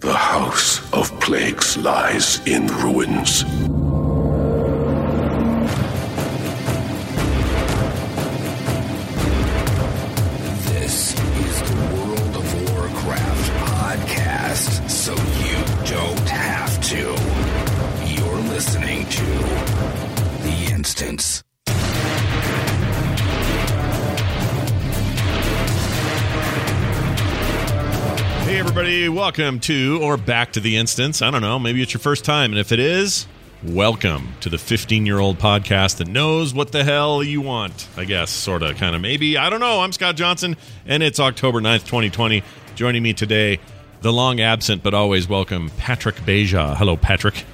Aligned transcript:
The 0.00 0.12
House 0.12 0.92
of 0.92 1.08
Plagues 1.20 1.76
lies 1.78 2.44
in 2.46 2.66
ruins. 2.66 3.44
Everybody, 28.66 29.10
welcome 29.10 29.60
to 29.60 30.00
or 30.02 30.16
back 30.16 30.50
to 30.50 30.58
the 30.58 30.78
instance. 30.78 31.20
I 31.20 31.30
don't 31.30 31.42
know, 31.42 31.58
maybe 31.58 31.82
it's 31.82 31.92
your 31.92 32.00
first 32.00 32.24
time. 32.24 32.50
And 32.50 32.58
if 32.58 32.72
it 32.72 32.78
is, 32.78 33.26
welcome 33.62 34.28
to 34.40 34.48
the 34.48 34.56
15 34.56 35.04
year 35.04 35.18
old 35.18 35.38
podcast 35.38 35.98
that 35.98 36.08
knows 36.08 36.54
what 36.54 36.72
the 36.72 36.82
hell 36.82 37.22
you 37.22 37.42
want, 37.42 37.86
I 37.98 38.06
guess, 38.06 38.30
sort 38.30 38.62
of, 38.62 38.78
kind 38.78 38.96
of, 38.96 39.02
maybe. 39.02 39.36
I 39.36 39.50
don't 39.50 39.60
know. 39.60 39.80
I'm 39.80 39.92
Scott 39.92 40.16
Johnson, 40.16 40.56
and 40.86 41.02
it's 41.02 41.20
October 41.20 41.60
9th, 41.60 41.84
2020. 41.84 42.42
Joining 42.74 43.02
me 43.02 43.12
today, 43.12 43.60
the 44.00 44.10
long 44.10 44.40
absent 44.40 44.82
but 44.82 44.94
always 44.94 45.28
welcome 45.28 45.70
Patrick 45.76 46.16
Beja. 46.16 46.74
Hello, 46.74 46.96
Patrick. 46.96 47.44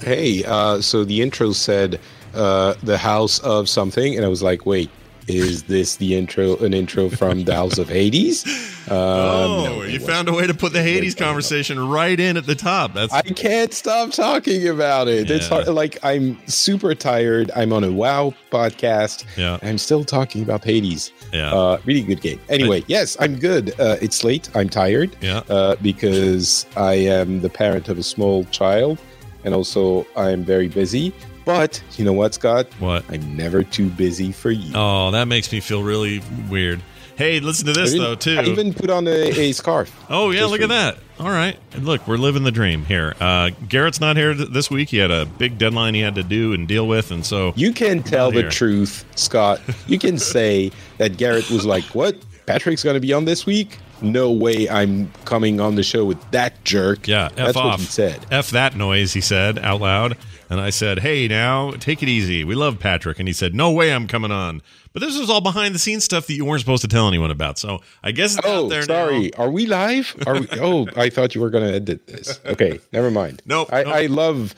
Hey, 0.00 0.42
uh, 0.44 0.80
so 0.80 1.04
the 1.04 1.22
intro 1.22 1.52
said 1.52 2.00
uh, 2.34 2.74
the 2.82 2.98
house 2.98 3.38
of 3.38 3.68
something, 3.68 4.16
and 4.16 4.24
I 4.24 4.28
was 4.28 4.42
like, 4.42 4.66
wait, 4.66 4.90
is 5.28 5.64
this 5.64 5.96
the 5.96 6.16
intro? 6.16 6.56
An 6.56 6.74
intro 6.74 7.08
from 7.08 7.44
the 7.44 7.54
House 7.54 7.78
of 7.78 7.88
Hades? 7.88 8.44
Um, 8.88 8.96
oh, 8.96 9.64
no, 9.64 9.82
you 9.82 10.00
found 10.00 10.30
a 10.30 10.32
way 10.32 10.46
to 10.46 10.54
put 10.54 10.72
the 10.72 10.82
Hades 10.82 11.14
conversation 11.14 11.78
right 11.90 12.18
in 12.18 12.38
at 12.38 12.46
the 12.46 12.54
top. 12.54 12.94
That's 12.94 13.12
I 13.12 13.20
can't 13.20 13.70
stop 13.74 14.12
talking 14.12 14.66
about 14.66 15.08
it. 15.08 15.30
It's 15.30 15.46
hard. 15.46 15.68
Like 15.68 15.98
I'm 16.02 16.38
super 16.48 16.94
tired. 16.94 17.50
I'm 17.54 17.74
on 17.74 17.84
a 17.84 17.92
WoW 17.92 18.32
podcast. 18.50 19.26
Yeah. 19.36 19.58
I'm 19.60 19.76
still 19.76 20.04
talking 20.04 20.42
about 20.42 20.64
Hades. 20.64 21.12
Yeah. 21.34 21.52
Uh, 21.52 21.78
really 21.84 22.00
good 22.00 22.22
game. 22.22 22.40
Anyway, 22.48 22.82
yes, 22.86 23.14
I'm 23.20 23.38
good. 23.38 23.78
Uh, 23.78 23.96
it's 24.00 24.24
late. 24.24 24.48
I'm 24.54 24.70
tired. 24.70 25.14
Yeah. 25.20 25.42
Uh, 25.50 25.76
because 25.82 26.64
I 26.74 26.94
am 26.94 27.42
the 27.42 27.50
parent 27.50 27.90
of 27.90 27.98
a 27.98 28.02
small 28.02 28.44
child, 28.44 28.98
and 29.44 29.52
also 29.54 30.06
I'm 30.16 30.44
very 30.44 30.68
busy. 30.68 31.12
But 31.48 31.82
you 31.96 32.04
know 32.04 32.12
what, 32.12 32.34
Scott? 32.34 32.66
what? 32.78 33.06
I'm 33.08 33.34
never 33.34 33.62
too 33.62 33.88
busy 33.88 34.32
for 34.32 34.50
you. 34.50 34.70
Oh, 34.74 35.10
that 35.12 35.28
makes 35.28 35.50
me 35.50 35.60
feel 35.60 35.82
really 35.82 36.20
weird. 36.50 36.82
Hey, 37.16 37.40
listen 37.40 37.64
to 37.68 37.72
this 37.72 37.94
even, 37.94 38.04
though 38.04 38.14
too. 38.16 38.36
I 38.38 38.42
even 38.44 38.74
put 38.74 38.90
on 38.90 39.08
a, 39.08 39.30
a 39.30 39.52
scarf. 39.52 39.90
Oh 40.10 40.30
yeah, 40.30 40.44
look 40.44 40.60
at 40.60 40.68
that. 40.68 40.98
All 41.18 41.30
right, 41.30 41.58
And 41.72 41.86
look, 41.86 42.06
we're 42.06 42.18
living 42.18 42.42
the 42.44 42.50
dream 42.52 42.84
here. 42.84 43.14
Uh, 43.18 43.48
Garrett's 43.66 43.98
not 43.98 44.18
here 44.18 44.34
th- 44.34 44.50
this 44.50 44.70
week. 44.70 44.90
He 44.90 44.98
had 44.98 45.10
a 45.10 45.24
big 45.24 45.56
deadline 45.56 45.94
he 45.94 46.00
had 46.02 46.16
to 46.16 46.22
do 46.22 46.52
and 46.52 46.68
deal 46.68 46.86
with, 46.86 47.10
and 47.12 47.24
so 47.24 47.54
You 47.56 47.72
can 47.72 48.02
tell 48.02 48.30
the 48.30 48.42
here. 48.42 48.50
truth, 48.50 49.06
Scott. 49.16 49.62
You 49.86 49.98
can 49.98 50.18
say 50.34 50.70
that 50.98 51.16
Garrett 51.16 51.50
was 51.50 51.64
like, 51.64 51.84
"What? 51.94 52.14
Patrick's 52.44 52.84
going 52.84 52.92
to 52.94 53.00
be 53.00 53.14
on 53.14 53.24
this 53.24 53.46
week? 53.46 53.78
No 54.02 54.30
way! 54.32 54.68
I'm 54.68 55.10
coming 55.24 55.60
on 55.60 55.74
the 55.74 55.82
show 55.82 56.04
with 56.04 56.18
that 56.30 56.64
jerk." 56.64 57.06
yeah, 57.08 57.26
f 57.26 57.34
that's 57.36 57.56
off. 57.56 57.64
what 57.72 57.80
he 57.80 57.86
said. 57.86 58.26
F 58.30 58.50
that 58.50 58.76
noise. 58.76 59.12
He 59.12 59.20
said 59.20 59.58
out 59.58 59.80
loud, 59.80 60.16
and 60.50 60.60
I 60.60 60.70
said, 60.70 61.00
"Hey, 61.00 61.26
now 61.28 61.72
take 61.72 62.02
it 62.02 62.08
easy. 62.08 62.44
We 62.44 62.54
love 62.54 62.78
Patrick." 62.78 63.18
And 63.18 63.28
he 63.28 63.32
said, 63.34 63.54
"No 63.54 63.70
way, 63.72 63.92
I'm 63.92 64.06
coming 64.06 64.30
on." 64.30 64.62
But 64.92 65.02
this 65.02 65.18
was 65.18 65.28
all 65.30 65.40
behind 65.42 65.74
the 65.74 65.78
scenes 65.78 66.02
stuff 66.04 66.26
that 66.26 66.34
you 66.34 66.44
weren't 66.44 66.60
supposed 66.60 66.82
to 66.82 66.88
tell 66.88 67.06
anyone 67.06 67.30
about. 67.30 67.58
So 67.58 67.80
I 68.02 68.10
guess 68.12 68.36
it's 68.36 68.46
out 68.46 68.72
Oh, 68.72 68.80
sorry. 68.82 69.30
now. 69.36 69.44
Are 69.44 69.50
we 69.50 69.66
live? 69.66 70.14
Are 70.26 70.40
we? 70.40 70.48
Oh, 70.60 70.86
I 70.96 71.10
thought 71.10 71.34
you 71.34 71.40
were 71.40 71.50
going 71.50 71.68
to 71.68 71.74
edit 71.74 72.06
this. 72.06 72.40
Okay, 72.46 72.80
never 72.92 73.10
mind. 73.10 73.42
Nope, 73.46 73.68
I, 73.72 73.82
nope. 73.84 73.94
I 73.94 74.06
love, 74.06 74.54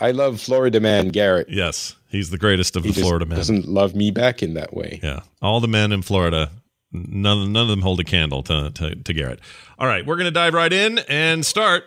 I 0.00 0.10
love 0.12 0.40
Florida 0.40 0.80
man 0.80 1.08
Garrett. 1.08 1.48
Yes, 1.50 1.94
he's 2.08 2.30
the 2.30 2.38
greatest 2.38 2.74
of 2.74 2.84
He 2.84 2.90
the 2.90 3.00
Florida 3.02 3.26
men. 3.26 3.36
doesn't 3.36 3.68
love 3.68 3.94
me 3.94 4.10
back 4.10 4.42
in 4.42 4.54
that 4.54 4.74
way. 4.74 4.98
Yeah, 5.02 5.20
all 5.42 5.60
the 5.60 5.68
men 5.68 5.92
in 5.92 6.02
Florida, 6.02 6.50
none, 6.92 7.52
none 7.52 7.62
of 7.62 7.68
them 7.68 7.82
hold 7.82 8.00
a 8.00 8.04
candle 8.04 8.42
to, 8.44 8.70
to, 8.70 8.94
to 8.94 9.12
Garrett. 9.12 9.40
All 9.78 9.86
right, 9.86 10.04
we're 10.04 10.16
going 10.16 10.26
to 10.26 10.30
dive 10.30 10.54
right 10.54 10.72
in 10.72 10.98
and 11.08 11.44
start 11.44 11.84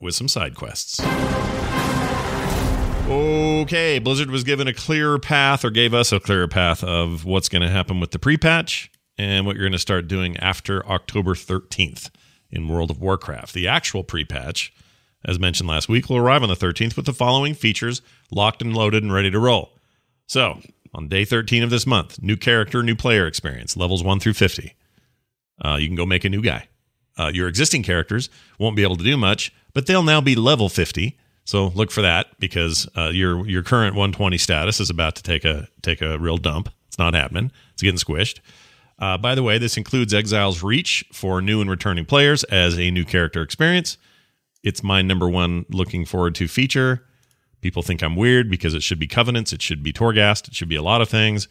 with 0.00 0.14
some 0.14 0.28
side 0.28 0.54
quests. 0.54 1.00
Okay, 3.06 3.98
Blizzard 3.98 4.30
was 4.30 4.44
given 4.44 4.66
a 4.66 4.72
clearer 4.72 5.18
path, 5.18 5.64
or 5.64 5.70
gave 5.70 5.92
us 5.92 6.10
a 6.10 6.18
clearer 6.18 6.48
path 6.48 6.82
of 6.82 7.24
what's 7.26 7.50
going 7.50 7.62
to 7.62 7.68
happen 7.68 8.00
with 8.00 8.12
the 8.12 8.18
pre 8.18 8.38
patch 8.38 8.90
and 9.18 9.44
what 9.44 9.56
you're 9.56 9.64
going 9.64 9.72
to 9.72 9.78
start 9.78 10.08
doing 10.08 10.36
after 10.38 10.84
October 10.86 11.34
13th 11.34 12.10
in 12.50 12.68
World 12.68 12.90
of 12.90 13.00
Warcraft. 13.00 13.52
The 13.52 13.68
actual 13.68 14.04
pre 14.04 14.24
patch, 14.24 14.72
as 15.24 15.38
mentioned 15.38 15.68
last 15.68 15.88
week, 15.88 16.08
will 16.08 16.16
arrive 16.16 16.42
on 16.42 16.48
the 16.48 16.54
13th 16.54 16.96
with 16.96 17.04
the 17.04 17.12
following 17.12 17.54
features 17.54 18.00
locked 18.30 18.62
and 18.62 18.74
loaded 18.74 19.02
and 19.02 19.12
ready 19.12 19.30
to 19.30 19.38
roll. 19.38 19.78
So, 20.26 20.60
on 20.94 21.08
day 21.08 21.24
13 21.24 21.62
of 21.62 21.70
this 21.70 21.86
month, 21.86 22.22
new 22.22 22.36
character, 22.36 22.82
new 22.82 22.94
player 22.94 23.26
experience, 23.26 23.76
levels 23.76 24.02
1 24.04 24.20
through 24.20 24.34
50. 24.34 24.74
Uh, 25.64 25.76
you 25.80 25.86
can 25.86 25.96
go 25.96 26.06
make 26.06 26.24
a 26.24 26.28
new 26.28 26.42
guy. 26.42 26.68
Uh, 27.18 27.30
your 27.32 27.48
existing 27.48 27.82
characters 27.82 28.28
won't 28.58 28.76
be 28.76 28.82
able 28.82 28.96
to 28.96 29.04
do 29.04 29.16
much, 29.16 29.52
but 29.72 29.86
they'll 29.86 30.02
now 30.02 30.20
be 30.20 30.34
level 30.34 30.68
50. 30.68 31.16
So 31.44 31.68
look 31.68 31.90
for 31.90 32.02
that 32.02 32.28
because 32.40 32.88
uh, 32.96 33.10
your 33.10 33.46
your 33.46 33.62
current 33.62 33.94
120 33.94 34.38
status 34.38 34.80
is 34.80 34.88
about 34.88 35.14
to 35.16 35.22
take 35.22 35.44
a 35.44 35.68
take 35.82 36.00
a 36.00 36.18
real 36.18 36.38
dump. 36.38 36.70
It's 36.88 36.98
not 36.98 37.14
happening. 37.14 37.52
It's 37.72 37.82
getting 37.82 37.98
squished. 37.98 38.40
Uh, 38.98 39.18
by 39.18 39.34
the 39.34 39.42
way, 39.42 39.58
this 39.58 39.76
includes 39.76 40.14
Exile's 40.14 40.62
Reach 40.62 41.04
for 41.12 41.42
new 41.42 41.60
and 41.60 41.68
returning 41.68 42.04
players 42.04 42.44
as 42.44 42.78
a 42.78 42.90
new 42.90 43.04
character 43.04 43.42
experience. 43.42 43.98
It's 44.62 44.82
my 44.82 45.02
number 45.02 45.28
one 45.28 45.66
looking 45.68 46.06
forward 46.06 46.34
to 46.36 46.48
feature. 46.48 47.04
People 47.64 47.80
think 47.82 48.02
I'm 48.02 48.14
weird 48.14 48.50
because 48.50 48.74
it 48.74 48.82
should 48.82 48.98
be 48.98 49.06
Covenants, 49.06 49.50
it 49.50 49.62
should 49.62 49.82
be 49.82 49.90
Torghast, 49.90 50.48
it 50.48 50.54
should 50.54 50.68
be 50.68 50.76
a 50.76 50.82
lot 50.82 51.00
of 51.00 51.08
things. 51.08 51.48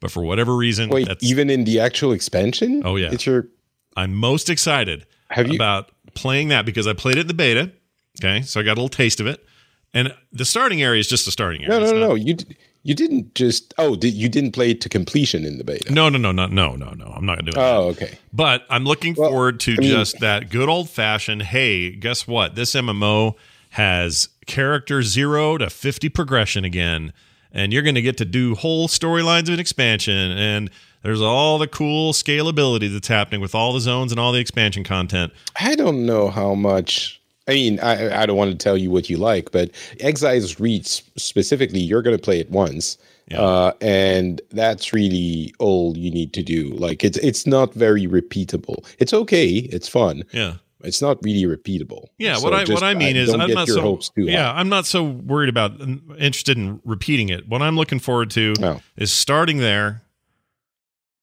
But 0.00 0.10
for 0.10 0.22
whatever 0.24 0.56
reason, 0.56 0.88
Wait, 0.88 1.06
even 1.20 1.50
in 1.50 1.64
the 1.64 1.80
actual 1.80 2.12
expansion? 2.12 2.80
Oh, 2.82 2.96
yeah. 2.96 3.10
it's 3.12 3.26
your. 3.26 3.46
I'm 3.94 4.14
most 4.14 4.48
excited 4.48 5.04
you- 5.36 5.54
about 5.54 5.90
playing 6.14 6.48
that 6.48 6.64
because 6.64 6.86
I 6.86 6.94
played 6.94 7.18
it 7.18 7.20
in 7.20 7.26
the 7.26 7.34
beta. 7.34 7.70
Okay, 8.18 8.40
so 8.40 8.58
I 8.58 8.62
got 8.62 8.70
a 8.70 8.80
little 8.80 8.88
taste 8.88 9.20
of 9.20 9.26
it, 9.26 9.44
and 9.92 10.14
the 10.32 10.46
starting 10.46 10.80
area 10.80 10.98
is 10.98 11.08
just 11.08 11.28
a 11.28 11.30
starting 11.30 11.62
area. 11.62 11.78
No, 11.78 11.84
no, 11.84 11.92
no, 11.92 11.98
not- 12.00 12.08
no. 12.08 12.14
You 12.14 12.36
you 12.82 12.94
didn't 12.94 13.34
just. 13.34 13.74
Oh, 13.76 13.96
did, 13.96 14.14
you 14.14 14.30
didn't 14.30 14.52
play 14.52 14.70
it 14.70 14.80
to 14.80 14.88
completion 14.88 15.44
in 15.44 15.58
the 15.58 15.64
beta. 15.64 15.92
no, 15.92 16.08
no, 16.08 16.16
no, 16.16 16.32
no, 16.32 16.46
no, 16.46 16.74
no, 16.74 16.92
no. 16.92 17.04
I'm 17.14 17.26
not 17.26 17.36
gonna 17.36 17.50
do 17.50 17.54
that. 17.56 17.60
Oh, 17.74 17.88
okay. 17.88 18.16
But 18.32 18.64
I'm 18.70 18.84
looking 18.84 19.12
Well, 19.14 19.28
forward 19.28 19.60
to 19.60 19.74
I 19.74 19.76
mean- 19.76 19.90
just 19.90 20.20
that 20.20 20.48
good 20.48 20.70
old 20.70 20.88
fashioned. 20.88 21.42
Hey, 21.42 21.90
guess 21.90 22.26
what? 22.26 22.54
This 22.54 22.74
MMO 22.74 23.34
has 23.74 24.30
character 24.50 25.00
zero 25.02 25.56
to 25.56 25.70
50 25.70 26.08
progression 26.08 26.64
again, 26.64 27.12
and 27.52 27.72
you're 27.72 27.82
going 27.82 27.94
to 27.94 28.02
get 28.02 28.18
to 28.18 28.24
do 28.24 28.56
whole 28.56 28.88
storylines 28.88 29.48
of 29.48 29.54
an 29.54 29.60
expansion. 29.60 30.32
And 30.32 30.70
there's 31.02 31.22
all 31.22 31.56
the 31.56 31.68
cool 31.68 32.12
scalability 32.12 32.92
that's 32.92 33.08
happening 33.08 33.40
with 33.40 33.54
all 33.54 33.72
the 33.72 33.80
zones 33.80 34.12
and 34.12 34.20
all 34.20 34.32
the 34.32 34.40
expansion 34.40 34.84
content. 34.84 35.32
I 35.58 35.76
don't 35.76 36.04
know 36.04 36.28
how 36.28 36.54
much. 36.54 37.20
I 37.48 37.52
mean, 37.52 37.80
I 37.80 38.22
I 38.22 38.26
don't 38.26 38.36
want 38.36 38.50
to 38.50 38.56
tell 38.56 38.76
you 38.76 38.90
what 38.90 39.08
you 39.08 39.16
like, 39.16 39.50
but 39.52 39.70
Exile's 40.00 40.60
Reach 40.60 41.02
specifically, 41.16 41.80
you're 41.80 42.02
going 42.02 42.16
to 42.16 42.22
play 42.22 42.38
it 42.38 42.50
once, 42.50 42.98
uh, 43.32 43.72
and 43.80 44.40
that's 44.50 44.92
really 44.92 45.54
all 45.58 45.96
you 45.96 46.10
need 46.10 46.32
to 46.34 46.42
do. 46.42 46.70
Like 46.74 47.02
it's 47.02 47.18
it's 47.18 47.46
not 47.46 47.72
very 47.74 48.06
repeatable. 48.06 48.84
It's 48.98 49.14
okay, 49.14 49.48
it's 49.48 49.88
fun. 49.88 50.24
Yeah. 50.32 50.54
It's 50.82 51.02
not 51.02 51.18
really 51.22 51.44
repeatable. 51.44 52.06
Yeah, 52.18 52.36
So 52.36 52.44
what 52.44 52.54
I 52.54 52.60
just, 52.64 52.72
what 52.72 52.82
I 52.82 52.94
mean 52.94 53.16
is 53.16 53.30
don't 53.30 53.40
I'm 53.40 53.48
get 53.48 53.54
not 53.54 53.66
your 53.68 53.76
so 53.76 53.82
hopes 53.82 54.08
too 54.10 54.24
yeah 54.24 54.50
high. 54.52 54.58
I'm 54.60 54.68
not 54.68 54.86
so 54.86 55.02
worried 55.04 55.48
about 55.48 55.80
interested 56.18 56.56
in 56.56 56.80
repeating 56.84 57.28
it. 57.28 57.48
What 57.48 57.62
I'm 57.62 57.76
looking 57.76 57.98
forward 57.98 58.30
to 58.32 58.54
Oh. 58.62 58.80
is 58.96 59.12
starting 59.12 59.58
there, 59.58 60.02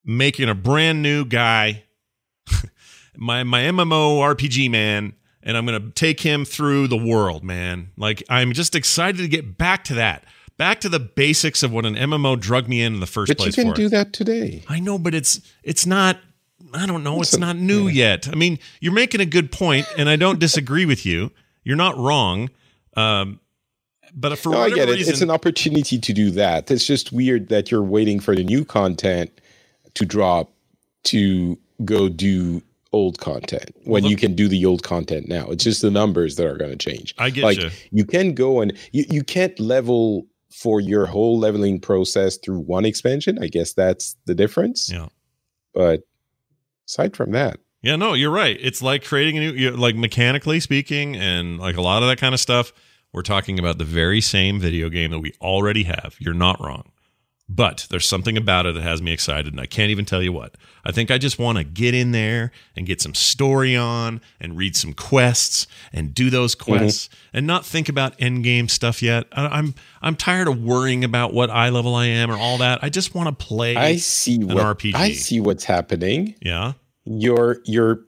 making 0.06 0.50
a 0.50 0.56
brand 0.56 1.02
new 1.02 1.26
guy, 1.26 1.84
my 3.16 3.44
my 3.44 3.62
MMO 3.64 4.20
RPG 4.20 4.70
man, 4.70 5.14
and 5.44 5.58
I'm 5.58 5.66
gonna 5.66 5.92
take 5.92 6.20
him 6.22 6.46
through 6.46 6.88
the 6.88 6.98
world, 6.98 7.44
man. 7.44 7.90
Like 7.98 8.24
I'm 8.30 8.54
just 8.54 8.76
excited 8.76 9.18
to 9.18 9.28
get 9.28 9.58
back 9.58 9.84
to 9.86 9.96
that, 9.96 10.24
back 10.58 10.80
to 10.82 10.90
the 10.90 11.00
basics 11.00 11.64
of 11.64 11.72
what 11.72 11.86
an 11.86 11.96
MMO 11.96 12.40
drug 12.40 12.68
me 12.68 12.82
in 12.82 12.94
in 12.96 13.00
the 13.00 13.08
first 13.08 13.30
But 13.30 13.38
place. 13.38 13.58
you 13.58 13.64
can 13.64 13.74
do 13.74 13.90
that 13.90 14.14
today. 14.14 14.64
I 14.68 14.80
know, 14.80 14.98
but 14.98 15.14
it's 15.16 15.42
it's 15.64 15.86
not 15.86 16.20
I 16.74 16.86
don't 16.86 17.04
know. 17.04 17.22
It's 17.22 17.38
not 17.38 17.56
new 17.56 17.88
yet. 17.88 18.28
I 18.28 18.36
mean, 18.36 18.60
you're 18.82 18.94
making 18.94 19.22
a 19.22 19.26
good 19.26 19.52
point, 19.52 19.86
and 19.98 20.10
I 20.10 20.16
don't 20.16 20.40
disagree 20.40 20.86
with 20.86 21.06
you. 21.06 21.32
You're 21.64 21.78
not 21.78 21.98
wrong. 21.98 22.50
Um, 22.96 23.40
but 24.16 24.38
for 24.40 24.52
No, 24.52 24.62
I 24.62 24.70
get 24.70 24.90
it. 24.90 24.96
reason, 24.96 25.14
It's 25.14 25.22
an 25.22 25.30
opportunity 25.30 26.00
to 26.00 26.14
do 26.14 26.32
that. 26.32 26.72
It's 26.72 26.86
just 26.86 27.12
weird 27.12 27.50
that 27.50 27.70
you're 27.70 27.84
waiting 27.84 28.20
for 28.20 28.36
the 28.36 28.44
new 28.44 28.66
content 28.66 29.30
to 29.94 30.06
drop 30.06 30.52
to 31.06 31.58
go 31.86 32.10
do 32.10 32.62
old 32.94 33.20
content 33.20 33.76
when 33.84 34.06
you 34.06 34.16
can 34.16 34.34
do 34.34 34.48
the 34.48 34.66
old 34.66 34.82
content 34.82 35.28
now. 35.28 35.48
It's 35.50 35.64
just 35.64 35.82
the 35.82 35.92
numbers 35.92 36.36
that 36.38 36.48
are 36.48 36.58
going 36.58 36.76
to 36.76 36.78
change. 36.78 37.14
I 37.18 37.30
get 37.30 37.44
like 37.44 37.62
you. 37.62 37.70
you 37.92 38.06
can 38.06 38.34
go 38.34 38.62
and 38.62 38.74
you, 38.92 39.06
you 39.10 39.24
can't 39.24 39.58
level 39.60 40.26
for 40.52 40.80
your 40.82 41.06
whole 41.06 41.38
leveling 41.38 41.80
process 41.80 42.38
through 42.38 42.60
one 42.60 42.86
expansion. 42.86 43.38
I 43.42 43.48
guess 43.48 43.74
that's 43.74 44.16
the 44.26 44.34
difference. 44.34 44.90
Yeah. 44.92 45.08
But 45.74 46.04
aside 46.88 47.16
from 47.16 47.32
that, 47.32 47.60
Yeah, 47.82 47.96
no, 47.96 48.14
you're 48.14 48.32
right. 48.32 48.58
It's 48.60 48.82
like 48.82 49.04
creating 49.04 49.38
a 49.38 49.52
new, 49.52 49.70
like 49.72 49.96
mechanically 49.96 50.60
speaking, 50.60 51.16
and 51.16 51.60
like 51.60 51.78
a 51.78 51.82
lot 51.82 52.04
of 52.04 52.10
that 52.10 52.18
kind 52.18 52.34
of 52.34 52.40
stuff. 52.40 52.74
We're 53.14 53.22
talking 53.22 53.58
about 53.58 53.78
the 53.78 53.86
very 53.86 54.22
same 54.22 54.60
video 54.60 54.90
game 54.90 55.12
that 55.12 55.20
we 55.20 55.34
already 55.42 55.84
have. 55.84 56.16
You're 56.20 56.34
not 56.34 56.60
wrong. 56.60 56.92
But 57.50 57.88
there's 57.90 58.06
something 58.06 58.36
about 58.36 58.66
it 58.66 58.76
that 58.76 58.84
has 58.84 59.02
me 59.02 59.14
excited, 59.14 59.54
and 59.54 59.62
I 59.62 59.68
can't 59.68 59.90
even 59.90 60.04
tell 60.04 60.22
you 60.22 60.34
what. 60.34 60.56
I 60.84 60.92
think 60.92 61.10
I 61.10 61.18
just 61.18 61.40
want 61.40 61.58
to 61.58 61.64
get 61.64 61.94
in 61.94 62.12
there 62.12 62.52
and 62.76 62.86
get 62.86 63.02
some 63.02 63.14
story 63.14 63.74
on 63.74 64.20
and 64.42 64.58
read 64.58 64.76
some 64.76 64.94
quests 64.94 65.66
and 65.94 66.14
do 66.14 66.30
those 66.30 66.56
mm-hmm. 66.56 66.74
quests 66.74 67.10
and 67.32 67.48
not 67.48 67.66
think 67.66 67.88
about 67.88 68.16
end 68.20 68.44
game 68.44 68.68
stuff 68.68 69.02
yet. 69.02 69.28
I, 69.32 69.48
I'm 69.48 69.76
I'm 70.02 70.18
tired 70.18 70.50
of 70.50 70.62
worrying 70.62 71.06
about 71.06 71.34
what 71.34 71.50
eye 71.50 71.70
level 71.70 71.96
I 71.96 72.08
am 72.08 72.30
or 72.30 72.38
all 72.38 72.58
that. 72.58 72.84
I 72.84 72.90
just 72.90 73.16
want 73.16 73.28
to 73.30 73.46
play. 73.46 73.78
I 73.78 73.96
see 73.96 74.36
an 74.36 74.50
what 74.50 74.78
RPG. 74.78 74.96
I 74.96 75.12
see 75.14 75.40
what's 75.40 75.64
happening. 75.64 76.36
yeah, 76.42 76.74
you're 77.06 77.62
you're 77.64 78.02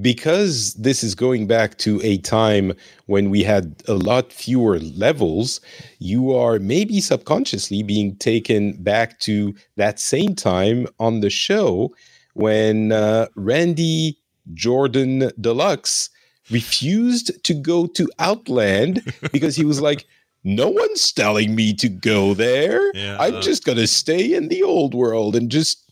because 0.00 0.74
this 0.74 1.02
is 1.02 1.14
going 1.14 1.46
back 1.46 1.78
to 1.78 2.00
a 2.02 2.18
time 2.18 2.72
when 3.06 3.30
we 3.30 3.42
had 3.42 3.82
a 3.88 3.94
lot 3.94 4.32
fewer 4.32 4.78
levels 4.78 5.60
you 5.98 6.34
are 6.34 6.58
maybe 6.58 7.00
subconsciously 7.00 7.82
being 7.82 8.14
taken 8.16 8.72
back 8.82 9.18
to 9.18 9.54
that 9.76 9.98
same 9.98 10.34
time 10.34 10.86
on 10.98 11.20
the 11.20 11.30
show 11.30 11.94
when 12.34 12.92
uh, 12.92 13.26
randy 13.34 14.18
jordan 14.52 15.30
deluxe 15.40 16.10
refused 16.50 17.42
to 17.44 17.54
go 17.54 17.86
to 17.86 18.08
outland 18.18 19.02
because 19.32 19.56
he 19.56 19.64
was 19.64 19.80
like 19.80 20.06
no 20.48 20.68
one's 20.68 21.12
telling 21.12 21.54
me 21.54 21.74
to 21.74 21.88
go 21.88 22.32
there. 22.34 22.90
Yeah. 22.94 23.18
I'm 23.20 23.42
just 23.42 23.64
gonna 23.64 23.86
stay 23.86 24.32
in 24.34 24.48
the 24.48 24.62
old 24.62 24.94
world 24.94 25.36
and 25.36 25.50
just 25.50 25.84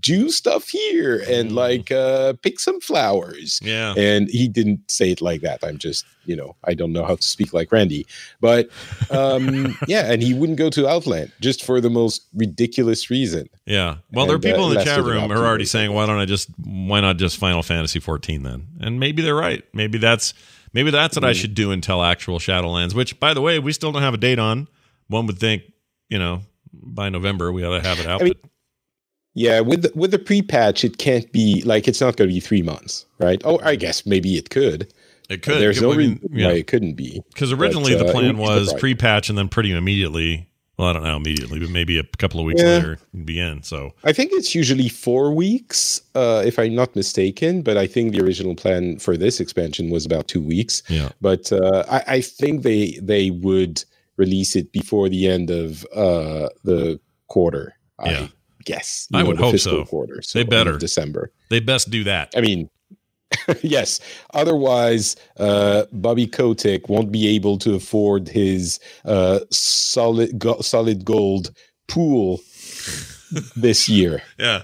do 0.00 0.30
stuff 0.30 0.68
here 0.68 1.24
and 1.28 1.50
Mm. 1.50 1.54
like 1.54 1.90
uh, 1.90 2.34
pick 2.42 2.60
some 2.60 2.80
flowers. 2.80 3.58
yeah. 3.62 3.94
And 3.96 4.28
he 4.28 4.48
didn't 4.48 4.90
say 4.90 5.10
it 5.12 5.20
like 5.22 5.40
that. 5.40 5.64
I'm 5.64 5.78
just, 5.78 6.04
you 6.26 6.36
know, 6.36 6.54
I 6.64 6.74
don't 6.74 6.92
know 6.92 7.04
how 7.04 7.16
to 7.16 7.22
speak 7.22 7.52
like 7.54 7.72
Randy. 7.72 8.06
But 8.40 8.68
um, 9.10 9.76
yeah, 9.88 10.12
and 10.12 10.22
he 10.22 10.34
wouldn't 10.34 10.58
go 10.58 10.68
to 10.70 10.86
Outland 10.88 11.32
just 11.40 11.64
for 11.64 11.80
the 11.80 11.90
most 11.90 12.22
ridiculous 12.34 13.08
reason. 13.10 13.48
Yeah. 13.66 13.96
Well, 14.12 14.26
there 14.26 14.34
are 14.34 14.36
And, 14.36 14.44
uh, 14.44 14.48
people 14.50 14.70
in 14.72 14.78
the 14.78 14.84
chat 14.84 15.02
room 15.02 15.30
who 15.30 15.32
are 15.40 15.46
already 15.46 15.64
saying, 15.64 15.92
"Why 15.92 16.04
don't 16.06 16.18
I 16.18 16.24
just? 16.26 16.48
Why 16.62 17.00
not 17.00 17.16
just 17.16 17.38
Final 17.38 17.62
Fantasy 17.62 17.98
14 18.00 18.42
then?" 18.42 18.66
And 18.80 19.00
maybe 19.00 19.22
they're 19.22 19.34
right. 19.34 19.64
Maybe 19.72 19.98
that's 19.98 20.34
maybe 20.72 20.90
that's 20.90 21.16
what 21.16 21.24
I 21.24 21.32
should 21.32 21.54
do 21.54 21.70
until 21.70 22.02
actual 22.02 22.38
Shadowlands. 22.38 22.94
Which, 22.94 23.18
by 23.20 23.34
the 23.34 23.40
way, 23.40 23.58
we 23.58 23.72
still 23.72 23.92
don't 23.92 24.02
have 24.02 24.14
a 24.14 24.18
date 24.18 24.38
on. 24.38 24.68
One 25.08 25.26
would 25.26 25.38
think, 25.38 25.62
you 26.08 26.18
know, 26.18 26.42
by 26.72 27.08
November 27.08 27.52
we 27.52 27.64
ought 27.64 27.80
to 27.80 27.86
have 27.88 27.98
it 28.00 28.06
out. 28.06 28.20
I 28.22 28.24
mean, 28.24 28.34
Yeah, 29.34 29.60
with 29.60 29.82
the, 29.82 29.92
with 29.94 30.10
the 30.10 30.18
pre-patch, 30.18 30.84
it 30.84 30.98
can't 30.98 31.30
be 31.32 31.62
like 31.64 31.88
it's 31.88 32.00
not 32.00 32.16
going 32.16 32.28
to 32.28 32.34
be 32.34 32.40
three 32.40 32.62
months, 32.62 33.06
right? 33.18 33.40
Oh, 33.44 33.60
I 33.62 33.76
guess 33.76 34.04
maybe 34.06 34.36
it 34.36 34.50
could. 34.50 34.92
it 35.28 35.42
could. 35.42 35.60
There's 35.60 35.78
it 35.78 35.82
no 35.82 35.88
would- 35.88 35.98
reason 35.98 36.20
yeah. 36.30 36.48
why 36.48 36.52
it 36.54 36.66
couldn't 36.66 36.94
be. 36.94 37.22
Because 37.32 37.52
originally 37.52 37.94
But, 37.94 38.04
the 38.04 38.08
uh, 38.08 38.12
plan 38.12 38.26
would 38.38 38.46
be 38.46 38.50
was 38.50 38.74
pre-patch 38.74 39.28
and 39.28 39.36
then 39.38 39.48
pretty 39.48 39.72
immediately. 39.72 40.48
Well, 40.78 40.88
I 40.88 40.92
don't 40.94 41.04
know 41.04 41.16
immediately, 41.16 41.60
but 41.60 41.68
maybe 41.70 41.98
a 41.98 42.02
couple 42.18 42.40
of 42.40 42.46
weeks 42.46 42.62
Yeah. 42.62 42.68
later 42.76 42.98
it'd 43.14 43.26
be 43.26 43.38
in. 43.38 43.62
So 43.62 43.92
I 44.04 44.12
think 44.12 44.32
it's 44.32 44.54
usually 44.54 44.88
four 44.88 45.32
weeks, 45.34 46.00
uh, 46.14 46.42
if 46.46 46.58
I'm 46.58 46.74
not 46.74 46.96
mistaken. 46.96 47.62
But 47.62 47.76
I 47.76 47.86
think 47.86 48.12
the 48.12 48.20
original 48.22 48.54
plan 48.54 48.98
for 48.98 49.16
this 49.16 49.38
expansion 49.38 49.90
was 49.90 50.06
about 50.06 50.28
two 50.28 50.40
weeks. 50.42 50.82
yeah, 50.88 51.10
But 51.20 51.52
uh, 51.52 51.84
I, 51.90 52.02
I 52.16 52.20
think 52.22 52.62
they 52.62 52.98
they 53.02 53.30
would 53.30 53.84
release 54.16 54.56
it 54.56 54.72
before 54.72 55.08
the 55.08 55.26
end 55.28 55.50
of 55.50 55.84
uh, 55.94 56.48
the 56.64 56.98
quarter. 57.28 57.74
Yeah. 58.04 58.22
I 58.22 58.30
guess. 58.64 59.08
I 59.12 59.22
would 59.22 59.38
the 59.38 59.42
hope 59.42 59.58
so. 59.58 59.84
Quarter. 59.84 60.22
So 60.22 60.38
They 60.38 60.44
better. 60.44 60.78
December. 60.78 61.32
they 61.50 61.60
best 61.60 61.90
do 61.90 62.04
that. 62.04 62.32
I 62.36 62.40
mean, 62.40 62.70
yes. 63.62 64.00
Otherwise, 64.34 65.16
uh, 65.38 65.84
Bobby 65.92 66.26
Kotick 66.26 66.88
won't 66.88 67.10
be 67.12 67.28
able 67.28 67.58
to 67.58 67.74
afford 67.74 68.28
his 68.28 68.78
uh, 69.04 69.40
solid 69.50 70.38
go- 70.38 70.60
solid 70.60 71.04
gold 71.04 71.50
pool 71.88 72.40
this 73.56 73.88
year. 73.88 74.22
Yeah. 74.38 74.62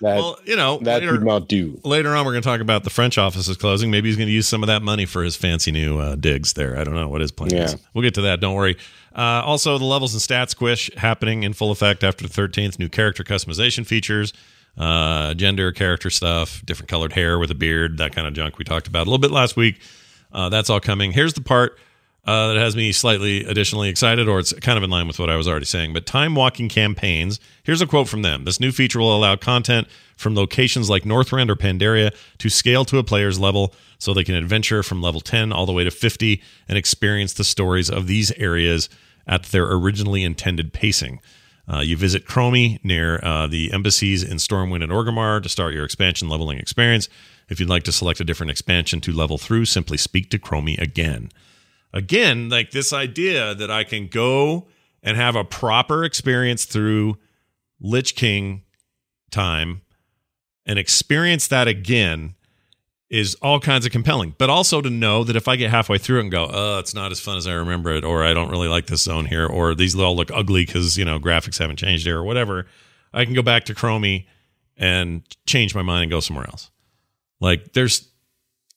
That 0.00 0.16
Well, 0.18 0.38
you 0.44 0.54
know, 0.54 0.78
that 0.82 1.00
later- 1.02 1.12
would 1.12 1.24
not 1.24 1.48
do. 1.48 1.80
later 1.84 2.14
on 2.14 2.24
we're 2.24 2.30
going 2.32 2.42
to 2.42 2.48
talk 2.48 2.60
about 2.60 2.84
the 2.84 2.90
french 2.90 3.18
office 3.18 3.48
is 3.48 3.56
closing 3.56 3.90
maybe 3.90 4.08
he's 4.08 4.16
going 4.16 4.28
to 4.28 4.32
use 4.32 4.46
some 4.46 4.62
of 4.62 4.68
that 4.68 4.80
money 4.80 5.06
for 5.06 5.24
his 5.24 5.34
fancy 5.34 5.72
new 5.72 5.98
uh, 5.98 6.14
digs 6.14 6.52
there 6.52 6.78
i 6.78 6.84
don't 6.84 6.94
know 6.94 7.08
what 7.08 7.20
his 7.20 7.32
plan 7.32 7.52
is 7.52 7.72
Yeah. 7.72 7.78
we'll 7.94 8.02
get 8.02 8.14
to 8.14 8.20
that 8.22 8.38
don't 8.40 8.54
worry 8.54 8.76
uh, 9.16 9.42
also 9.44 9.76
the 9.76 9.84
levels 9.84 10.14
and 10.14 10.20
stats 10.22 10.50
squish 10.50 10.88
happening 10.96 11.42
in 11.42 11.52
full 11.52 11.72
effect 11.72 12.04
after 12.04 12.24
the 12.28 12.32
13th 12.32 12.78
new 12.78 12.88
character 12.88 13.24
customization 13.24 13.84
features 13.84 14.32
uh, 14.78 15.34
gender 15.34 15.72
character 15.72 16.08
stuff 16.08 16.64
different 16.64 16.88
colored 16.88 17.12
hair 17.12 17.38
with 17.38 17.50
a 17.50 17.54
beard 17.54 17.98
that 17.98 18.14
kind 18.14 18.26
of 18.26 18.32
junk 18.32 18.58
we 18.58 18.64
talked 18.64 18.86
about 18.86 19.00
a 19.00 19.10
little 19.10 19.18
bit 19.18 19.30
last 19.30 19.56
week 19.56 19.80
uh, 20.32 20.48
that's 20.48 20.70
all 20.70 20.80
coming 20.80 21.12
here's 21.12 21.34
the 21.34 21.40
part 21.40 21.78
uh, 22.28 22.48
that 22.48 22.58
has 22.58 22.76
me 22.76 22.92
slightly 22.92 23.42
additionally 23.44 23.88
excited, 23.88 24.28
or 24.28 24.38
it's 24.38 24.52
kind 24.52 24.76
of 24.76 24.84
in 24.84 24.90
line 24.90 25.06
with 25.06 25.18
what 25.18 25.30
I 25.30 25.36
was 25.36 25.48
already 25.48 25.64
saying. 25.64 25.94
But 25.94 26.04
time 26.04 26.34
walking 26.34 26.68
campaigns. 26.68 27.40
Here's 27.62 27.80
a 27.80 27.86
quote 27.86 28.06
from 28.06 28.20
them. 28.20 28.44
This 28.44 28.60
new 28.60 28.70
feature 28.70 28.98
will 28.98 29.16
allow 29.16 29.34
content 29.36 29.88
from 30.14 30.34
locations 30.34 30.90
like 30.90 31.04
Northrend 31.04 31.48
or 31.48 31.56
Pandaria 31.56 32.14
to 32.36 32.50
scale 32.50 32.84
to 32.84 32.98
a 32.98 33.02
player's 33.02 33.38
level 33.40 33.72
so 33.98 34.12
they 34.12 34.24
can 34.24 34.34
adventure 34.34 34.82
from 34.82 35.00
level 35.00 35.22
10 35.22 35.52
all 35.52 35.64
the 35.64 35.72
way 35.72 35.84
to 35.84 35.90
50 35.90 36.42
and 36.68 36.76
experience 36.76 37.32
the 37.32 37.44
stories 37.44 37.88
of 37.88 38.08
these 38.08 38.30
areas 38.32 38.90
at 39.26 39.44
their 39.44 39.64
originally 39.64 40.22
intended 40.22 40.74
pacing. 40.74 41.20
Uh, 41.70 41.80
you 41.80 41.96
visit 41.96 42.26
Chromie 42.26 42.82
near 42.82 43.20
uh, 43.22 43.46
the 43.46 43.72
embassies 43.72 44.22
in 44.22 44.38
Stormwind 44.38 44.82
and 44.82 44.90
Orgrimmar 44.90 45.42
to 45.42 45.48
start 45.48 45.74
your 45.74 45.84
expansion 45.84 46.28
leveling 46.28 46.58
experience. 46.58 47.08
If 47.48 47.60
you'd 47.60 47.68
like 47.68 47.82
to 47.84 47.92
select 47.92 48.20
a 48.20 48.24
different 48.24 48.50
expansion 48.50 49.00
to 49.02 49.12
level 49.12 49.38
through, 49.38 49.66
simply 49.66 49.98
speak 49.98 50.30
to 50.30 50.38
Chromie 50.38 50.78
again 50.78 51.30
again, 51.92 52.48
like 52.48 52.70
this 52.70 52.92
idea 52.92 53.54
that 53.54 53.70
I 53.70 53.84
can 53.84 54.08
go 54.08 54.66
and 55.02 55.16
have 55.16 55.36
a 55.36 55.44
proper 55.44 56.04
experience 56.04 56.64
through 56.64 57.18
Lich 57.80 58.14
King 58.14 58.62
time 59.30 59.82
and 60.66 60.78
experience 60.78 61.48
that 61.48 61.68
again 61.68 62.34
is 63.10 63.34
all 63.36 63.58
kinds 63.58 63.86
of 63.86 63.92
compelling. 63.92 64.34
But 64.36 64.50
also 64.50 64.80
to 64.80 64.90
know 64.90 65.24
that 65.24 65.36
if 65.36 65.48
I 65.48 65.56
get 65.56 65.70
halfway 65.70 65.98
through 65.98 66.18
it 66.18 66.22
and 66.22 66.30
go, 66.30 66.48
oh, 66.50 66.78
it's 66.78 66.94
not 66.94 67.10
as 67.10 67.20
fun 67.20 67.38
as 67.38 67.46
I 67.46 67.52
remember 67.54 67.90
it, 67.92 68.04
or 68.04 68.24
I 68.24 68.34
don't 68.34 68.50
really 68.50 68.68
like 68.68 68.86
this 68.86 69.02
zone 69.02 69.26
here, 69.26 69.46
or 69.46 69.74
these 69.74 69.96
all 69.96 70.14
look 70.14 70.30
ugly 70.30 70.66
because, 70.66 70.98
you 70.98 71.04
know, 71.04 71.18
graphics 71.18 71.58
haven't 71.58 71.76
changed 71.76 72.04
here 72.06 72.18
or 72.18 72.24
whatever, 72.24 72.66
I 73.12 73.24
can 73.24 73.34
go 73.34 73.42
back 73.42 73.64
to 73.64 73.74
Chromie 73.74 74.26
and 74.76 75.22
change 75.46 75.74
my 75.74 75.82
mind 75.82 76.04
and 76.04 76.10
go 76.10 76.20
somewhere 76.20 76.46
else. 76.46 76.70
Like 77.40 77.72
there's 77.72 78.08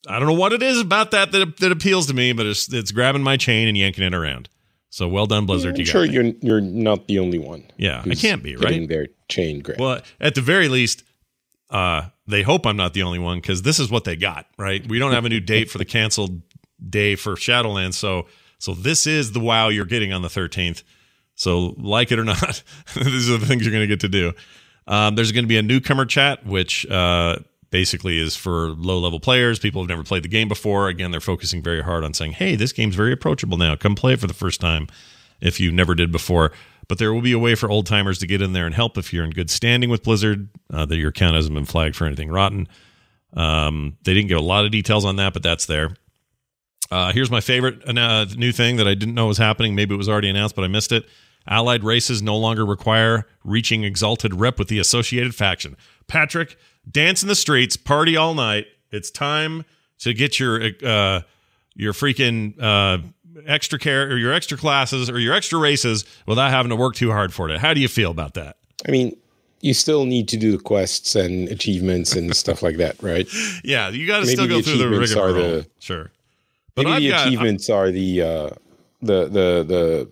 I 0.08 0.18
don't 0.18 0.28
know 0.28 0.34
what 0.34 0.52
it 0.52 0.62
is 0.62 0.80
about 0.80 1.12
that 1.12 1.32
that, 1.32 1.58
that 1.58 1.72
appeals 1.72 2.06
to 2.06 2.14
me, 2.14 2.32
but 2.32 2.46
it's 2.46 2.72
it's 2.72 2.90
grabbing 2.90 3.22
my 3.22 3.36
chain 3.36 3.68
and 3.68 3.76
yanking 3.76 4.04
it 4.04 4.14
around. 4.14 4.48
So 4.90 5.08
well 5.08 5.26
done, 5.26 5.46
Blizzard. 5.46 5.74
I'm 5.74 5.80
you 5.80 5.86
got 5.86 5.92
sure 5.92 6.04
you're 6.04 6.32
you're 6.40 6.60
not 6.60 7.06
the 7.06 7.18
only 7.18 7.38
one. 7.38 7.64
Yeah, 7.76 8.02
I 8.04 8.14
can't 8.14 8.42
be, 8.42 8.54
getting 8.54 8.80
right? 8.82 8.88
Their 8.88 9.08
chain 9.28 9.60
grabbed. 9.60 9.80
Well, 9.80 10.00
at 10.20 10.34
the 10.34 10.40
very 10.40 10.68
least, 10.68 11.04
uh, 11.70 12.08
they 12.32 12.42
hope 12.42 12.66
I'm 12.66 12.76
not 12.76 12.94
the 12.94 13.02
only 13.02 13.18
one 13.18 13.38
because 13.38 13.62
this 13.62 13.78
is 13.78 13.90
what 13.90 14.04
they 14.04 14.16
got. 14.16 14.46
Right? 14.58 14.86
We 14.86 14.98
don't 14.98 15.12
have 15.12 15.24
a 15.24 15.28
new 15.28 15.40
date 15.40 15.70
for 15.70 15.78
the 15.78 15.84
canceled 15.96 16.42
day 16.88 17.14
for 17.14 17.34
Shadowlands, 17.34 17.94
so 17.94 18.26
so 18.58 18.74
this 18.74 19.06
is 19.06 19.32
the 19.32 19.40
WoW 19.40 19.68
you're 19.68 19.84
getting 19.84 20.12
on 20.12 20.22
the 20.22 20.28
13th. 20.28 20.84
So 21.34 21.74
like 21.78 22.12
it 22.12 22.18
or 22.18 22.24
not, 22.24 22.62
these 22.94 23.28
are 23.28 23.38
the 23.38 23.46
things 23.46 23.64
you're 23.64 23.72
going 23.72 23.82
to 23.82 23.88
get 23.88 24.00
to 24.00 24.08
do. 24.08 24.32
Um, 24.86 25.16
there's 25.16 25.32
going 25.32 25.44
to 25.44 25.48
be 25.48 25.56
a 25.56 25.62
newcomer 25.62 26.04
chat, 26.04 26.46
which 26.46 26.86
uh, 26.86 27.38
basically 27.70 28.20
is 28.20 28.36
for 28.36 28.68
low 28.68 28.98
level 29.00 29.18
players, 29.18 29.58
people 29.58 29.80
who've 29.80 29.88
never 29.88 30.04
played 30.04 30.22
the 30.22 30.28
game 30.28 30.46
before. 30.46 30.88
Again, 30.88 31.10
they're 31.10 31.20
focusing 31.20 31.60
very 31.60 31.82
hard 31.82 32.04
on 32.04 32.14
saying, 32.14 32.32
hey, 32.32 32.54
this 32.54 32.72
game's 32.72 32.94
very 32.94 33.12
approachable 33.12 33.58
now. 33.58 33.74
Come 33.74 33.96
play 33.96 34.12
it 34.12 34.20
for 34.20 34.28
the 34.28 34.34
first 34.34 34.60
time 34.60 34.86
if 35.40 35.58
you 35.58 35.72
never 35.72 35.96
did 35.96 36.12
before. 36.12 36.52
But 36.92 36.98
there 36.98 37.14
will 37.14 37.22
be 37.22 37.32
a 37.32 37.38
way 37.38 37.54
for 37.54 37.70
old 37.70 37.86
timers 37.86 38.18
to 38.18 38.26
get 38.26 38.42
in 38.42 38.52
there 38.52 38.66
and 38.66 38.74
help 38.74 38.98
if 38.98 39.14
you're 39.14 39.24
in 39.24 39.30
good 39.30 39.48
standing 39.48 39.88
with 39.88 40.02
Blizzard, 40.02 40.50
uh, 40.70 40.84
that 40.84 40.98
your 40.98 41.08
account 41.08 41.36
hasn't 41.36 41.54
been 41.54 41.64
flagged 41.64 41.96
for 41.96 42.04
anything 42.04 42.28
rotten. 42.28 42.68
Um, 43.32 43.96
they 44.02 44.12
didn't 44.12 44.28
give 44.28 44.36
a 44.36 44.42
lot 44.42 44.66
of 44.66 44.72
details 44.72 45.06
on 45.06 45.16
that, 45.16 45.32
but 45.32 45.42
that's 45.42 45.64
there. 45.64 45.96
Uh, 46.90 47.10
here's 47.10 47.30
my 47.30 47.40
favorite 47.40 47.80
uh, 47.88 48.26
new 48.36 48.52
thing 48.52 48.76
that 48.76 48.86
I 48.86 48.92
didn't 48.92 49.14
know 49.14 49.28
was 49.28 49.38
happening. 49.38 49.74
Maybe 49.74 49.94
it 49.94 49.96
was 49.96 50.10
already 50.10 50.28
announced, 50.28 50.54
but 50.54 50.64
I 50.64 50.68
missed 50.68 50.92
it. 50.92 51.06
Allied 51.48 51.82
races 51.82 52.20
no 52.20 52.36
longer 52.36 52.66
require 52.66 53.26
reaching 53.42 53.84
exalted 53.84 54.34
rep 54.34 54.58
with 54.58 54.68
the 54.68 54.78
associated 54.78 55.34
faction. 55.34 55.78
Patrick, 56.08 56.58
dance 56.90 57.22
in 57.22 57.28
the 57.28 57.34
streets, 57.34 57.74
party 57.74 58.18
all 58.18 58.34
night. 58.34 58.66
It's 58.90 59.10
time 59.10 59.64
to 60.00 60.12
get 60.12 60.38
your 60.38 60.62
uh, 60.84 61.22
your 61.74 61.94
freaking 61.94 62.60
uh, 62.60 62.98
extra 63.46 63.78
care 63.78 64.08
or 64.10 64.16
your 64.16 64.32
extra 64.32 64.56
classes 64.58 65.08
or 65.10 65.18
your 65.18 65.34
extra 65.34 65.58
races 65.58 66.04
without 66.26 66.50
having 66.50 66.70
to 66.70 66.76
work 66.76 66.94
too 66.94 67.10
hard 67.10 67.32
for 67.32 67.48
it. 67.50 67.58
How 67.60 67.74
do 67.74 67.80
you 67.80 67.88
feel 67.88 68.10
about 68.10 68.34
that? 68.34 68.56
I 68.86 68.90
mean, 68.90 69.16
you 69.60 69.74
still 69.74 70.04
need 70.06 70.28
to 70.28 70.36
do 70.36 70.52
the 70.56 70.62
quests 70.62 71.14
and 71.14 71.48
achievements 71.48 72.14
and 72.16 72.34
stuff 72.36 72.62
like 72.62 72.76
that, 72.78 73.00
right? 73.02 73.28
Yeah, 73.64 73.90
you 73.90 74.06
got 74.06 74.20
to 74.20 74.26
still 74.26 74.48
go 74.48 74.56
the 74.56 74.62
through 74.62 74.78
the 74.78 74.88
rigmarole. 74.88 75.34
the- 75.34 75.66
sure, 75.78 76.10
but 76.74 76.84
Maybe 76.86 76.94
I've 76.96 77.02
the 77.02 77.08
got, 77.10 77.26
achievements 77.28 77.70
are 77.70 77.90
the 77.90 78.20
uh, 78.22 78.50
the 79.02 79.24
the 79.24 79.64
the 79.64 80.08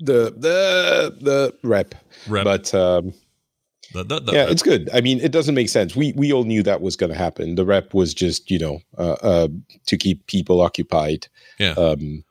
the 0.00 0.30
the 0.30 1.16
the 1.20 1.54
rep. 1.62 1.94
Rep. 2.28 2.44
But 2.44 2.74
um, 2.74 3.12
the, 3.92 4.04
the, 4.04 4.20
the, 4.20 4.32
yeah, 4.32 4.46
it's 4.48 4.62
good. 4.62 4.90
I 4.92 5.00
mean, 5.00 5.20
it 5.20 5.32
doesn't 5.32 5.54
make 5.54 5.68
sense. 5.68 5.96
We 5.96 6.12
we 6.12 6.32
all 6.32 6.44
knew 6.44 6.62
that 6.62 6.80
was 6.80 6.96
going 6.96 7.10
to 7.10 7.18
happen. 7.18 7.54
The 7.54 7.64
rep 7.64 7.94
was 7.94 8.12
just 8.12 8.50
you 8.50 8.58
know 8.58 8.80
uh, 8.98 9.16
uh, 9.22 9.48
to 9.86 9.96
keep 9.96 10.26
people 10.26 10.60
occupied. 10.60 11.28
Yeah. 11.58 11.72
Um, 11.72 12.24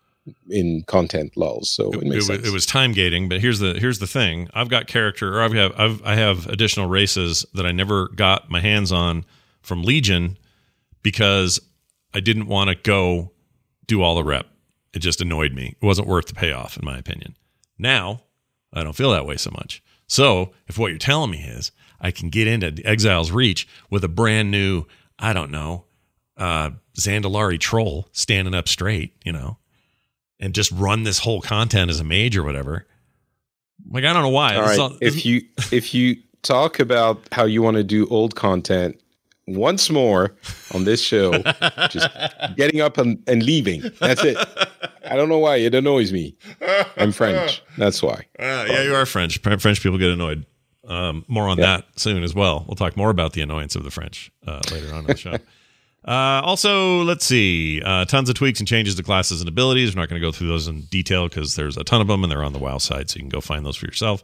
in 0.50 0.84
content 0.88 1.38
lulls, 1.38 1.70
so 1.70 1.90
it, 1.92 2.02
it, 2.02 2.04
makes 2.04 2.26
it, 2.26 2.28
sense. 2.28 2.48
it 2.48 2.52
was 2.52 2.66
time 2.66 2.92
gating, 2.92 3.30
but 3.30 3.40
here's 3.40 3.60
the 3.60 3.76
here's 3.76 4.00
the 4.00 4.08
thing. 4.08 4.50
I've 4.54 4.68
got 4.68 4.86
character, 4.86 5.38
or 5.38 5.42
I've 5.42 5.54
have 5.54 5.74
I've, 5.80 6.04
I 6.04 6.16
have 6.16 6.48
additional 6.48 6.90
races 6.90 7.46
that 7.54 7.66
I 7.66 7.72
never 7.72 8.10
got 8.10 8.50
my 8.50 8.60
hands 8.60 8.92
on 8.92 9.24
from 9.62 9.84
Legion 9.84 10.38
because 11.02 11.62
I 12.14 12.20
didn't 12.20 12.48
want 12.48 12.70
to 12.70 12.76
go 12.76 13.32
do 13.86 14.02
all 14.02 14.16
the 14.16 14.24
rep. 14.24 14.48
It 14.94 15.00
just 15.00 15.22
annoyed 15.22 15.54
me. 15.54 15.78
It 15.82 15.86
wasn't 15.86 16.10
worth 16.10 16.28
the 16.28 16.34
payoff, 16.34 16.76
in 16.76 16.84
my 16.84 16.98
opinion. 16.98 17.38
Now 17.78 18.24
I 18.74 18.84
don't 18.84 18.98
feel 18.98 19.12
that 19.12 19.26
way 19.26 19.38
so 19.38 19.52
much. 19.52 19.82
So 20.08 20.52
if 20.68 20.78
what 20.78 20.88
you're 20.90 20.98
telling 20.98 21.32
me 21.32 21.40
is 21.40 21.72
I 22.00 22.12
can 22.12 22.30
get 22.30 22.48
into 22.48 22.82
Exile's 22.86 23.32
Reach 23.32 23.68
with 23.90 24.04
a 24.04 24.08
brand 24.08 24.52
new, 24.52 24.86
I 25.20 25.34
don't 25.34 25.52
know, 25.52 25.86
uh, 26.38 26.72
Zandalari 27.00 27.60
troll 27.60 28.08
standing 28.12 28.54
up 28.54 28.68
straight, 28.68 29.14
you 29.24 29.32
know, 29.32 29.58
and 30.40 30.54
just 30.54 30.72
run 30.72 31.04
this 31.04 31.20
whole 31.20 31.42
content 31.42 31.90
as 31.90 32.00
a 32.00 32.04
mage 32.04 32.38
or 32.38 32.44
whatever. 32.44 32.88
Like 33.90 34.04
I 34.06 34.14
don't 34.14 34.24
know 34.24 34.30
why. 34.30 34.56
All 34.56 34.62
right. 34.64 34.80
all- 34.80 34.98
if 35.02 35.26
you 35.26 35.42
if 35.72 35.94
you 35.94 36.18
talk 36.44 36.80
about 36.80 37.22
how 37.32 37.46
you 37.46 37.62
want 37.62 37.78
to 37.78 37.84
do 37.84 38.08
old 38.08 38.36
content 38.36 39.00
once 39.48 39.90
more 39.90 40.36
on 40.74 40.84
this 40.84 41.02
show, 41.02 41.32
just 41.90 42.10
getting 42.56 42.82
up 42.82 42.98
and, 42.98 43.22
and 43.28 43.44
leaving. 43.44 43.82
That's 44.00 44.24
it. 44.24 44.38
I 45.10 45.16
don't 45.16 45.30
know 45.30 45.40
why 45.40 45.58
it 45.58 45.74
annoys 45.74 46.12
me. 46.14 46.36
I'm 46.98 47.12
French. 47.12 47.64
That's 47.78 48.04
why. 48.04 48.26
Uh, 48.40 48.66
yeah, 48.70 48.84
you 48.84 48.94
are 48.94 49.06
French. 49.06 49.40
French 49.40 49.82
people 49.82 49.98
get 49.98 50.10
annoyed. 50.10 50.46
Um, 50.88 51.26
more 51.28 51.48
on 51.50 51.58
Yeah. 51.58 51.78
that 51.78 51.86
soon 52.00 52.24
as 52.24 52.34
well. 52.34 52.64
We'll 52.68 52.76
talk 52.76 52.96
more 52.96 53.10
about 53.10 53.34
the 53.34 53.42
annoyance 53.42 53.76
of 53.76 53.84
the 53.84 53.92
French 53.92 54.32
uh, 54.46 54.62
later 54.72 54.94
on 54.94 55.00
in 55.02 55.06
the 55.08 55.18
show. 55.18 55.38
Uh, 56.06 56.40
also, 56.46 57.02
let's 57.04 57.26
see. 57.26 57.82
Uh, 57.84 58.06
tons 58.06 58.30
of 58.30 58.36
tweaks 58.36 58.60
and 58.60 58.68
changes 58.68 58.96
to 58.96 59.04
classes 59.04 59.42
and 59.42 59.50
abilities. 59.50 59.94
We're 59.94 60.02
not 60.04 60.08
going 60.08 60.22
to 60.22 60.26
go 60.26 60.32
through 60.32 60.48
those 60.48 60.66
in 60.70 60.84
detail 60.84 61.28
because 61.28 61.56
there's 61.58 61.76
a 61.76 61.84
ton 61.84 62.00
of 62.00 62.08
them 62.08 62.24
and 62.24 62.32
they're 62.32 62.46
on 62.46 62.54
the 62.54 62.60
WoW 62.60 62.78
site, 62.78 63.10
so 63.10 63.16
you 63.18 63.24
can 63.24 63.30
go 63.30 63.42
find 63.42 63.66
those 63.66 63.76
for 63.76 63.88
yourself. 63.88 64.24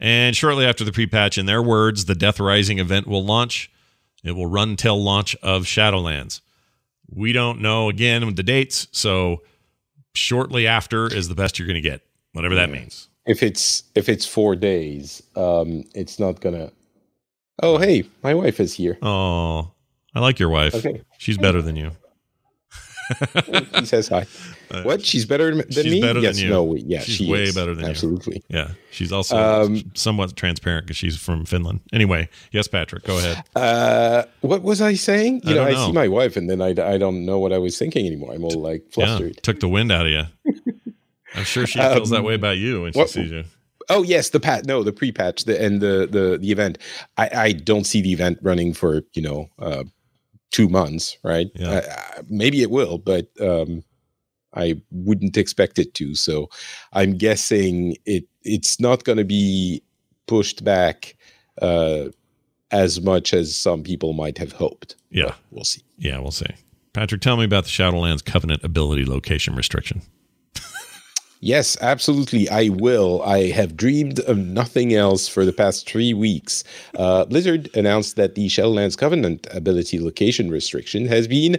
And 0.00 0.34
shortly 0.34 0.66
after 0.66 0.82
the 0.82 0.90
pre 0.90 1.06
patch, 1.06 1.38
in 1.38 1.46
their 1.46 1.62
words, 1.62 2.06
the 2.06 2.16
Death 2.16 2.40
Rising 2.40 2.80
event 2.80 3.06
will 3.06 3.24
launch. 3.24 3.70
It 4.24 4.32
will 4.32 4.46
run 4.46 4.76
till 4.76 5.02
launch 5.02 5.34
of 5.42 5.64
Shadowlands. 5.64 6.40
We 7.10 7.32
don't 7.32 7.60
know 7.60 7.88
again 7.88 8.24
with 8.24 8.36
the 8.36 8.42
dates, 8.42 8.88
so 8.92 9.42
shortly 10.14 10.66
after 10.66 11.06
is 11.06 11.28
the 11.28 11.34
best 11.34 11.58
you're 11.58 11.66
going 11.66 11.82
to 11.82 11.88
get, 11.88 12.02
whatever 12.32 12.54
that 12.54 12.70
means. 12.70 13.08
If 13.26 13.42
it's 13.42 13.84
if 13.94 14.08
it's 14.08 14.26
four 14.26 14.56
days, 14.56 15.22
um, 15.36 15.84
it's 15.94 16.18
not 16.18 16.40
gonna. 16.40 16.72
Oh, 17.62 17.78
hey, 17.78 18.04
my 18.22 18.34
wife 18.34 18.58
is 18.58 18.74
here. 18.74 18.98
Oh, 19.02 19.70
I 20.14 20.20
like 20.20 20.38
your 20.38 20.48
wife. 20.48 20.74
Okay. 20.74 21.02
She's 21.18 21.38
better 21.38 21.62
than 21.62 21.76
you. 21.76 21.92
He 23.74 23.86
says 23.86 24.08
hi. 24.08 24.26
What? 24.82 25.04
She's 25.04 25.24
better 25.26 25.50
than 25.50 25.60
Uh, 25.60 25.64
she's 25.70 25.84
me? 25.84 26.00
better 26.00 26.20
than 26.20 26.36
you. 26.36 26.48
No. 26.48 26.74
Yeah. 26.74 27.00
She's 27.00 27.16
she 27.16 27.30
way 27.30 27.42
is. 27.44 27.54
better 27.54 27.74
than 27.74 27.84
you. 27.84 27.90
Absolutely. 27.90 28.42
Yeah, 28.48 28.70
she's 28.90 29.12
also 29.12 29.36
Um, 29.36 29.82
somewhat 29.94 30.34
transparent 30.36 30.86
because 30.86 30.96
she's 30.96 31.16
from 31.16 31.44
Finland. 31.44 31.80
Anyway, 31.92 32.28
yes, 32.52 32.68
Patrick, 32.68 33.04
go 33.04 33.18
ahead. 33.18 33.42
Uh, 33.54 34.24
what 34.40 34.62
was 34.62 34.80
I 34.80 34.94
saying? 34.94 35.42
You 35.44 35.52
I 35.52 35.54
know, 35.54 35.62
I 35.64 35.70
know. 35.72 35.86
see 35.86 35.92
my 35.92 36.08
wife, 36.08 36.36
and 36.36 36.48
then 36.48 36.60
I, 36.62 36.70
I 36.94 36.98
don't 36.98 37.24
know 37.24 37.38
what 37.38 37.52
I 37.52 37.58
was 37.58 37.76
thinking 37.78 38.06
anymore. 38.06 38.32
I'm 38.34 38.44
all 38.44 38.60
like 38.72 38.82
Yeah, 38.96 39.06
flustered. 39.06 39.42
took 39.42 39.60
the 39.60 39.68
wind 39.68 39.92
out 39.92 40.06
of 40.06 40.12
you. 40.12 40.24
I'm 41.34 41.44
sure 41.44 41.66
she 41.66 41.78
feels 41.78 42.10
that 42.10 42.24
way 42.24 42.34
about 42.34 42.58
you 42.58 42.82
when 42.82 42.92
she 42.92 42.98
what- 42.98 43.10
sees 43.10 43.30
you. 43.30 43.44
Oh 43.88 44.04
yes, 44.04 44.30
the 44.30 44.38
pat. 44.38 44.64
No, 44.64 44.84
the 44.84 44.92
pre-patch 44.92 45.44
the, 45.44 45.60
and 45.60 45.80
the 45.80 46.06
the 46.10 46.38
the 46.40 46.52
event. 46.52 46.78
I 47.18 47.28
I 47.48 47.52
don't 47.52 47.84
see 47.84 48.00
the 48.00 48.12
event 48.12 48.38
running 48.40 48.74
for 48.74 49.02
you 49.12 49.22
know 49.22 49.48
uh, 49.58 49.82
two 50.52 50.68
months, 50.68 51.18
right? 51.24 51.48
Yeah. 51.56 51.68
Uh, 51.70 51.80
uh, 51.90 52.22
maybe 52.30 52.62
it 52.62 52.70
will, 52.70 52.98
but 52.98 53.26
um, 53.40 53.82
I 54.54 54.80
wouldn't 54.90 55.36
expect 55.36 55.78
it 55.78 55.94
to. 55.94 56.14
So 56.14 56.48
I'm 56.92 57.16
guessing 57.16 57.96
it 58.04 58.24
it's 58.42 58.80
not 58.80 59.04
going 59.04 59.18
to 59.18 59.24
be 59.24 59.82
pushed 60.26 60.64
back 60.64 61.16
uh, 61.60 62.06
as 62.70 63.00
much 63.00 63.34
as 63.34 63.54
some 63.54 63.82
people 63.82 64.12
might 64.12 64.38
have 64.38 64.52
hoped. 64.52 64.96
Yeah. 65.10 65.26
But 65.26 65.36
we'll 65.50 65.64
see. 65.64 65.82
Yeah, 65.98 66.18
we'll 66.18 66.30
see. 66.30 66.46
Patrick, 66.92 67.20
tell 67.20 67.36
me 67.36 67.44
about 67.44 67.64
the 67.64 67.70
Shadowlands 67.70 68.24
Covenant 68.24 68.62
ability 68.64 69.04
location 69.04 69.54
restriction. 69.54 70.02
Yes, 71.44 71.76
absolutely. 71.80 72.48
I 72.48 72.68
will. 72.68 73.20
I 73.22 73.50
have 73.50 73.76
dreamed 73.76 74.20
of 74.20 74.38
nothing 74.38 74.94
else 74.94 75.26
for 75.26 75.44
the 75.44 75.52
past 75.52 75.88
three 75.90 76.14
weeks. 76.14 76.62
Uh, 76.94 77.24
Blizzard 77.24 77.68
announced 77.74 78.14
that 78.14 78.36
the 78.36 78.46
Shadowlands 78.46 78.96
Covenant 78.96 79.48
ability 79.50 79.98
location 79.98 80.52
restriction 80.52 81.04
has 81.06 81.26
been 81.26 81.56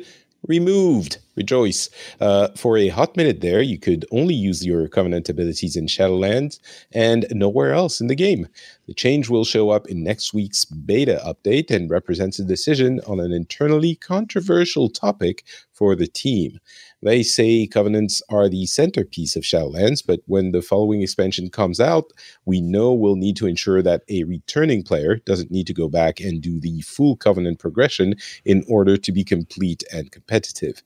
removed. 0.48 1.18
Rejoice. 1.36 1.90
Uh, 2.20 2.50
for 2.56 2.78
a 2.78 2.90
hot 2.90 3.18
minute 3.18 3.42
there, 3.42 3.62
you 3.62 3.80
could 3.80 4.06
only 4.12 4.36
use 4.36 4.66
your 4.66 4.88
Covenant 4.88 5.30
abilities 5.30 5.76
in 5.76 5.88
Shadowlands 5.88 6.60
and 6.92 7.26
nowhere 7.32 7.74
else 7.74 8.00
in 8.00 8.08
the 8.08 8.16
game. 8.16 8.48
The 8.88 8.94
change 8.94 9.30
will 9.30 9.46
show 9.46 9.70
up 9.70 9.88
in 9.88 10.04
next 10.04 10.34
week's 10.34 10.66
beta 10.66 11.22
update 11.26 11.72
and 11.72 11.90
represents 11.90 12.38
a 12.38 12.44
decision 12.44 13.00
on 13.08 13.20
an 13.20 13.32
internally 13.32 13.96
controversial 13.96 14.90
topic 14.90 15.44
for 15.72 15.96
the 15.96 16.08
team. 16.08 16.60
They 17.04 17.22
say 17.22 17.68
covenants 17.68 18.22
are 18.30 18.48
the 18.48 18.66
centerpiece 18.66 19.36
of 19.36 19.44
Shadowlands, 19.44 20.02
but 20.06 20.22
when 20.26 20.52
the 20.52 20.62
following 20.62 21.02
expansion 21.02 21.50
comes 21.50 21.80
out, 21.80 22.12
we 22.46 22.62
know 22.62 22.94
we'll 22.94 23.18
need 23.18 23.36
to 23.38 23.48
ensure 23.48 23.82
that 23.82 24.04
a 24.10 24.24
returning 24.24 24.84
player 24.84 25.18
doesn't 25.26 25.52
need 25.52 25.68
to 25.68 25.74
go 25.74 25.90
back 25.90 26.20
and 26.20 26.42
do 26.42 26.60
the 26.60 26.82
full 26.82 27.18
covenant 27.18 27.60
progression 27.60 28.16
in 28.46 28.64
order 28.70 28.96
to 28.96 29.12
be 29.12 29.24
complete 29.24 29.84
and 29.92 30.12
competitive. 30.12 30.82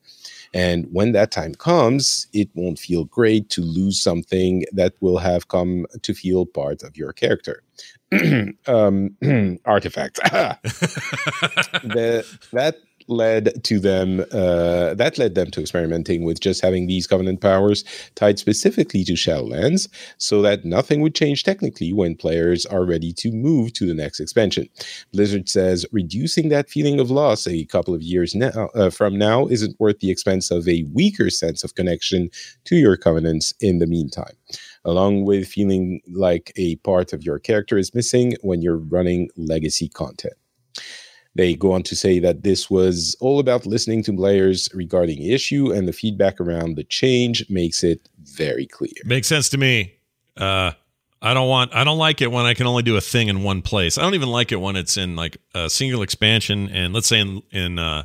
And 0.54 0.88
when 0.92 1.12
that 1.12 1.32
time 1.32 1.54
comes, 1.54 2.28
it 2.34 2.50
won't 2.56 2.80
feel 2.80 3.04
great 3.06 3.50
to 3.50 3.62
lose 3.62 4.02
something 4.02 4.64
that 4.72 4.94
will 5.02 5.20
have 5.20 5.50
come 5.50 5.86
to 6.02 6.14
feel 6.14 6.46
part 6.46 6.84
of 6.84 6.98
your 6.98 7.14
character. 7.14 7.64
um, 8.68 9.16
artifact. 9.66 10.20
the, 11.84 12.26
that 12.54 12.78
led 13.08 13.64
to 13.64 13.80
them 13.80 14.22
uh, 14.32 14.94
that 14.94 15.18
led 15.18 15.36
them 15.36 15.50
to 15.52 15.62
experimenting 15.62 16.24
with 16.24 16.40
just 16.40 16.62
having 16.62 16.88
these 16.88 17.08
covenant 17.08 17.42
powers 17.42 17.84
tied 18.16 18.40
specifically 18.40 19.04
to 19.04 19.14
shadowlands 19.14 19.88
so 20.18 20.42
that 20.42 20.66
nothing 20.66 21.02
would 21.02 21.16
change 21.16 21.44
technically 21.44 21.94
when 21.94 22.16
players 22.16 22.66
are 22.66 22.86
ready 22.86 23.14
to 23.14 23.32
move 23.32 23.74
to 23.74 23.86
the 23.86 23.94
next 23.94 24.20
expansion. 24.20 24.68
Blizzard 25.14 25.50
says 25.50 25.86
reducing 25.92 26.50
that 26.50 26.70
feeling 26.70 27.00
of 27.00 27.12
loss 27.12 27.48
a 27.48 27.66
couple 27.66 27.94
of 27.94 28.02
years 28.02 28.36
now 28.36 28.70
uh, 28.76 28.90
from 28.90 29.18
now 29.18 29.48
isn't 29.48 29.80
worth 29.80 30.00
the 30.00 30.12
expense 30.12 30.52
of 30.52 30.68
a 30.68 30.86
weaker 30.94 31.30
sense 31.30 31.64
of 31.64 31.76
connection 31.76 32.30
to 32.66 32.76
your 32.76 32.98
covenants 32.98 33.54
in 33.60 33.80
the 33.80 33.88
meantime. 33.88 34.36
Along 34.86 35.26
with 35.26 35.48
feeling 35.48 36.02
like 36.08 36.52
a 36.56 36.76
part 36.78 37.14
of 37.14 37.24
your 37.24 37.40
character 37.40 37.78
is 37.78 37.94
missing 37.94 38.36
when 38.42 38.62
you're 38.62 38.78
running 38.78 39.30
legacy 39.36 39.90
content 39.90 40.34
they 41.38 41.56
go 41.56 41.72
on 41.72 41.84
to 41.84 41.96
say 41.96 42.20
that 42.20 42.44
this 42.44 42.70
was 42.70 43.16
all 43.20 43.40
about 43.40 43.66
listening 43.66 44.04
to 44.04 44.14
players 44.14 44.70
regarding 44.74 45.20
the 45.20 45.34
issue, 45.34 45.72
and 45.72 45.88
the 45.88 45.94
feedback 45.94 46.42
around 46.42 46.76
the 46.76 46.84
change 46.84 47.50
makes 47.50 47.84
it 47.84 48.10
very 48.24 48.66
clear. 48.66 48.92
Makes 49.06 49.28
sense 49.28 49.50
to 49.50 49.58
me. 49.58 49.94
Uh, 50.36 50.72
I 51.22 51.34
don't 51.34 51.48
want. 51.48 51.74
I 51.74 51.84
don't 51.84 51.98
like 51.98 52.22
it 52.22 52.32
when 52.32 52.46
I 52.46 52.54
can 52.54 52.68
only 52.68 52.84
do 52.84 52.96
a 52.96 53.02
thing 53.02 53.28
in 53.28 53.44
one 53.44 53.62
place. 53.62 53.98
I 53.98 54.02
don't 54.02 54.14
even 54.14 54.30
like 54.30 54.52
it 54.52 54.58
when 54.58 54.76
it's 54.76 54.98
in 54.98 55.16
like 55.16 55.38
a 55.56 55.70
single 55.70 56.02
expansion. 56.02 56.70
And 56.70 56.94
let's 56.94 57.08
say 57.08 57.20
in 57.20 57.42
in 57.52 57.80
uh, 57.80 58.04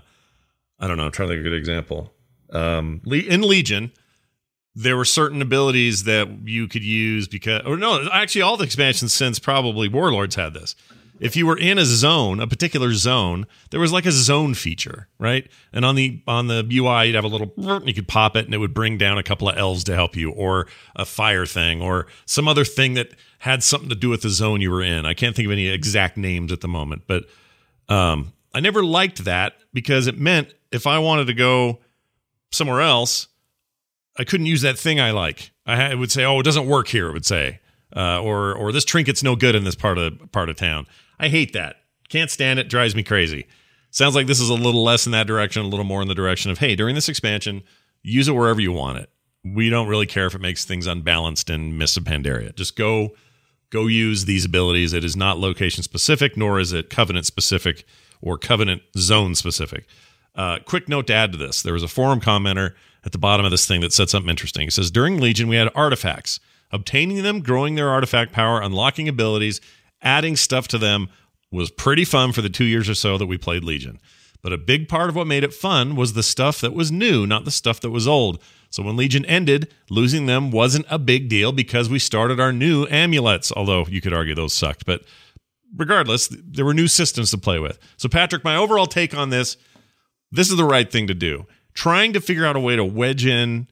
I 0.79 0.87
don't 0.87 0.97
know. 0.97 1.07
I'm 1.07 1.13
trying 1.13 1.29
to 1.29 1.35
think 1.35 1.41
of 1.41 1.47
a 1.47 1.51
good 1.51 1.59
example. 1.59 2.13
Um, 2.51 3.01
in 3.07 3.43
Legion, 3.43 3.93
there 4.75 4.97
were 4.97 5.05
certain 5.05 5.43
abilities 5.43 6.05
that 6.05 6.29
you 6.45 6.69
could 6.69 6.83
use 6.83 7.29
because, 7.29 7.63
or 7.67 7.77
no, 7.77 8.09
actually, 8.13 8.43
all 8.43 8.57
the 8.57 8.65
expansions 8.65 9.13
since 9.13 9.39
probably 9.39 9.89
Warlords 9.89 10.35
had 10.35 10.55
this. 10.55 10.75
If 11.23 11.37
you 11.37 11.47
were 11.47 11.57
in 11.57 11.79
a 11.79 11.85
zone, 11.85 12.41
a 12.41 12.47
particular 12.47 12.93
zone, 12.95 13.47
there 13.71 13.79
was 13.81 13.93
like 13.93 14.07
a 14.07 14.11
zone 14.13 14.55
feature, 14.55 15.09
right? 15.19 15.49
And 15.73 15.85
on 15.85 15.95
the 15.95 16.21
on 16.27 16.49
the 16.49 16.67
UI, 16.71 17.07
you'd 17.07 17.15
have 17.15 17.25
a 17.25 17.29
little, 17.29 17.53
you 17.87 17.95
could 17.95 18.09
pop 18.09 18.35
it, 18.37 18.45
and 18.45 18.53
it 18.55 18.59
would 18.59 18.75
bring 18.75 18.99
down 18.99 19.19
a 19.19 19.23
couple 19.23 19.49
of 19.49 19.57
elves 19.57 19.85
to 19.85 19.95
help 19.95 20.17
you, 20.17 20.31
or 20.33 20.67
a 20.97 21.05
fire 21.05 21.47
thing, 21.47 21.81
or 21.81 22.07
some 22.27 22.49
other 22.49 22.65
thing 22.65 22.95
that 22.95 23.11
had 23.39 23.63
something 23.63 23.89
to 23.89 23.95
do 23.95 24.09
with 24.09 24.23
the 24.23 24.31
zone 24.31 24.61
you 24.61 24.71
were 24.71 24.83
in. 24.83 25.07
I 25.07 25.15
can't 25.15 25.35
think 25.37 25.47
of 25.47 25.53
any 25.53 25.69
exact 25.69 26.17
names 26.17 26.51
at 26.53 26.61
the 26.61 26.69
moment, 26.69 27.03
but 27.07 27.25
Um, 27.89 28.33
I 28.55 28.61
never 28.61 28.83
liked 28.85 29.25
that 29.25 29.55
because 29.73 30.07
it 30.07 30.19
meant 30.19 30.55
if 30.71 30.87
I 30.87 30.99
wanted 30.99 31.27
to 31.27 31.35
go 31.35 31.81
somewhere 32.51 32.81
else, 32.81 33.29
I 34.19 34.25
couldn't 34.25 34.47
use 34.47 34.63
that 34.63 34.79
thing 34.79 35.01
I 35.01 35.11
like. 35.11 35.51
I 35.67 35.93
it 35.93 35.99
would 35.99 36.11
say, 36.11 36.25
"Oh, 36.25 36.39
it 36.41 36.43
doesn't 36.45 36.67
work 36.67 36.89
here." 36.89 37.09
It 37.09 37.13
would 37.13 37.27
say, 37.27 37.61
uh, 37.97 38.21
or 38.21 38.55
or 38.55 38.73
this 38.73 38.85
trinket's 38.85 39.23
no 39.23 39.37
good 39.37 39.55
in 39.55 39.65
this 39.65 39.75
part 39.75 39.99
of 39.99 40.31
part 40.33 40.49
of 40.49 40.57
town. 40.57 40.87
I 41.19 41.29
hate 41.29 41.53
that. 41.53 41.77
Can't 42.09 42.31
stand 42.31 42.59
it. 42.59 42.69
Drives 42.69 42.95
me 42.95 43.03
crazy. 43.03 43.47
Sounds 43.91 44.15
like 44.15 44.27
this 44.27 44.41
is 44.41 44.49
a 44.49 44.55
little 44.55 44.83
less 44.83 45.07
in 45.07 45.13
that 45.13 45.27
direction, 45.27 45.63
a 45.63 45.69
little 45.69 45.85
more 45.85 46.03
in 46.03 46.09
the 46.09 46.15
direction 46.15 46.51
of, 46.51 46.59
hey, 46.59 46.75
during 46.75 46.95
this 46.95 47.09
expansion, 47.09 47.63
use 48.03 48.29
it 48.29 48.33
wherever 48.33 48.61
you 48.61 48.73
want 48.73 48.99
it. 48.99 49.11
We 49.45 49.71
don't 49.71 49.89
really 49.89 50.07
care 50.07 50.27
if 50.27 50.35
it 50.35 50.41
makes 50.41 50.65
things 50.65 50.87
unbalanced 50.87 51.51
in 51.51 51.77
Mists 51.77 51.97
of 51.97 52.05
Pandaria. 52.05 52.55
Just 52.55 52.77
go 52.77 53.11
go 53.71 53.87
use 53.87 54.27
these 54.27 54.45
abilities. 54.45 54.93
It 54.93 55.05
is 55.05 55.17
not 55.17 55.39
location 55.39 55.83
specific, 55.83 56.37
nor 56.37 56.61
is 56.61 56.73
it 56.73 56.91
covenant 56.91 57.27
specific 57.27 57.85
or 58.21 58.39
covenant 58.39 58.83
zone 58.97 59.35
specific. 59.35 59.87
Uh, 60.35 60.59
quick 60.65 60.89
note 60.89 61.07
to 61.09 61.15
add 61.15 61.33
to 61.33 61.39
this 61.39 61.63
there 61.63 61.75
was 61.75 61.83
a 61.83 61.89
forum 61.89 62.21
commenter 62.21 62.75
at 63.05 63.13
the 63.13 63.19
bottom 63.19 63.45
of 63.45 63.51
this 63.51 63.67
thing 63.67 63.81
that 63.81 63.93
said 63.93 64.09
something 64.09 64.31
interesting. 64.31 64.69
It 64.69 64.73
says 64.73 64.91
During 64.91 65.21
Legion, 65.21 65.49
we 65.49 65.57
had 65.57 65.71
artifacts. 65.75 66.41
Obtaining 66.71 67.23
them, 67.23 67.41
growing 67.41 67.75
their 67.75 67.91
artifact 67.91 68.33
power, 68.33 68.63
unlocking 68.63 69.07
abilities, 69.07 69.61
adding 70.03 70.37
stuff 70.37 70.69
to 70.69 70.79
them 70.79 71.09
was 71.51 71.71
pretty 71.71 72.05
fun 72.05 72.33
for 72.33 72.43
the 72.43 72.49
two 72.49 72.65
years 72.65 72.89
or 72.89 72.95
so 72.95 73.19
that 73.19 73.27
we 73.27 73.39
played 73.39 73.65
Legion. 73.65 73.99
But 74.43 74.53
a 74.53 74.59
big 74.59 74.89
part 74.89 75.09
of 75.09 75.15
what 75.15 75.27
made 75.27 75.45
it 75.45 75.55
fun 75.55 75.95
was 75.95 76.15
the 76.15 76.23
stuff 76.23 76.61
that 76.61 76.73
was 76.73 76.91
new, 76.91 77.27
not 77.27 77.45
the 77.45 77.51
stuff 77.51 77.81
that 77.81 77.91
was 77.91 78.09
old. 78.09 78.43
So 78.71 78.83
when 78.83 78.97
Legion 78.97 79.25
ended, 79.27 79.73
losing 79.89 80.27
them 80.27 80.51
wasn't 80.51 80.87
a 80.91 80.99
big 80.99 81.29
deal 81.29 81.53
because 81.53 81.89
we 81.89 81.99
started 81.99 82.41
our 82.41 82.53
new 82.53 82.87
amulets, 82.91 83.53
although 83.55 83.87
you 83.89 84.01
could 84.01 84.15
argue 84.15 84.35
those 84.35 84.55
sucked. 84.55 84.85
But 84.85 85.03
regardless, 85.77 86.29
there 86.31 86.65
were 86.65 86.75
new 86.75 86.89
systems 86.89 87.31
to 87.31 87.39
play 87.39 87.59
with. 87.59 87.79
So, 87.99 88.09
Patrick, 88.09 88.43
my 88.43 88.57
overall 88.57 88.87
take 88.87 89.15
on 89.15 89.31
this 89.31 89.57
this 90.33 90.51
is 90.51 90.57
the 90.57 90.65
right 90.65 90.91
thing 90.91 91.07
to 91.09 91.15
do. 91.15 91.47
Trying 91.75 92.15
to 92.15 92.21
figure 92.21 92.47
out 92.47 92.57
a 92.57 92.61
way 92.61 92.75
to 92.75 92.85
wedge 92.85 93.27
in 93.27 93.69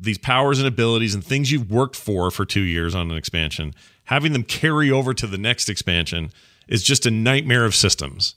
these 0.00 0.18
powers 0.18 0.58
and 0.58 0.66
abilities 0.66 1.14
and 1.14 1.24
things 1.24 1.52
you've 1.52 1.70
worked 1.70 1.96
for 1.96 2.30
for 2.30 2.44
two 2.44 2.62
years 2.62 2.94
on 2.94 3.10
an 3.10 3.16
expansion, 3.16 3.74
having 4.04 4.32
them 4.32 4.42
carry 4.42 4.90
over 4.90 5.12
to 5.14 5.26
the 5.26 5.38
next 5.38 5.68
expansion 5.68 6.32
is 6.68 6.82
just 6.82 7.04
a 7.04 7.10
nightmare 7.10 7.64
of 7.64 7.74
systems. 7.74 8.36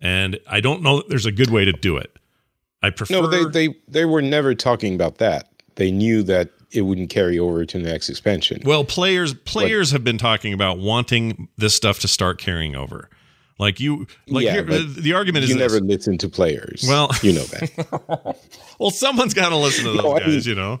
And 0.00 0.38
I 0.46 0.60
don't 0.60 0.82
know 0.82 0.98
that 0.98 1.08
there's 1.08 1.26
a 1.26 1.32
good 1.32 1.50
way 1.50 1.64
to 1.64 1.72
do 1.72 1.96
it. 1.96 2.18
I 2.82 2.90
prefer. 2.90 3.14
No, 3.14 3.26
they 3.26 3.44
they 3.44 3.74
they 3.88 4.04
were 4.04 4.22
never 4.22 4.54
talking 4.54 4.94
about 4.94 5.18
that. 5.18 5.48
They 5.76 5.90
knew 5.90 6.22
that 6.24 6.50
it 6.70 6.82
wouldn't 6.82 7.10
carry 7.10 7.38
over 7.38 7.64
to 7.64 7.78
the 7.78 7.84
next 7.84 8.08
expansion. 8.08 8.62
Well, 8.64 8.84
players 8.84 9.34
players 9.34 9.90
have 9.90 10.04
been 10.04 10.18
talking 10.18 10.52
about 10.52 10.78
wanting 10.78 11.48
this 11.56 11.74
stuff 11.74 11.98
to 12.00 12.08
start 12.08 12.38
carrying 12.38 12.74
over. 12.74 13.10
Like 13.60 13.78
you, 13.78 14.06
like 14.26 14.44
Yeah, 14.44 14.52
here- 14.54 14.64
the 14.64 15.12
argument 15.12 15.44
is 15.44 15.50
you 15.50 15.56
this. 15.58 15.72
never 15.72 15.84
listen 15.84 16.18
to 16.18 16.28
players. 16.28 16.84
Well- 16.88 17.10
you 17.22 17.32
know 17.34 17.44
that. 17.44 18.36
well, 18.80 18.90
someone's 18.90 19.34
got 19.34 19.50
to 19.50 19.56
listen 19.56 19.84
to 19.84 19.92
those 19.92 20.02
No, 20.02 20.18
guys, 20.18 20.26
mean- 20.28 20.42
you 20.42 20.54
know. 20.54 20.80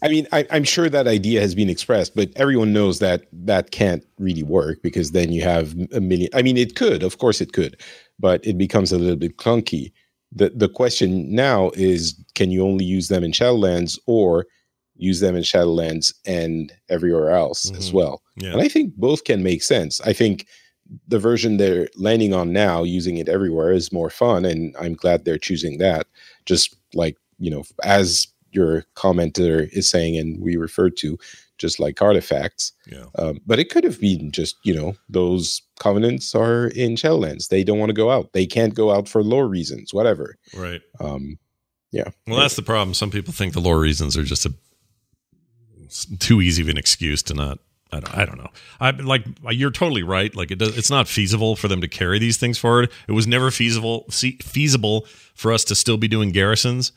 I 0.00 0.06
mean, 0.06 0.28
I, 0.30 0.46
I'm 0.52 0.62
sure 0.62 0.88
that 0.88 1.08
idea 1.08 1.40
has 1.40 1.56
been 1.56 1.68
expressed, 1.68 2.14
but 2.14 2.30
everyone 2.36 2.72
knows 2.72 3.00
that 3.00 3.24
that 3.32 3.72
can't 3.72 4.04
really 4.20 4.44
work 4.44 4.80
because 4.80 5.10
then 5.10 5.32
you 5.32 5.42
have 5.42 5.74
a 5.92 6.00
million. 6.00 6.28
I 6.34 6.42
mean, 6.42 6.56
it 6.56 6.76
could, 6.76 7.02
of 7.02 7.18
course, 7.18 7.40
it 7.40 7.52
could, 7.52 7.80
but 8.20 8.46
it 8.46 8.56
becomes 8.56 8.92
a 8.92 8.98
little 8.98 9.16
bit 9.16 9.38
clunky. 9.38 9.90
the 10.30 10.50
The 10.54 10.68
question 10.68 11.34
now 11.34 11.70
is, 11.74 12.14
can 12.36 12.52
you 12.52 12.64
only 12.64 12.84
use 12.84 13.08
them 13.08 13.24
in 13.24 13.32
Shadowlands 13.32 13.98
or 14.06 14.46
use 14.94 15.18
them 15.18 15.34
in 15.34 15.42
Shadowlands 15.42 16.12
and 16.26 16.72
everywhere 16.88 17.30
else 17.30 17.68
as 17.72 17.90
Mhm. 17.90 17.94
well? 17.94 18.22
Yeah. 18.36 18.52
And 18.52 18.60
I 18.62 18.68
think 18.68 18.94
both 18.94 19.24
can 19.24 19.42
make 19.42 19.64
sense. 19.64 20.00
I 20.02 20.12
think 20.12 20.46
the 21.06 21.18
version 21.18 21.56
they're 21.56 21.88
landing 21.96 22.32
on 22.34 22.52
now, 22.52 22.82
using 22.82 23.18
it 23.18 23.28
everywhere, 23.28 23.72
is 23.72 23.92
more 23.92 24.10
fun, 24.10 24.44
and 24.44 24.74
I'm 24.80 24.94
glad 24.94 25.24
they're 25.24 25.38
choosing 25.38 25.78
that. 25.78 26.06
Just 26.46 26.76
like 26.94 27.16
you 27.38 27.50
know, 27.50 27.64
as 27.84 28.26
your 28.52 28.84
commenter 28.94 29.68
is 29.72 29.88
saying, 29.88 30.16
and 30.16 30.40
we 30.40 30.56
refer 30.56 30.90
to, 30.90 31.18
just 31.58 31.78
like 31.78 32.00
artifacts. 32.00 32.72
Yeah. 32.86 33.04
Um, 33.16 33.40
but 33.46 33.58
it 33.58 33.70
could 33.70 33.84
have 33.84 34.00
been 34.00 34.30
just 34.30 34.56
you 34.62 34.74
know 34.74 34.94
those 35.08 35.62
covenants 35.78 36.34
are 36.34 36.68
in 36.68 36.96
Shadowlands. 36.96 37.48
They 37.48 37.64
don't 37.64 37.78
want 37.78 37.90
to 37.90 37.94
go 37.94 38.10
out. 38.10 38.32
They 38.32 38.46
can't 38.46 38.74
go 38.74 38.92
out 38.92 39.08
for 39.08 39.22
lore 39.22 39.48
reasons, 39.48 39.92
whatever. 39.92 40.36
Right. 40.54 40.80
Um, 41.00 41.38
yeah. 41.90 42.10
Well, 42.26 42.40
that's 42.40 42.56
the 42.56 42.62
problem. 42.62 42.94
Some 42.94 43.10
people 43.10 43.32
think 43.32 43.52
the 43.52 43.60
lore 43.60 43.80
reasons 43.80 44.16
are 44.16 44.22
just 44.22 44.46
a 44.46 44.54
too 46.18 46.40
easy 46.40 46.62
of 46.62 46.68
an 46.68 46.78
excuse 46.78 47.22
to 47.24 47.34
not. 47.34 47.58
I 47.90 48.00
don't, 48.00 48.18
I 48.18 48.24
don't 48.26 48.38
know. 48.38 48.50
I 48.80 48.90
like 48.90 49.24
you're 49.50 49.70
totally 49.70 50.02
right. 50.02 50.34
Like 50.34 50.50
it 50.50 50.58
does, 50.58 50.76
it's 50.76 50.90
not 50.90 51.08
feasible 51.08 51.56
for 51.56 51.68
them 51.68 51.80
to 51.80 51.88
carry 51.88 52.18
these 52.18 52.36
things 52.36 52.58
forward. 52.58 52.90
It 53.06 53.12
was 53.12 53.26
never 53.26 53.50
feasible 53.50 54.04
fe- 54.10 54.38
feasible 54.42 55.06
for 55.34 55.52
us 55.52 55.64
to 55.64 55.74
still 55.74 55.96
be 55.96 56.08
doing 56.08 56.30
garrisons 56.30 56.92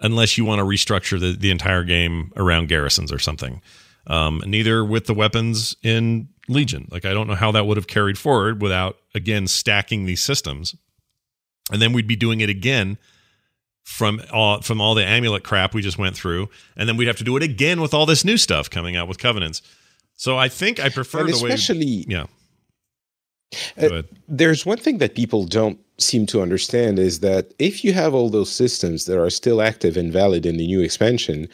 unless 0.00 0.36
you 0.36 0.44
want 0.44 0.58
to 0.58 0.64
restructure 0.64 1.20
the, 1.20 1.36
the 1.36 1.50
entire 1.50 1.84
game 1.84 2.32
around 2.36 2.68
garrisons 2.68 3.12
or 3.12 3.18
something. 3.18 3.62
Um, 4.06 4.42
neither 4.44 4.84
with 4.84 5.06
the 5.06 5.14
weapons 5.14 5.76
in 5.82 6.28
Legion. 6.48 6.88
Like 6.90 7.04
I 7.04 7.14
don't 7.14 7.26
know 7.26 7.34
how 7.34 7.52
that 7.52 7.66
would 7.66 7.76
have 7.76 7.86
carried 7.86 8.18
forward 8.18 8.60
without 8.60 8.98
again 9.14 9.46
stacking 9.46 10.04
these 10.04 10.22
systems, 10.22 10.74
and 11.72 11.80
then 11.80 11.92
we'd 11.92 12.06
be 12.06 12.16
doing 12.16 12.40
it 12.40 12.50
again 12.50 12.98
from 13.82 14.20
all 14.32 14.60
from 14.60 14.80
all 14.80 14.94
the 14.94 15.04
amulet 15.04 15.44
crap 15.44 15.74
we 15.74 15.80
just 15.80 15.98
went 15.98 16.16
through, 16.16 16.48
and 16.76 16.88
then 16.88 16.96
we'd 16.96 17.06
have 17.06 17.16
to 17.18 17.24
do 17.24 17.36
it 17.36 17.42
again 17.42 17.80
with 17.80 17.94
all 17.94 18.04
this 18.04 18.24
new 18.24 18.36
stuff 18.36 18.68
coming 18.68 18.96
out 18.96 19.08
with 19.08 19.18
covenants. 19.18 19.62
So 20.16 20.38
I 20.38 20.48
think 20.48 20.80
I 20.80 20.88
prefer 20.88 21.20
and 21.20 21.28
the 21.28 21.42
way. 21.42 21.50
especially 21.50 22.04
Yeah. 22.08 22.26
Uh, 23.76 24.02
there's 24.28 24.66
one 24.66 24.78
thing 24.78 24.98
that 24.98 25.14
people 25.14 25.44
don't 25.44 25.78
seem 25.98 26.26
to 26.26 26.42
understand 26.42 26.98
is 26.98 27.20
that 27.20 27.52
if 27.60 27.84
you 27.84 27.92
have 27.92 28.12
all 28.12 28.28
those 28.28 28.50
systems 28.50 29.04
that 29.04 29.20
are 29.20 29.30
still 29.30 29.62
active 29.62 29.96
and 29.96 30.12
valid 30.12 30.44
in 30.44 30.56
the 30.56 30.66
new 30.66 30.80
expansion, 30.80 31.48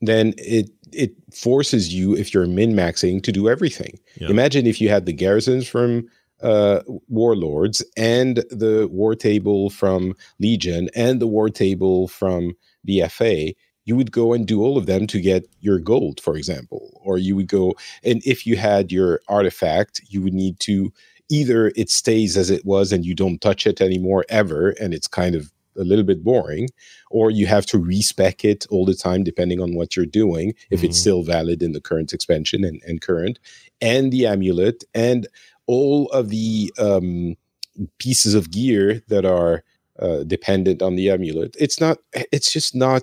then 0.00 0.34
it 0.38 0.70
it 0.92 1.12
forces 1.32 1.92
you, 1.92 2.16
if 2.16 2.32
you're 2.32 2.46
min 2.46 2.72
maxing, 2.72 3.22
to 3.22 3.32
do 3.32 3.48
everything. 3.48 3.98
Yeah. 4.20 4.28
Imagine 4.28 4.66
if 4.66 4.80
you 4.80 4.88
had 4.88 5.06
the 5.06 5.12
garrisons 5.12 5.68
from 5.68 6.08
uh, 6.42 6.80
Warlords 7.08 7.82
and 7.96 8.38
the 8.50 8.88
war 8.92 9.14
table 9.14 9.70
from 9.70 10.14
Legion 10.38 10.88
and 10.94 11.20
the 11.20 11.26
war 11.26 11.48
table 11.48 12.08
from 12.08 12.54
BFA. 12.86 13.54
You 13.84 13.96
would 13.96 14.12
go 14.12 14.32
and 14.32 14.46
do 14.46 14.62
all 14.62 14.76
of 14.78 14.86
them 14.86 15.06
to 15.08 15.20
get 15.20 15.46
your 15.60 15.78
gold, 15.78 16.20
for 16.20 16.36
example, 16.36 17.00
or 17.04 17.18
you 17.18 17.36
would 17.36 17.48
go 17.48 17.74
and 18.02 18.22
if 18.24 18.46
you 18.46 18.56
had 18.56 18.90
your 18.92 19.20
artifact, 19.28 20.00
you 20.08 20.22
would 20.22 20.34
need 20.34 20.58
to 20.60 20.92
either 21.30 21.72
it 21.76 21.90
stays 21.90 22.36
as 22.36 22.50
it 22.50 22.64
was 22.64 22.92
and 22.92 23.04
you 23.04 23.14
don't 23.14 23.40
touch 23.40 23.66
it 23.66 23.80
anymore 23.80 24.24
ever 24.28 24.70
and 24.80 24.92
it's 24.92 25.08
kind 25.08 25.34
of 25.34 25.50
a 25.76 25.82
little 25.82 26.04
bit 26.04 26.22
boring 26.22 26.68
or 27.10 27.30
you 27.30 27.46
have 27.46 27.64
to 27.66 27.78
respec 27.78 28.44
it 28.44 28.66
all 28.70 28.84
the 28.84 28.94
time 28.94 29.24
depending 29.24 29.58
on 29.60 29.74
what 29.74 29.96
you're 29.96 30.04
doing 30.06 30.52
if 30.70 30.84
it's 30.84 30.98
Mhm. 30.98 31.00
still 31.00 31.22
valid 31.22 31.62
in 31.62 31.72
the 31.72 31.80
current 31.80 32.12
expansion 32.12 32.62
and, 32.62 32.80
and 32.86 33.00
current 33.00 33.38
and 33.80 34.12
the 34.12 34.26
amulet 34.26 34.84
and 34.94 35.26
all 35.66 36.08
of 36.10 36.28
the 36.28 36.72
um, 36.78 37.36
pieces 37.98 38.34
of 38.34 38.50
gear 38.50 39.02
that 39.08 39.24
are 39.24 39.64
uh, 39.98 40.24
dependent 40.24 40.82
on 40.82 40.94
the 40.96 41.10
amulet 41.10 41.56
it's 41.58 41.80
not 41.80 41.98
it's 42.32 42.52
just 42.52 42.74
not 42.74 43.02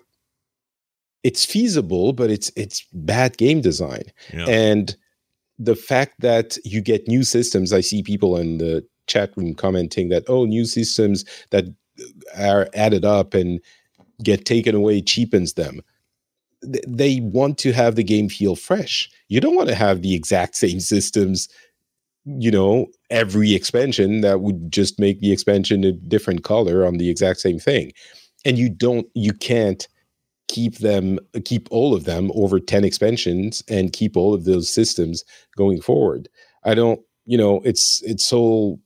it's 1.23 1.45
feasible 1.45 2.13
but 2.13 2.29
it's 2.31 2.51
it's 2.55 2.85
bad 2.93 3.37
game 3.37 3.61
design 3.61 4.03
Yeah. 4.33 4.45
and 4.47 4.95
the 5.59 5.75
fact 5.75 6.21
that 6.21 6.57
you 6.65 6.81
get 6.81 7.07
new 7.07 7.21
systems, 7.23 7.71
I 7.71 7.81
see 7.81 8.01
people 8.01 8.35
in 8.35 8.57
the 8.57 8.83
chat 9.05 9.29
room 9.37 9.53
commenting 9.53 10.09
that, 10.09 10.23
oh, 10.27 10.45
new 10.45 10.65
systems 10.65 11.23
that 11.51 11.65
uh, 11.99 12.03
are 12.41 12.67
added 12.73 13.05
up 13.05 13.35
and 13.35 13.59
get 14.23 14.45
taken 14.45 14.73
away 14.73 15.03
cheapens 15.03 15.53
them. 15.53 15.81
Th- 16.63 16.83
They 16.87 17.19
want 17.19 17.59
to 17.59 17.73
have 17.73 17.93
the 17.95 18.03
game 18.03 18.27
feel 18.27 18.55
fresh. 18.55 19.07
You 19.27 19.39
don't 19.39 19.55
want 19.55 19.69
to 19.69 19.75
have 19.75 20.01
the 20.01 20.15
exact 20.15 20.55
same 20.55 20.79
systems, 20.79 21.47
you 22.25 22.49
know, 22.49 22.87
every 23.11 23.53
expansion 23.53 24.21
that 24.21 24.41
would 24.41 24.71
just 24.71 24.99
make 24.99 25.19
the 25.19 25.31
expansion 25.31 25.83
a 25.83 25.91
different 25.91 26.43
color 26.43 26.87
on 26.87 26.97
the 26.97 27.09
exact 27.11 27.39
same 27.39 27.59
thing. 27.59 27.91
And 28.45 28.57
you 28.57 28.67
don't, 28.69 29.05
you 29.13 29.33
can't 29.33 29.87
keep 30.51 30.79
them 30.79 31.17
keep 31.45 31.69
all 31.71 31.93
of 31.95 32.03
them 32.03 32.29
over 32.35 32.59
10 32.59 32.83
expansions 32.83 33.63
and 33.69 33.93
keep 33.93 34.17
all 34.17 34.33
of 34.33 34.43
those 34.43 34.69
systems 34.69 35.23
going 35.55 35.79
forward 35.79 36.27
i 36.65 36.73
don't 36.73 36.99
you 37.25 37.37
know 37.37 37.61
it's 37.63 38.01
it's 38.03 38.25
so 38.25 38.77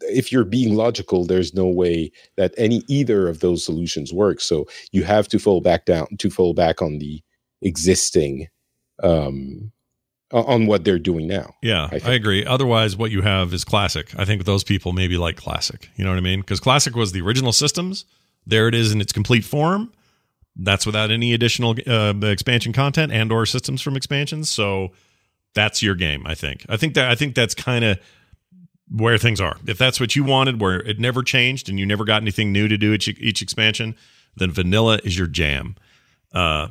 if 0.00 0.32
you're 0.32 0.46
being 0.46 0.74
logical 0.74 1.26
there's 1.26 1.52
no 1.52 1.66
way 1.66 2.10
that 2.38 2.54
any 2.56 2.82
either 2.88 3.28
of 3.28 3.40
those 3.40 3.62
solutions 3.62 4.14
work 4.14 4.40
so 4.40 4.66
you 4.92 5.04
have 5.04 5.28
to 5.28 5.38
fall 5.38 5.60
back 5.60 5.84
down 5.84 6.06
to 6.18 6.30
fall 6.30 6.54
back 6.54 6.80
on 6.80 6.98
the 6.98 7.22
existing 7.60 8.48
um 9.02 9.70
on 10.32 10.66
what 10.66 10.84
they're 10.84 10.98
doing 10.98 11.28
now 11.28 11.54
Yeah, 11.62 11.88
I 11.92 12.00
I, 12.04 12.14
agree. 12.14 12.44
Otherwise, 12.44 12.96
what 12.96 13.12
you 13.12 13.22
have 13.22 13.54
is 13.54 13.62
classic. 13.62 14.18
I 14.18 14.24
think 14.24 14.44
those 14.44 14.64
people 14.64 14.92
maybe 14.92 15.16
like 15.16 15.36
classic. 15.36 15.90
You 15.94 16.04
know 16.04 16.10
what 16.10 16.16
I 16.16 16.22
mean? 16.22 16.40
Because 16.40 16.58
classic 16.58 16.96
was 16.96 17.12
the 17.12 17.20
original 17.20 17.52
systems. 17.52 18.04
There 18.44 18.66
it 18.66 18.74
is 18.74 18.90
in 18.90 19.00
its 19.00 19.12
complete 19.12 19.44
form. 19.44 19.92
That's 20.56 20.86
without 20.86 21.10
any 21.10 21.34
additional 21.34 21.74
uh, 21.86 22.14
expansion 22.22 22.72
content 22.72 23.12
and 23.12 23.32
or 23.32 23.44
systems 23.44 23.82
from 23.82 23.96
expansions. 23.96 24.50
So 24.50 24.92
that's 25.54 25.82
your 25.82 25.94
game. 25.94 26.24
I 26.26 26.34
think. 26.34 26.64
I 26.68 26.76
think 26.76 26.94
that 26.94 27.10
I 27.10 27.14
think 27.14 27.34
that's 27.34 27.54
kind 27.54 27.84
of 27.84 27.98
where 28.90 29.18
things 29.18 29.40
are. 29.40 29.56
If 29.66 29.78
that's 29.78 29.98
what 29.98 30.14
you 30.14 30.24
wanted, 30.24 30.60
where 30.60 30.80
it 30.80 31.00
never 31.00 31.22
changed 31.22 31.68
and 31.68 31.78
you 31.78 31.86
never 31.86 32.04
got 32.04 32.22
anything 32.22 32.52
new 32.52 32.68
to 32.68 32.76
do 32.76 32.92
each, 32.92 33.08
each 33.08 33.42
expansion, 33.42 33.96
then 34.36 34.50
vanilla 34.50 35.00
is 35.04 35.16
your 35.16 35.26
jam. 35.26 35.76
Uh, 36.32 36.68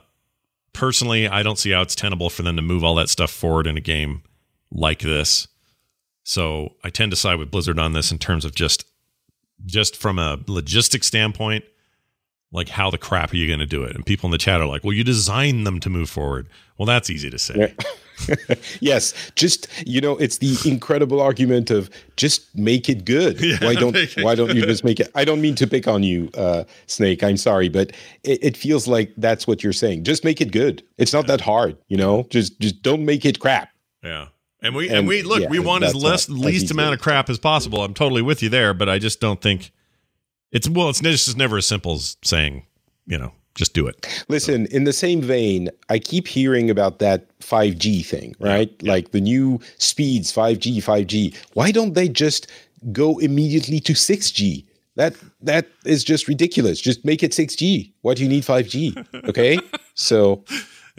personally, 0.74 1.28
I 1.28 1.44
don't 1.44 1.58
see 1.58 1.72
how 1.72 1.82
it's 1.82 1.96
tenable 1.96 2.30
for 2.30 2.44
them 2.44 2.56
to 2.56 2.62
move 2.62 2.84
all 2.84 2.96
that 2.96 3.10
stuff 3.10 3.32
forward 3.32 3.68
in 3.68 3.78
a 3.78 3.82
game 3.82 4.24
like 4.72 5.00
this. 5.00 5.48
So 6.24 6.76
I 6.84 6.90
tend 6.90 7.12
to 7.12 7.18
side 7.18 7.40
with 7.40 7.52
Blizzard 7.52 7.80
on 7.80 7.94
this 7.94 8.12
in 8.12 8.18
terms 8.18 8.46
of 8.46 8.56
just 8.56 8.86
just 9.66 9.96
from 9.96 10.20
a 10.20 10.38
logistic 10.40 11.04
standpoint, 11.04 11.64
like 12.54 12.70
how 12.70 12.90
the 12.90 12.98
crap 12.98 13.34
are 13.34 13.36
you 13.36 13.48
going 13.48 13.60
to 13.60 13.66
do 13.66 13.84
it? 13.84 13.96
And 13.96 14.06
people 14.06 14.28
in 14.28 14.32
the 14.32 14.38
chat 14.38 14.62
are 14.62 14.68
like, 14.68 14.84
"Well, 14.84 14.94
you 14.94 15.04
designed 15.04 15.68
them 15.68 15.80
to 15.82 15.90
move 15.90 16.10
forward." 16.10 16.48
Well, 16.78 16.86
that's 16.86 17.10
easy 17.10 17.30
to 17.30 17.38
say. 17.38 17.76
yes, 18.80 19.32
just 19.36 19.68
you 19.86 20.00
know, 20.00 20.18
it's 20.18 20.38
the 20.38 20.58
incredible 20.66 21.20
argument 21.20 21.72
of 21.72 21.90
just 22.16 22.56
make 22.56 22.88
it 22.88 23.06
good. 23.06 23.42
Yeah, 23.44 23.58
why 23.62 23.76
don't 23.76 23.98
Why 24.22 24.36
don't 24.36 24.56
you 24.56 24.66
just 24.66 24.84
make 24.86 25.00
it? 25.00 25.12
I 25.16 25.26
don't 25.26 25.42
mean 25.42 25.56
to 25.56 25.68
pick 25.68 25.88
on 25.88 26.02
you, 26.04 26.30
uh, 26.36 26.64
Snake. 26.88 27.24
I'm 27.24 27.36
sorry, 27.36 27.68
but 27.68 27.92
it, 28.24 28.42
it, 28.42 28.58
feels 28.58 28.88
like 28.88 29.12
that's 29.18 29.46
what 29.46 29.64
you're 29.64 29.74
saying. 29.74 30.06
Just 30.06 30.24
make 30.24 30.40
it 30.40 30.52
good. 30.52 30.82
It's 30.98 31.12
not 31.12 31.26
yeah. 31.26 31.36
that 31.36 31.42
hard, 31.42 31.78
you 31.90 31.98
know. 31.98 32.26
Just 32.30 32.60
just 32.62 32.82
don't 32.82 33.04
make 33.04 33.26
it 33.26 33.40
crap. 33.40 33.70
Yeah. 34.02 34.28
And 34.62 34.76
we 34.76 34.88
and, 34.88 35.00
and 35.00 35.08
we 35.08 35.24
look, 35.24 35.50
we 35.50 35.60
want 35.60 35.84
as 35.84 35.94
less 35.94 36.30
least 36.30 36.72
amount 36.72 36.94
of 36.94 37.02
crap 37.02 37.30
as 37.30 37.38
possible. 37.38 37.84
I'm 37.84 37.94
totally 37.94 38.22
with 38.22 38.42
you 38.42 38.50
there, 38.50 38.74
but 38.74 38.88
I 38.88 38.98
just 38.98 39.20
don't 39.20 39.42
think 39.42 39.72
it's 40.54 40.70
well, 40.70 40.90
it's 40.90 41.02
just 41.02 41.38
never 41.38 41.58
as 41.58 41.68
simple 41.68 41.94
as 41.96 42.16
saying, 42.24 42.66
you 43.06 43.18
know, 43.18 43.34
just 43.56 43.74
do 43.74 43.88
it. 43.88 44.08
Listen, 44.30 44.68
so. 44.68 44.76
in 44.76 44.84
the 44.86 44.94
same 44.94 45.22
vein, 45.22 45.70
I 45.90 46.00
keep 46.00 46.28
hearing 46.28 46.70
about 46.70 47.00
that 47.00 47.38
5G 47.40 48.06
thing, 48.06 48.36
right? 48.40 48.70
Yeah, 48.70 48.76
yeah. 48.82 48.92
Like 48.92 49.12
the 49.12 49.22
new 49.22 49.60
speeds, 49.78 50.32
5G, 50.32 50.78
5G. 50.78 51.36
Why 51.54 51.72
don't 51.72 51.94
they 51.94 52.08
just 52.08 52.48
go 52.92 53.18
immediately 53.20 53.80
to 53.82 53.94
6G? 53.94 54.66
That 54.96 55.16
that 55.42 55.68
is 55.86 56.04
just 56.04 56.28
ridiculous. 56.28 56.80
Just 56.80 57.04
make 57.04 57.24
it 57.24 57.32
6G. 57.32 57.92
Why 58.02 58.14
do 58.14 58.22
you 58.22 58.30
need 58.30 58.44
5G? 58.44 59.28
Okay? 59.28 59.58
so 59.96 60.46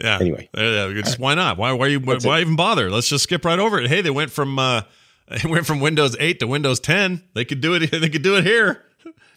yeah. 0.01 0.19
Anyway, 0.19 0.49
yeah, 0.53 0.91
just 0.93 1.17
why 1.17 1.33
not? 1.33 1.57
Why 1.57 1.71
why 1.71 1.95
why, 1.95 2.17
why 2.21 2.41
even 2.41 2.57
bother? 2.57 2.91
Let's 2.91 3.07
just 3.07 3.23
skip 3.23 3.45
right 3.45 3.59
over 3.59 3.79
it. 3.79 3.87
Hey, 3.87 4.01
they 4.01 4.09
went 4.09 4.31
from 4.31 4.59
uh, 4.59 4.81
they 5.29 5.49
went 5.49 5.65
from 5.65 5.79
Windows 5.79 6.15
8 6.19 6.39
to 6.39 6.47
Windows 6.47 6.79
10. 6.81 7.23
They 7.33 7.45
could 7.45 7.61
do 7.61 7.73
it. 7.73 7.89
They 8.01 8.09
could 8.09 8.21
do 8.21 8.35
it 8.35 8.43
here. 8.43 8.83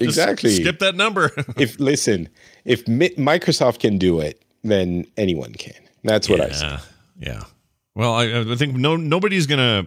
Exactly. 0.00 0.50
Skip 0.50 0.78
that 0.78 0.94
number. 0.94 1.32
if 1.56 1.78
listen, 1.80 2.28
if 2.64 2.86
Mi- 2.86 3.10
Microsoft 3.10 3.80
can 3.80 3.98
do 3.98 4.20
it, 4.20 4.42
then 4.62 5.06
anyone 5.16 5.52
can. 5.52 5.74
That's 6.04 6.28
what 6.28 6.38
yeah, 6.38 6.44
I 6.44 6.50
say. 6.50 6.78
Yeah. 7.18 7.42
Well, 7.94 8.14
I, 8.14 8.52
I 8.52 8.54
think 8.54 8.76
no 8.76 8.96
nobody's 8.96 9.46
gonna. 9.46 9.86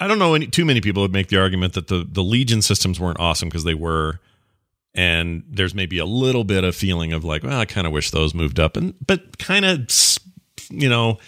I 0.00 0.08
don't 0.08 0.18
know 0.18 0.34
any, 0.34 0.48
too 0.48 0.64
many 0.64 0.80
people 0.80 1.02
would 1.02 1.12
make 1.12 1.28
the 1.28 1.38
argument 1.38 1.74
that 1.74 1.86
the 1.86 2.04
the 2.08 2.22
Legion 2.22 2.62
systems 2.62 2.98
weren't 2.98 3.20
awesome 3.20 3.48
because 3.48 3.64
they 3.64 3.74
were, 3.74 4.18
and 4.94 5.44
there's 5.48 5.74
maybe 5.74 5.98
a 5.98 6.04
little 6.04 6.42
bit 6.42 6.64
of 6.64 6.74
feeling 6.74 7.12
of 7.12 7.24
like, 7.24 7.44
well, 7.44 7.60
I 7.60 7.64
kind 7.64 7.86
of 7.86 7.92
wish 7.92 8.10
those 8.10 8.34
moved 8.34 8.58
up, 8.58 8.76
and 8.76 8.94
but 9.06 9.38
kind 9.38 9.64
of, 9.64 9.88
you 10.70 10.88
know, 10.88 11.18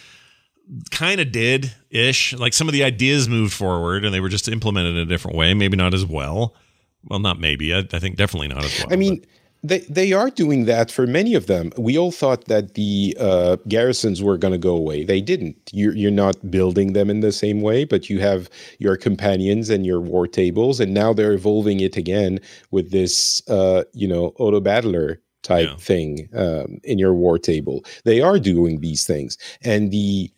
kind 0.91 1.21
of 1.21 1.31
did 1.31 1.73
ish. 1.91 2.33
Like 2.33 2.53
some 2.53 2.69
of 2.69 2.73
the 2.73 2.83
ideas 2.83 3.29
moved 3.29 3.53
forward, 3.53 4.05
and 4.05 4.13
they 4.13 4.21
were 4.21 4.29
just 4.29 4.49
implemented 4.49 4.97
in 4.97 5.03
a 5.03 5.07
different 5.07 5.37
way, 5.37 5.55
maybe 5.55 5.77
not 5.77 5.95
as 5.95 6.05
well. 6.05 6.57
Well, 7.05 7.19
not 7.19 7.41
maybe. 7.41 7.75
I, 7.75 7.79
I 7.93 7.99
think 7.99 8.17
definitely 8.17 8.49
not 8.49 8.65
as 8.65 8.79
well. 8.79 8.93
I 8.93 8.97
mean. 8.97 9.21
But. 9.21 9.29
They, 9.63 9.81
they 9.81 10.15
are 10.15 10.31
doing 10.31 10.65
that 10.65 10.91
for 10.91 11.07
many 11.07 11.35
of 11.35 11.47
them. 11.47 11.71
We 11.77 11.99
all 11.99 12.13
thought 12.13 12.47
that 12.47 12.77
the 12.77 13.15
uh, 13.21 13.57
garrisons 13.69 14.23
were 14.23 14.39
going 14.39 14.53
to 14.53 14.59
go 14.59 14.75
away. 14.75 15.05
They 15.05 15.21
didn't. 15.21 15.59
You're, 15.71 15.95
you're 15.95 16.11
not 16.11 16.51
building 16.51 16.95
them 16.95 17.11
in 17.11 17.21
the 17.21 17.31
same 17.31 17.61
way, 17.61 17.85
but 17.85 18.09
you 18.09 18.21
have 18.21 18.49
your 18.79 18.97
companions 18.97 19.69
and 19.69 19.85
your 19.85 20.01
war 20.01 20.27
tables, 20.27 20.81
and 20.81 20.95
now 20.95 21.13
they're 21.13 21.35
evolving 21.35 21.81
it 21.81 21.99
again 21.99 22.41
with 22.71 22.91
this, 22.91 23.47
uh, 23.51 23.85
you 23.93 24.09
know, 24.09 24.33
auto 24.39 24.61
battler 24.61 25.21
type 25.43 25.69
yeah. 25.69 25.77
thing 25.77 26.27
um, 26.35 26.81
in 26.83 26.99
your 26.99 27.13
war 27.13 27.39
table. 27.39 27.85
They 28.07 28.23
are 28.23 28.39
doing 28.39 28.81
these 28.81 29.05
things, 29.05 29.37
and 29.63 29.91
the, 29.91 30.31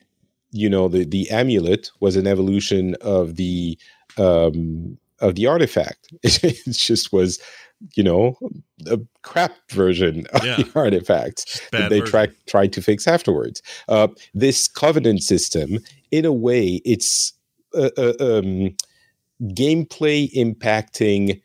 you 0.50 0.68
know, 0.68 0.88
the 0.88 1.04
the 1.04 1.30
amulet 1.30 1.92
was 2.00 2.16
an 2.16 2.26
evolution 2.26 2.96
of 3.02 3.36
the 3.36 3.78
um, 4.18 4.98
of 5.22 5.36
the 5.36 5.46
artifact. 5.46 6.12
it 6.22 6.60
just 6.70 7.12
was, 7.12 7.40
you 7.94 8.02
know, 8.02 8.36
a 8.86 9.00
crap 9.22 9.52
version 9.70 10.26
of 10.34 10.44
yeah. 10.44 10.56
the 10.56 10.70
artifacts 10.74 11.62
that 11.70 11.88
they 11.88 12.00
tried 12.00 12.32
tried 12.46 12.72
to 12.74 12.82
fix 12.82 13.06
afterwards. 13.06 13.62
Uh, 13.88 14.08
this 14.34 14.68
covenant 14.68 15.22
system, 15.22 15.78
in 16.10 16.24
a 16.24 16.32
way, 16.32 16.82
it's 16.84 17.32
uh, 17.74 17.90
uh, 17.96 18.12
um, 18.20 18.76
gameplay 19.44 20.30
impacting 20.34 21.40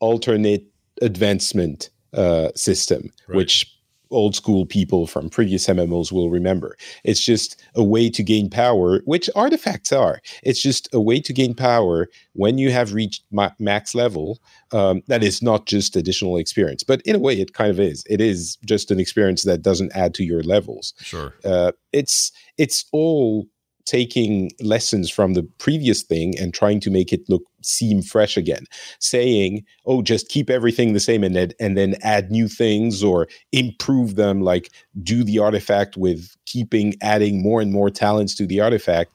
alternate 0.00 0.64
advancement 1.00 1.90
uh, 2.14 2.50
system, 2.54 3.10
right. 3.26 3.36
which 3.36 3.71
old 4.12 4.34
school 4.36 4.66
people 4.66 5.06
from 5.06 5.28
previous 5.28 5.66
MMOs 5.66 6.12
will 6.12 6.30
remember. 6.30 6.76
It's 7.04 7.20
just 7.20 7.60
a 7.74 7.82
way 7.82 8.10
to 8.10 8.22
gain 8.22 8.50
power, 8.50 9.00
which 9.04 9.28
artifacts 9.34 9.92
are. 9.92 10.20
It's 10.42 10.60
just 10.60 10.88
a 10.92 11.00
way 11.00 11.20
to 11.20 11.32
gain 11.32 11.54
power 11.54 12.08
when 12.34 12.58
you 12.58 12.70
have 12.70 12.92
reached 12.92 13.24
ma- 13.30 13.50
max 13.58 13.94
level. 13.94 14.40
Um, 14.72 15.02
that 15.08 15.22
is 15.22 15.42
not 15.42 15.66
just 15.66 15.96
additional 15.96 16.36
experience, 16.36 16.82
but 16.82 17.02
in 17.02 17.16
a 17.16 17.18
way, 17.18 17.40
it 17.40 17.52
kind 17.52 17.70
of 17.70 17.80
is. 17.80 18.04
It 18.08 18.20
is 18.20 18.56
just 18.64 18.90
an 18.90 19.00
experience 19.00 19.42
that 19.42 19.62
doesn't 19.62 19.92
add 19.94 20.14
to 20.14 20.24
your 20.24 20.42
levels. 20.42 20.94
Sure. 21.00 21.34
Uh, 21.44 21.72
it's 21.92 22.32
it's 22.58 22.84
all 22.92 23.46
taking 23.84 24.50
lessons 24.60 25.10
from 25.10 25.34
the 25.34 25.42
previous 25.58 26.02
thing 26.02 26.38
and 26.38 26.54
trying 26.54 26.80
to 26.80 26.90
make 26.90 27.12
it 27.12 27.28
look 27.28 27.42
seem 27.62 28.02
fresh 28.02 28.36
again. 28.36 28.64
Saying 28.98 29.64
oh 29.86 30.02
just 30.02 30.28
keep 30.28 30.50
everything 30.50 30.92
the 30.92 31.00
same 31.00 31.24
and 31.24 31.34
then 31.34 31.52
and 31.60 31.76
then 31.76 31.96
add 32.02 32.30
new 32.30 32.48
things 32.48 33.02
or 33.02 33.28
improve 33.52 34.16
them 34.16 34.40
like 34.40 34.70
do 35.02 35.24
the 35.24 35.38
artifact 35.38 35.96
with 35.96 36.34
keeping 36.46 36.94
adding 37.02 37.42
more 37.42 37.60
and 37.60 37.72
more 37.72 37.90
talents 37.90 38.34
to 38.36 38.46
the 38.46 38.60
artifact. 38.60 39.12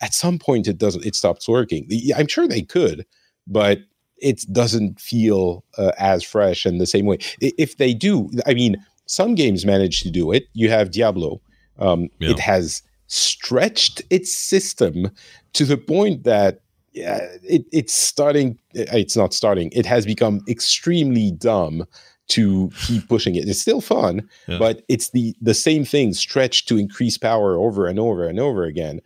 At 0.00 0.14
some 0.14 0.38
point 0.38 0.66
it 0.66 0.78
doesn't 0.78 1.04
it 1.04 1.14
stops 1.14 1.48
working. 1.48 1.88
I'm 2.16 2.28
sure 2.28 2.46
they 2.48 2.62
could 2.62 3.06
but 3.46 3.80
it 4.18 4.44
doesn't 4.52 5.00
feel 5.00 5.64
uh, 5.78 5.92
as 5.98 6.22
fresh 6.22 6.66
in 6.66 6.78
the 6.78 6.86
same 6.86 7.06
way. 7.06 7.18
If 7.40 7.78
they 7.78 7.94
do 7.94 8.30
i 8.46 8.54
mean 8.54 8.76
some 9.10 9.34
games 9.34 9.66
manage 9.66 10.02
to 10.02 10.10
do 10.10 10.30
it. 10.30 10.44
You 10.52 10.70
have 10.70 10.92
diablo. 10.92 11.40
Um, 11.80 12.10
yeah. 12.20 12.30
it 12.30 12.38
has 12.38 12.82
stretched 13.10 14.00
its 14.08 14.34
system 14.34 15.10
to 15.52 15.64
the 15.64 15.76
point 15.76 16.22
that 16.24 16.60
yeah, 16.92 17.26
it, 17.42 17.66
it's 17.72 17.94
starting. 17.94 18.58
It's 18.72 19.16
not 19.16 19.34
starting. 19.34 19.70
It 19.72 19.86
has 19.86 20.04
become 20.06 20.40
extremely 20.48 21.30
dumb 21.32 21.84
to 22.28 22.70
keep 22.82 23.08
pushing 23.08 23.34
it. 23.34 23.48
It's 23.48 23.60
still 23.60 23.80
fun, 23.80 24.28
yeah. 24.48 24.58
but 24.58 24.82
it's 24.88 25.10
the 25.10 25.34
the 25.40 25.54
same 25.54 25.84
thing 25.84 26.14
stretched 26.14 26.68
to 26.68 26.78
increase 26.78 27.18
power 27.18 27.56
over 27.56 27.86
and 27.86 27.98
over 27.98 28.26
and 28.26 28.40
over 28.40 28.64
again. 28.64 29.00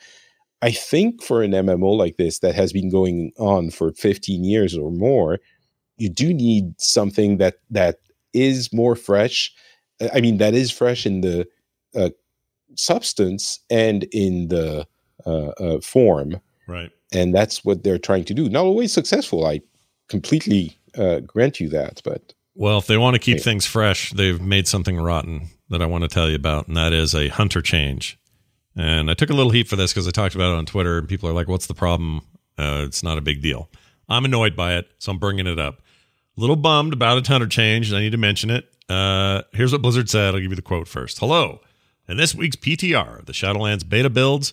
I 0.63 0.71
think 0.71 1.23
for 1.23 1.43
an 1.43 1.53
MMO 1.53 1.97
like 1.97 2.17
this 2.17 2.39
that 2.39 2.55
has 2.55 2.73
been 2.73 2.91
going 2.91 3.33
on 3.39 3.71
for 3.71 3.93
15 3.93 4.45
years 4.45 4.77
or 4.77 4.91
more, 4.91 5.39
you 5.99 6.09
do 6.09 6.33
need 6.33 6.81
something 6.81 7.37
that 7.37 7.57
that 7.71 7.99
is 8.33 8.73
more 8.73 8.97
fresh. 8.97 9.53
I 10.15 10.21
mean, 10.21 10.39
that 10.39 10.55
is 10.55 10.71
fresh 10.71 11.05
in 11.05 11.21
the 11.21 11.47
uh, 11.95 12.11
substance 12.77 13.61
and 13.71 14.05
in 14.13 14.49
the 14.49 14.87
uh, 15.27 15.49
uh, 15.49 15.81
form. 15.81 16.41
Right. 16.67 16.91
And 17.13 17.35
that's 17.35 17.65
what 17.65 17.85
they're 17.85 17.99
trying 17.99 18.25
to 18.25 18.35
do. 18.35 18.49
Not 18.49 18.65
always 18.65 18.93
successful. 18.93 19.47
I 19.47 19.61
completely 20.09 20.77
uh, 20.97 21.21
grant 21.21 21.61
you 21.61 21.69
that. 21.71 22.01
But 22.05 22.35
well, 22.55 22.79
if 22.79 22.87
they 22.87 22.97
want 22.97 23.15
to 23.15 23.21
keep 23.21 23.41
things 23.41 23.67
fresh, 23.67 24.13
they've 24.13 24.41
made 24.41 24.69
something 24.69 24.97
rotten 24.97 25.49
that 25.71 25.83
I 25.83 25.87
want 25.87 26.03
to 26.05 26.09
tell 26.09 26.29
you 26.29 26.37
about, 26.37 26.69
and 26.69 26.77
that 26.77 26.93
is 26.93 27.15
a 27.15 27.29
hunter 27.29 27.63
change. 27.63 28.19
And 28.77 29.11
I 29.11 29.15
took 29.15 29.31
a 29.31 29.35
little 29.35 29.53
heat 29.53 29.69
for 29.69 29.77
this 29.77 29.93
because 29.93 30.09
I 30.09 30.11
talked 30.11 30.35
about 30.35 30.53
it 30.53 30.59
on 30.59 30.67
Twitter, 30.67 30.99
and 30.99 31.09
people 31.09 31.29
are 31.29 31.33
like, 31.33 31.49
"What's 31.49 31.67
the 31.67 31.75
problem? 31.75 32.23
Uh, 32.59 32.85
it's 32.87 33.03
not 33.03 33.19
a 33.19 33.23
big 33.23 33.41
deal." 33.41 33.71
I'm 34.09 34.25
annoyed 34.25 34.55
by 34.57 34.75
it, 34.75 34.89
so 34.99 35.13
I'm 35.13 35.19
bringing 35.19 35.47
it 35.47 35.59
up. 35.59 35.81
A 36.37 36.41
little 36.41 36.57
bummed 36.57 36.93
about 36.93 37.25
a 37.27 37.33
hunter 37.33 37.47
change. 37.47 37.89
and 37.89 37.97
I 37.97 38.01
need 38.03 38.13
to 38.13 38.19
mention 38.19 38.51
it. 38.51 38.69
Uh, 38.89 39.43
here's 39.53 39.73
what 39.73 39.83
Blizzard 39.83 40.11
said. 40.11 40.35
I'll 40.35 40.41
give 40.41 40.51
you 40.51 40.57
the 40.57 40.63
quote 40.63 40.89
first. 40.89 41.19
Hello. 41.19 41.61
And 42.07 42.19
this 42.19 42.35
week's 42.35 42.57
PTR, 42.57 43.25
the 43.25 43.33
Shadowlands 43.33 43.89
beta 43.89 44.11
builds, 44.11 44.53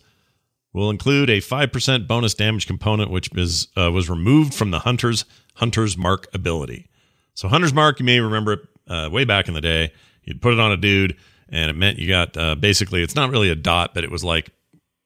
will 0.73 0.89
include 0.89 1.29
a 1.29 1.39
5% 1.39 2.07
bonus 2.07 2.33
damage 2.33 2.65
component, 2.65 3.11
which 3.11 3.29
is, 3.35 3.67
uh, 3.77 3.91
was 3.91 4.09
removed 4.09 4.53
from 4.53 4.71
the 4.71 4.79
Hunter's 4.79 5.25
Hunter's 5.55 5.97
Mark 5.97 6.27
ability. 6.33 6.87
So, 7.33 7.47
Hunter's 7.49 7.73
Mark, 7.73 7.99
you 7.99 8.05
may 8.05 8.19
remember 8.19 8.53
it 8.53 8.59
uh, 8.87 9.09
way 9.11 9.25
back 9.25 9.47
in 9.47 9.53
the 9.53 9.61
day. 9.61 9.91
You'd 10.23 10.41
put 10.41 10.53
it 10.53 10.59
on 10.59 10.71
a 10.71 10.77
dude, 10.77 11.17
and 11.49 11.69
it 11.69 11.75
meant 11.75 11.99
you 11.99 12.07
got 12.07 12.37
uh, 12.37 12.55
basically, 12.55 13.03
it's 13.03 13.15
not 13.15 13.29
really 13.29 13.49
a 13.49 13.55
dot, 13.55 13.93
but 13.93 14.03
it 14.03 14.11
was 14.11 14.23
like 14.23 14.51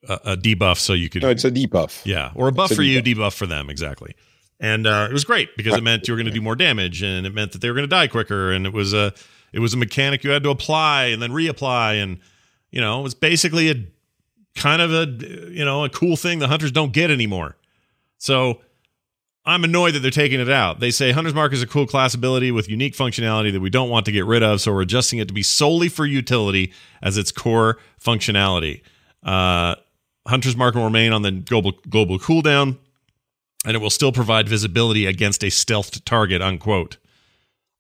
a, 0.07 0.13
a 0.13 0.37
debuff 0.37 0.77
so 0.77 0.93
you 0.93 1.09
could. 1.09 1.23
No, 1.23 1.29
it's 1.29 1.45
a 1.45 1.51
debuff. 1.51 2.01
Yeah, 2.05 2.31
or 2.35 2.47
a 2.47 2.51
buff 2.51 2.71
a 2.71 2.75
for 2.75 2.81
debuff. 2.81 3.07
you, 3.07 3.15
debuff 3.15 3.33
for 3.33 3.47
them, 3.47 3.69
exactly. 3.69 4.15
And 4.59 4.87
uh, 4.87 5.07
it 5.09 5.13
was 5.13 5.25
great 5.25 5.57
because 5.57 5.73
it 5.73 5.83
meant 5.83 6.07
you 6.07 6.13
were 6.13 6.17
going 6.17 6.27
to 6.27 6.31
do 6.31 6.41
more 6.41 6.55
damage, 6.55 7.03
and 7.03 7.25
it 7.25 7.33
meant 7.33 7.51
that 7.51 7.61
they 7.61 7.69
were 7.69 7.75
going 7.75 7.83
to 7.83 7.93
die 7.93 8.07
quicker, 8.07 8.51
and 8.51 8.65
it 8.65 8.73
was 8.73 8.93
a 8.93 9.13
it 9.51 9.59
was 9.59 9.73
a 9.73 9.77
mechanic 9.77 10.23
you 10.23 10.29
had 10.29 10.43
to 10.43 10.49
apply 10.49 11.05
and 11.05 11.21
then 11.21 11.31
reapply, 11.31 12.01
and 12.01 12.19
you 12.75 12.81
know, 12.81 12.99
it 12.99 13.03
was 13.03 13.15
basically 13.15 13.71
a 13.71 13.75
kind 14.55 14.81
of 14.81 14.91
a 14.91 15.05
you 15.51 15.65
know 15.65 15.85
a 15.85 15.89
cool 15.89 16.15
thing 16.15 16.39
the 16.39 16.47
hunters 16.47 16.71
don't 16.71 16.91
get 16.93 17.09
anymore. 17.09 17.55
So 18.17 18.61
I'm 19.45 19.63
annoyed 19.63 19.93
that 19.95 19.99
they're 19.99 20.11
taking 20.11 20.41
it 20.41 20.49
out. 20.49 20.81
They 20.81 20.91
say 20.91 21.11
Hunter's 21.11 21.33
Mark 21.33 21.53
is 21.53 21.63
a 21.63 21.67
cool 21.67 21.87
class 21.87 22.13
ability 22.13 22.51
with 22.51 22.69
unique 22.69 22.93
functionality 22.93 23.51
that 23.53 23.61
we 23.61 23.69
don't 23.69 23.89
want 23.89 24.05
to 24.07 24.11
get 24.11 24.25
rid 24.25 24.43
of, 24.43 24.59
so 24.59 24.73
we're 24.73 24.81
adjusting 24.81 25.19
it 25.19 25.27
to 25.29 25.33
be 25.33 25.43
solely 25.43 25.87
for 25.87 26.05
utility 26.05 26.73
as 27.01 27.17
its 27.17 27.31
core 27.31 27.77
functionality. 27.99 28.81
Uh, 29.23 29.75
Hunter's 30.27 30.57
Mark 30.57 30.75
will 30.75 30.83
remain 30.83 31.13
on 31.13 31.21
the 31.21 31.31
global 31.31 31.71
global 31.89 32.19
cooldown, 32.19 32.77
and 33.65 33.75
it 33.75 33.79
will 33.79 33.89
still 33.89 34.11
provide 34.11 34.49
visibility 34.49 35.05
against 35.05 35.43
a 35.43 35.47
stealthed 35.47 36.03
target. 36.03 36.41
Unquote. 36.41 36.97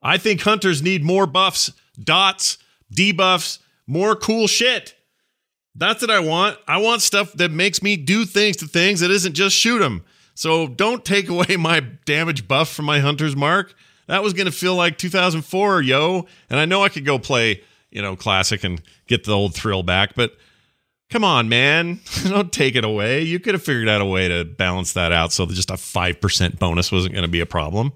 I 0.01 0.17
think 0.17 0.41
hunters 0.41 0.81
need 0.81 1.03
more 1.03 1.25
buffs, 1.25 1.71
dots, 2.01 2.59
debuffs, 2.93 3.59
more 3.87 4.15
cool 4.15 4.47
shit. 4.47 4.95
That's 5.75 6.01
what 6.01 6.11
I 6.11 6.19
want. 6.19 6.57
I 6.67 6.77
want 6.77 7.01
stuff 7.01 7.33
that 7.33 7.51
makes 7.51 7.83
me 7.83 7.97
do 7.97 8.25
things 8.25 8.57
to 8.57 8.67
things 8.67 9.01
that 9.01 9.11
isn't 9.11 9.33
just 9.33 9.55
shoot 9.55 9.79
them. 9.79 10.03
So 10.33 10.67
don't 10.67 11.03
take 11.03 11.29
away 11.29 11.57
my 11.57 11.81
damage 12.05 12.47
buff 12.47 12.69
from 12.69 12.85
my 12.85 12.99
hunter's 12.99 13.35
mark. 13.35 13.73
That 14.07 14.23
was 14.23 14.33
going 14.33 14.45
to 14.45 14.51
feel 14.51 14.75
like 14.75 14.97
2004, 14.97 15.81
yo. 15.81 16.27
And 16.49 16.59
I 16.59 16.65
know 16.65 16.83
I 16.83 16.89
could 16.89 17.05
go 17.05 17.17
play, 17.17 17.63
you 17.89 18.01
know, 18.01 18.15
classic 18.15 18.63
and 18.63 18.81
get 19.07 19.23
the 19.23 19.33
old 19.33 19.55
thrill 19.55 19.83
back, 19.83 20.15
but 20.15 20.37
come 21.09 21.23
on, 21.23 21.49
man. 21.49 21.99
don't 22.23 22.51
take 22.51 22.75
it 22.75 22.85
away. 22.85 23.23
You 23.23 23.39
could 23.39 23.55
have 23.55 23.63
figured 23.63 23.89
out 23.89 24.01
a 24.01 24.05
way 24.05 24.27
to 24.27 24.45
balance 24.45 24.93
that 24.93 25.11
out 25.11 25.33
so 25.33 25.45
that 25.45 25.55
just 25.55 25.71
a 25.71 25.75
5% 25.75 26.59
bonus 26.59 26.91
wasn't 26.91 27.13
going 27.13 27.25
to 27.25 27.31
be 27.31 27.39
a 27.39 27.45
problem. 27.45 27.93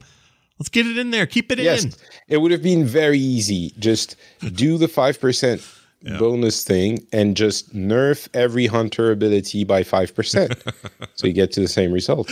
Let's 0.58 0.70
get 0.70 0.88
it 0.88 0.98
in 0.98 1.12
there. 1.12 1.26
Keep 1.26 1.52
it 1.54 1.60
yes, 1.60 1.86
in. 1.86 1.94
It 2.28 2.38
would 2.38 2.52
have 2.52 2.64
been 2.64 2.86
very 2.86 3.20
easy. 3.20 3.74
Just 3.80 4.18
do 4.42 4.78
the 4.78 4.88
5% 4.88 5.79
yeah. 6.02 6.18
bonus 6.18 6.64
thing 6.64 7.06
and 7.12 7.36
just 7.36 7.74
nerf 7.76 8.28
every 8.34 8.68
hunter 8.68 9.12
ability 9.12 9.64
by 9.64 9.84
5%. 9.84 10.74
so 11.16 11.28
you 11.28 11.34
get 11.34 11.52
to 11.54 11.62
the 11.62 11.68
same 11.68 11.92
result. 11.92 12.32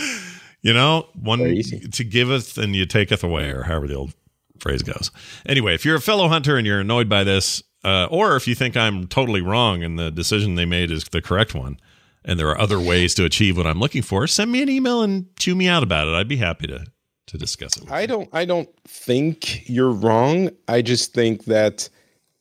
You 0.62 0.72
know, 0.72 1.06
one 1.14 1.38
to 1.38 2.04
giveth 2.04 2.58
and 2.58 2.74
you 2.74 2.84
taketh 2.84 3.22
away, 3.22 3.50
or 3.50 3.62
however 3.62 3.86
the 3.86 3.94
old 3.94 4.12
phrase 4.58 4.82
goes. 4.82 5.10
Anyway, 5.46 5.74
if 5.74 5.84
you're 5.84 5.96
a 5.96 6.00
fellow 6.00 6.28
hunter 6.28 6.56
and 6.56 6.66
you're 6.66 6.80
annoyed 6.80 7.08
by 7.08 7.22
this, 7.22 7.62
uh, 7.84 8.08
or 8.10 8.34
if 8.34 8.48
you 8.48 8.56
think 8.56 8.76
I'm 8.76 9.06
totally 9.06 9.40
wrong 9.40 9.84
and 9.84 9.98
the 9.98 10.10
decision 10.10 10.56
they 10.56 10.64
made 10.64 10.90
is 10.90 11.04
the 11.04 11.22
correct 11.22 11.54
one, 11.54 11.78
and 12.24 12.38
there 12.38 12.48
are 12.48 12.60
other 12.60 12.80
ways 12.80 13.14
to 13.14 13.24
achieve 13.24 13.56
what 13.56 13.66
I'm 13.66 13.78
looking 13.78 14.02
for, 14.02 14.26
send 14.26 14.50
me 14.50 14.60
an 14.60 14.68
email 14.68 15.02
and 15.02 15.26
chew 15.38 15.54
me 15.54 15.68
out 15.68 15.82
about 15.82 16.08
it. 16.08 16.14
I'd 16.14 16.28
be 16.28 16.36
happy 16.36 16.66
to 16.66 16.84
to 17.28 17.38
discuss 17.38 17.76
it. 17.76 17.90
I 17.90 18.02
you. 18.02 18.06
don't 18.06 18.28
I 18.32 18.44
don't 18.44 18.68
think 18.86 19.68
you're 19.68 19.92
wrong. 19.92 20.50
I 20.66 20.82
just 20.82 21.14
think 21.14 21.44
that 21.44 21.88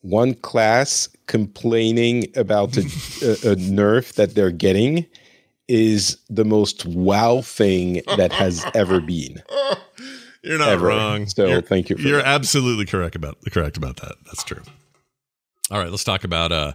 one 0.02 0.34
class 0.34 1.10
complaining 1.28 2.28
about 2.36 2.76
a, 2.78 2.82
a, 2.82 3.52
a 3.52 3.56
nerf 3.56 4.14
that 4.14 4.36
they're 4.36 4.52
getting 4.52 5.06
is 5.68 6.18
the 6.30 6.46
most 6.46 6.86
wow 6.86 7.42
thing 7.42 8.02
that 8.16 8.32
has 8.32 8.66
ever 8.74 9.02
been. 9.02 9.42
You're 10.44 10.58
not 10.58 10.70
ever. 10.70 10.88
wrong. 10.88 11.28
So 11.28 11.46
you're, 11.46 11.62
thank 11.62 11.90
you 11.90 11.98
for 11.98 12.02
you're 12.02 12.18
that. 12.18 12.28
absolutely 12.28 12.86
correct 12.86 13.16
about 13.16 13.38
correct 13.52 13.76
about 13.78 13.98
that. 13.98 14.16
That's 14.26 14.44
true. 14.44 14.62
All 15.70 15.80
right, 15.80 15.90
let's 15.90 16.06
talk 16.06 16.24
about 16.24 16.52
uh 16.52 16.74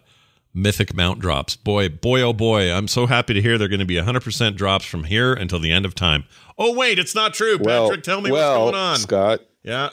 mythic 0.53 0.95
mount 0.95 1.21
drops. 1.21 1.57
Boy, 1.57 1.89
boy, 1.89 2.21
oh 2.21 2.35
boy, 2.35 2.71
I'm 2.71 2.89
so 2.89 3.07
happy 3.07 3.33
to 3.33 3.41
hear 3.41 3.57
they're 3.57 3.69
going 3.69 3.81
to 3.81 3.87
be 3.87 3.95
100% 3.95 4.57
drops 4.57 4.85
from 4.85 5.05
here 5.05 5.33
until 5.33 5.59
the 5.59 5.73
end 5.73 5.87
of 5.87 5.95
time. 5.95 6.25
Oh 6.59 6.75
wait, 6.75 6.99
it's 6.99 7.15
not 7.15 7.33
true. 7.33 7.59
Well, 7.59 7.89
Patrick, 7.89 8.05
tell 8.05 8.21
me 8.21 8.31
well, 8.31 8.67
what's 8.67 8.73
going 8.73 8.85
on. 8.85 8.97
Scott. 8.99 9.41
Yeah. 9.63 9.89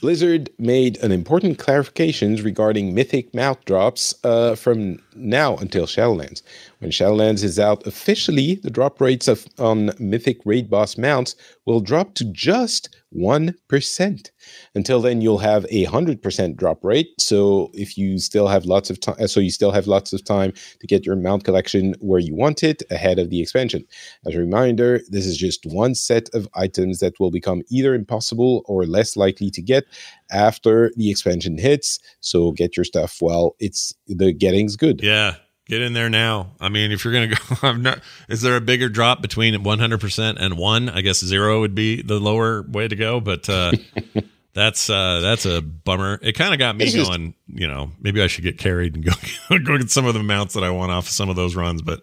Blizzard 0.00 0.50
made 0.58 0.96
an 1.02 1.12
important 1.12 1.58
clarifications 1.58 2.44
regarding 2.44 2.94
mythic 2.94 3.34
mount 3.34 3.64
drops 3.64 4.14
uh, 4.24 4.54
from 4.54 5.00
now 5.14 5.56
until 5.56 5.86
Shadowlands. 5.86 6.42
When 6.78 6.90
Shadowlands 6.90 7.44
is 7.44 7.58
out 7.58 7.86
officially, 7.86 8.56
the 8.56 8.70
drop 8.70 9.00
rates 9.00 9.28
of 9.28 9.46
on 9.58 9.90
mythic 9.98 10.38
raid 10.44 10.70
boss 10.70 10.96
mounts 10.96 11.34
will 11.66 11.80
drop 11.80 12.14
to 12.14 12.24
just 12.24 12.88
one 13.10 13.54
percent. 13.68 14.30
Until 14.74 15.00
then, 15.00 15.20
you'll 15.20 15.38
have 15.38 15.66
a 15.68 15.84
hundred 15.84 16.22
percent 16.22 16.56
drop 16.56 16.84
rate. 16.84 17.08
So 17.18 17.70
if 17.74 17.98
you 17.98 18.18
still 18.18 18.48
have 18.48 18.64
lots 18.64 18.90
of 18.90 19.00
time, 19.00 19.26
so 19.28 19.40
you 19.40 19.50
still 19.50 19.72
have 19.72 19.86
lots 19.86 20.12
of 20.12 20.24
time 20.24 20.52
to 20.80 20.86
get 20.86 21.04
your 21.04 21.16
mount 21.16 21.44
collection 21.44 21.94
where 22.00 22.20
you 22.20 22.34
want 22.34 22.62
it 22.62 22.82
ahead 22.90 23.18
of 23.18 23.30
the 23.30 23.40
expansion. 23.40 23.84
As 24.26 24.34
a 24.34 24.38
reminder, 24.38 25.00
this 25.08 25.26
is 25.26 25.36
just 25.36 25.66
one 25.66 25.94
set 25.94 26.28
of 26.34 26.48
items 26.54 27.00
that 27.00 27.18
will 27.20 27.30
become 27.30 27.62
either 27.70 27.94
impossible 27.94 28.62
or 28.66 28.86
less 28.86 29.16
likely 29.16 29.50
to 29.50 29.62
get 29.62 29.84
after 30.30 30.92
the 30.96 31.10
expansion 31.10 31.58
hits. 31.58 31.98
So 32.20 32.52
get 32.52 32.76
your 32.76 32.84
stuff 32.84 33.16
while 33.20 33.56
it's 33.58 33.92
the 34.06 34.32
getting's 34.32 34.76
good. 34.76 35.02
Yeah. 35.02 35.34
Get 35.70 35.82
in 35.82 35.92
there 35.92 36.10
now. 36.10 36.50
I 36.60 36.68
mean, 36.68 36.90
if 36.90 37.04
you're 37.04 37.12
going 37.12 37.30
to 37.30 37.36
go, 37.36 37.68
I'm 37.68 37.80
not, 37.82 38.00
is 38.28 38.42
there 38.42 38.56
a 38.56 38.60
bigger 38.60 38.88
drop 38.88 39.22
between 39.22 39.54
100% 39.54 40.36
and 40.40 40.58
one? 40.58 40.88
I 40.88 41.00
guess 41.00 41.24
zero 41.24 41.60
would 41.60 41.76
be 41.76 42.02
the 42.02 42.18
lower 42.18 42.62
way 42.62 42.88
to 42.88 42.96
go, 42.96 43.20
but 43.20 43.48
uh, 43.48 43.70
that's 44.52 44.90
uh, 44.90 45.20
that's 45.20 45.46
a 45.46 45.62
bummer. 45.62 46.18
It 46.22 46.32
kind 46.32 46.52
of 46.52 46.58
got 46.58 46.76
me 46.76 46.86
just- 46.86 47.08
going, 47.08 47.34
you 47.46 47.68
know, 47.68 47.92
maybe 48.00 48.20
I 48.20 48.26
should 48.26 48.42
get 48.42 48.58
carried 48.58 48.96
and 48.96 49.04
go, 49.04 49.12
go 49.64 49.78
get 49.78 49.92
some 49.92 50.06
of 50.06 50.14
the 50.14 50.22
mounts 50.24 50.54
that 50.54 50.64
I 50.64 50.70
want 50.70 50.90
off 50.90 51.06
of 51.06 51.12
some 51.12 51.28
of 51.30 51.36
those 51.36 51.54
runs, 51.54 51.82
but 51.82 52.02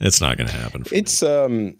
it's 0.00 0.22
not 0.22 0.38
going 0.38 0.48
to 0.48 0.56
happen. 0.56 0.84
It's 0.90 1.22
um, 1.22 1.76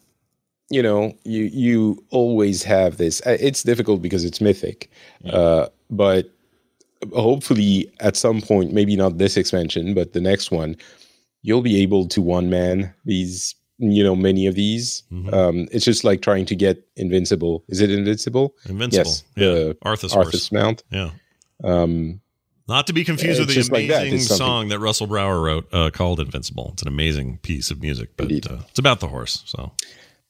you 0.69 0.83
know, 0.83 1.15
you 1.25 1.45
you 1.45 2.05
always 2.11 2.63
have 2.65 2.99
this. 2.99 3.23
uh, 3.27 3.39
It's 3.41 3.63
difficult 3.63 4.03
because 4.03 4.25
it's 4.25 4.43
mythic, 4.43 4.91
uh, 5.31 5.69
but 5.91 6.31
hopefully 7.15 7.91
at 8.01 8.17
some 8.17 8.41
point, 8.41 8.73
maybe 8.73 8.97
not 8.97 9.19
this 9.19 9.37
expansion, 9.39 9.95
but 9.95 10.13
the 10.13 10.21
next 10.21 10.51
one, 10.51 10.77
you'll 11.47 11.63
be 11.63 11.81
able 11.83 12.09
to 12.09 12.21
one 12.21 12.51
man 12.51 12.93
these. 13.05 13.55
You 13.79 14.05
know, 14.05 14.15
many 14.15 14.47
of 14.47 14.55
these. 14.55 15.03
Mhm. 15.13 15.33
Um, 15.35 15.69
it's 15.73 15.85
just 15.85 16.05
like 16.05 16.23
trying 16.23 16.47
to 16.47 16.55
get 16.55 16.87
invincible. 16.95 17.65
Is 17.69 17.81
it 17.81 17.91
invincible? 17.91 18.55
Invincible. 18.69 19.11
Yes, 19.11 19.25
yeah. 19.37 19.47
the 19.49 19.77
Arthas, 19.85 20.13
horse. 20.13 20.29
Arthas 20.33 20.53
mount. 20.53 20.85
Yeah. 20.93 21.11
Um, 21.65 22.21
Not 22.69 22.87
to 22.87 22.93
be 22.93 23.03
confused 23.03 23.39
Yeah, 23.39 23.43
with 23.43 23.49
the 23.49 23.55
just 23.55 23.73
like 23.73 23.89
that. 23.89 24.07
amazing 24.07 24.37
song 24.37 24.69
that 24.69 24.79
Russell 24.79 25.09
Brower 25.09 25.41
wrote 25.43 25.67
uh, 25.75 25.91
called 25.91 26.21
Invincible. 26.21 26.71
It's 26.75 26.83
an 26.83 26.89
amazing 26.89 27.39
piece 27.39 27.73
of 27.73 27.83
music, 27.83 28.11
but 28.17 28.27
uh, 28.31 28.59
it's 28.71 28.79
about 28.79 29.01
the 29.01 29.09
horse. 29.09 29.43
So, 29.45 29.73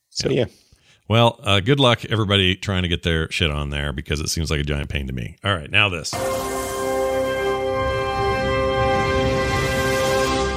so 0.09 0.31
yeah. 0.31 0.47
well, 1.07 1.39
uh, 1.45 1.61
good 1.61 1.79
luck, 1.79 2.03
everybody 2.07 2.57
trying 2.57 2.83
to 2.83 2.89
get 2.89 3.03
their 3.03 3.31
shit 3.31 3.51
on 3.51 3.69
there 3.69 3.93
because 3.93 4.21
it 4.21 4.31
seems 4.31 4.51
like 4.51 4.61
a 4.61 4.65
giant 4.65 4.89
pain 4.89 5.07
to 5.07 5.13
me. 5.13 5.37
All 5.45 5.55
right, 5.55 5.71
now 5.71 5.91
this. 5.91 6.13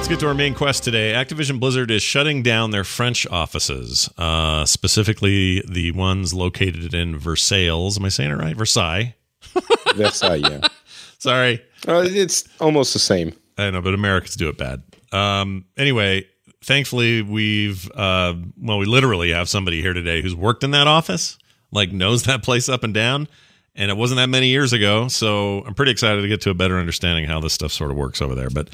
Let's 0.08 0.20
get 0.20 0.24
to 0.24 0.28
our 0.28 0.34
main 0.34 0.54
quest 0.54 0.84
today. 0.84 1.12
Activision 1.12 1.60
Blizzard 1.60 1.90
is 1.90 2.02
shutting 2.02 2.42
down 2.42 2.70
their 2.70 2.82
French 2.82 3.26
offices, 3.26 4.08
uh, 4.16 4.64
specifically 4.64 5.62
the 5.68 5.92
ones 5.92 6.32
located 6.32 6.94
in 6.94 7.18
Versailles. 7.18 7.94
Am 7.98 8.06
I 8.06 8.08
saying 8.08 8.30
it 8.30 8.36
right? 8.36 8.56
Versailles. 8.56 9.14
Versailles. 9.96 10.36
Yeah. 10.36 10.60
Sorry. 11.18 11.62
Uh, 11.86 12.06
it's 12.06 12.48
almost 12.58 12.94
the 12.94 12.98
same. 12.98 13.34
I 13.58 13.68
know, 13.68 13.82
but 13.82 13.92
Americans 13.92 14.36
do 14.36 14.48
it 14.48 14.56
bad. 14.56 14.82
Um, 15.12 15.66
anyway, 15.76 16.24
thankfully, 16.64 17.20
we've, 17.20 17.90
uh, 17.90 18.32
well, 18.62 18.78
we 18.78 18.86
literally 18.86 19.32
have 19.32 19.50
somebody 19.50 19.82
here 19.82 19.92
today 19.92 20.22
who's 20.22 20.34
worked 20.34 20.64
in 20.64 20.70
that 20.70 20.86
office, 20.86 21.36
like 21.70 21.92
knows 21.92 22.22
that 22.22 22.42
place 22.42 22.70
up 22.70 22.82
and 22.82 22.94
down. 22.94 23.28
And 23.74 23.90
it 23.90 23.96
wasn't 23.98 24.16
that 24.16 24.30
many 24.30 24.48
years 24.48 24.72
ago. 24.72 25.08
So 25.08 25.64
I'm 25.66 25.74
pretty 25.74 25.92
excited 25.92 26.22
to 26.22 26.28
get 26.28 26.40
to 26.40 26.50
a 26.50 26.54
better 26.54 26.78
understanding 26.78 27.26
how 27.26 27.40
this 27.40 27.52
stuff 27.52 27.72
sort 27.72 27.90
of 27.90 27.98
works 27.98 28.22
over 28.22 28.34
there. 28.34 28.48
But 28.48 28.70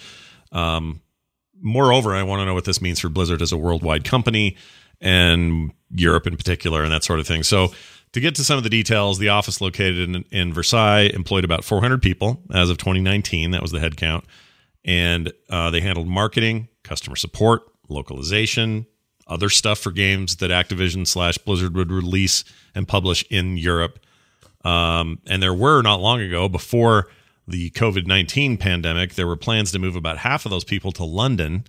um, 0.52 1.00
moreover, 1.64 2.14
I 2.14 2.22
want 2.22 2.40
to 2.40 2.44
know 2.44 2.54
what 2.54 2.66
this 2.66 2.80
means 2.80 3.00
for 3.00 3.08
Blizzard 3.08 3.42
as 3.42 3.50
a 3.50 3.56
worldwide 3.56 4.04
company 4.04 4.56
and 5.00 5.72
Europe 5.90 6.26
in 6.26 6.36
particular 6.36 6.84
and 6.84 6.92
that 6.92 7.02
sort 7.02 7.18
of 7.18 7.26
thing. 7.26 7.42
So 7.42 7.72
to 8.12 8.20
get 8.20 8.34
to 8.36 8.44
some 8.44 8.58
of 8.58 8.62
the 8.62 8.70
details, 8.70 9.18
the 9.18 9.30
office 9.30 9.60
located 9.60 10.08
in, 10.08 10.24
in 10.30 10.52
Versailles 10.52 11.06
employed 11.06 11.44
about 11.44 11.64
400 11.64 12.00
people 12.00 12.42
as 12.52 12.70
of 12.70 12.78
2019. 12.78 13.50
That 13.50 13.62
was 13.62 13.72
the 13.72 13.80
head 13.80 13.96
count. 13.96 14.24
And 14.84 15.32
uh, 15.48 15.70
they 15.70 15.80
handled 15.80 16.06
marketing, 16.06 16.68
customer 16.82 17.16
support, 17.16 17.62
localization, 17.88 18.86
other 19.26 19.48
stuff 19.48 19.78
for 19.78 19.90
games 19.90 20.36
that 20.36 20.50
Activision 20.50 21.06
slash 21.06 21.38
Blizzard 21.38 21.74
would 21.74 21.90
release 21.90 22.44
and 22.74 22.86
publish 22.86 23.24
in 23.30 23.56
Europe. 23.56 23.98
Um, 24.64 25.18
and 25.26 25.42
there 25.42 25.54
were 25.54 25.82
not 25.82 26.00
long 26.00 26.20
ago, 26.20 26.48
before 26.48 27.08
the 27.46 27.70
COVID 27.70 28.06
19 28.06 28.56
pandemic, 28.56 29.14
there 29.14 29.26
were 29.26 29.36
plans 29.36 29.72
to 29.72 29.78
move 29.78 29.96
about 29.96 30.18
half 30.18 30.46
of 30.46 30.50
those 30.50 30.64
people 30.64 30.92
to 30.92 31.04
London 31.04 31.64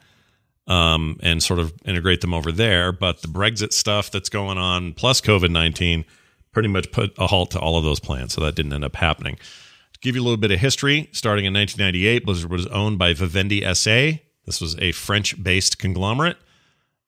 um, 0.67 1.19
and 1.21 1.43
sort 1.43 1.59
of 1.59 1.73
integrate 1.85 2.21
them 2.21 2.33
over 2.33 2.51
there. 2.51 2.91
But 2.91 3.21
the 3.21 3.27
Brexit 3.27 3.73
stuff 3.73 4.11
that's 4.11 4.29
going 4.29 4.57
on, 4.57 4.93
plus 4.93 5.21
COVID 5.21 5.51
19, 5.51 6.05
pretty 6.51 6.69
much 6.69 6.91
put 6.91 7.13
a 7.17 7.27
halt 7.27 7.51
to 7.51 7.59
all 7.59 7.77
of 7.77 7.83
those 7.83 7.99
plans. 7.99 8.33
So 8.33 8.41
that 8.41 8.55
didn't 8.55 8.73
end 8.73 8.85
up 8.85 8.95
happening. 8.95 9.35
To 9.35 9.99
give 9.99 10.15
you 10.15 10.21
a 10.21 10.23
little 10.23 10.37
bit 10.37 10.51
of 10.51 10.59
history, 10.59 11.09
starting 11.11 11.45
in 11.45 11.53
1998, 11.53 12.25
Blizzard 12.25 12.51
was 12.51 12.67
owned 12.67 12.97
by 12.97 13.13
Vivendi 13.13 13.61
SA. 13.73 14.19
This 14.45 14.61
was 14.61 14.77
a 14.79 14.91
French 14.91 15.41
based 15.41 15.79
conglomerate. 15.79 16.37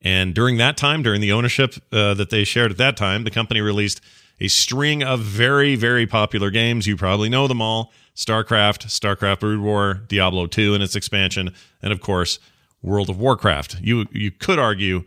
And 0.01 0.33
during 0.33 0.57
that 0.57 0.77
time, 0.77 1.01
during 1.01 1.21
the 1.21 1.31
ownership 1.31 1.75
uh, 1.91 2.13
that 2.13 2.29
they 2.29 2.43
shared 2.43 2.71
at 2.71 2.77
that 2.77 2.97
time, 2.97 3.23
the 3.23 3.31
company 3.31 3.61
released 3.61 3.99
a 4.39 4.47
string 4.47 5.03
of 5.03 5.21
very, 5.21 5.75
very 5.75 6.05
popular 6.05 6.51
games. 6.51 6.85
You 6.85 6.95
probably 6.95 7.29
know 7.29 7.47
them 7.47 7.61
all 7.61 7.91
StarCraft, 8.17 8.87
StarCraft 8.87 9.39
Brood 9.39 9.61
War, 9.61 10.01
Diablo 10.07 10.47
2 10.47 10.73
and 10.73 10.81
its 10.81 10.95
expansion, 10.95 11.53
and 11.83 11.93
of 11.93 12.01
course, 12.01 12.39
World 12.81 13.09
of 13.11 13.19
Warcraft. 13.19 13.77
You, 13.81 14.05
you 14.11 14.31
could 14.31 14.57
argue 14.57 15.03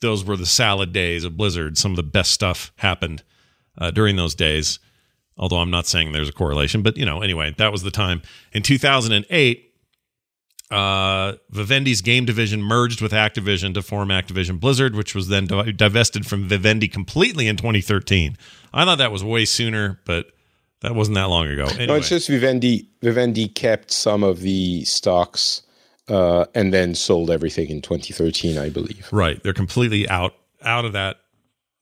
those 0.00 0.22
were 0.24 0.36
the 0.36 0.46
salad 0.46 0.92
days 0.92 1.24
of 1.24 1.36
Blizzard. 1.36 1.78
Some 1.78 1.92
of 1.92 1.96
the 1.96 2.02
best 2.02 2.30
stuff 2.30 2.70
happened 2.76 3.22
uh, 3.78 3.90
during 3.90 4.16
those 4.16 4.34
days. 4.34 4.78
Although 5.38 5.58
I'm 5.58 5.70
not 5.70 5.86
saying 5.86 6.12
there's 6.12 6.28
a 6.28 6.32
correlation, 6.32 6.82
but 6.82 6.98
you 6.98 7.06
know, 7.06 7.22
anyway, 7.22 7.54
that 7.56 7.72
was 7.72 7.82
the 7.82 7.90
time. 7.90 8.20
In 8.52 8.62
2008, 8.62 9.72
uh, 10.70 11.32
Vivendi's 11.50 12.02
game 12.02 12.26
division 12.26 12.62
merged 12.62 13.00
with 13.00 13.12
Activision 13.12 13.72
to 13.74 13.82
form 13.82 14.10
Activision 14.10 14.60
Blizzard, 14.60 14.94
which 14.94 15.14
was 15.14 15.28
then 15.28 15.46
divested 15.46 16.26
from 16.26 16.48
Vivendi 16.48 16.86
completely 16.86 17.48
in 17.48 17.56
2013. 17.56 18.36
I 18.74 18.84
thought 18.84 18.98
that 18.98 19.12
was 19.12 19.24
way 19.24 19.46
sooner, 19.46 20.00
but 20.04 20.26
that 20.82 20.94
wasn't 20.94 21.14
that 21.14 21.28
long 21.28 21.46
ago. 21.46 21.64
Anyway. 21.64 21.86
No, 21.86 21.94
it's 21.94 22.08
just 22.08 22.28
Vivendi. 22.28 22.88
Vivendi 23.00 23.48
kept 23.48 23.90
some 23.90 24.22
of 24.22 24.40
the 24.40 24.84
stocks 24.84 25.62
uh, 26.08 26.44
and 26.54 26.74
then 26.74 26.94
sold 26.94 27.30
everything 27.30 27.70
in 27.70 27.80
2013, 27.80 28.58
I 28.58 28.68
believe. 28.68 29.08
Right, 29.12 29.42
they're 29.42 29.52
completely 29.52 30.08
out 30.08 30.34
out 30.62 30.84
of 30.84 30.92
that. 30.92 31.16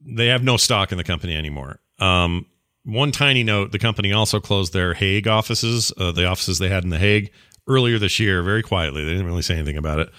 They 0.00 0.26
have 0.26 0.42
no 0.42 0.56
stock 0.56 0.92
in 0.92 0.98
the 0.98 1.04
company 1.04 1.36
anymore. 1.36 1.80
Um, 1.98 2.46
one 2.84 3.10
tiny 3.10 3.42
note: 3.42 3.72
the 3.72 3.78
company 3.78 4.12
also 4.12 4.38
closed 4.38 4.72
their 4.72 4.94
Hague 4.94 5.26
offices, 5.28 5.92
uh, 5.96 6.12
the 6.12 6.26
offices 6.26 6.58
they 6.58 6.68
had 6.68 6.84
in 6.84 6.90
the 6.90 6.98
Hague 6.98 7.30
earlier 7.66 7.98
this 7.98 8.20
year 8.20 8.42
very 8.42 8.62
quietly. 8.62 9.04
They 9.04 9.10
didn't 9.10 9.26
really 9.26 9.42
say 9.42 9.54
anything 9.54 9.76
about 9.76 10.00
it, 10.00 10.10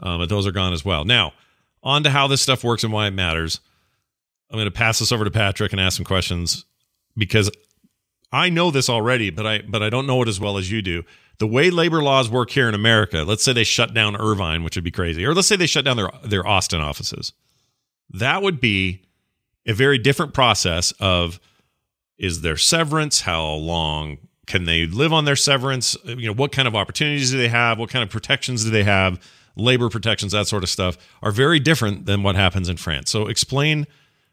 um, 0.00 0.20
but 0.20 0.28
those 0.28 0.46
are 0.46 0.52
gone 0.52 0.72
as 0.72 0.84
well. 0.84 1.04
Now, 1.04 1.32
on 1.82 2.04
to 2.04 2.10
how 2.10 2.28
this 2.28 2.42
stuff 2.42 2.62
works 2.62 2.84
and 2.84 2.92
why 2.92 3.08
it 3.08 3.12
matters. 3.12 3.60
I'm 4.50 4.56
going 4.56 4.64
to 4.64 4.70
pass 4.70 4.98
this 4.98 5.12
over 5.12 5.24
to 5.24 5.30
Patrick 5.30 5.72
and 5.72 5.80
ask 5.80 5.96
some 5.96 6.06
questions 6.06 6.64
because 7.16 7.50
I 8.32 8.50
know 8.50 8.70
this 8.70 8.88
already, 8.88 9.30
but 9.30 9.46
I 9.46 9.62
but 9.62 9.82
I 9.82 9.90
don't 9.90 10.06
know 10.06 10.22
it 10.22 10.28
as 10.28 10.38
well 10.38 10.58
as 10.58 10.70
you 10.70 10.82
do. 10.82 11.04
The 11.38 11.46
way 11.46 11.70
labor 11.70 12.02
laws 12.02 12.28
work 12.28 12.50
here 12.50 12.68
in 12.68 12.74
America, 12.74 13.22
let's 13.22 13.44
say 13.44 13.52
they 13.52 13.64
shut 13.64 13.94
down 13.94 14.16
Irvine, 14.16 14.64
which 14.64 14.76
would 14.76 14.84
be 14.84 14.90
crazy, 14.90 15.24
or 15.24 15.34
let's 15.34 15.48
say 15.48 15.56
they 15.56 15.66
shut 15.66 15.84
down 15.84 15.96
their 15.96 16.10
their 16.24 16.46
Austin 16.46 16.80
offices. 16.80 17.32
That 18.10 18.42
would 18.42 18.60
be 18.60 19.02
a 19.66 19.72
very 19.74 19.98
different 19.98 20.34
process 20.34 20.92
of 20.98 21.40
is 22.18 22.40
there 22.40 22.56
severance? 22.56 23.20
How 23.20 23.44
long 23.44 24.18
can 24.46 24.64
they 24.64 24.86
live 24.86 25.12
on 25.12 25.24
their 25.24 25.36
severance? 25.36 25.96
You 26.04 26.26
know, 26.26 26.34
what 26.34 26.52
kind 26.52 26.66
of 26.66 26.74
opportunities 26.74 27.30
do 27.30 27.38
they 27.38 27.48
have? 27.48 27.78
What 27.78 27.90
kind 27.90 28.02
of 28.02 28.10
protections 28.10 28.64
do 28.64 28.70
they 28.70 28.82
have? 28.82 29.20
Labor 29.56 29.88
protections, 29.88 30.32
that 30.32 30.46
sort 30.48 30.62
of 30.62 30.68
stuff, 30.68 30.96
are 31.22 31.30
very 31.30 31.60
different 31.60 32.06
than 32.06 32.22
what 32.22 32.34
happens 32.36 32.68
in 32.68 32.76
France. 32.76 33.10
So 33.10 33.26
explain 33.26 33.86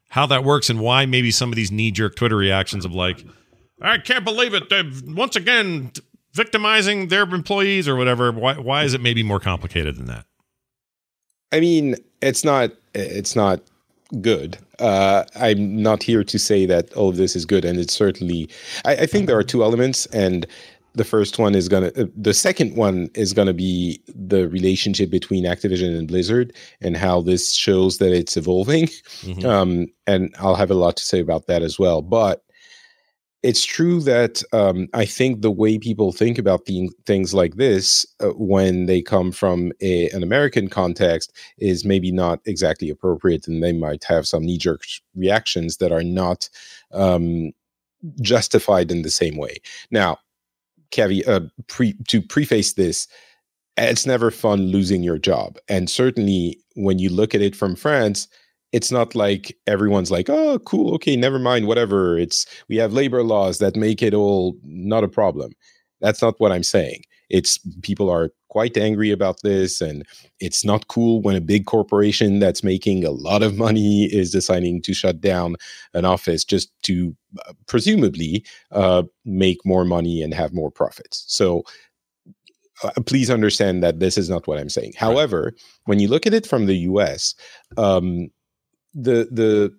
how 0.10 0.26
that 0.28 0.44
works 0.44 0.70
and 0.70 0.80
why 0.80 1.06
maybe 1.06 1.32
some 1.32 1.50
of 1.52 1.56
these 1.56 1.72
knee 1.72 1.92
jerk 1.92 2.16
Twitter 2.16 2.38
reactions 2.38 2.86
of 2.86 2.94
like, 2.94 3.24
I 3.82 3.98
can't 3.98 4.24
believe 4.24 4.54
it. 4.54 4.70
They're 4.70 4.90
once 5.06 5.36
again 5.36 5.92
victimizing 6.34 7.08
their 7.08 7.24
employees 7.24 7.88
or 7.88 7.96
whatever. 7.96 8.32
Why, 8.32 8.58
why 8.58 8.84
is 8.84 8.94
it 8.94 9.02
maybe 9.02 9.24
more 9.24 9.40
complicated 9.40 9.96
than 9.96 10.06
that? 10.06 10.26
I 11.52 11.60
mean, 11.60 11.96
it's 12.22 12.44
not. 12.44 12.72
It's 12.94 13.36
not 13.36 13.62
good. 14.22 14.58
Uh, 14.80 15.24
I'm 15.36 15.82
not 15.82 16.04
here 16.04 16.24
to 16.24 16.40
say 16.40 16.66
that 16.66 16.94
all 16.94 17.10
of 17.10 17.18
this 17.18 17.36
is 17.36 17.46
good, 17.46 17.66
and 17.66 17.80
it's 17.80 17.94
certainly. 17.94 18.50
I, 18.84 18.96
I 18.96 19.06
think 19.06 19.28
there 19.28 19.38
are 19.38 19.44
two 19.44 19.64
elements, 19.64 20.06
and 20.08 20.46
the 20.94 21.04
first 21.04 21.40
one 21.40 21.56
is 21.56 21.68
gonna. 21.70 21.92
Uh, 21.98 22.06
the 22.16 22.34
second 22.34 22.76
one 22.76 23.10
is 23.14 23.34
gonna 23.34 23.54
be 23.54 24.02
the 24.08 24.48
relationship 24.50 25.10
between 25.10 25.44
Activision 25.44 25.98
and 25.98 26.08
Blizzard, 26.08 26.54
and 26.82 26.98
how 26.98 27.22
this 27.22 27.54
shows 27.54 27.98
that 27.98 28.14
it's 28.14 28.38
evolving. 28.38 28.88
Mm-hmm. 29.22 29.46
Um, 29.46 29.88
and 30.08 30.34
I'll 30.40 30.56
have 30.56 30.72
a 30.72 30.76
lot 30.76 30.98
to 30.98 31.04
say 31.04 31.20
about 31.20 31.48
that 31.48 31.62
as 31.62 31.80
well. 31.80 32.02
But 32.02 32.45
it's 33.46 33.64
true 33.64 34.02
that 34.02 34.42
um, 34.54 34.88
I 34.96 35.06
think 35.06 35.42
the 35.42 35.52
way 35.52 35.78
people 35.78 36.12
think 36.12 36.40
about 36.40 36.66
the, 36.66 36.90
things 37.06 37.32
like 37.32 37.58
this 37.58 38.04
uh, 38.20 38.30
when 38.30 38.88
they 38.88 39.04
come 39.04 39.32
from 39.32 39.72
a, 39.82 40.10
an 40.10 40.24
American 40.24 40.68
context 40.68 41.32
is 41.60 41.86
maybe 41.86 42.12
not 42.12 42.40
exactly 42.46 42.90
appropriate, 42.90 43.48
and 43.48 43.62
they 43.62 43.72
might 43.72 44.04
have 44.06 44.26
some 44.26 44.44
knee 44.44 44.58
jerk 44.58 44.82
reactions 45.16 45.78
that 45.78 45.92
are 45.92 46.04
not 46.04 46.50
um, 46.92 47.52
justified 48.20 48.90
in 48.90 49.04
the 49.04 49.12
same 49.12 49.38
way. 49.38 49.58
Now, 49.92 50.18
caveat 50.90 51.28
uh, 51.28 51.42
pre, 51.68 51.94
to 52.08 52.24
preface 52.24 52.74
this, 52.74 53.08
it's 53.78 54.08
never 54.08 54.32
fun 54.32 54.72
losing 54.72 55.04
your 55.04 55.20
job, 55.20 55.60
and 55.70 55.88
certainly 55.88 56.58
when 56.74 56.98
you 56.98 57.12
look 57.12 57.36
at 57.36 57.42
it 57.42 57.56
from 57.56 57.76
France 57.76 58.28
it's 58.76 58.92
not 58.92 59.16
like 59.16 59.58
everyone's 59.68 60.12
like, 60.12 60.30
oh, 60.30 60.60
cool, 60.60 60.94
okay, 60.96 61.16
never 61.16 61.40
mind, 61.40 61.66
whatever. 61.66 62.20
It's 62.20 62.46
we 62.68 62.76
have 62.76 62.92
labor 62.92 63.24
laws 63.24 63.60
that 63.60 63.78
make 63.78 64.04
it 64.04 64.14
all 64.14 64.58
not 64.64 65.02
a 65.02 65.08
problem. 65.08 65.54
That's 66.02 66.22
not 66.22 66.36
what 66.40 66.52
I'm 66.52 66.62
saying. 66.62 67.04
It's 67.30 67.58
people 67.84 68.10
are 68.10 68.32
quite 68.50 68.76
angry 68.76 69.12
about 69.12 69.38
this, 69.44 69.80
and 69.80 70.06
it's 70.42 70.66
not 70.66 70.90
cool 70.90 71.22
when 71.22 71.38
a 71.38 71.42
big 71.54 71.66
corporation 71.68 72.40
that's 72.40 72.66
making 72.66 73.06
a 73.06 73.12
lot 73.12 73.44
of 73.44 73.56
money 73.56 74.08
is 74.12 74.30
deciding 74.30 74.82
to 74.82 74.94
shut 74.94 75.22
down 75.22 75.56
an 75.94 76.04
office 76.04 76.44
just 76.44 76.70
to 76.84 77.16
uh, 77.48 77.54
presumably 77.68 78.44
uh, 78.74 79.04
make 79.24 79.66
more 79.66 79.86
money 79.86 80.22
and 80.22 80.34
have 80.34 80.54
more 80.54 80.70
profits. 80.70 81.24
So 81.28 81.64
uh, 82.84 82.92
please 83.06 83.30
understand 83.30 83.82
that 83.84 84.02
this 84.02 84.18
is 84.18 84.30
not 84.30 84.48
what 84.48 84.60
I'm 84.60 84.70
saying. 84.70 84.96
However, 84.98 85.54
when 85.86 86.00
you 86.00 86.10
look 86.10 86.28
at 86.28 86.34
it 86.34 86.46
from 86.46 86.66
the 86.66 86.76
US, 86.92 87.36
um, 87.78 88.28
the 88.96 89.28
the 89.32 89.76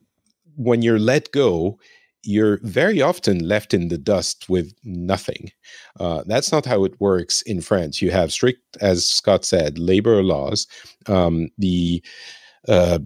when 0.56 0.82
you're 0.82 0.98
let 0.98 1.32
go 1.32 1.78
you're 2.26 2.58
very 2.62 3.00
often 3.00 3.46
left 3.46 3.72
in 3.72 3.88
the 3.88 3.96
dust 3.96 4.48
with 4.48 4.74
nothing. 4.84 5.50
Uh, 6.00 6.24
that's 6.26 6.50
not 6.50 6.66
how 6.66 6.84
it 6.84 7.00
works 7.00 7.40
in 7.42 7.60
France. 7.60 8.02
You 8.02 8.10
have 8.10 8.32
strict, 8.32 8.76
as 8.80 9.06
Scott 9.06 9.44
said, 9.44 9.78
labor 9.78 10.22
laws. 10.22 10.66
Um, 11.06 11.48
the 11.56 12.02
uh, 12.68 12.98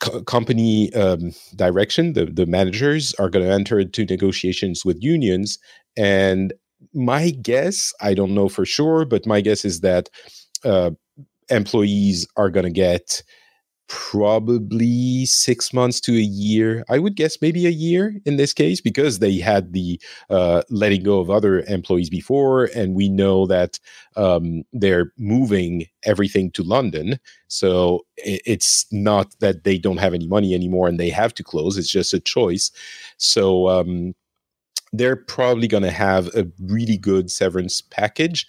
co- 0.00 0.22
company 0.22 0.92
um, 0.94 1.32
direction, 1.54 2.14
the, 2.14 2.26
the 2.26 2.46
managers 2.46 3.14
are 3.14 3.30
going 3.30 3.44
to 3.44 3.52
enter 3.52 3.78
into 3.78 4.04
negotiations 4.04 4.84
with 4.84 5.02
unions. 5.02 5.58
And 5.96 6.52
my 6.92 7.30
guess, 7.30 7.92
I 8.00 8.14
don't 8.14 8.34
know 8.34 8.48
for 8.48 8.66
sure, 8.66 9.04
but 9.04 9.26
my 9.26 9.40
guess 9.40 9.64
is 9.64 9.80
that 9.80 10.10
uh, 10.64 10.90
employees 11.50 12.26
are 12.36 12.50
going 12.50 12.66
to 12.66 12.70
get 12.70 13.22
probably 13.88 15.26
six 15.26 15.72
months 15.72 16.00
to 16.00 16.12
a 16.12 16.20
year. 16.20 16.84
I 16.88 16.98
would 16.98 17.16
guess 17.16 17.40
maybe 17.40 17.66
a 17.66 17.70
year 17.70 18.14
in 18.24 18.36
this 18.36 18.52
case 18.52 18.80
because 18.80 19.18
they 19.18 19.38
had 19.38 19.72
the 19.72 20.00
uh, 20.30 20.62
letting 20.70 21.02
go 21.02 21.20
of 21.20 21.30
other 21.30 21.60
employees 21.62 22.10
before, 22.10 22.64
and 22.74 22.94
we 22.94 23.08
know 23.08 23.46
that 23.46 23.78
um, 24.16 24.64
they're 24.72 25.12
moving 25.18 25.86
everything 26.04 26.50
to 26.52 26.62
London. 26.62 27.18
So 27.48 28.04
it's 28.16 28.86
not 28.92 29.34
that 29.40 29.64
they 29.64 29.78
don't 29.78 29.98
have 29.98 30.14
any 30.14 30.26
money 30.26 30.54
anymore 30.54 30.88
and 30.88 30.98
they 30.98 31.10
have 31.10 31.34
to 31.34 31.44
close. 31.44 31.76
It's 31.76 31.90
just 31.90 32.14
a 32.14 32.20
choice. 32.20 32.70
So 33.18 33.68
um, 33.68 34.14
they're 34.92 35.16
probably 35.16 35.68
going 35.68 35.82
to 35.82 35.90
have 35.90 36.28
a 36.34 36.46
really 36.60 36.96
good 36.96 37.30
severance 37.30 37.80
package 37.80 38.46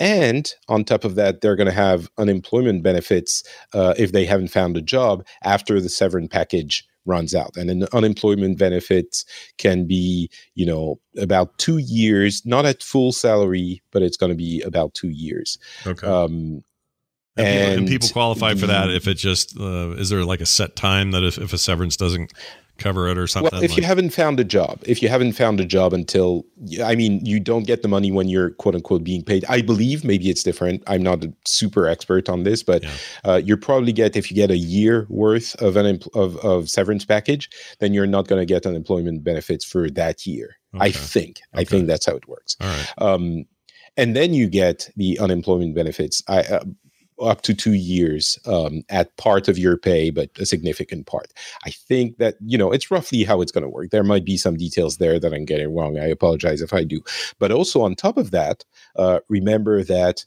and 0.00 0.52
on 0.68 0.84
top 0.84 1.04
of 1.04 1.14
that, 1.16 1.40
they're 1.40 1.56
going 1.56 1.68
to 1.68 1.72
have 1.72 2.08
unemployment 2.18 2.82
benefits 2.82 3.42
uh, 3.74 3.94
if 3.98 4.12
they 4.12 4.24
haven't 4.24 4.48
found 4.48 4.76
a 4.76 4.82
job 4.82 5.26
after 5.42 5.80
the 5.80 5.88
severance 5.88 6.28
package 6.30 6.86
runs 7.04 7.34
out. 7.34 7.56
And 7.56 7.70
an 7.70 7.86
unemployment 7.92 8.58
benefits 8.58 9.24
can 9.56 9.86
be, 9.86 10.30
you 10.54 10.66
know, 10.66 11.00
about 11.16 11.56
two 11.58 11.78
years, 11.78 12.42
not 12.44 12.66
at 12.66 12.82
full 12.82 13.12
salary, 13.12 13.82
but 13.90 14.02
it's 14.02 14.16
going 14.16 14.30
to 14.30 14.36
be 14.36 14.62
about 14.62 14.94
two 14.94 15.08
years. 15.08 15.58
Okay. 15.86 16.06
Um, 16.06 16.62
and, 17.36 17.46
and, 17.46 17.56
people, 17.56 17.78
and, 17.78 17.88
people, 17.88 18.08
qualify 18.10 18.54
for 18.54 18.66
that 18.66 18.90
if 18.90 19.06
it 19.06 19.14
just 19.14 19.58
uh, 19.58 19.90
is 19.92 20.10
there 20.10 20.24
like 20.24 20.40
a 20.40 20.46
set 20.46 20.74
time 20.74 21.12
that 21.12 21.22
if, 21.22 21.38
if 21.38 21.52
a 21.52 21.58
severance 21.58 21.96
doesn't 21.96 22.32
cover 22.78 23.08
it 23.08 23.18
or 23.18 23.26
something? 23.26 23.50
Well, 23.52 23.62
if 23.62 23.72
like- 23.72 23.78
you 23.78 23.84
haven't 23.84 24.10
found 24.10 24.40
a 24.40 24.44
job, 24.44 24.80
if 24.86 25.02
you 25.02 25.08
haven't 25.08 25.32
found 25.32 25.60
a 25.60 25.64
job 25.64 25.92
until, 25.92 26.46
I 26.82 26.94
mean, 26.94 27.24
you 27.24 27.40
don't 27.40 27.66
get 27.66 27.82
the 27.82 27.88
money 27.88 28.10
when 28.10 28.28
you're 28.28 28.50
quote 28.50 28.74
unquote 28.74 29.04
being 29.04 29.22
paid. 29.22 29.44
I 29.48 29.60
believe 29.62 30.04
maybe 30.04 30.30
it's 30.30 30.42
different. 30.42 30.82
I'm 30.86 31.02
not 31.02 31.24
a 31.24 31.32
super 31.46 31.86
expert 31.86 32.28
on 32.28 32.44
this, 32.44 32.62
but 32.62 32.82
yeah. 32.82 32.90
uh, 33.24 33.36
you 33.36 33.56
probably 33.56 33.92
get 33.92 34.16
if 34.16 34.30
you 34.30 34.34
get 34.34 34.50
a 34.50 34.56
year 34.56 35.06
worth 35.08 35.60
of 35.60 35.76
an 35.76 36.00
of, 36.14 36.36
of 36.38 36.70
severance 36.70 37.04
package, 37.04 37.50
then 37.80 37.92
you're 37.92 38.06
not 38.06 38.28
going 38.28 38.40
to 38.40 38.46
get 38.46 38.66
unemployment 38.66 39.24
benefits 39.24 39.64
for 39.64 39.90
that 39.90 40.26
year. 40.26 40.56
Okay. 40.74 40.86
I 40.86 40.90
think. 40.92 41.40
Okay. 41.54 41.62
I 41.62 41.64
think 41.64 41.86
that's 41.86 42.06
how 42.06 42.14
it 42.14 42.28
works. 42.28 42.56
All 42.60 42.68
right. 42.68 42.92
Um, 42.98 43.44
and 43.96 44.14
then 44.14 44.32
you 44.32 44.48
get 44.48 44.88
the 44.96 45.18
unemployment 45.18 45.74
benefits. 45.74 46.22
I 46.28 46.40
uh, 46.40 46.64
up 47.20 47.42
to 47.42 47.54
two 47.54 47.74
years 47.74 48.38
um, 48.46 48.82
at 48.88 49.16
part 49.16 49.48
of 49.48 49.58
your 49.58 49.76
pay, 49.76 50.10
but 50.10 50.30
a 50.38 50.46
significant 50.46 51.06
part. 51.06 51.32
I 51.64 51.70
think 51.70 52.18
that, 52.18 52.36
you 52.44 52.58
know, 52.58 52.72
it's 52.72 52.90
roughly 52.90 53.24
how 53.24 53.40
it's 53.40 53.52
going 53.52 53.62
to 53.62 53.68
work. 53.68 53.90
There 53.90 54.04
might 54.04 54.24
be 54.24 54.36
some 54.36 54.56
details 54.56 54.96
there 54.96 55.18
that 55.18 55.34
I'm 55.34 55.44
getting 55.44 55.74
wrong. 55.74 55.98
I 55.98 56.06
apologize 56.06 56.62
if 56.62 56.72
I 56.72 56.84
do. 56.84 57.00
But 57.38 57.52
also, 57.52 57.82
on 57.82 57.94
top 57.94 58.16
of 58.16 58.30
that, 58.30 58.64
uh, 58.96 59.20
remember 59.28 59.82
that 59.84 60.24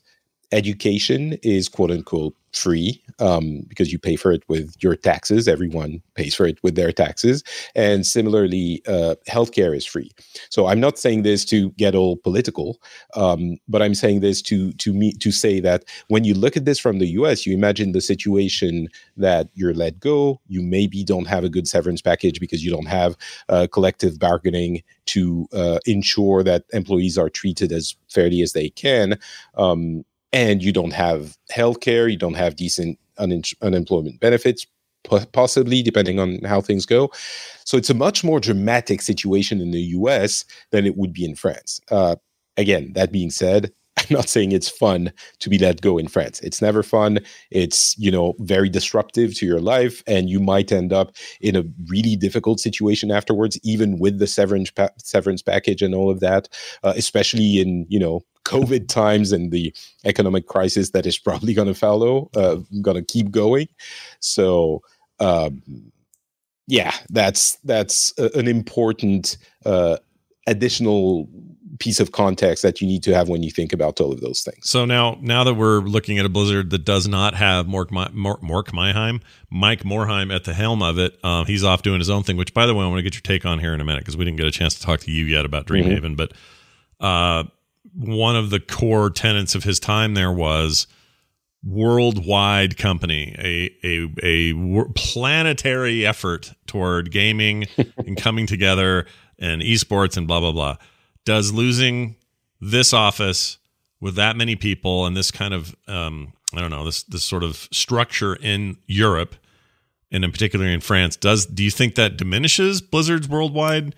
education 0.51 1.37
is 1.43 1.69
quote 1.69 1.91
unquote 1.91 2.35
free 2.53 3.01
um, 3.19 3.61
because 3.67 3.91
you 3.91 3.99
pay 3.99 4.15
for 4.15 4.31
it 4.31 4.43
with 4.47 4.75
your 4.81 4.95
taxes. 4.95 5.47
Everyone 5.47 6.01
pays 6.15 6.35
for 6.35 6.45
it 6.45 6.61
with 6.63 6.75
their 6.75 6.91
taxes. 6.91 7.43
And 7.75 8.05
similarly, 8.05 8.81
uh, 8.87 9.15
healthcare 9.27 9.75
is 9.75 9.85
free. 9.85 10.11
So 10.49 10.67
I'm 10.67 10.79
not 10.79 10.97
saying 10.97 11.23
this 11.23 11.45
to 11.45 11.71
get 11.71 11.95
all 11.95 12.17
political, 12.17 12.79
um, 13.15 13.57
but 13.67 13.81
I'm 13.81 13.95
saying 13.95 14.19
this 14.19 14.41
to 14.43 14.73
to 14.73 14.93
me 14.93 15.13
to 15.13 15.31
say 15.31 15.59
that 15.61 15.85
when 16.07 16.23
you 16.23 16.33
look 16.33 16.57
at 16.57 16.65
this 16.65 16.79
from 16.79 16.99
the 16.99 17.07
U.S., 17.07 17.45
you 17.45 17.53
imagine 17.53 17.91
the 17.91 18.01
situation 18.01 18.87
that 19.17 19.49
you're 19.53 19.73
let 19.73 19.99
go. 19.99 20.39
You 20.47 20.61
maybe 20.61 21.03
don't 21.03 21.27
have 21.27 21.43
a 21.43 21.49
good 21.49 21.67
severance 21.67 22.01
package 22.01 22.39
because 22.39 22.63
you 22.63 22.71
don't 22.71 22.87
have 22.87 23.15
uh, 23.49 23.67
collective 23.71 24.19
bargaining 24.19 24.83
to 25.07 25.47
uh, 25.53 25.79
ensure 25.85 26.43
that 26.43 26.65
employees 26.73 27.17
are 27.17 27.29
treated 27.29 27.71
as 27.71 27.95
fairly 28.09 28.41
as 28.41 28.53
they 28.53 28.69
can. 28.69 29.17
Um, 29.55 30.03
and 30.33 30.63
you 30.63 30.71
don't 30.71 30.93
have 30.93 31.37
health 31.49 31.81
care, 31.81 32.07
you 32.07 32.17
don't 32.17 32.35
have 32.35 32.55
decent 32.55 32.97
un- 33.17 33.41
unemployment 33.61 34.19
benefits, 34.19 34.65
possibly 35.31 35.81
depending 35.81 36.19
on 36.19 36.39
how 36.43 36.61
things 36.61 36.85
go. 36.85 37.11
So 37.65 37.77
it's 37.77 37.89
a 37.89 37.95
much 37.95 38.23
more 38.23 38.39
dramatic 38.39 39.01
situation 39.01 39.61
in 39.61 39.71
the 39.71 39.81
US 39.81 40.45
than 40.71 40.85
it 40.85 40.97
would 40.97 41.13
be 41.13 41.25
in 41.25 41.35
France. 41.35 41.79
Uh, 41.89 42.15
again, 42.57 42.93
that 42.93 43.11
being 43.11 43.29
said, 43.29 43.71
I'm 43.97 44.05
not 44.09 44.29
saying 44.29 44.51
it's 44.51 44.69
fun 44.69 45.11
to 45.39 45.49
be 45.49 45.57
let 45.57 45.81
go 45.81 45.97
in 45.97 46.07
France. 46.07 46.39
It's 46.41 46.61
never 46.61 46.81
fun. 46.81 47.19
It's, 47.49 47.97
you 47.97 48.09
know, 48.09 48.35
very 48.39 48.69
disruptive 48.69 49.35
to 49.35 49.45
your 49.45 49.59
life 49.59 50.01
and 50.07 50.29
you 50.29 50.39
might 50.39 50.71
end 50.71 50.93
up 50.93 51.13
in 51.41 51.55
a 51.55 51.63
really 51.87 52.15
difficult 52.15 52.59
situation 52.59 53.11
afterwards 53.11 53.59
even 53.63 53.99
with 53.99 54.19
the 54.19 54.27
severance 54.27 54.71
pa- 54.71 54.89
severance 54.97 55.41
package 55.41 55.81
and 55.81 55.93
all 55.93 56.09
of 56.09 56.21
that, 56.21 56.47
uh, 56.83 56.93
especially 56.95 57.59
in, 57.59 57.85
you 57.89 57.99
know, 57.99 58.21
COVID 58.45 58.87
times 58.87 59.31
and 59.31 59.51
the 59.51 59.73
economic 60.05 60.47
crisis 60.47 60.91
that 60.91 61.05
is 61.05 61.17
probably 61.27 61.53
going 61.53 61.67
to 61.67 61.73
follow, 61.73 62.29
uh, 62.35 62.57
going 62.81 62.97
to 62.97 63.03
keep 63.03 63.31
going. 63.31 63.67
So, 64.19 64.81
um, 65.19 65.61
yeah, 66.67 66.93
that's 67.09 67.57
that's 67.63 68.13
a, 68.17 68.29
an 68.37 68.47
important 68.47 69.37
uh, 69.65 69.97
additional 70.47 71.27
piece 71.79 71.99
of 71.99 72.11
context 72.11 72.61
that 72.61 72.79
you 72.79 72.87
need 72.87 73.01
to 73.01 73.13
have 73.13 73.27
when 73.27 73.41
you 73.41 73.49
think 73.49 73.73
about 73.73 73.99
all 73.99 74.11
of 74.11 74.21
those 74.21 74.43
things. 74.43 74.69
So 74.69 74.85
now, 74.85 75.17
now 75.19 75.43
that 75.43 75.55
we're 75.55 75.79
looking 75.79 76.19
at 76.19 76.25
a 76.25 76.29
Blizzard 76.29 76.69
that 76.69 76.85
does 76.85 77.07
not 77.07 77.33
have 77.33 77.65
Mork, 77.65 77.87
Mork, 77.87 78.67
Myheim, 78.67 79.21
Mike 79.49 79.83
Morhaime 79.83 80.33
at 80.33 80.43
the 80.43 80.53
helm 80.53 80.83
of 80.83 80.99
it, 80.99 81.17
uh, 81.23 81.43
he's 81.43 81.63
off 81.63 81.81
doing 81.81 81.99
his 81.99 82.09
own 82.09 82.23
thing. 82.23 82.37
Which, 82.37 82.53
by 82.53 82.67
the 82.67 82.75
way, 82.75 82.85
I 82.85 82.87
want 82.87 82.99
to 82.99 83.03
get 83.03 83.15
your 83.15 83.21
take 83.21 83.45
on 83.45 83.59
here 83.59 83.73
in 83.73 83.81
a 83.81 83.83
minute 83.83 84.01
because 84.01 84.15
we 84.15 84.23
didn't 84.23 84.37
get 84.37 84.45
a 84.45 84.51
chance 84.51 84.75
to 84.75 84.81
talk 84.81 84.99
to 85.01 85.11
you 85.11 85.25
yet 85.25 85.43
about 85.43 85.65
Dreamhaven. 85.65 86.15
Mm-hmm. 86.15 86.15
But 86.15 86.33
uh, 86.99 87.43
one 87.95 88.35
of 88.35 88.49
the 88.49 88.59
core 88.59 89.09
tenets 89.09 89.55
of 89.55 89.63
his 89.63 89.79
time 89.79 90.13
there 90.13 90.31
was 90.31 90.87
worldwide 91.63 92.77
company, 92.77 93.35
a 93.37 93.69
a 93.83 94.09
a 94.23 94.85
planetary 94.95 96.05
effort 96.05 96.53
toward 96.67 97.11
gaming 97.11 97.65
and 97.97 98.17
coming 98.17 98.47
together 98.47 99.05
and 99.39 99.61
esports 99.61 100.17
and 100.17 100.27
blah 100.27 100.39
blah 100.39 100.51
blah. 100.51 100.77
Does 101.25 101.51
losing 101.51 102.15
this 102.59 102.93
office 102.93 103.57
with 103.99 104.15
that 104.15 104.35
many 104.35 104.55
people 104.55 105.05
and 105.05 105.15
this 105.15 105.31
kind 105.31 105.53
of 105.53 105.75
um, 105.87 106.33
I 106.53 106.61
don't 106.61 106.71
know 106.71 106.85
this 106.85 107.03
this 107.03 107.23
sort 107.23 107.43
of 107.43 107.67
structure 107.71 108.35
in 108.35 108.77
Europe 108.87 109.35
and 110.11 110.23
in 110.23 110.31
particular 110.31 110.65
in 110.65 110.81
France 110.81 111.15
does 111.15 111.45
do 111.45 111.63
you 111.63 111.71
think 111.71 111.95
that 111.95 112.17
diminishes 112.17 112.81
Blizzard's 112.81 113.29
worldwide 113.29 113.95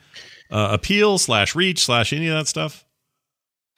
uh, 0.51 0.69
appeal 0.71 1.17
slash 1.17 1.55
reach 1.55 1.83
slash 1.83 2.13
any 2.13 2.27
of 2.27 2.37
that 2.37 2.47
stuff? 2.47 2.85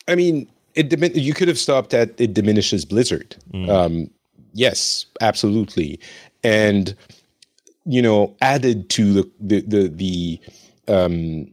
I 0.07 0.15
mean, 0.15 0.49
it 0.75 1.15
you 1.15 1.33
could 1.33 1.47
have 1.47 1.59
stopped 1.59 1.93
at 1.93 2.19
it 2.19 2.33
diminishes 2.33 2.85
Blizzard. 2.85 3.35
Mm. 3.53 3.69
Um, 3.69 4.09
yes, 4.53 5.05
absolutely, 5.21 5.99
and 6.43 6.95
you 7.85 8.01
know, 8.01 8.35
added 8.41 8.89
to 8.91 9.13
the 9.13 9.31
the 9.39 9.61
the, 9.61 9.87
the 9.87 10.39
um, 10.93 11.47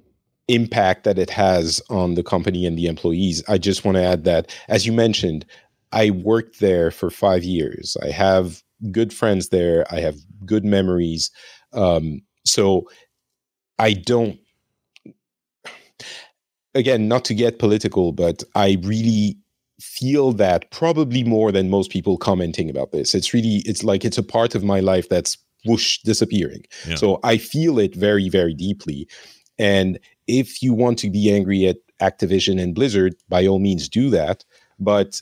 impact 0.49 1.05
that 1.05 1.19
it 1.19 1.31
has 1.31 1.81
on 1.89 2.15
the 2.15 2.23
company 2.23 2.67
and 2.67 2.77
the 2.77 2.87
employees. 2.87 3.43
I 3.49 3.59
just 3.59 3.85
want 3.85 3.97
to 3.97 4.03
add 4.03 4.25
that, 4.25 4.55
as 4.69 4.87
you 4.87 4.93
mentioned, 4.93 5.47
I 5.93 6.11
worked 6.11 6.61
there 6.61 6.91
for 6.91 7.11
five 7.11 7.45
years. 7.45 7.97
I 8.03 8.11
have 8.11 8.63
good 8.91 9.13
friends 9.13 9.51
there. 9.51 9.87
I 9.91 10.01
have 10.01 10.17
good 10.45 10.65
memories. 10.65 11.31
Um, 11.73 12.23
so 12.45 12.89
I 13.79 13.93
don't 13.93 14.39
again, 16.75 17.09
not 17.09 17.25
to 17.27 17.35
get 17.35 17.59
political, 17.59 18.13
but 18.13 18.43
I 18.55 18.79
really 18.83 19.37
feel 19.81 20.33
that 20.33 20.71
probably 20.71 21.25
more 21.25 21.51
than 21.51 21.69
most 21.71 21.91
people 21.91 22.17
commenting 22.17 22.71
about 22.71 22.93
this. 22.93 23.15
It's 23.15 23.35
really, 23.35 23.63
it's 23.65 23.83
like 23.83 24.05
it's 24.05 24.19
a 24.19 24.23
part 24.23 24.55
of 24.55 24.63
my 24.63 24.81
life 24.81 25.09
that's 25.09 25.37
whoosh 25.65 25.99
disappearing. 25.99 26.65
Yeah. 26.87 26.97
So 26.97 27.21
I 27.23 27.37
feel 27.37 27.79
it 27.79 27.95
very, 27.95 28.29
very 28.29 28.55
deeply. 28.55 29.09
And 29.59 29.99
if 30.27 30.63
you 30.63 30.73
want 30.73 30.99
to 31.01 31.11
be 31.11 31.33
angry 31.33 31.67
at 31.67 31.79
Activision 32.01 32.61
and 32.61 32.75
Blizzard, 32.75 33.15
by 33.29 33.47
all 33.47 33.59
means 33.59 33.89
do 33.89 34.11
that. 34.11 34.45
But 34.79 35.21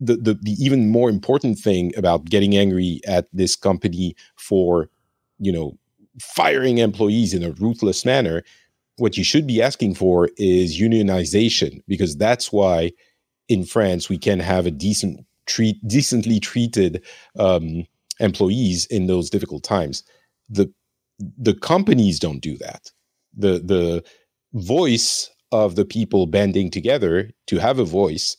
the, 0.00 0.16
the, 0.16 0.34
the 0.34 0.52
even 0.52 0.90
more 0.90 1.08
important 1.08 1.58
thing 1.58 1.92
about 1.96 2.24
getting 2.24 2.56
angry 2.56 3.00
at 3.06 3.28
this 3.32 3.56
company 3.56 4.16
for, 4.36 4.90
you 5.38 5.52
know, 5.52 5.78
firing 6.20 6.78
employees 6.78 7.32
in 7.32 7.42
a 7.42 7.52
ruthless 7.52 8.04
manner 8.04 8.42
what 8.96 9.16
you 9.16 9.24
should 9.24 9.46
be 9.46 9.62
asking 9.62 9.94
for 9.94 10.28
is 10.36 10.80
unionization 10.80 11.82
because 11.88 12.16
that's 12.16 12.52
why 12.52 12.92
in 13.48 13.64
France 13.64 14.08
we 14.08 14.18
can 14.18 14.40
have 14.40 14.66
a 14.66 14.70
decent 14.70 15.24
treat 15.46 15.76
decently 15.86 16.38
treated 16.40 17.02
um, 17.38 17.86
employees 18.20 18.86
in 18.86 19.06
those 19.06 19.30
difficult 19.30 19.62
times. 19.62 20.04
The 20.48 20.72
the 21.18 21.54
companies 21.54 22.18
don't 22.18 22.40
do 22.40 22.56
that. 22.58 22.90
The 23.36 23.58
the 23.58 24.04
voice 24.54 25.30
of 25.50 25.76
the 25.76 25.84
people 25.84 26.26
banding 26.26 26.70
together 26.70 27.30
to 27.46 27.58
have 27.58 27.78
a 27.78 27.84
voice 27.84 28.36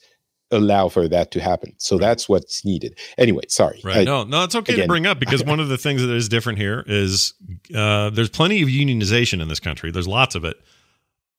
allow 0.56 0.90
for 0.90 1.08
that 1.08 1.32
to 1.32 1.42
happen. 1.42 1.74
So 1.78 1.98
that's 1.98 2.30
what's 2.30 2.64
needed. 2.64 2.98
Anyway, 3.18 3.44
sorry. 3.48 3.82
Right. 3.84 3.98
I, 3.98 4.04
no, 4.04 4.24
no, 4.24 4.44
it's 4.44 4.56
okay 4.56 4.74
again, 4.74 4.84
to 4.84 4.88
bring 4.88 5.06
up 5.06 5.20
because 5.20 5.44
one 5.46 5.60
of 5.60 5.70
the 5.70 5.78
things 5.78 6.02
that 6.02 6.12
is 6.12 6.30
different 6.30 6.60
here 6.60 6.84
is 6.88 7.34
uh, 7.76 8.10
there's 8.12 8.30
plenty 8.30 8.62
of 8.62 8.70
unionization 8.70 9.42
in 9.42 9.48
this 9.48 9.60
country. 9.60 9.92
There's 9.92 10.08
lots 10.08 10.36
of 10.36 10.46
it. 10.46 10.58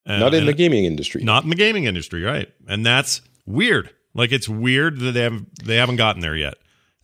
Uh, 0.06 0.18
not 0.18 0.34
in 0.34 0.46
the 0.46 0.52
gaming 0.52 0.84
industry. 0.84 1.22
Not 1.24 1.44
in 1.44 1.50
the 1.50 1.56
gaming 1.56 1.84
industry, 1.84 2.22
right? 2.22 2.48
And 2.68 2.84
that's 2.84 3.22
weird. 3.46 3.90
Like 4.14 4.32
it's 4.32 4.48
weird 4.48 5.00
that 5.00 5.12
they 5.12 5.22
haven't 5.22 5.64
they 5.64 5.76
haven't 5.76 5.96
gotten 5.96 6.20
there 6.20 6.36
yet, 6.36 6.54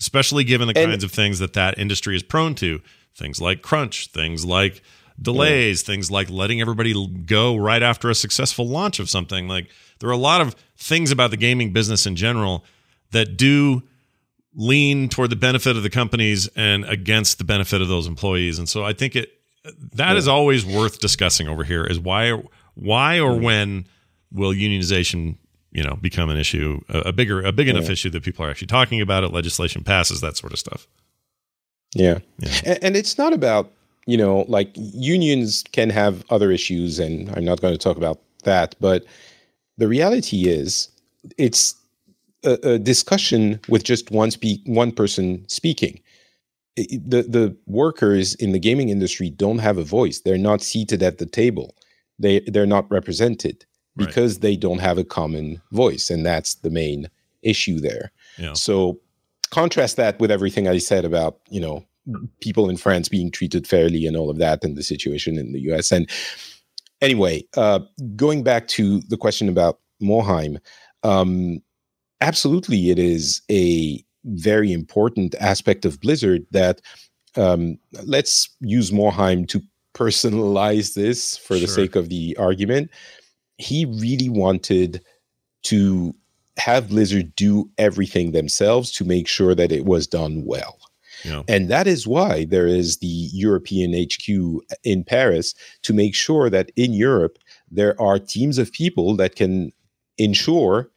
especially 0.00 0.44
given 0.44 0.68
the 0.68 0.78
and, 0.78 0.90
kinds 0.90 1.04
of 1.04 1.10
things 1.10 1.38
that 1.38 1.54
that 1.54 1.78
industry 1.78 2.14
is 2.14 2.22
prone 2.22 2.54
to. 2.56 2.80
Things 3.14 3.40
like 3.40 3.62
crunch, 3.62 4.08
things 4.08 4.44
like 4.44 4.82
delays, 5.20 5.82
yeah. 5.82 5.92
things 5.92 6.10
like 6.10 6.30
letting 6.30 6.60
everybody 6.60 7.06
go 7.26 7.56
right 7.56 7.82
after 7.82 8.08
a 8.08 8.14
successful 8.14 8.66
launch 8.66 9.00
of 9.00 9.10
something. 9.10 9.48
Like 9.48 9.68
there 10.00 10.08
are 10.08 10.12
a 10.12 10.16
lot 10.16 10.40
of 10.40 10.54
things 10.76 11.10
about 11.10 11.30
the 11.30 11.36
gaming 11.36 11.72
business 11.72 12.06
in 12.06 12.16
general 12.16 12.64
that 13.12 13.36
do 13.36 13.82
lean 14.54 15.08
toward 15.08 15.30
the 15.30 15.36
benefit 15.36 15.76
of 15.76 15.82
the 15.82 15.90
companies 15.90 16.48
and 16.56 16.84
against 16.86 17.38
the 17.38 17.44
benefit 17.44 17.80
of 17.80 17.88
those 17.88 18.06
employees. 18.06 18.58
And 18.58 18.68
so 18.68 18.84
I 18.84 18.92
think 18.92 19.14
it 19.14 19.30
that 19.94 20.12
yeah. 20.12 20.16
is 20.16 20.26
always 20.26 20.64
worth 20.64 21.00
discussing 21.00 21.48
over 21.48 21.64
here 21.64 21.84
is 21.84 21.98
why 21.98 22.42
why 22.74 23.20
or 23.20 23.32
mm-hmm. 23.32 23.44
when 23.44 23.86
will 24.32 24.52
unionization 24.52 25.36
you 25.70 25.82
know 25.82 25.96
become 25.96 26.30
an 26.30 26.36
issue 26.36 26.80
a, 26.88 26.98
a 27.00 27.12
bigger 27.12 27.42
a 27.42 27.52
big 27.52 27.68
enough 27.68 27.84
yeah. 27.84 27.92
issue 27.92 28.10
that 28.10 28.22
people 28.22 28.44
are 28.44 28.50
actually 28.50 28.66
talking 28.66 29.00
about 29.00 29.22
it 29.22 29.32
legislation 29.32 29.84
passes 29.84 30.20
that 30.20 30.36
sort 30.36 30.52
of 30.52 30.58
stuff 30.58 30.86
yeah, 31.94 32.20
yeah. 32.38 32.60
And, 32.64 32.84
and 32.84 32.96
it's 32.96 33.18
not 33.18 33.32
about 33.32 33.70
you 34.06 34.16
know 34.16 34.44
like 34.48 34.70
unions 34.74 35.64
can 35.72 35.90
have 35.90 36.24
other 36.30 36.50
issues 36.50 36.98
and 36.98 37.28
i'm 37.36 37.44
not 37.44 37.60
going 37.60 37.74
to 37.74 37.78
talk 37.78 37.96
about 37.96 38.18
that 38.44 38.74
but 38.80 39.04
the 39.80 39.88
reality 39.88 40.48
is 40.48 40.88
it's 41.36 41.74
a, 42.44 42.52
a 42.74 42.78
discussion 42.78 43.60
with 43.68 43.82
just 43.82 44.10
one 44.10 44.30
speak 44.30 44.60
one 44.66 44.92
person 44.92 45.44
speaking. 45.48 46.00
The 46.76 47.22
the 47.36 47.56
workers 47.66 48.34
in 48.36 48.52
the 48.52 48.58
gaming 48.58 48.88
industry 48.90 49.30
don't 49.30 49.58
have 49.58 49.78
a 49.78 49.84
voice. 49.84 50.20
They're 50.20 50.38
not 50.38 50.62
seated 50.62 51.02
at 51.02 51.18
the 51.18 51.26
table. 51.26 51.74
They 52.18 52.40
they're 52.40 52.66
not 52.76 52.90
represented 52.90 53.66
because 53.96 54.34
right. 54.34 54.42
they 54.42 54.56
don't 54.56 54.78
have 54.78 54.98
a 54.98 55.04
common 55.04 55.60
voice 55.72 56.10
and 56.10 56.24
that's 56.24 56.54
the 56.54 56.70
main 56.70 57.10
issue 57.42 57.80
there. 57.80 58.12
Yeah. 58.38 58.54
so 58.54 59.00
contrast 59.50 59.96
that 59.96 60.18
with 60.20 60.30
everything 60.30 60.68
i 60.68 60.78
said 60.78 61.04
about 61.04 61.40
you 61.50 61.60
know 61.60 61.84
people 62.40 62.70
in 62.70 62.76
france 62.76 63.08
being 63.08 63.30
treated 63.30 63.66
fairly 63.66 64.06
and 64.06 64.16
all 64.16 64.30
of 64.30 64.38
that 64.38 64.64
and 64.64 64.76
the 64.76 64.82
situation 64.82 65.36
in 65.36 65.52
the 65.52 65.60
us 65.60 65.92
and 65.92 66.08
anyway, 67.00 67.44
uh, 67.56 67.80
going 68.16 68.42
back 68.42 68.68
to 68.68 69.00
the 69.08 69.16
question 69.16 69.48
about 69.48 69.80
Morhaime, 70.02 70.58
um, 71.02 71.60
absolutely, 72.20 72.90
it 72.90 72.98
is 72.98 73.42
a 73.50 74.04
very 74.24 74.72
important 74.72 75.34
aspect 75.40 75.84
of 75.84 76.00
Blizzard 76.00 76.46
that 76.50 76.80
um, 77.36 77.78
let's 78.04 78.48
use 78.60 78.90
Morhaime 78.90 79.48
to 79.48 79.62
personalize 79.94 80.94
this 80.94 81.36
for 81.36 81.56
sure. 81.56 81.60
the 81.60 81.68
sake 81.68 81.96
of 81.96 82.08
the 82.08 82.36
argument. 82.38 82.90
He 83.58 83.84
really 83.84 84.28
wanted 84.28 85.02
to 85.64 86.14
have 86.58 86.88
Blizzard 86.88 87.34
do 87.36 87.70
everything 87.78 88.32
themselves 88.32 88.92
to 88.92 89.04
make 89.04 89.26
sure 89.26 89.54
that 89.54 89.72
it 89.72 89.84
was 89.84 90.06
done 90.06 90.44
well. 90.44 90.78
Yeah. 91.24 91.42
And 91.48 91.68
that 91.68 91.86
is 91.86 92.06
why 92.06 92.44
there 92.44 92.66
is 92.66 92.98
the 92.98 93.28
European 93.32 93.92
HQ 93.92 94.62
in 94.84 95.04
Paris 95.04 95.54
to 95.82 95.92
make 95.92 96.14
sure 96.14 96.50
that 96.50 96.70
in 96.76 96.92
Europe 96.92 97.38
there 97.70 98.00
are 98.00 98.18
teams 98.18 98.58
of 98.58 98.72
people 98.72 99.16
that 99.16 99.36
can 99.36 99.72
ensure 100.18 100.90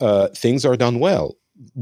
uh, 0.00 0.28
things 0.28 0.64
are 0.64 0.76
done 0.76 0.98
well 0.98 1.36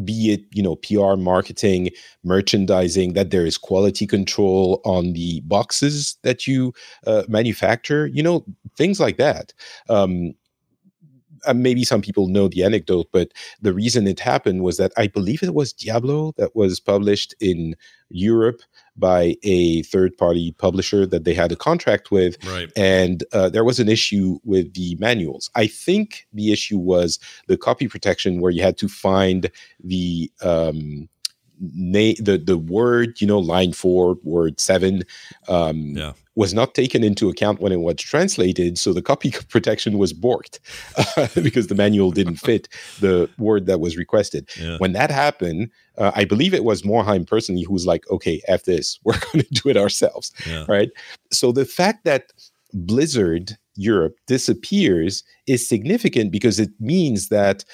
be 0.04 0.32
it 0.32 0.44
you 0.52 0.62
know 0.62 0.76
PR 0.76 1.16
marketing 1.16 1.88
merchandising 2.24 3.14
that 3.14 3.30
there 3.30 3.46
is 3.46 3.56
quality 3.56 4.06
control 4.06 4.80
on 4.84 5.14
the 5.14 5.40
boxes 5.40 6.16
that 6.22 6.46
you 6.46 6.72
uh, 7.06 7.22
manufacture 7.28 8.06
you 8.06 8.22
know 8.22 8.44
things 8.76 9.00
like 9.00 9.16
that 9.16 9.52
um, 9.88 10.28
uh, 10.28 10.32
maybe 11.54 11.84
some 11.84 12.02
people 12.02 12.28
know 12.28 12.48
the 12.48 12.64
anecdote, 12.64 13.08
but 13.12 13.32
the 13.60 13.72
reason 13.72 14.06
it 14.06 14.20
happened 14.20 14.62
was 14.62 14.76
that 14.76 14.92
I 14.96 15.06
believe 15.06 15.42
it 15.42 15.54
was 15.54 15.72
Diablo 15.72 16.32
that 16.36 16.54
was 16.54 16.80
published 16.80 17.34
in 17.40 17.76
Europe 18.10 18.62
by 18.96 19.36
a 19.42 19.82
third 19.82 20.16
party 20.16 20.52
publisher 20.58 21.06
that 21.06 21.24
they 21.24 21.34
had 21.34 21.50
a 21.50 21.56
contract 21.56 22.10
with. 22.10 22.42
Right. 22.44 22.70
And 22.76 23.24
uh, 23.32 23.48
there 23.48 23.64
was 23.64 23.80
an 23.80 23.88
issue 23.88 24.38
with 24.44 24.74
the 24.74 24.96
manuals. 25.00 25.50
I 25.54 25.66
think 25.66 26.26
the 26.32 26.52
issue 26.52 26.78
was 26.78 27.18
the 27.48 27.56
copy 27.56 27.88
protection 27.88 28.40
where 28.40 28.52
you 28.52 28.62
had 28.62 28.78
to 28.78 28.88
find 28.88 29.50
the. 29.82 30.30
Um, 30.42 31.08
na- 31.74 32.18
the 32.18 32.36
the 32.44 32.58
word 32.58 33.20
you 33.20 33.26
know 33.26 33.38
line 33.38 33.72
four 33.72 34.16
word 34.24 34.58
seven 34.60 35.02
um, 35.48 35.94
Yeah. 35.96 36.12
was 36.34 36.52
not 36.52 36.74
taken 36.74 37.04
into 37.04 37.28
account 37.28 37.60
when 37.60 37.72
it 37.72 37.80
was 37.80 37.96
translated 37.96 38.78
so 38.78 38.92
the 38.92 39.02
copy 39.02 39.30
protection 39.48 39.96
was 39.98 40.12
borked 40.12 40.58
uh, 41.16 41.28
because 41.42 41.68
the 41.68 41.74
manual 41.74 42.10
didn't 42.10 42.36
fit 42.48 42.68
the 43.00 43.28
word 43.38 43.66
that 43.66 43.80
was 43.80 43.96
requested 43.96 44.48
Yeah. 44.60 44.76
when 44.78 44.92
that 44.92 45.10
happened 45.10 45.70
uh, 45.98 46.10
i 46.14 46.24
believe 46.24 46.52
it 46.54 46.64
was 46.64 46.82
morhaime 46.82 47.26
personally 47.26 47.62
who 47.62 47.72
was 47.72 47.86
like 47.86 48.04
okay 48.10 48.40
f 48.48 48.64
this 48.64 48.98
we're 49.04 49.18
going 49.32 49.44
to 49.44 49.54
do 49.62 49.68
it 49.68 49.76
ourselves 49.76 50.32
Yeah. 50.46 50.64
right 50.68 50.90
so 51.30 51.52
the 51.52 51.64
fact 51.64 52.04
that 52.04 52.22
blizzard 52.74 53.56
europe 53.76 54.16
disappears 54.26 55.22
is 55.46 55.68
significant 55.68 56.30
because 56.32 56.58
it 56.58 56.70
means 56.80 57.28
that 57.28 57.64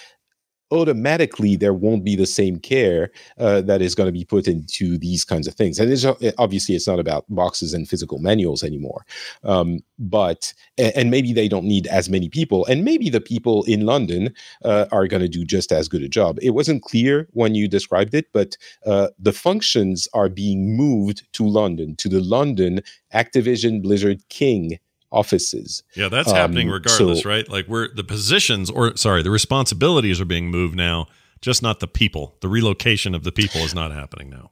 automatically 0.71 1.57
there 1.57 1.75
won't 1.75 2.05
be 2.05 2.16
the 2.16 2.27
same 2.27 2.59
care 2.59 3.11
uh, 3.39 3.61
that 3.62 3.81
is 3.81 3.95
going 3.95 4.07
to 4.07 4.12
be 4.12 4.25
put 4.25 4.47
into 4.47 4.99
these 4.99 5.25
kinds 5.25 5.47
of 5.47 5.55
things. 5.55 5.79
And 5.79 5.91
it's 5.91 6.05
uh, 6.05 6.14
obviously 6.39 6.75
it's 6.75 6.87
not 6.87 6.99
about 6.99 7.25
boxes 7.29 7.73
and 7.75 7.89
physical 7.89 8.19
manuals 8.19 8.62
anymore. 8.62 9.05
Um, 9.45 9.81
but 9.99 10.53
and 10.77 11.11
maybe 11.11 11.33
they 11.33 11.49
don't 11.49 11.64
need 11.64 11.87
as 11.89 12.09
many 12.09 12.29
people 12.29 12.64
and 12.66 12.85
maybe 12.85 13.11
the 13.11 13.21
people 13.21 13.64
in 13.64 13.85
london 13.85 14.33
uh, 14.64 14.87
are 14.93 15.09
going 15.09 15.23
to 15.23 15.29
do 15.29 15.45
just 15.45 15.73
as 15.73 15.89
good 15.89 16.03
a 16.03 16.09
job. 16.09 16.39
It 16.43 16.51
wasn't 16.51 16.83
clear 16.83 17.29
when 17.33 17.55
you 17.55 17.69
described 17.69 18.14
it 18.14 18.27
but 18.33 18.57
uh, 18.87 19.09
the 19.19 19.33
functions 19.33 20.09
are 20.14 20.29
being 20.29 20.77
moved 20.77 21.27
to 21.33 21.47
london 21.47 21.97
to 21.97 22.09
the 22.09 22.21
london 22.21 22.81
activision 23.14 23.83
blizzard 23.83 24.21
king 24.29 24.79
offices 25.11 25.83
Yeah, 25.97 26.09
that's 26.09 26.31
happening 26.31 26.69
Um, 26.69 26.75
regardless, 26.75 27.23
so- 27.23 27.29
right? 27.29 27.49
Like 27.49 27.67
we're 27.69 27.89
the 27.95 28.05
positions 28.05 28.71
or 28.71 28.97
sorry, 28.97 29.23
the 29.23 29.31
responsibilities 29.31 30.21
are 30.21 30.25
being 30.27 30.51
moved 30.51 30.75
now, 30.77 31.07
just 31.41 31.63
not 31.63 31.81
the 31.81 31.87
people. 31.89 32.37
The 32.41 32.49
relocation 32.49 33.15
of 33.15 33.23
the 33.25 33.33
people 33.33 33.61
is 33.63 33.75
not 33.75 33.91
happening 33.93 34.29
now. 34.31 34.51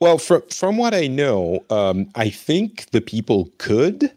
Well, 0.00 0.18
from 0.18 0.42
from 0.50 0.76
what 0.78 0.94
I 0.94 1.06
know, 1.06 1.64
um, 1.70 2.08
I 2.14 2.28
think 2.30 2.90
the 2.90 3.00
people 3.00 3.50
could 3.58 4.10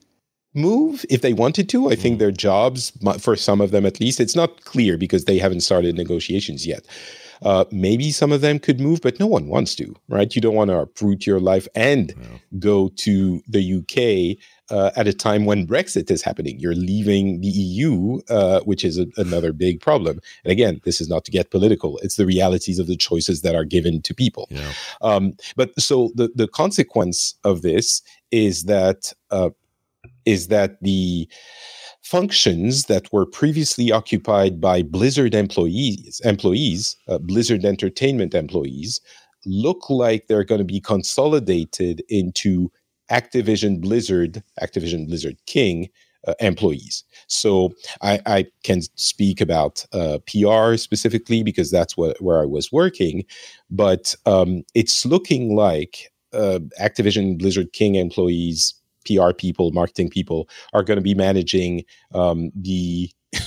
move 0.54 1.06
if 1.10 1.22
they 1.22 1.34
wanted 1.34 1.68
to. 1.70 1.90
I 1.92 1.96
think 1.96 2.18
their 2.18 2.32
jobs, 2.32 2.92
for 3.20 3.36
some 3.36 3.60
of 3.62 3.72
them 3.72 3.86
at 3.86 4.00
least, 4.00 4.20
it's 4.20 4.36
not 4.36 4.64
clear 4.64 4.98
because 4.98 5.26
they 5.26 5.38
haven't 5.38 5.62
started 5.62 5.96
negotiations 5.96 6.66
yet. 6.66 6.86
Uh, 7.42 7.66
maybe 7.72 8.10
some 8.12 8.32
of 8.32 8.40
them 8.40 8.58
could 8.60 8.80
move, 8.80 9.02
but 9.02 9.20
no 9.20 9.28
one 9.28 9.48
wants 9.48 9.76
to, 9.76 9.94
right? 10.08 10.34
You 10.34 10.42
don't 10.42 10.56
want 10.56 10.70
to 10.70 10.80
uproot 10.80 11.28
your 11.28 11.42
life 11.42 11.68
and 11.76 12.14
go 12.60 12.88
to 12.96 13.42
the 13.48 13.62
UK 13.80 14.38
uh, 14.70 14.92
at 14.96 15.08
a 15.08 15.14
time 15.14 15.46
when 15.46 15.68
Brexit 15.68 16.10
is 16.10 16.22
happening. 16.22 16.60
You're 16.60 16.76
leaving 16.76 17.42
the 17.42 17.48
EU, 17.48 18.22
uh, 18.30 18.62
which 18.62 18.84
is 18.84 18.98
a, 18.98 19.08
another 19.18 19.54
big 19.54 19.80
problem. 19.80 20.20
And 20.44 20.52
again, 20.52 20.82
this 20.84 21.00
is 21.00 21.10
not 21.10 21.26
to 21.26 21.32
get 21.32 21.52
political; 21.52 21.98
it's 22.00 22.16
the 22.16 22.26
realities 22.26 22.80
of 22.80 22.88
the 22.88 22.98
choices 22.98 23.42
that 23.42 23.56
are 23.56 23.66
given 23.66 24.02
to 24.02 24.14
people. 24.14 24.48
Yeah. 24.50 24.72
Um, 25.02 25.34
but 25.56 25.80
so 25.80 26.12
the 26.16 26.30
the 26.36 26.48
consequence 26.48 27.36
of 27.44 27.62
this 27.62 28.02
is 28.32 28.64
that 28.64 29.14
uh, 29.32 29.50
is 30.26 30.48
that 30.48 30.82
the 30.82 31.28
functions 32.02 32.86
that 32.86 33.12
were 33.12 33.26
previously 33.26 33.92
occupied 33.92 34.62
by 34.62 34.84
Blizzard 34.84 35.34
employees, 35.34 36.22
employees, 36.24 36.96
uh, 37.08 37.18
Blizzard 37.18 37.66
Entertainment 37.66 38.36
employees, 38.36 39.02
look 39.46 39.90
like 39.90 40.28
they're 40.28 40.44
going 40.44 40.60
to 40.60 40.66
be 40.66 40.80
consolidated 40.80 42.04
into 42.10 42.72
Activision 43.12 43.82
Blizzard, 43.82 44.44
Activision 44.62 45.08
Blizzard 45.08 45.38
King 45.46 45.90
uh, 46.28 46.34
employees. 46.40 47.04
So 47.28 47.74
I, 48.02 48.20
I 48.26 48.46
can 48.64 48.82
speak 48.96 49.42
about 49.42 49.86
uh, 49.94 50.20
PR 50.28 50.76
specifically 50.78 51.44
because 51.44 51.72
that's 51.72 51.96
what 51.96 52.20
where 52.22 52.42
I 52.42 52.46
was 52.46 52.72
working, 52.72 53.26
but 53.70 54.16
um, 54.26 54.64
it's 54.74 55.06
looking 55.06 55.56
like 55.56 56.12
uh, 56.34 56.60
Activision 56.82 57.38
Blizzard 57.38 57.74
King 57.74 57.96
employees, 57.96 58.74
PR 59.06 59.34
people, 59.34 59.72
marketing 59.72 60.10
people 60.10 60.50
are 60.74 60.84
going 60.84 60.98
to 60.98 61.04
be 61.04 61.14
managing 61.14 61.84
um, 62.14 62.52
the 62.56 63.10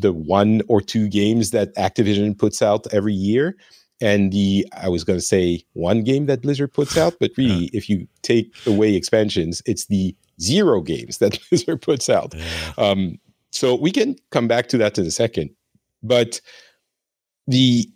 the 0.00 0.12
one 0.12 0.62
or 0.68 0.80
two 0.80 1.08
games 1.08 1.50
that 1.50 1.74
Activision 1.76 2.36
puts 2.38 2.62
out 2.62 2.86
every 2.92 3.14
year. 3.14 3.56
And 4.00 4.32
the 4.32 4.66
I 4.76 4.88
was 4.88 5.04
going 5.04 5.18
to 5.18 5.24
say 5.24 5.62
one 5.74 6.02
game 6.02 6.26
that 6.26 6.42
Blizzard 6.42 6.72
puts 6.72 6.96
out, 6.96 7.16
but 7.20 7.32
really, 7.36 7.66
if 7.72 7.88
you 7.88 8.06
take 8.22 8.54
away 8.66 8.94
expansions, 8.94 9.62
it's 9.66 9.86
the 9.86 10.14
zero 10.40 10.80
games 10.80 11.18
that 11.18 11.38
Blizzard 11.50 11.82
puts 11.82 12.08
out. 12.08 12.34
Yeah. 12.34 12.72
Um, 12.78 13.18
so 13.52 13.74
we 13.74 13.90
can 13.90 14.16
come 14.30 14.48
back 14.48 14.68
to 14.68 14.78
that 14.78 14.96
in 14.98 15.06
a 15.06 15.10
second. 15.10 15.50
But 16.02 16.40
the 17.46 17.88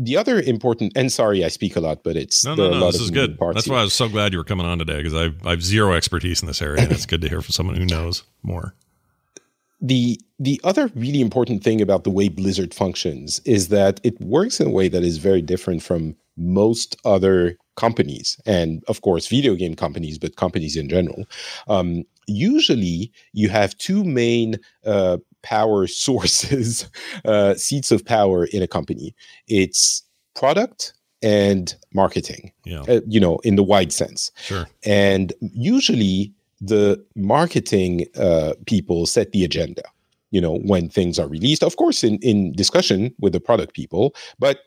the 0.00 0.16
other 0.16 0.40
important 0.40 0.92
and 0.96 1.12
sorry 1.12 1.44
I 1.44 1.48
speak 1.48 1.76
a 1.76 1.80
lot, 1.80 2.02
but 2.02 2.16
it's 2.16 2.44
No, 2.44 2.54
no, 2.54 2.70
no. 2.70 2.78
lot 2.78 2.92
This 2.92 3.02
is 3.02 3.10
good. 3.10 3.36
That's 3.38 3.64
here. 3.64 3.74
why 3.74 3.80
I 3.80 3.84
was 3.84 3.94
so 3.94 4.08
glad 4.08 4.32
you 4.32 4.38
were 4.38 4.44
coming 4.44 4.66
on 4.66 4.78
today 4.78 4.96
because 5.02 5.14
I 5.14 5.30
I 5.46 5.50
have 5.50 5.62
zero 5.62 5.92
expertise 5.92 6.40
in 6.42 6.46
this 6.46 6.62
area, 6.62 6.82
and 6.82 6.92
it's 6.92 7.06
good 7.12 7.20
to 7.22 7.28
hear 7.28 7.42
from 7.42 7.52
someone 7.52 7.76
who 7.76 7.84
knows 7.84 8.24
more. 8.42 8.74
The 9.80 10.20
the 10.38 10.60
other 10.64 10.90
really 10.94 11.20
important 11.20 11.62
thing 11.64 11.80
about 11.80 12.04
the 12.04 12.10
way 12.10 12.28
Blizzard 12.28 12.72
functions 12.74 13.40
is 13.44 13.68
that 13.68 14.00
it 14.04 14.20
works 14.20 14.60
in 14.60 14.68
a 14.68 14.70
way 14.70 14.88
that 14.88 15.02
is 15.02 15.18
very 15.18 15.42
different 15.42 15.82
from 15.82 16.14
most 16.36 16.96
other 17.04 17.56
companies, 17.76 18.40
and 18.46 18.82
of 18.88 19.00
course, 19.02 19.26
video 19.28 19.54
game 19.54 19.74
companies, 19.74 20.18
but 20.18 20.36
companies 20.36 20.76
in 20.76 20.88
general. 20.88 21.24
Um, 21.68 22.04
usually, 22.26 23.12
you 23.32 23.48
have 23.48 23.76
two 23.78 24.04
main 24.04 24.56
uh, 24.86 25.18
power 25.42 25.86
sources, 26.06 26.88
uh, 27.24 27.54
seats 27.54 27.90
of 27.90 28.04
power 28.04 28.46
in 28.46 28.62
a 28.62 28.68
company. 28.68 29.14
It's 29.48 30.02
product 30.34 30.92
and 31.22 31.74
marketing. 31.92 32.52
Yeah, 32.64 32.82
Uh, 32.88 33.00
you 33.08 33.18
know, 33.18 33.38
in 33.38 33.56
the 33.56 33.64
wide 33.64 33.92
sense. 33.92 34.30
sure. 34.36 34.68
And 34.84 35.32
usually 35.40 36.32
the 36.60 37.02
marketing 37.14 38.06
uh, 38.16 38.54
people 38.66 39.06
set 39.06 39.32
the 39.32 39.44
agenda, 39.44 39.82
you 40.30 40.40
know, 40.40 40.58
when 40.58 40.88
things 40.88 41.18
are 41.18 41.28
released, 41.28 41.62
of 41.62 41.76
course, 41.76 42.02
in, 42.02 42.18
in 42.18 42.52
discussion 42.52 43.14
with 43.20 43.32
the 43.32 43.40
product 43.40 43.74
people. 43.74 44.14
But 44.38 44.60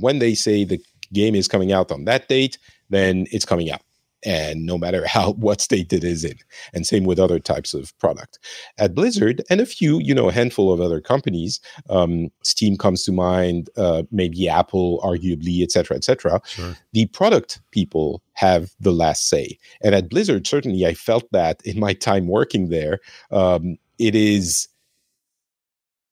when 0.00 0.18
they 0.18 0.34
say 0.34 0.64
the 0.64 0.80
game 1.12 1.34
is 1.34 1.48
coming 1.48 1.72
out 1.72 1.90
on 1.90 2.04
that 2.04 2.28
date, 2.28 2.58
then 2.90 3.26
it's 3.32 3.44
coming 3.44 3.70
out. 3.70 3.80
And 4.24 4.66
no 4.66 4.78
matter 4.78 5.06
how 5.14 5.32
what 5.32 5.60
state 5.60 5.92
it 5.92 6.04
is 6.04 6.24
in, 6.24 6.36
and 6.72 6.86
same 6.86 7.04
with 7.04 7.18
other 7.18 7.38
types 7.38 7.74
of 7.74 7.96
product. 7.98 8.38
At 8.78 8.94
Blizzard 8.94 9.42
and 9.50 9.60
a 9.60 9.66
few, 9.66 9.98
you 10.00 10.14
know, 10.14 10.28
a 10.28 10.32
handful 10.32 10.72
of 10.72 10.80
other 10.80 11.00
companies, 11.00 11.60
um, 11.90 12.30
Steam 12.42 12.76
comes 12.76 13.04
to 13.04 13.12
mind, 13.12 13.70
uh, 13.76 14.02
maybe 14.10 14.48
Apple, 14.48 15.00
arguably, 15.04 15.62
et 15.62 15.70
cetera, 15.70 15.96
et 15.96 16.04
cetera 16.04 16.40
Sure. 16.46 16.76
the 16.92 17.06
product 17.06 17.60
people 17.70 18.22
have 18.34 18.70
the 18.80 18.92
last 18.92 19.28
say. 19.28 19.58
And 19.82 19.94
at 19.94 20.08
Blizzard, 20.08 20.46
certainly 20.46 20.86
I 20.86 20.94
felt 20.94 21.30
that 21.32 21.60
in 21.64 21.78
my 21.78 21.92
time 21.92 22.28
working 22.28 22.68
there. 22.68 23.00
Um, 23.30 23.78
it 23.98 24.14
is 24.14 24.68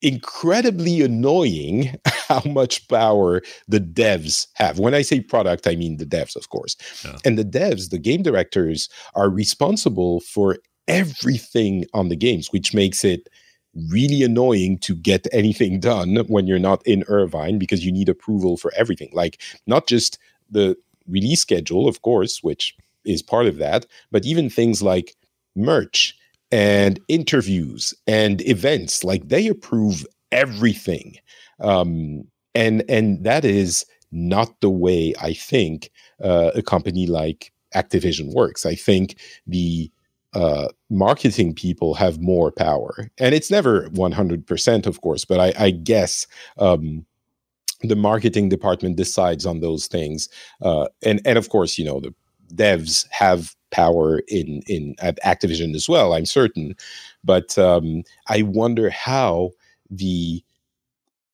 incredibly 0.02 1.02
annoying 1.02 1.98
how 2.28 2.42
much 2.44 2.86
power 2.88 3.42
the 3.68 3.80
devs 3.80 4.46
have. 4.54 4.78
When 4.78 4.94
I 4.94 5.02
say 5.02 5.20
product, 5.20 5.66
I 5.66 5.76
mean 5.76 5.96
the 5.96 6.06
devs, 6.06 6.36
of 6.36 6.48
course. 6.48 6.76
Yeah. 7.04 7.16
And 7.24 7.38
the 7.38 7.44
devs, 7.44 7.90
the 7.90 7.98
game 7.98 8.22
directors, 8.22 8.88
are 9.14 9.30
responsible 9.30 10.20
for 10.20 10.58
everything 10.88 11.86
on 11.94 12.08
the 12.08 12.16
games, 12.16 12.52
which 12.52 12.74
makes 12.74 13.04
it 13.04 13.28
really 13.90 14.22
annoying 14.22 14.78
to 14.78 14.94
get 14.94 15.26
anything 15.32 15.80
done 15.92 16.16
when 16.28 16.46
you're 16.46 16.58
not 16.58 16.86
in 16.86 17.04
Irvine 17.08 17.58
because 17.58 17.84
you 17.84 17.92
need 17.92 18.08
approval 18.08 18.56
for 18.56 18.72
everything. 18.76 19.10
Like 19.12 19.40
not 19.66 19.86
just 19.86 20.18
the 20.50 20.76
release 21.08 21.40
schedule, 21.40 21.88
of 21.88 22.02
course, 22.02 22.42
which 22.42 22.76
is 23.04 23.22
part 23.22 23.46
of 23.46 23.58
that, 23.58 23.86
but 24.10 24.24
even 24.24 24.50
things 24.50 24.82
like 24.82 25.14
merch 25.54 26.16
and 26.50 27.00
interviews 27.08 27.94
and 28.06 28.40
events. 28.42 29.04
Like 29.04 29.28
they 29.28 29.48
approve 29.48 30.06
everything. 30.32 31.16
Um, 31.60 32.24
and 32.54 32.84
and 32.88 33.22
that 33.24 33.44
is 33.44 33.84
not 34.12 34.60
the 34.60 34.70
way 34.70 35.14
I 35.20 35.34
think 35.34 35.90
uh, 36.22 36.52
a 36.54 36.62
company 36.62 37.06
like 37.06 37.52
Activision 37.74 38.32
works. 38.32 38.64
I 38.64 38.74
think 38.74 39.16
the 39.46 39.90
uh, 40.32 40.68
marketing 40.90 41.54
people 41.54 41.94
have 41.94 42.20
more 42.20 42.50
power, 42.50 43.10
and 43.18 43.34
it's 43.34 43.50
never 43.50 43.88
one 43.90 44.12
hundred 44.12 44.46
percent, 44.46 44.86
of 44.86 45.00
course. 45.00 45.24
But 45.24 45.40
I, 45.40 45.66
I 45.66 45.70
guess 45.70 46.26
um, 46.58 47.04
the 47.82 47.96
marketing 47.96 48.48
department 48.48 48.96
decides 48.96 49.46
on 49.46 49.60
those 49.60 49.86
things, 49.86 50.28
uh, 50.62 50.88
and 51.02 51.20
and 51.24 51.38
of 51.38 51.48
course, 51.48 51.78
you 51.78 51.84
know 51.84 52.00
the 52.00 52.14
devs 52.54 53.06
have 53.10 53.54
power 53.70 54.20
in 54.28 54.62
in 54.66 54.94
at 55.00 55.18
Activision 55.24 55.74
as 55.74 55.88
well. 55.88 56.12
I'm 56.12 56.26
certain, 56.26 56.74
but 57.24 57.58
um, 57.58 58.02
I 58.28 58.42
wonder 58.42 58.90
how 58.90 59.50
the 59.90 60.42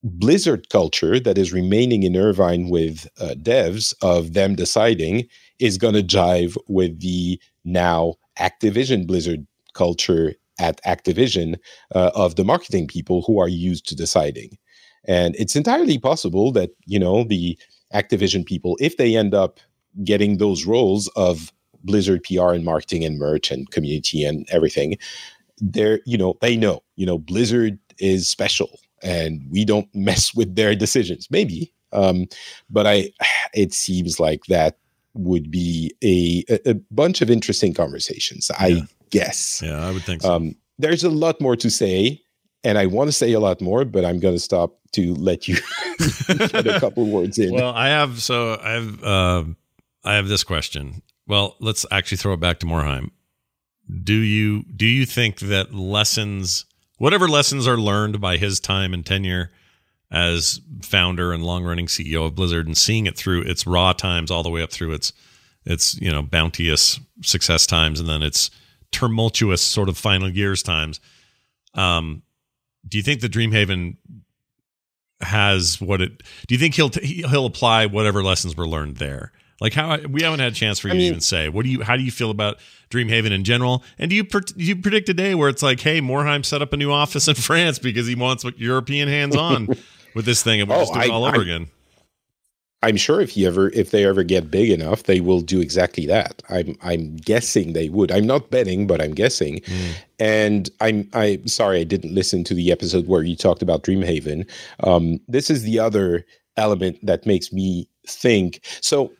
Blizzard 0.04 0.68
culture 0.68 1.20
that 1.20 1.38
is 1.38 1.52
remaining 1.52 2.02
in 2.02 2.16
Irvine 2.16 2.68
with 2.68 3.06
uh, 3.20 3.34
devs 3.40 3.94
of 4.02 4.32
them 4.32 4.56
deciding 4.56 5.28
is 5.60 5.78
going 5.78 5.94
to 5.94 6.02
jive 6.02 6.56
with 6.68 7.00
the 7.00 7.40
now 7.64 8.14
Activision 8.38 9.06
Blizzard 9.06 9.46
culture 9.74 10.34
at 10.58 10.82
Activision 10.84 11.56
uh, 11.94 12.10
of 12.14 12.34
the 12.34 12.44
marketing 12.44 12.88
people 12.88 13.22
who 13.22 13.38
are 13.40 13.48
used 13.48 13.86
to 13.88 13.94
deciding. 13.94 14.58
And 15.06 15.36
it's 15.36 15.56
entirely 15.56 15.98
possible 15.98 16.52
that, 16.52 16.70
you 16.86 16.98
know, 16.98 17.24
the 17.24 17.58
Activision 17.94 18.44
people, 18.44 18.76
if 18.80 18.96
they 18.96 19.16
end 19.16 19.34
up 19.34 19.60
getting 20.05 20.38
those 20.38 20.66
roles 20.66 21.09
of 21.16 21.53
Blizzard 21.84 22.22
PR 22.24 22.53
and 22.53 22.64
marketing 22.64 23.05
and 23.05 23.18
merch 23.18 23.51
and 23.51 23.70
community 23.70 24.24
and 24.24 24.47
everything, 24.51 24.97
they're, 25.59 26.01
you 26.07 26.16
know, 26.16 26.36
they 26.40 26.57
know, 26.57 26.82
you 26.97 27.07
know, 27.07 27.18
Blizzard 27.18 27.78
is 27.99 28.28
special 28.28 28.78
and 29.03 29.43
we 29.51 29.64
don't 29.64 29.88
mess 29.95 30.34
with 30.34 30.55
their 30.57 30.74
decisions. 30.74 31.28
Maybe, 31.30 31.72
um, 31.93 32.26
but 32.70 32.86
I, 32.86 33.11
it 33.55 33.72
seems 33.74 34.18
like 34.20 34.45
that 34.49 34.76
would 35.14 35.51
be 35.51 35.93
a, 36.03 36.43
a 36.70 36.74
bunch 36.90 37.20
of 37.20 37.30
interesting 37.30 37.74
conversations. 37.74 38.51
I 38.59 38.66
Yeah. 38.68 38.80
guess. 39.11 39.61
Yeah, 39.62 39.86
I 39.86 39.90
would 39.93 40.03
think 40.05 40.22
so. 40.22 40.32
Um, 40.34 40.55
there's 40.78 41.05
a 41.05 41.11
lot 41.11 41.38
more 41.40 41.55
to 41.57 41.70
say, 41.70 42.18
and 42.64 42.78
I 42.78 42.86
want 42.86 43.09
to 43.09 43.12
say 43.12 43.32
a 43.32 43.40
lot 43.40 43.61
more, 43.61 43.84
but 43.84 44.05
I'm 44.07 44.20
going 44.20 44.34
to 44.34 44.40
stop 44.40 44.78
to 44.93 45.14
let 45.16 45.49
you 45.49 45.57
get 46.28 46.66
a 46.66 46.80
couple 46.80 47.07
words 47.07 47.38
in. 47.38 47.53
well, 47.53 47.72
I 47.74 47.88
have 47.88 48.22
so 48.22 48.59
I 48.62 48.70
have 48.72 49.05
uh, 49.05 49.45
I 50.05 50.14
have 50.14 50.28
this 50.28 50.44
question. 50.44 51.03
Well, 51.26 51.57
let's 51.61 51.86
actually 51.90 52.18
throw 52.18 52.32
it 52.32 52.40
back 52.40 52.59
to 52.61 52.66
Morhaime. 52.66 53.11
Do 54.03 54.14
you 54.14 54.62
do 54.64 54.86
you 54.86 55.07
think 55.07 55.40
that 55.40 55.74
lessons, 55.74 56.64
whatever 56.98 57.28
lessons 57.28 57.66
are 57.66 57.76
learned 57.76 58.20
by 58.20 58.36
his 58.36 58.61
time 58.61 58.94
and 58.94 59.05
tenure 59.05 59.50
as 60.11 60.61
founder 60.82 61.32
and 61.32 61.42
long 61.42 61.64
running 61.64 61.86
CEO 61.86 62.26
of 62.26 62.34
Blizzard, 62.34 62.66
and 62.66 62.76
seeing 62.76 63.07
it 63.07 63.16
through 63.16 63.42
its 63.42 63.66
raw 63.66 63.92
times 63.92 64.30
all 64.30 64.42
the 64.42 64.50
way 64.50 64.62
up 64.62 64.70
through 64.70 64.92
its 64.92 65.12
its 65.64 66.00
you 66.00 66.11
know 66.11 66.22
bounteous 66.22 67.00
success 67.22 67.66
times, 67.66 68.00
and 68.00 68.09
then 68.09 68.22
its 68.22 68.50
tumultuous 68.90 69.62
sort 69.62 69.88
of 69.88 69.96
final 69.96 70.28
years 70.28 70.62
times. 70.62 71.00
Um, 71.74 72.22
do 72.86 72.98
you 72.98 73.03
think 73.03 73.20
the 73.20 73.28
Dreamhaven 73.28 73.96
has 75.20 75.80
what 75.80 76.00
it 76.03 76.22
do 76.46 76.55
you 76.55 76.59
think 76.59 76.74
he'll 76.74 76.90
t- 76.90 77.22
he'll 77.28 77.46
apply 77.46 77.86
whatever 77.86 78.22
lessons 78.22 78.57
were 78.57 78.66
learned 78.66 78.96
there 78.96 79.32
like 79.62 79.72
how 79.72 79.96
we 80.10 80.22
haven't 80.22 80.40
had 80.40 80.52
a 80.52 80.54
chance 80.54 80.78
for 80.78 80.88
you 80.88 80.94
I 80.94 80.96
to 80.98 81.02
even 81.04 81.20
say 81.20 81.48
what 81.48 81.64
do 81.64 81.70
you 81.70 81.82
how 81.82 81.96
do 81.96 82.02
you 82.02 82.10
feel 82.10 82.30
about 82.30 82.58
dreamhaven 82.90 83.30
in 83.30 83.44
general 83.44 83.82
and 83.98 84.10
do 84.10 84.16
you 84.16 84.24
do 84.24 84.42
you 84.56 84.76
predict 84.76 85.08
a 85.08 85.14
day 85.14 85.34
where 85.34 85.48
it's 85.48 85.62
like 85.62 85.80
hey 85.80 86.00
morhaime 86.02 86.44
set 86.44 86.60
up 86.60 86.72
a 86.72 86.76
new 86.76 86.92
office 86.92 87.28
in 87.28 87.34
france 87.48 87.78
because 87.78 88.06
he 88.06 88.14
wants 88.14 88.44
european 88.56 89.08
hands 89.08 89.34
on 89.36 89.66
with 90.14 90.24
this 90.26 90.42
thing 90.42 90.60
and 90.60 90.68
we're 90.68 90.76
Oh, 90.76 90.80
just 90.80 90.92
doing 90.92 91.06
it 91.06 91.10
I- 91.10 91.14
all 91.14 91.24
over 91.24 91.38
I- 91.38 91.42
again 91.42 91.68
I'm 92.84 92.96
sure 92.96 93.20
if 93.20 93.30
he 93.30 93.46
ever 93.46 93.68
if 93.70 93.92
they 93.92 94.04
ever 94.04 94.24
get 94.24 94.50
big 94.50 94.68
enough, 94.70 95.04
they 95.04 95.20
will 95.20 95.40
do 95.40 95.60
exactly 95.60 96.04
that. 96.06 96.42
I'm 96.48 96.76
I'm 96.82 97.14
guessing 97.14 97.74
they 97.74 97.88
would. 97.88 98.10
I'm 98.10 98.26
not 98.26 98.50
betting, 98.50 98.88
but 98.88 99.00
I'm 99.00 99.14
guessing. 99.14 99.60
And 100.18 100.68
I'm 100.80 101.08
I'm 101.12 101.46
sorry 101.46 101.78
I 101.78 101.84
didn't 101.84 102.12
listen 102.12 102.42
to 102.42 102.54
the 102.54 102.72
episode 102.72 103.06
where 103.06 103.22
you 103.22 103.36
talked 103.36 103.62
about 103.62 103.84
Dreamhaven. 103.84 104.50
Um, 104.80 105.20
this 105.28 105.48
is 105.48 105.62
the 105.62 105.78
other 105.78 106.26
element 106.56 106.98
that 107.06 107.24
makes 107.24 107.52
me 107.52 107.88
think. 108.08 108.58
So 108.80 109.12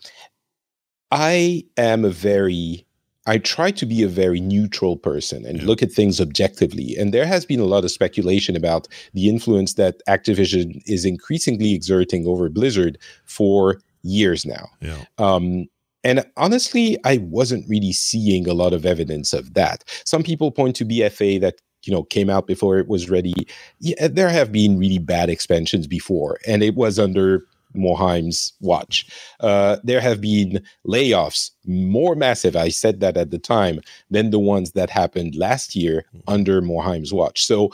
I 1.13 1.65
am 1.77 2.05
a 2.05 2.11
very 2.11 2.87
I 3.25 3.39
try 3.39 3.71
to 3.71 3.87
be 3.87 4.03
a 4.03 4.09
very 4.09 4.41
neutral 4.41 4.97
person 4.97 5.47
and 5.47 5.61
Yeah. 5.61 5.67
look 5.67 5.81
at 5.81 5.93
things 5.93 6.21
objectively. 6.21 6.97
And 6.99 7.15
there 7.15 7.25
has 7.25 7.45
been 7.47 7.61
a 7.61 7.67
lot 7.67 7.85
of 7.85 7.93
speculation 7.93 8.57
about 8.57 8.89
the 9.15 9.29
influence 9.29 9.75
that 9.75 9.95
Activision 10.09 10.83
is 10.87 11.05
increasingly 11.05 11.73
exerting 11.73 12.27
over 12.27 12.49
Blizzard 12.49 12.99
for 13.25 13.81
years 14.03 14.45
now. 14.45 14.67
yeah 14.81 15.05
Um, 15.19 15.67
and 16.03 16.25
honestly, 16.37 16.99
I 17.05 17.19
wasn't 17.19 17.69
really 17.69 17.93
seeing 17.93 18.49
a 18.49 18.55
lot 18.55 18.73
of 18.73 18.85
evidence 18.85 19.33
of 19.33 19.55
that. 19.55 19.85
Some 20.05 20.25
people 20.25 20.51
point 20.51 20.75
to 20.77 20.85
BFA 20.85 21.39
that 21.43 21.55
you 21.85 21.93
know 21.93 22.03
came 22.03 22.29
out 22.29 22.49
before 22.49 22.79
it 22.81 22.89
was 22.89 23.09
ready. 23.09 23.35
Yeah, 23.79 24.09
there 24.09 24.31
have 24.31 24.51
been 24.51 24.79
really 24.79 24.99
bad 24.99 25.29
expansions 25.31 25.87
before, 25.87 26.39
and 26.45 26.63
it 26.65 26.75
was 26.75 26.99
under 26.99 27.45
Morhaime's 27.75 28.53
watch. 28.61 29.07
Uh, 29.41 29.77
there 29.85 30.01
have 30.01 30.21
been 30.21 30.63
layoffs 30.87 31.51
more 31.65 32.15
massive. 32.15 32.57
I 32.57 32.69
said 32.69 33.01
that 33.01 33.17
at 33.17 33.31
the 33.31 33.39
time 33.39 33.81
than 34.11 34.31
the 34.31 34.39
ones 34.39 34.73
that 34.73 34.91
happened 34.91 35.35
last 35.35 35.75
year 35.75 36.05
under 36.27 36.61
Morhaime's 36.61 37.13
watch. 37.13 37.45
So 37.45 37.73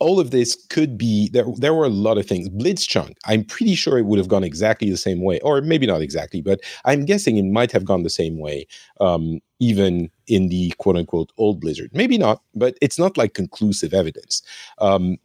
all 0.00 0.20
of 0.20 0.32
this 0.32 0.54
could 0.68 0.98
be 0.98 1.28
there. 1.30 1.46
There 1.56 1.72
were 1.72 1.84
a 1.84 1.88
lot 1.88 2.18
of 2.18 2.26
things. 2.26 2.48
Blitzchung, 2.48 3.14
I'm 3.26 3.44
pretty 3.44 3.74
sure 3.74 3.96
it 3.96 4.06
would 4.06 4.18
have 4.18 4.28
gone 4.28 4.44
exactly 4.44 4.90
the 4.90 4.96
same 4.96 5.22
way, 5.22 5.40
or 5.40 5.60
maybe 5.62 5.86
not 5.86 6.02
exactly, 6.02 6.40
but 6.42 6.60
I'm 6.84 7.04
guessing 7.04 7.36
it 7.36 7.44
might 7.44 7.72
have 7.72 7.84
gone 7.84 8.02
the 8.02 8.10
same 8.10 8.38
way, 8.38 8.66
um, 9.00 9.40
even 9.60 10.10
in 10.26 10.48
the 10.48 10.74
quote 10.78 10.96
unquote 10.96 11.32
old 11.38 11.60
Blizzard. 11.60 11.90
Maybe 11.94 12.18
not, 12.18 12.42
but 12.54 12.76
it's 12.82 12.98
not 12.98 13.16
like 13.16 13.34
conclusive 13.34 13.94
evidence. 13.94 14.42
Um, 14.78 15.16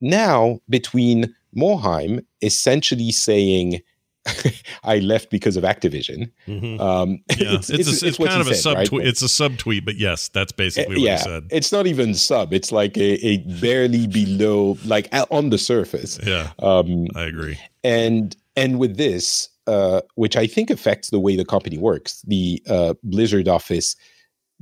now, 0.00 0.60
between 0.68 1.34
Morhaime 1.56 2.24
essentially 2.42 3.12
saying, 3.12 3.80
I 4.84 4.98
left 5.00 5.30
because 5.30 5.56
of 5.56 5.64
Activision. 5.64 6.30
Mhm. 6.46 6.80
Um, 6.80 7.18
yeah 7.36 7.54
it's, 7.56 7.68
it's, 7.70 8.02
a, 8.02 8.06
it's, 8.08 8.16
kind 8.18 8.40
of 8.40 8.46
a 8.48 8.54
said, 8.54 8.62
sub 8.62 8.76
right? 8.78 9.06
it's 9.06 9.20
a 9.22 9.28
sub 9.28 9.58
tweet 9.58 9.84
but 9.84 9.96
yes 9.96 10.28
that's 10.28 10.50
basically 10.52 10.96
Uh, 10.96 10.98
what 11.00 11.04
yeah, 11.04 11.16
he 11.18 11.22
said 11.22 11.42
it's 11.50 11.72
not 11.72 11.86
even 11.86 12.14
sub. 12.14 12.52
It's 12.54 12.72
like 12.72 12.96
a, 12.96 13.26
a 13.26 13.38
barely 13.60 14.06
below, 14.06 14.78
like 14.86 15.08
on 15.30 15.50
the 15.50 15.58
surface. 15.58 16.18
yeah 16.24 16.52
Um, 16.58 17.06
i 17.14 17.24
agree 17.24 17.58
and 17.82 18.34
and 18.56 18.78
with 18.78 18.96
this, 18.96 19.48
uh, 19.66 20.00
which 20.14 20.36
I 20.36 20.46
think 20.46 20.70
affects 20.70 21.10
the 21.10 21.18
way 21.18 21.34
the 21.36 21.44
company 21.44 21.76
works, 21.76 22.22
the 22.22 22.62
uh, 22.68 22.94
Blizzard 23.02 23.48
office 23.48 23.96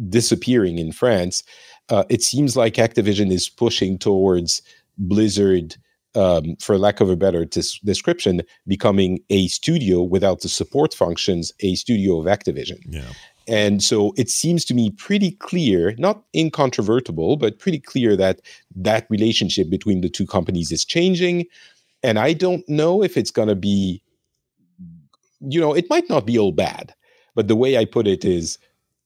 disappearing 0.08 0.78
in 0.78 0.92
France, 0.92 1.42
uh, 1.90 2.04
it 2.08 2.22
seems 2.22 2.56
like 2.56 2.74
Activision 2.74 3.30
is 3.30 3.48
pushing 3.50 3.98
towards 3.98 4.62
Blizzard. 4.98 5.76
Um, 6.14 6.56
for 6.60 6.76
lack 6.76 7.00
of 7.00 7.08
a 7.08 7.16
better 7.16 7.46
dis- 7.46 7.78
description, 7.78 8.42
becoming 8.66 9.20
a 9.30 9.48
studio 9.48 10.02
without 10.02 10.40
the 10.42 10.48
support 10.50 10.92
functions, 10.92 11.52
a 11.60 11.74
studio 11.74 12.20
of 12.20 12.26
Activision. 12.26 12.80
yeah 12.86 13.12
And 13.48 13.82
so 13.82 14.12
it 14.16 14.28
seems 14.30 14.64
to 14.66 14.74
me 14.74 14.90
pretty 14.90 15.32
clear, 15.32 15.94
not 15.98 16.22
incontrovertible, 16.34 17.36
but 17.38 17.58
pretty 17.58 17.80
clear 17.80 18.16
that 18.16 18.40
that 18.76 19.06
relationship 19.08 19.70
between 19.70 20.00
the 20.02 20.08
two 20.10 20.26
companies 20.26 20.70
is 20.70 20.84
changing. 20.84 21.46
And 22.02 22.18
I 22.18 22.34
don't 22.34 22.68
know 22.68 23.02
if 23.02 23.16
it's 23.16 23.30
going 23.32 23.48
to 23.48 23.56
be, 23.56 24.02
you 25.40 25.60
know, 25.60 25.72
it 25.74 25.86
might 25.90 26.08
not 26.08 26.26
be 26.26 26.38
all 26.38 26.52
bad, 26.52 26.94
but 27.34 27.48
the 27.48 27.56
way 27.56 27.76
I 27.78 27.84
put 27.84 28.06
it 28.06 28.24
is, 28.24 28.58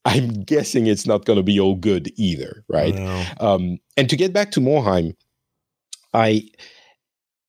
I'm 0.05 0.43
guessing 0.55 0.87
it's 0.87 1.07
not 1.07 1.25
going 1.25 1.39
to 1.39 1.43
be 1.43 1.59
all 1.61 1.77
good 1.77 2.13
either, 2.17 2.65
right? 2.69 2.95
Well, 2.95 3.27
Um, 3.41 3.79
and 3.97 4.11
to 4.11 4.17
get 4.17 4.33
back 4.33 4.51
to 4.53 4.61
Morhaime, 4.61 5.15
I 6.13 6.49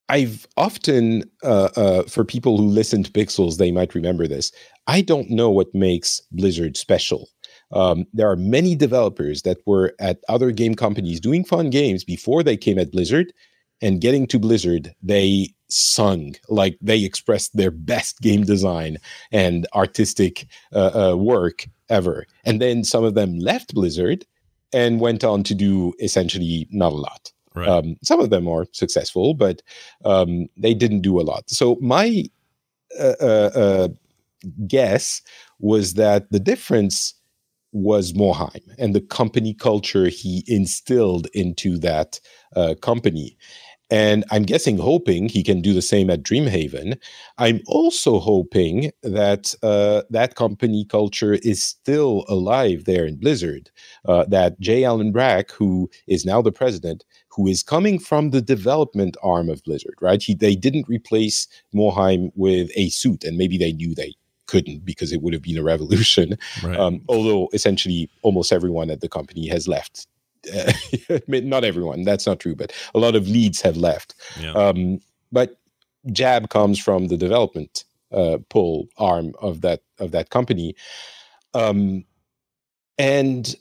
I've 0.08 0.46
often 0.56 1.24
uh, 1.42 1.68
uh, 1.76 2.02
for 2.04 2.24
people 2.24 2.56
who 2.56 2.66
listen 2.66 3.02
to 3.02 3.10
Pixels, 3.10 3.58
they 3.58 3.70
might 3.70 3.94
remember 3.94 4.26
this. 4.26 4.52
I 4.86 5.02
don't 5.02 5.30
know 5.30 5.50
what 5.50 5.74
makes 5.74 6.20
Blizzard 6.32 6.76
special. 6.76 7.28
Um, 7.72 8.06
there 8.14 8.30
are 8.30 8.36
many 8.36 8.74
developers 8.74 9.42
that 9.42 9.58
were 9.66 9.94
at 10.00 10.20
other 10.28 10.50
game 10.50 10.74
companies 10.74 11.20
doing 11.20 11.44
fun 11.44 11.68
games 11.68 12.04
before 12.04 12.42
they 12.42 12.56
came 12.56 12.78
at 12.78 12.90
Blizzard, 12.90 13.32
and 13.80 14.00
getting 14.00 14.26
to 14.28 14.38
Blizzard, 14.38 14.94
they 15.02 15.54
sung 15.68 16.34
like 16.48 16.78
they 16.80 17.04
expressed 17.04 17.56
their 17.56 17.70
best 17.70 18.20
game 18.20 18.44
design 18.44 18.98
and 19.30 19.66
artistic 19.74 20.46
uh, 20.74 21.10
uh, 21.12 21.16
work 21.16 21.66
ever. 21.88 22.26
And 22.44 22.60
then 22.60 22.84
some 22.84 23.04
of 23.04 23.14
them 23.14 23.38
left 23.38 23.74
Blizzard 23.74 24.26
and 24.72 25.00
went 25.00 25.24
on 25.24 25.42
to 25.44 25.54
do 25.54 25.92
essentially 26.00 26.66
not 26.70 26.92
a 26.92 26.96
lot. 26.96 27.32
Right 27.54 27.68
Um, 27.68 27.96
some 28.02 28.20
of 28.20 28.30
them 28.30 28.48
are 28.48 28.66
successful, 28.72 29.34
but 29.34 29.62
um, 30.04 30.48
they 30.56 30.74
didn't 30.74 31.00
do 31.00 31.20
a 31.20 31.22
lot. 31.22 31.48
So 31.50 31.76
my 31.80 32.24
uh, 32.98 33.14
uh, 33.20 33.50
uh, 33.54 33.88
guess 34.66 35.22
was 35.58 35.94
that 35.94 36.30
the 36.30 36.40
difference 36.40 37.14
was 37.72 38.12
Morhaime 38.12 38.74
and 38.78 38.94
the 38.94 39.00
company 39.00 39.52
culture 39.54 40.08
he 40.08 40.44
instilled 40.46 41.26
into 41.34 41.78
that 41.78 42.20
uh, 42.56 42.74
company. 42.80 43.36
And 43.90 44.24
I'm 44.30 44.42
guessing, 44.42 44.76
hoping 44.76 45.30
he 45.30 45.42
can 45.42 45.62
do 45.62 45.72
the 45.72 45.80
same 45.80 46.10
at 46.10 46.22
Dreamhaven. 46.22 46.98
I'm 47.38 47.62
also 47.66 48.18
hoping 48.18 48.90
that 49.02 49.54
uh, 49.62 50.02
that 50.10 50.34
company 50.34 50.84
culture 50.84 51.34
is 51.34 51.64
still 51.64 52.24
alive 52.28 52.84
there 52.84 53.06
in 53.06 53.16
Blizzard. 53.16 53.70
Uh, 54.04 54.24
that 54.28 54.60
J. 54.60 54.84
Allen 54.84 55.10
Brack, 55.10 55.50
who 55.50 55.90
is 56.06 56.26
now 56.26 56.42
the 56.42 56.52
president, 56.52 57.04
who 57.38 57.46
is 57.46 57.62
coming 57.62 58.00
from 58.00 58.30
the 58.30 58.42
development 58.42 59.16
arm 59.22 59.48
of 59.48 59.62
Blizzard, 59.62 59.94
right? 60.00 60.20
He, 60.20 60.34
they 60.34 60.56
didn't 60.56 60.88
replace 60.88 61.46
Morhaime 61.72 62.32
with 62.34 62.68
a 62.74 62.88
suit, 62.88 63.22
and 63.22 63.38
maybe 63.38 63.56
they 63.56 63.72
knew 63.72 63.94
they 63.94 64.14
couldn't 64.46 64.84
because 64.84 65.12
it 65.12 65.22
would 65.22 65.32
have 65.34 65.42
been 65.42 65.56
a 65.56 65.62
revolution. 65.62 66.36
Right. 66.64 66.76
Um, 66.76 67.00
although 67.08 67.48
essentially 67.52 68.10
almost 68.22 68.52
everyone 68.52 68.90
at 68.90 69.02
the 69.02 69.08
company 69.08 69.46
has 69.46 69.68
left. 69.68 70.08
Uh, 70.52 70.72
not 71.28 71.62
everyone, 71.62 72.02
that's 72.02 72.26
not 72.26 72.40
true, 72.40 72.56
but 72.56 72.72
a 72.92 72.98
lot 72.98 73.14
of 73.14 73.28
leads 73.28 73.60
have 73.60 73.76
left. 73.76 74.16
yeah. 74.40 74.50
Um, 74.52 75.00
but 75.30 75.60
Jab 76.10 76.48
comes 76.48 76.80
from 76.80 77.06
the 77.06 77.16
development 77.16 77.84
uh, 78.10 78.38
pull 78.48 78.88
arm 78.96 79.32
of 79.40 79.60
that 79.60 79.82
of 80.00 80.10
that 80.10 80.30
company, 80.30 80.74
um, 81.54 82.04
and 82.98 83.54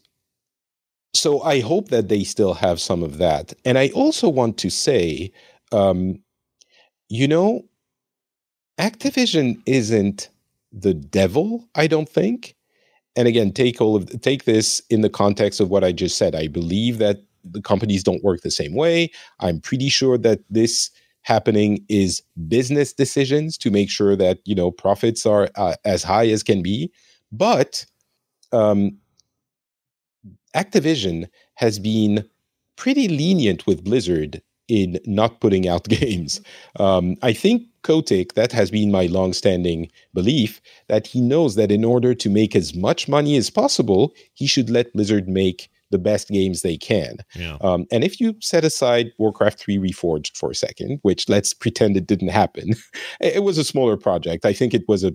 so 1.18 1.42
I 1.42 1.60
hope 1.60 1.90
that 1.90 2.10
they 2.10 2.24
still 2.24 2.54
have 2.54 2.80
some 2.80 3.04
of 3.04 3.18
that. 3.18 3.54
And 3.66 3.78
I 3.78 3.90
also 3.90 4.30
want 4.30 4.58
to 4.60 4.70
say, 4.70 5.32
um, 5.72 6.20
you 7.10 7.28
know, 7.28 7.66
Activision 8.80 9.62
isn't 9.66 10.30
the 10.72 10.94
devil. 10.94 11.68
I 11.76 11.88
don't 11.88 12.08
think. 12.08 12.56
And 13.16 13.28
again, 13.28 13.52
take 13.52 13.82
all 13.82 13.96
of 13.96 14.22
take 14.22 14.46
this 14.46 14.82
in 14.90 15.02
the 15.02 15.10
context 15.10 15.60
of 15.60 15.70
what 15.70 15.84
I 15.84 15.92
just 15.92 16.18
said. 16.18 16.36
I 16.36 16.48
believe 16.48 17.00
that 17.00 17.24
the 17.44 17.62
companies 17.62 18.04
don't 18.04 18.24
work 18.24 18.42
the 18.42 18.52
same 18.52 18.76
way. 18.76 19.10
I'm 19.40 19.60
pretty 19.60 19.90
sure 19.90 20.18
that 20.20 20.42
this 20.50 20.92
happening 21.24 21.84
is 21.90 22.22
business 22.48 22.94
decisions 22.94 23.58
to 23.58 23.72
make 23.72 23.90
sure 23.90 24.16
that 24.16 24.40
you 24.46 24.54
know 24.54 24.70
profits 24.70 25.26
are 25.26 25.50
uh, 25.56 25.76
as 25.84 26.04
high 26.04 26.28
as 26.28 26.44
can 26.44 26.62
be. 26.62 26.92
But 27.32 27.86
um, 28.52 28.98
Activision 30.56 31.28
has 31.56 31.80
been 31.80 32.28
pretty 32.76 33.08
lenient 33.08 33.66
with 33.68 33.84
Blizzard 33.84 34.42
in 34.68 35.00
not 35.06 35.40
putting 35.40 35.68
out 35.68 35.84
games. 35.90 36.42
Um, 36.80 37.16
I 37.22 37.34
think 37.34 37.64
Kotick, 37.84 38.34
that 38.34 38.52
has 38.52 38.70
been 38.70 38.92
my 38.92 39.06
long-standing 39.06 39.90
belief, 40.14 40.62
that 40.88 41.08
he 41.08 41.22
knows 41.22 41.56
that 41.56 41.72
in 41.72 41.84
order 41.86 42.14
to 42.14 42.30
make 42.30 42.56
as 42.56 42.76
much 42.76 43.08
money 43.08 43.38
as 43.38 43.50
possible, 43.50 44.14
he 44.34 44.46
should 44.46 44.70
let 44.70 44.92
Blizzard 44.94 45.28
make 45.28 45.70
the 45.90 45.98
best 45.98 46.28
games 46.28 46.62
they 46.62 46.76
can. 46.76 47.18
yeah. 47.34 47.58
Um, 47.62 47.88
and 47.94 48.04
if 48.04 48.20
you 48.20 48.36
set 48.42 48.66
aside 48.66 49.14
Warcraft 49.18 49.58
3 49.60 49.78
Reforged 49.78 50.36
for 50.36 50.52
a 50.52 50.56
second, 50.56 51.00
which 51.04 51.30
let's 51.30 51.54
pretend 51.54 51.96
it 51.96 52.08
didn't 52.08 52.28
happen, 52.28 52.76
it 53.22 53.44
was 53.44 53.58
a 53.58 53.64
smaller 53.64 53.96
project. 53.96 54.46
I 54.46 54.52
think 54.52 54.74
it 54.74 54.84
was 54.90 55.06
a 55.06 55.14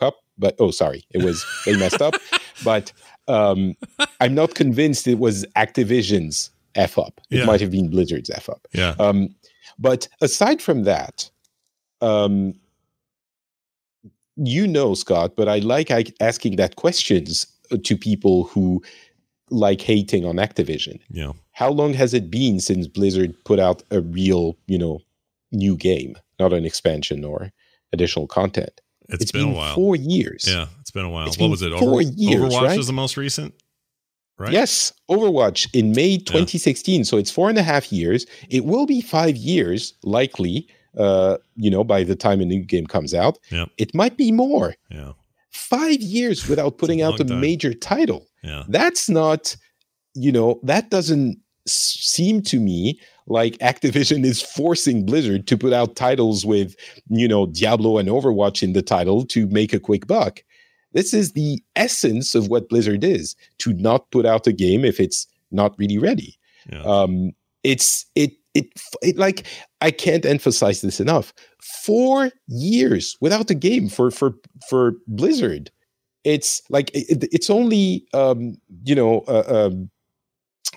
up, 0.00 0.16
but 0.38 0.56
oh, 0.58 0.70
sorry, 0.70 1.04
it 1.10 1.22
was 1.22 1.44
they 1.66 1.76
messed 1.76 2.02
up. 2.02 2.14
But 2.64 2.92
um, 3.28 3.76
I'm 4.20 4.34
not 4.34 4.54
convinced 4.54 5.06
it 5.06 5.18
was 5.18 5.44
Activision's 5.56 6.50
f 6.74 6.98
up. 6.98 7.20
It 7.30 7.38
Yeah. 7.38 7.44
might 7.44 7.60
have 7.60 7.70
been 7.70 7.88
Blizzard's 7.88 8.30
f 8.30 8.48
up. 8.48 8.66
Yeah. 8.72 8.94
Um, 8.98 9.34
but 9.78 10.08
aside 10.20 10.60
from 10.62 10.84
that, 10.84 11.30
um, 12.00 12.54
you 14.36 14.66
know, 14.66 14.94
Scott, 14.94 15.34
but 15.36 15.48
I 15.48 15.58
like 15.58 15.90
asking 16.20 16.56
that 16.56 16.76
questions 16.76 17.46
uh, 17.70 17.76
to 17.84 17.96
people 17.96 18.44
who 18.44 18.82
like 19.50 19.80
hating 19.80 20.24
on 20.24 20.36
Activision. 20.36 21.00
Yeah. 21.10 21.32
How 21.52 21.70
long 21.70 21.94
has 21.94 22.14
it 22.14 22.30
been 22.30 22.60
since 22.60 22.86
Blizzard 22.86 23.34
put 23.44 23.58
out 23.58 23.82
a 23.90 24.00
real, 24.00 24.56
you 24.66 24.78
know, 24.78 25.00
new 25.50 25.76
game, 25.76 26.16
not 26.38 26.52
an 26.52 26.64
expansion 26.64 27.24
or 27.24 27.50
additional 27.92 28.26
content? 28.26 28.80
it's 29.08 29.32
been, 29.32 29.48
a 29.50 29.54
while. 29.54 29.74
four 29.74 29.96
years. 29.96 30.44
yeah. 30.46 30.66
It's 30.88 30.94
been 30.94 31.04
a 31.04 31.10
while. 31.10 31.28
What 31.36 31.50
was 31.50 31.60
it? 31.60 31.70
four 31.78 32.00
years, 32.00 32.40
Overwatch 32.54 32.62
right? 32.62 32.76
was 32.78 32.86
the 32.86 32.94
most 32.94 33.18
recent, 33.18 33.52
right? 34.38 34.50
Yes, 34.52 34.90
Overwatch 35.10 35.68
in 35.74 35.92
May 35.92 36.16
2016. 36.16 37.04
So 37.04 37.18
it's 37.18 37.30
four 37.30 37.50
and 37.50 37.58
a 37.58 37.62
half 37.62 37.92
years. 37.92 38.24
It 38.48 38.64
will 38.64 38.86
be 38.86 39.02
five 39.02 39.36
years, 39.36 39.92
likely. 40.02 40.66
Uh, 40.96 41.36
you 41.56 41.70
know, 41.70 41.84
by 41.84 42.02
the 42.04 42.16
time 42.16 42.40
a 42.40 42.44
new 42.46 42.62
game 42.64 42.86
comes 42.86 43.12
out, 43.12 43.38
Yep. 43.50 43.68
it 43.76 43.94
might 43.94 44.16
be 44.16 44.32
more. 44.32 44.74
Yeah. 44.90 45.12
Five 45.50 46.00
years 46.00 46.48
without 46.48 46.78
putting 46.78 47.02
out 47.02 47.20
a 47.20 47.24
time. 47.24 47.40
major 47.40 47.74
title. 47.74 48.26
Yeah. 48.42 48.64
That's 48.68 49.08
not, 49.10 49.54
you 50.14 50.32
know, 50.32 50.58
that 50.62 50.90
doesn't 50.90 51.38
seem 51.66 52.40
to 52.42 52.58
me 52.58 52.98
like 53.26 53.58
Activision 53.58 54.24
is 54.24 54.40
forcing 54.40 55.04
Blizzard 55.04 55.46
to 55.48 55.58
put 55.58 55.74
out 55.74 55.94
titles 55.96 56.46
with, 56.46 56.74
you 57.10 57.28
know, 57.28 57.44
Diablo 57.46 57.98
and 57.98 58.08
Overwatch 58.08 58.62
in 58.62 58.72
the 58.72 58.80
title 58.82 59.24
to 59.26 59.46
make 59.48 59.74
a 59.74 59.78
quick 59.78 60.06
buck. 60.06 60.42
This 60.92 61.12
is 61.14 61.32
the 61.32 61.62
essence 61.76 62.34
of 62.34 62.48
what 62.48 62.68
Blizzard 62.68 63.04
is 63.04 63.36
to 63.58 63.72
not 63.74 64.10
put 64.10 64.24
out 64.26 64.46
a 64.46 64.52
game 64.52 64.84
if 64.84 64.98
it's 65.00 65.26
not 65.50 65.74
really 65.78 65.98
ready. 65.98 66.38
Yeah. 66.72 66.82
Um, 66.82 67.32
it's 67.64 68.06
it 68.14 68.32
it 68.54 68.66
it 69.02 69.16
like 69.18 69.46
I 69.80 69.90
can't 69.90 70.24
emphasize 70.24 70.80
this 70.80 71.00
enough. 71.00 71.32
Four 71.84 72.30
years 72.46 73.16
without 73.20 73.50
a 73.50 73.54
game 73.54 73.88
for 73.88 74.10
for 74.10 74.34
for 74.68 74.94
Blizzard. 75.06 75.70
It's 76.24 76.62
like 76.68 76.90
it, 76.94 77.28
it's 77.32 77.50
only 77.50 78.06
um, 78.14 78.56
you 78.84 78.94
know 78.94 79.20
uh, 79.28 79.44
um, 79.70 79.90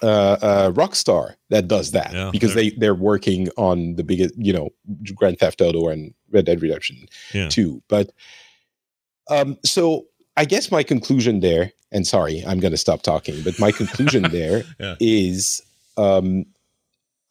uh, 0.01 0.37
uh, 0.41 0.71
Rockstar 0.71 1.35
that 1.49 1.67
does 1.67 1.91
that 1.91 2.13
Yeah, 2.13 2.29
because 2.31 2.53
they're- 2.53 2.69
they 2.71 2.77
they're 2.77 2.95
working 2.95 3.49
on 3.57 3.95
the 3.95 4.03
biggest 4.03 4.33
you 4.37 4.53
know 4.53 4.69
Grand 5.15 5.39
Theft 5.39 5.61
Auto 5.61 5.87
and 5.89 6.13
Red 6.31 6.45
Dead 6.45 6.61
Redemption 6.61 7.05
Yeah. 7.33 7.49
too. 7.49 7.81
But 7.89 8.11
um, 9.31 9.57
so 9.65 10.05
I 10.37 10.45
guess 10.45 10.71
my 10.71 10.83
conclusion 10.83 11.39
there, 11.39 11.71
and 11.91 12.05
sorry, 12.07 12.43
I'm 12.47 12.59
going 12.59 12.71
to 12.71 12.77
stop 12.77 13.01
talking, 13.01 13.41
but 13.43 13.59
my 13.59 13.71
conclusion 13.71 14.23
there 14.31 14.63
is 14.99 15.61
Yeah. 15.97 16.03
um, 16.17 16.45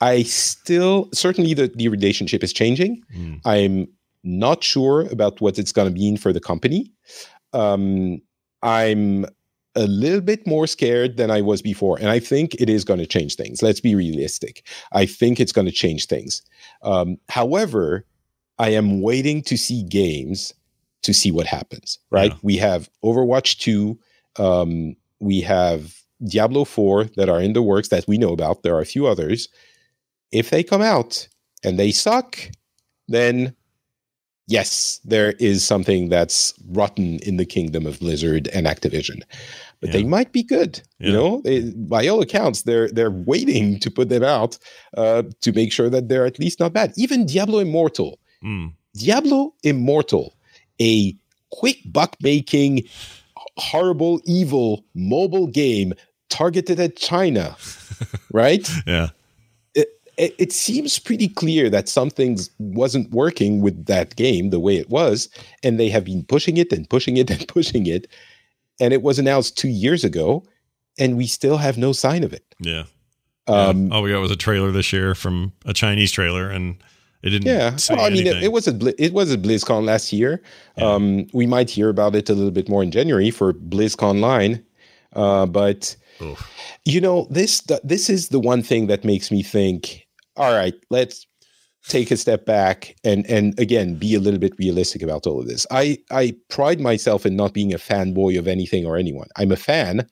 I 0.03 0.23
still 0.25 1.09
certainly 1.13 1.55
the, 1.55 1.69
the 1.75 1.89
relationship 1.89 2.43
is 2.43 2.53
changing. 2.53 3.03
Mm. 3.15 3.41
I'm 3.45 3.89
not 4.25 4.65
sure 4.65 5.03
about 5.13 5.41
what 5.41 5.59
it's 5.59 5.73
going 5.73 5.89
to 5.93 5.95
mean 5.99 6.17
for 6.17 6.33
the 6.33 6.41
company. 6.41 6.91
Um, 7.53 8.21
I'm 8.63 9.25
a 9.77 9.87
little 9.87 10.21
bit 10.21 10.47
more 10.47 10.67
scared 10.67 11.17
than 11.17 11.31
I 11.31 11.41
was 11.43 11.63
before, 11.63 11.99
and 11.99 12.09
I 12.09 12.19
think 12.19 12.55
it 12.55 12.69
is 12.69 12.85
going 12.85 13.01
to 13.01 13.07
change 13.07 13.37
things. 13.37 13.63
Let's 13.63 13.81
be 13.81 13.95
realistic. 13.95 14.67
I 14.93 15.07
think 15.07 15.39
it's 15.41 15.53
going 15.53 15.67
to 15.67 15.73
change 15.73 16.07
things. 16.07 16.43
Um, 16.83 17.19
however, 17.29 18.05
I 18.59 18.71
am 18.71 19.01
waiting 19.01 19.43
to 19.45 19.57
see 19.57 19.83
games 19.83 20.53
to 21.03 21.13
see 21.15 21.31
what 21.31 21.47
happens. 21.47 21.99
Right? 22.11 22.33
Yeah. 22.33 22.39
We 22.43 22.57
have 22.59 22.89
Overwatch 23.05 23.59
two. 23.59 23.99
Um, 24.37 24.97
we 25.21 25.41
have 25.43 25.95
Diablo 26.25 26.65
4 26.65 27.05
that 27.17 27.29
are 27.29 27.41
in 27.41 27.53
the 27.55 27.63
works 27.63 27.89
that 27.89 28.07
we 28.07 28.19
know 28.19 28.33
about. 28.33 28.63
There 28.63 28.75
are 28.75 28.81
a 28.81 28.87
few 28.87 29.07
others. 29.07 29.49
If 30.33 30.51
they 30.51 30.63
come 30.63 30.83
out 30.83 31.27
and 31.65 31.79
they 31.79 31.91
suck, 31.91 32.39
then 33.09 33.55
yes, 34.47 35.01
there 35.05 35.33
is 35.39 35.65
something 35.65 36.09
that's 36.09 36.55
rotten 36.69 37.19
in 37.21 37.37
the 37.37 37.45
kingdom 37.45 37.87
of 37.87 37.99
Blizzard 38.01 38.49
and 38.49 38.67
Activision. 38.67 39.23
But 39.81 39.93
they 39.93 40.05
might 40.05 40.31
be 40.33 40.43
good. 40.43 40.83
You 40.99 41.13
know, 41.13 41.41
They- 41.43 41.71
by 41.71 42.07
all 42.07 42.21
accounts, 42.21 42.63
they're 42.63 42.89
they're 42.91 43.11
waiting 43.11 43.79
to 43.81 43.91
put 43.91 44.11
them 44.11 44.23
out 44.23 44.59
uh, 44.97 45.23
to 45.41 45.53
make 45.53 45.73
sure 45.73 45.89
that 45.89 46.09
they're 46.09 46.27
at 46.27 46.39
least 46.39 46.61
not 46.61 46.75
bad. 46.75 46.93
Even 46.97 47.25
Diablo 47.27 47.61
Immortal, 47.61 48.19
Mm. 48.45 48.75
Diablo 48.95 49.55
Immortal, 49.63 50.35
a 50.81 51.15
quick 51.51 51.79
buck 51.87 52.17
making, 52.21 52.85
horrible, 53.57 54.21
evil 54.25 54.85
mobile 54.95 55.47
game 55.47 55.93
targeted 56.29 56.81
at 56.81 56.97
China, 56.97 57.57
right? 58.33 58.69
Yeah. 58.87 59.09
It, 59.75 59.89
it, 60.17 60.35
it 60.39 60.53
seems 60.53 60.99
pretty 60.99 61.29
clear 61.29 61.69
that 61.69 61.89
something 61.89 62.39
wasn't 62.59 63.11
working 63.11 63.61
with 63.61 63.87
that 63.87 64.17
game 64.17 64.51
the 64.51 64.61
way 64.61 64.77
it 64.77 64.89
was, 64.89 65.29
and 65.63 65.79
they 65.79 65.91
have 65.91 66.05
been 66.05 66.25
pushing 66.25 66.57
it 66.57 66.73
and 66.73 66.89
pushing 66.89 67.17
it 67.17 67.31
and 67.31 67.47
pushing 67.49 67.87
it. 67.87 68.07
And 68.81 68.95
it 68.95 69.03
was 69.03 69.19
announced 69.19 69.59
two 69.59 69.69
years 69.69 70.05
ago, 70.05 70.43
and 70.99 71.17
we 71.17 71.27
still 71.27 71.59
have 71.59 71.77
no 71.77 71.93
sign 71.93 72.25
of 72.25 72.33
it. 72.33 72.45
Yeah. 72.61 72.85
Um, 73.47 73.89
yeah. 73.89 73.95
All 73.95 74.03
we 74.03 74.11
got 74.11 74.21
was 74.21 74.31
a 74.31 74.37
trailer 74.37 74.71
this 74.71 74.93
year 74.93 75.15
from 75.15 75.53
a 75.67 75.75
Chinese 75.75 76.13
trailer, 76.13 76.49
and 76.49 76.83
it 77.23 77.31
didn't. 77.31 77.47
Yeah, 77.47 77.77
well, 77.91 78.01
I 78.05 78.11
mean, 78.11 78.27
it, 78.27 78.43
it 78.43 78.53
was 78.53 78.67
Bli- 78.69 78.95
it 78.99 79.13
was 79.13 79.33
at 79.33 79.43
BlizzCon 79.43 79.85
last 79.85 80.13
year. 80.13 80.43
Yeah. 80.77 80.93
Um, 80.93 81.27
we 81.33 81.47
might 81.47 81.71
hear 81.71 81.89
about 81.89 82.15
it 82.15 82.31
a 82.31 82.35
little 82.35 82.51
bit 82.51 82.69
more 82.69 82.83
in 82.83 82.91
January 82.91 83.31
for 83.31 83.53
BlizzConline, 83.53 84.63
uh, 85.15 85.47
but 85.47 85.97
Oof. 86.23 86.51
you 86.85 87.01
know 87.01 87.27
this 87.31 87.61
this 87.85 88.09
is 88.09 88.29
the 88.29 88.41
one 88.41 88.63
thing 88.63 88.87
that 88.87 89.05
makes 89.05 89.31
me 89.31 89.43
think. 89.43 90.07
All 90.37 90.53
right, 90.53 90.75
let's 90.91 91.27
take 91.89 92.11
a 92.11 92.17
step 92.17 92.47
back 92.47 92.95
and 93.05 93.27
and 93.29 93.59
again 93.59 93.97
be 93.97 94.15
a 94.15 94.21
little 94.21 94.39
bit 94.39 94.53
realistic 94.59 95.03
about 95.03 95.27
all 95.27 95.41
of 95.41 95.47
this. 95.47 95.67
I 95.71 95.99
I 96.11 96.35
pride 96.49 96.81
myself 96.81 97.27
in 97.27 97.37
not 97.37 97.53
being 97.53 97.75
a 97.75 97.79
fanboy 97.79 98.39
of 98.39 98.47
anything 98.47 98.87
or 98.87 98.97
anyone. 98.97 99.29
I'm 99.37 99.53
a 99.53 99.57
fan, 99.57 100.07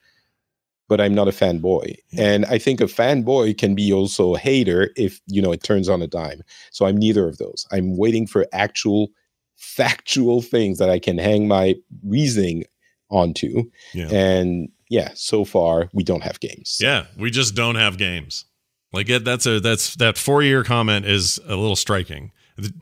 but 0.88 1.00
I'm 1.00 1.14
not 1.14 1.28
a 1.28 1.32
fanboy. 1.32 1.96
And 2.16 2.46
I 2.46 2.58
think 2.58 2.80
a 2.80 2.84
fanboy 2.84 3.58
can 3.58 3.74
be 3.74 3.92
also 3.92 4.34
a 4.34 4.38
hater 4.38 4.90
if 4.96 5.20
you 5.26 5.40
know 5.40 5.52
it 5.52 5.62
turns 5.62 5.88
on 5.88 6.02
a 6.02 6.06
dime. 6.06 6.42
So 6.70 6.86
I'm 6.86 6.96
neither 6.96 7.28
of 7.28 7.38
those. 7.38 7.66
I'm 7.70 7.96
waiting 7.96 8.26
for 8.26 8.46
actual 8.52 9.10
factual 9.56 10.40
things 10.40 10.78
that 10.78 10.88
I 10.88 10.98
can 10.98 11.18
hang 11.18 11.48
my 11.48 11.74
reasoning 12.04 12.64
onto. 13.10 13.70
Yeah. 13.92 14.08
And 14.08 14.70
yeah, 14.88 15.10
so 15.14 15.44
far 15.44 15.88
we 15.92 16.02
don't 16.02 16.22
have 16.22 16.40
games. 16.40 16.78
Yeah, 16.80 17.06
we 17.16 17.30
just 17.30 17.54
don't 17.54 17.76
have 17.76 17.98
games. 17.98 18.44
Like 18.92 19.08
it, 19.10 19.24
that's 19.24 19.46
a 19.46 19.60
that's 19.60 19.96
that 19.96 20.16
four 20.16 20.42
year 20.42 20.64
comment 20.64 21.04
is 21.04 21.38
a 21.44 21.56
little 21.56 21.76
striking. 21.76 22.32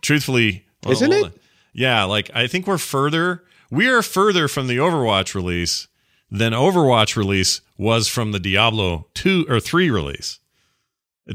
Truthfully, 0.01 0.65
Isn't 0.89 1.11
well, 1.11 1.27
it? 1.27 1.41
Yeah, 1.73 2.05
like 2.05 2.31
I 2.35 2.47
think 2.47 2.67
we're 2.67 2.79
further. 2.79 3.43
We 3.71 3.89
are 3.89 4.03
further 4.03 4.47
from 4.47 4.69
the 4.69 4.77
Overwatch 4.77 5.35
release 5.35 5.89
than 6.31 6.53
Overwatch 6.53 7.17
release 7.17 7.61
was 7.79 8.09
from 8.09 8.33
the 8.33 8.41
Diablo 8.41 9.07
two 9.15 9.47
or 9.49 9.61
three 9.61 9.91
release. 9.91 10.39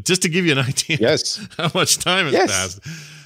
Just 0.03 0.21
to 0.23 0.29
give 0.29 0.45
you 0.45 0.53
an 0.53 0.59
idea, 0.67 0.97
Yes. 0.99 1.45
how 1.57 1.69
much 1.73 1.97
time 1.97 2.25
has 2.25 2.33
Yes. 2.33 2.49
passed. 2.79 2.79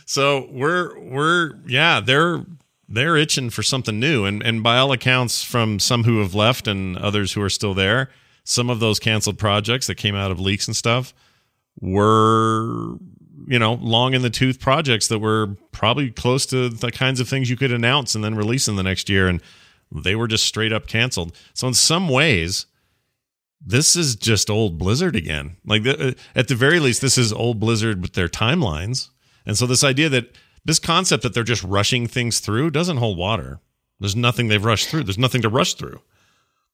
So 0.07 0.47
we're 0.51 0.99
we're 0.99 1.53
yeah 1.68 1.99
they're 1.99 2.45
they're 2.88 3.18
itching 3.18 3.49
for 3.49 3.63
something 3.63 3.99
new, 3.99 4.26
and 4.26 4.43
and 4.43 4.61
by 4.61 4.78
all 4.78 4.91
accounts, 4.91 5.43
from 5.43 5.80
some 5.80 6.03
who 6.03 6.20
have 6.20 6.36
left 6.36 6.68
and 6.68 6.95
others 6.97 7.34
who 7.34 7.41
are 7.41 7.49
still 7.49 7.74
there, 7.74 8.09
some 8.43 8.70
of 8.70 8.80
those 8.80 8.99
canceled 8.99 9.39
projects 9.39 9.88
that 9.88 9.95
came 9.95 10.13
out 10.16 10.30
of 10.32 10.39
leaks 10.39 10.68
and 10.68 10.76
stuff 10.76 11.13
were 11.82 12.95
you 13.47 13.59
know 13.59 13.74
long 13.76 14.13
in 14.13 14.22
the 14.22 14.30
tooth 14.30 14.59
projects 14.59 15.07
that 15.07 15.20
were 15.20 15.55
probably 15.72 16.09
close 16.11 16.45
to 16.47 16.70
the 16.70 16.91
kinds 16.91 17.20
of 17.20 17.28
things 17.28 17.49
you 17.49 17.55
could 17.57 17.72
announce 17.72 18.16
and 18.16 18.24
then 18.24 18.36
release 18.36 18.68
in 18.68 18.76
the 18.76 18.84
next 18.84 19.09
year, 19.09 19.28
and 19.28 19.41
they 19.91 20.15
were 20.15 20.27
just 20.27 20.45
straight 20.45 20.73
up 20.73 20.88
canceled. 20.88 21.36
So 21.53 21.67
in 21.67 21.73
some 21.73 22.09
ways 22.09 22.65
this 23.65 23.95
is 23.95 24.15
just 24.15 24.49
old 24.49 24.77
Blizzard 24.77 25.15
again. 25.15 25.57
Like 25.65 25.86
uh, 25.88 26.11
at 26.36 26.47
the 26.47 26.55
very 26.55 26.79
least, 26.79 27.01
this 27.01 27.17
is 27.17 27.33
old 27.33 27.59
Blizzard 27.59 28.01
with 28.01 28.13
their 28.13 28.27
timelines. 28.27 29.09
And 29.45 29.57
so 29.57 29.65
this 29.65 29.83
idea 29.83 30.07
that 30.09 30.36
this 30.63 30.79
concept 30.79 31.23
that 31.23 31.33
they're 31.33 31.43
just 31.43 31.63
rushing 31.63 32.07
things 32.07 32.39
through 32.39 32.71
doesn't 32.71 32.97
hold 32.97 33.17
water. 33.17 33.59
There's 33.99 34.15
nothing 34.15 34.47
they've 34.47 34.63
rushed 34.63 34.89
through. 34.89 35.03
There's 35.03 35.17
nothing 35.17 35.41
to 35.41 35.49
rush 35.49 35.73
through. 35.73 36.01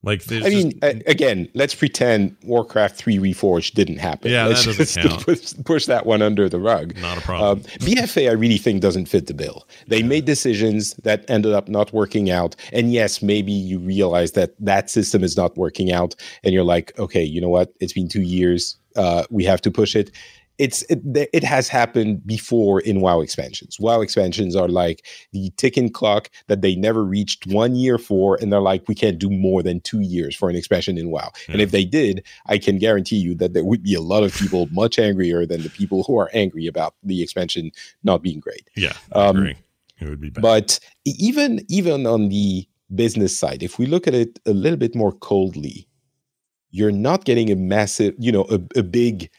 Like 0.03 0.23
there's 0.23 0.45
I 0.45 0.49
mean, 0.49 0.71
just- 0.71 0.83
a- 0.83 1.09
again, 1.09 1.47
let's 1.53 1.75
pretend 1.75 2.35
Warcraft 2.43 2.95
3 2.95 3.17
Reforged 3.19 3.75
didn't 3.75 3.97
happen. 3.97 4.31
Yeah, 4.31 4.45
that 4.45 4.49
let's 4.49 4.65
doesn't 4.65 4.85
just 4.85 4.97
count. 5.09 5.23
Push, 5.23 5.53
push 5.63 5.85
that 5.85 6.07
one 6.07 6.23
under 6.23 6.49
the 6.49 6.59
rug. 6.59 6.97
Not 6.97 7.19
a 7.19 7.21
problem. 7.21 7.59
Um, 7.59 7.63
BFA, 7.79 8.29
I 8.29 8.33
really 8.33 8.57
think, 8.57 8.81
doesn't 8.81 9.05
fit 9.07 9.27
the 9.27 9.35
bill. 9.35 9.67
They 9.87 10.01
made 10.01 10.25
decisions 10.25 10.95
that 11.03 11.23
ended 11.29 11.53
up 11.53 11.67
not 11.69 11.93
working 11.93 12.31
out. 12.31 12.55
And 12.73 12.91
yes, 12.91 13.21
maybe 13.21 13.51
you 13.51 13.77
realize 13.77 14.31
that 14.31 14.55
that 14.59 14.89
system 14.89 15.23
is 15.23 15.37
not 15.37 15.55
working 15.55 15.91
out. 15.91 16.15
And 16.43 16.51
you're 16.53 16.63
like, 16.63 16.97
okay, 16.97 17.23
you 17.23 17.39
know 17.39 17.49
what? 17.49 17.71
It's 17.79 17.93
been 17.93 18.07
two 18.09 18.23
years. 18.23 18.77
Uh, 18.95 19.23
we 19.29 19.43
have 19.45 19.61
to 19.61 19.69
push 19.71 19.95
it. 19.95 20.09
It's 20.57 20.83
it, 20.83 20.99
it 21.33 21.43
has 21.43 21.67
happened 21.67 22.25
before 22.25 22.81
in 22.81 23.01
WoW 23.01 23.21
expansions. 23.21 23.79
WoW 23.79 24.01
expansions 24.01 24.55
are 24.55 24.67
like 24.67 25.05
the 25.31 25.51
ticking 25.57 25.89
clock 25.89 26.29
that 26.47 26.61
they 26.61 26.75
never 26.75 27.03
reached 27.03 27.47
one 27.47 27.75
year 27.75 27.97
for, 27.97 28.37
and 28.41 28.51
they're 28.51 28.61
like, 28.61 28.87
we 28.87 28.95
can't 28.95 29.17
do 29.17 29.29
more 29.29 29.63
than 29.63 29.79
two 29.81 30.01
years 30.01 30.35
for 30.35 30.49
an 30.49 30.55
expansion 30.55 30.97
in 30.97 31.09
WoW. 31.09 31.31
And 31.47 31.61
if 31.61 31.71
they 31.71 31.85
did, 31.85 32.23
I 32.45 32.57
can 32.57 32.77
guarantee 32.77 33.17
you 33.17 33.35
that 33.35 33.53
there 33.53 33.65
would 33.65 33.83
be 33.83 33.95
a 33.95 34.01
lot 34.01 34.23
of 34.23 34.35
people 34.35 34.67
much 34.71 34.99
angrier 34.99 35.45
than 35.45 35.63
the 35.63 35.69
people 35.69 36.03
who 36.03 36.19
are 36.19 36.29
angry 36.33 36.67
about 36.67 36.95
the 37.03 37.23
expansion 37.23 37.71
not 38.03 38.21
being 38.21 38.39
great. 38.39 38.69
yeah, 38.75 38.93
I 39.13 39.27
um, 39.27 39.37
agree. 39.37 39.55
It 39.99 40.09
would 40.09 40.21
be 40.21 40.29
bad. 40.29 40.41
But 40.41 40.79
even 41.05 41.65
even 41.69 42.05
on 42.05 42.29
the 42.29 42.67
business 42.93 43.37
side, 43.37 43.63
if 43.63 43.79
we 43.79 43.85
look 43.85 44.07
at 44.07 44.13
it 44.13 44.39
a 44.45 44.53
little 44.53 44.77
bit 44.77 44.95
more 44.95 45.11
coldly, 45.11 45.87
you're 46.71 46.91
not 46.91 47.25
getting 47.25 47.51
a 47.51 47.55
massive, 47.55 48.15
you 48.17 48.31
know, 48.31 48.45
a, 48.49 48.79
a 48.79 48.83
big 48.83 49.29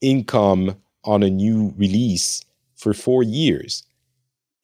income 0.00 0.76
on 1.04 1.22
a 1.22 1.30
new 1.30 1.72
release 1.76 2.44
for 2.76 2.92
four 2.92 3.22
years. 3.22 3.82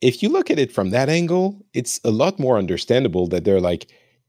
If 0.00 0.22
you 0.22 0.28
look 0.28 0.50
at 0.50 0.58
it 0.58 0.72
from 0.72 0.90
that 0.90 1.08
angle, 1.08 1.64
it's 1.74 2.00
a 2.04 2.10
lot 2.10 2.38
more 2.38 2.58
understandable 2.58 3.28
that 3.28 3.44
they're 3.44 3.60
like, 3.60 3.86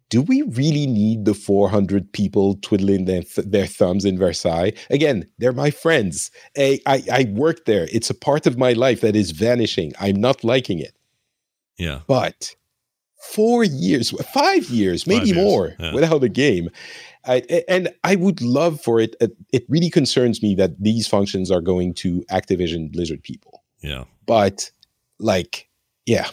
do 0.09 0.21
we 0.21 0.43
really 0.43 0.85
need 0.85 1.25
the 1.25 1.33
400 1.33 2.13
people 2.13 2.55
twiddling 2.61 3.05
their, 3.05 3.23
th- 3.23 3.47
their 3.47 3.65
thumbs 3.65 4.05
in 4.05 4.17
Versailles? 4.19 4.73
Again, 4.91 5.25
they're 5.39 5.53
my 5.53 5.71
friends. 5.71 6.29
I, 6.55 6.79
I, 6.85 7.03
I 7.11 7.23
work 7.31 7.65
there. 7.65 7.87
It's 7.91 8.11
a 8.11 8.13
part 8.13 8.45
of 8.45 8.55
my 8.57 8.73
life 8.73 9.01
that 9.01 9.15
is 9.15 9.31
vanishing. 9.31 9.93
I'm 9.99 10.17
not 10.21 10.43
liking 10.43 10.77
it. 10.77 10.95
yeah, 11.79 12.01
But 12.05 12.55
four 13.31 13.63
years, 13.63 14.11
five 14.31 14.69
years, 14.69 15.07
maybe 15.07 15.31
Five 15.31 15.35
years, 15.35 15.37
more 15.37 15.75
yeah. 15.79 15.93
without 15.95 16.23
a 16.23 16.29
game. 16.29 16.69
I, 17.25 17.63
and 17.67 17.93
I 18.03 18.15
would 18.15 18.41
love 18.41 18.81
for 18.81 18.99
it. 18.99 19.15
It 19.51 19.65
really 19.69 19.89
concerns 19.89 20.41
me 20.41 20.55
that 20.55 20.81
these 20.81 21.07
functions 21.07 21.49
are 21.51 21.61
going 21.61 21.93
to 21.95 22.21
Activision 22.29 22.91
Blizzard 22.91 23.23
people. 23.23 23.63
yeah, 23.81 24.03
But 24.25 24.71
like, 25.19 25.69
yeah. 26.05 26.27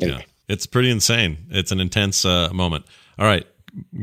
Anyway. 0.00 0.18
yeah. 0.18 0.24
It's 0.48 0.66
pretty 0.66 0.90
insane. 0.90 1.38
It's 1.50 1.72
an 1.72 1.80
intense 1.80 2.24
uh, 2.24 2.50
moment. 2.52 2.84
All 3.18 3.26
right. 3.26 3.46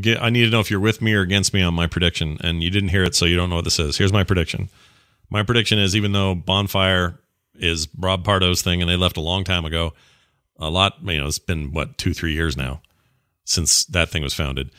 Get, 0.01 0.21
I 0.21 0.29
need 0.29 0.43
to 0.43 0.49
know 0.49 0.59
if 0.59 0.69
you're 0.69 0.79
with 0.79 1.01
me 1.01 1.13
or 1.13 1.21
against 1.21 1.53
me 1.53 1.61
on 1.61 1.73
my 1.73 1.87
prediction. 1.87 2.37
And 2.41 2.61
you 2.61 2.69
didn't 2.69 2.89
hear 2.89 3.03
it, 3.03 3.15
so 3.15 3.25
you 3.25 3.35
don't 3.37 3.49
know 3.49 3.55
what 3.55 3.63
this 3.63 3.79
is. 3.79 3.97
Here's 3.97 4.11
my 4.11 4.23
prediction. 4.23 4.69
My 5.29 5.43
prediction 5.43 5.79
is 5.79 5.95
even 5.95 6.11
though 6.11 6.35
Bonfire 6.35 7.17
is 7.55 7.87
Rob 7.97 8.23
Pardo's 8.25 8.61
thing 8.61 8.81
and 8.81 8.89
they 8.89 8.97
left 8.97 9.15
a 9.15 9.21
long 9.21 9.43
time 9.43 9.63
ago, 9.65 9.93
a 10.57 10.69
lot, 10.69 10.95
you 11.03 11.17
know, 11.19 11.27
it's 11.27 11.39
been 11.39 11.71
what, 11.71 11.97
two, 11.97 12.13
three 12.13 12.33
years 12.33 12.57
now 12.57 12.81
since 13.45 13.85
that 13.85 14.09
thing 14.09 14.23
was 14.23 14.33
founded. 14.33 14.71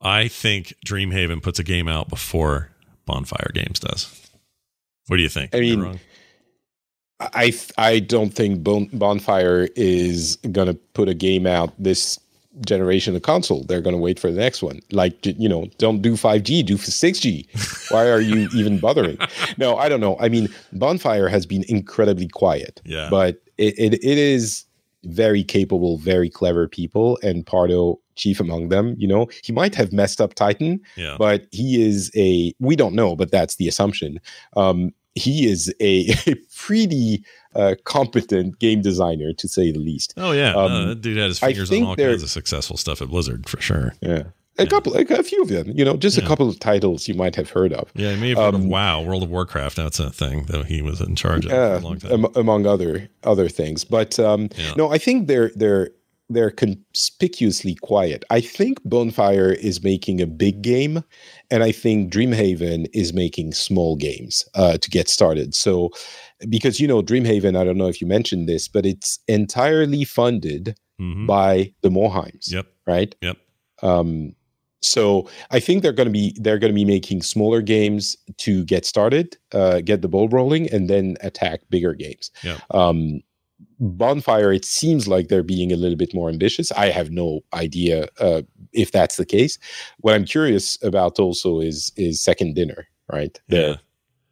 I 0.00 0.28
think 0.28 0.74
Dreamhaven 0.86 1.42
puts 1.42 1.58
a 1.58 1.64
game 1.64 1.88
out 1.88 2.08
before 2.08 2.70
Bonfire 3.06 3.50
Games 3.54 3.80
does. 3.80 4.12
What 5.06 5.16
do 5.16 5.22
you 5.22 5.28
think? 5.28 5.54
I 5.54 5.60
mean? 5.60 6.00
I 7.18 7.54
I 7.78 8.00
don't 8.00 8.30
think 8.34 8.62
bon- 8.62 8.90
Bonfire 8.92 9.68
is 9.74 10.36
gonna 10.52 10.74
put 10.74 11.08
a 11.08 11.14
game 11.14 11.46
out 11.46 11.72
this 11.78 12.20
generation 12.66 13.14
of 13.16 13.22
console. 13.22 13.62
They're 13.64 13.80
gonna 13.80 13.96
wait 13.96 14.18
for 14.18 14.30
the 14.30 14.38
next 14.38 14.62
one. 14.62 14.80
Like 14.92 15.24
you 15.24 15.48
know, 15.48 15.66
don't 15.78 16.02
do 16.02 16.16
five 16.16 16.42
G, 16.42 16.62
do 16.62 16.76
six 16.76 17.20
G. 17.20 17.48
Why 17.90 18.08
are 18.10 18.20
you 18.20 18.48
even 18.54 18.78
bothering? 18.78 19.16
No, 19.56 19.76
I 19.76 19.88
don't 19.88 20.00
know. 20.00 20.18
I 20.20 20.28
mean, 20.28 20.48
Bonfire 20.74 21.28
has 21.28 21.46
been 21.46 21.64
incredibly 21.68 22.28
quiet. 22.28 22.82
Yeah. 22.84 23.08
but 23.10 23.40
it 23.56 23.78
it, 23.78 23.94
it 23.94 24.18
is 24.18 24.64
very 25.04 25.42
capable, 25.44 25.96
very 25.98 26.28
clever 26.28 26.68
people, 26.68 27.18
and 27.22 27.46
Pardo 27.46 27.98
chief 28.16 28.40
among 28.40 28.68
them. 28.70 28.94
You 28.98 29.08
know, 29.08 29.28
he 29.44 29.52
might 29.52 29.74
have 29.74 29.92
messed 29.92 30.20
up 30.20 30.34
Titan, 30.34 30.80
yeah. 30.96 31.16
but 31.18 31.46
he 31.52 31.82
is 31.82 32.10
a 32.16 32.52
we 32.58 32.74
don't 32.76 32.94
know 32.94 33.14
but 33.16 33.30
that's 33.30 33.56
the 33.56 33.68
assumption 33.68 34.18
um 34.56 34.92
he 35.14 35.46
is 35.46 35.72
a, 35.80 36.08
a 36.26 36.34
pretty 36.54 37.24
uh, 37.54 37.74
competent 37.84 38.58
game 38.58 38.82
designer 38.82 39.32
to 39.32 39.48
say 39.48 39.70
the 39.72 39.78
least 39.78 40.12
Oh 40.18 40.32
yeah, 40.32 40.52
Um, 40.54 40.72
uh, 40.72 40.86
that 40.88 41.00
dude 41.00 41.16
had 41.16 41.28
his 41.28 41.38
fingers 41.38 41.70
on 41.72 41.82
all 41.84 41.96
kinds 41.96 42.22
of 42.22 42.28
successful 42.30 42.76
stuff 42.76 43.00
at 43.00 43.08
Blizzard 43.08 43.48
for 43.48 43.60
sure. 43.60 43.94
yeah 44.02 44.24
a 44.58 44.66
couple 44.66 44.92
like 44.92 45.10
a 45.10 45.22
few 45.22 45.42
of 45.42 45.48
them 45.48 45.70
you 45.74 45.84
know 45.84 45.96
just 45.96 46.16
Yeah. 46.18 46.24
a 46.24 46.26
couple 46.26 46.48
of 46.48 46.58
titles 46.58 47.08
you 47.08 47.14
might 47.14 47.36
have 47.36 47.50
heard 47.50 47.72
of 47.72 47.90
Yeah, 47.94 48.12
you 48.12 48.16
may 48.20 48.28
have 48.30 48.38
heard 48.38 48.54
of 48.54 48.62
Um, 48.62 48.68
WoW, 48.70 49.02
World 49.02 49.22
of 49.22 49.30
Warcraft. 49.30 49.76
That's 49.76 49.98
a 50.00 50.10
thing 50.10 50.44
that 50.46 50.64
he 50.66 50.80
was 50.82 51.00
in 51.00 51.14
charge 51.16 51.44
of 51.46 51.52
uh, 51.52 51.76
for 51.78 51.82
a 51.84 51.86
long 51.88 51.98
time. 51.98 52.12
am- 52.24 52.32
among 52.36 52.66
other 52.66 53.08
other 53.22 53.48
things 53.48 53.84
but 53.84 54.18
um 54.18 54.48
Yeah. 54.56 54.72
no 54.76 54.90
i 54.90 54.98
think 54.98 55.26
they're 55.28 55.50
they're 55.56 55.90
they're 56.28 56.50
conspicuously 56.50 57.74
quiet 57.76 58.24
i 58.30 58.40
think 58.40 58.78
bonfire 58.84 59.52
is 59.52 59.82
making 59.82 60.20
a 60.20 60.26
big 60.26 60.62
game 60.62 61.02
and 61.50 61.62
i 61.62 61.70
think 61.70 62.12
dreamhaven 62.12 62.86
is 62.92 63.12
making 63.12 63.52
small 63.52 63.96
games 63.96 64.44
uh, 64.54 64.76
to 64.78 64.90
get 64.90 65.08
started 65.08 65.54
so 65.54 65.90
because 66.48 66.80
you 66.80 66.88
know 66.88 67.02
dreamhaven 67.02 67.56
i 67.56 67.64
don't 67.64 67.76
know 67.78 67.88
if 67.88 68.00
you 68.00 68.06
mentioned 68.06 68.48
this 68.48 68.66
but 68.68 68.84
it's 68.86 69.18
entirely 69.28 70.04
funded 70.04 70.76
Mhm. 71.00 71.26
by 71.26 71.74
the 71.82 71.90
morhaimes 71.90 72.50
Yep, 72.50 72.66
right 72.86 73.14
yep. 73.20 73.36
um, 73.82 74.34
so 74.80 75.28
I 75.50 75.60
think 75.60 75.82
they're 75.82 75.92
going 75.92 76.06
to 76.06 76.12
be 76.12 76.34
they're 76.40 76.58
going 76.58 76.72
to 76.72 76.74
be 76.74 76.84
making 76.86 77.20
smaller 77.22 77.60
games 77.60 78.16
to 78.38 78.64
get 78.64 78.86
started, 78.86 79.36
uh, 79.52 79.80
get 79.80 80.00
the 80.00 80.08
ball 80.08 80.28
rolling, 80.28 80.70
and 80.70 80.88
then 80.88 81.16
attack 81.22 81.60
bigger 81.70 81.92
games. 81.92 82.30
Yeah. 82.44 82.58
Um, 82.70 83.20
Bonfire, 83.78 84.52
it 84.52 84.64
seems 84.64 85.06
like 85.06 85.28
they're 85.28 85.42
being 85.42 85.72
a 85.72 85.76
little 85.76 85.96
bit 85.96 86.14
more 86.14 86.28
ambitious. 86.28 86.72
I 86.72 86.90
have 86.90 87.10
no 87.10 87.40
idea 87.52 88.08
uh, 88.20 88.42
if 88.72 88.92
that's 88.92 89.16
the 89.16 89.26
case. 89.26 89.58
What 90.00 90.14
I'm 90.14 90.24
curious 90.24 90.78
about 90.82 91.18
also 91.18 91.60
is 91.60 91.92
is 91.96 92.20
Second 92.20 92.54
Dinner, 92.54 92.86
right? 93.12 93.38
Their 93.48 93.68
Yeah. 93.70 93.76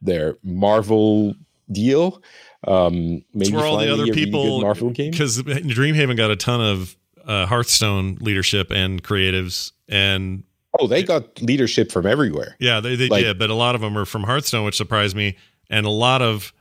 their 0.01 0.37
Marvel 0.43 1.35
deal. 1.71 2.21
Um, 2.67 3.23
maybe 3.33 3.53
where 3.55 3.65
all 3.65 3.77
the 3.77 3.91
other 3.91 4.03
a 4.03 4.05
really 4.05 4.11
good 4.11 4.15
people, 4.25 4.61
Marvel 4.61 4.89
game. 4.89 5.11
because 5.11 5.41
Dreamhaven 5.43 6.17
got 6.17 6.31
a 6.31 6.35
ton 6.35 6.61
of 6.61 6.95
uh, 7.25 7.45
Hearthstone 7.45 8.17
leadership 8.21 8.71
and 8.71 9.03
creatives, 9.03 9.71
and 9.87 10.43
Oh, 10.79 10.87
they 10.87 11.03
got 11.03 11.41
leadership 11.41 11.91
from 11.91 12.05
everywhere. 12.05 12.55
yeah, 12.59 12.79
they, 12.79 12.95
they 12.95 13.07
Like- 13.07 13.23
did, 13.23 13.39
but 13.39 13.49
a 13.49 13.53
lot 13.53 13.75
of 13.75 13.81
them 13.81 13.97
are 13.97 14.05
from 14.05 14.23
Hearthstone, 14.23 14.65
which 14.65 14.75
surprised 14.75 15.15
me, 15.15 15.37
and 15.69 15.85
a 15.85 15.89
lot 15.91 16.21
of, 16.21 16.53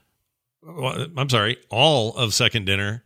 well, 0.67 1.07
I'm 1.17 1.29
sorry, 1.29 1.57
all 1.71 2.15
of 2.17 2.35
Second 2.35 2.67
Dinner, 2.67 3.05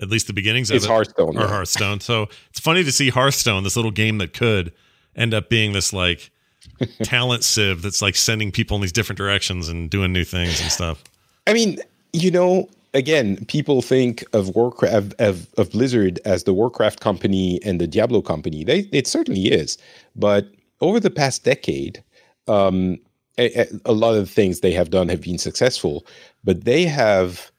at 0.00 0.08
least 0.08 0.26
the 0.26 0.32
beginnings 0.32 0.70
of 0.70 0.76
It's 0.76 0.84
it, 0.84 0.88
Hearthstone. 0.88 1.36
or 1.36 1.42
yeah. 1.42 1.48
Hearthstone. 1.48 2.00
So 2.00 2.28
it's 2.50 2.60
funny 2.60 2.84
to 2.84 2.92
see 2.92 3.10
Hearthstone, 3.10 3.64
this 3.64 3.76
little 3.76 3.90
game 3.90 4.18
that 4.18 4.32
could 4.32 4.72
end 5.16 5.34
up 5.34 5.48
being 5.48 5.72
this 5.72 5.92
like 5.92 6.30
talent 7.02 7.44
sieve 7.44 7.82
that's 7.82 8.00
like 8.02 8.16
sending 8.16 8.52
people 8.52 8.76
in 8.76 8.80
these 8.80 8.92
different 8.92 9.16
directions 9.18 9.68
and 9.68 9.90
doing 9.90 10.12
new 10.12 10.24
things 10.24 10.60
and 10.60 10.70
stuff. 10.70 11.02
I 11.46 11.52
mean, 11.52 11.78
you 12.12 12.30
know, 12.30 12.68
again, 12.94 13.44
people 13.46 13.82
think 13.82 14.24
of 14.32 14.54
Warcraft 14.54 15.14
of, 15.18 15.48
of 15.58 15.70
Blizzard 15.72 16.20
as 16.24 16.44
the 16.44 16.54
Warcraft 16.54 17.00
company 17.00 17.60
and 17.64 17.80
the 17.80 17.86
Diablo 17.86 18.22
company. 18.22 18.64
They 18.64 18.88
it 18.92 19.06
certainly 19.06 19.50
is, 19.50 19.78
but 20.16 20.48
over 20.80 21.00
the 21.00 21.10
past 21.10 21.44
decade, 21.44 22.02
um, 22.48 22.98
a, 23.40 23.66
a, 23.86 23.92
lot 23.92 24.14
of 24.14 24.26
the 24.26 24.32
things 24.32 24.60
they 24.60 24.72
have 24.72 24.90
done 24.90 25.08
have 25.08 25.22
been 25.22 25.38
successful, 25.38 26.06
but 26.44 26.64
they 26.64 26.84
have 26.84 27.50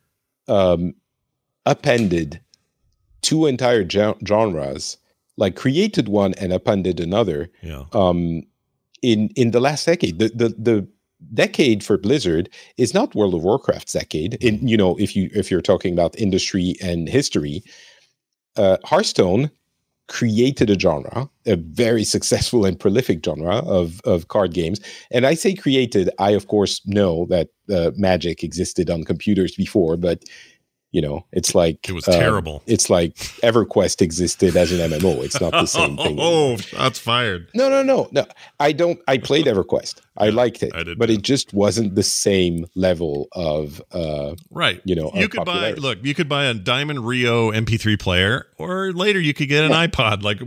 um, 0.47 0.93
appended 1.65 2.41
two 3.21 3.45
entire 3.45 3.87
genres, 3.87 4.97
like 5.37 5.55
created 5.55 6.07
one 6.07 6.33
and 6.35 6.53
appended 6.53 6.99
another. 6.99 7.49
Yeah. 7.61 7.83
Um, 7.93 8.43
in 9.01 9.29
in 9.35 9.51
the 9.51 9.59
last 9.59 9.85
decade, 9.85 10.19
the 10.19 10.29
the 10.29 10.49
the 10.57 10.87
decade 11.33 11.83
for 11.83 11.97
Blizzard 11.97 12.49
is 12.77 12.93
not 12.93 13.15
World 13.15 13.33
of 13.33 13.43
Warcraft's 13.43 13.93
decade. 13.93 14.35
In 14.35 14.67
you 14.67 14.77
know, 14.77 14.95
if 14.97 15.15
you 15.15 15.29
if 15.33 15.49
you're 15.49 15.61
talking 15.61 15.93
about 15.93 16.17
industry 16.19 16.75
and 16.81 17.09
history, 17.09 17.63
uh, 18.55 18.77
Hearthstone 18.85 19.51
created 20.11 20.69
a 20.69 20.77
genre, 20.77 21.29
a 21.45 21.55
very 21.55 22.03
successful 22.15 22.65
and 22.65 22.79
prolific 22.79 23.25
genre 23.25 23.57
of 23.59 24.01
of 24.01 24.27
card 24.27 24.53
games. 24.53 24.79
And 25.09 25.25
I 25.25 25.33
say 25.33 25.53
created. 25.55 26.09
I 26.19 26.31
of 26.31 26.47
course 26.47 26.81
know 26.85 27.25
that 27.29 27.47
uh, 27.73 27.91
Magic 27.95 28.43
existed 28.43 28.89
on 28.89 29.05
computers 29.05 29.55
before, 29.55 29.95
but 29.95 30.23
you 30.91 31.01
know, 31.01 31.25
it's 31.31 31.55
like 31.55 31.87
it 31.87 31.93
was 31.93 32.07
uh, 32.07 32.11
terrible. 32.11 32.63
It's 32.67 32.89
like 32.89 33.15
EverQuest 33.15 34.01
existed 34.01 34.57
as 34.57 34.73
an 34.73 34.91
MMO. 34.91 35.23
It's 35.23 35.39
not 35.39 35.51
the 35.51 35.65
same 35.65 35.95
thing. 35.95 36.17
oh, 36.21 36.57
that's 36.57 36.99
fired. 36.99 37.47
No, 37.55 37.69
no, 37.69 37.81
no, 37.81 38.09
no. 38.11 38.25
I 38.59 38.73
don't. 38.73 38.99
I 39.07 39.17
played 39.17 39.45
EverQuest. 39.47 40.01
I 40.17 40.25
yeah, 40.25 40.33
liked 40.33 40.61
it, 40.61 40.75
I 40.75 40.83
did 40.83 40.99
but 40.99 41.05
too. 41.05 41.13
it 41.13 41.21
just 41.21 41.53
wasn't 41.53 41.95
the 41.95 42.03
same 42.03 42.65
level 42.75 43.29
of 43.31 43.81
uh, 43.93 44.35
right. 44.49 44.81
You 44.83 44.95
know, 44.95 45.11
you 45.15 45.29
could 45.29 45.45
buy 45.45 45.71
look. 45.71 45.99
You 46.03 46.13
could 46.13 46.27
buy 46.27 46.45
a 46.45 46.53
Diamond 46.53 47.07
Rio 47.07 47.51
MP3 47.51 47.97
player, 47.97 48.47
or 48.57 48.91
later 48.91 49.19
you 49.21 49.33
could 49.33 49.47
get 49.47 49.63
an 49.63 49.71
yeah. 49.71 49.87
iPod. 49.87 50.23
Like 50.23 50.39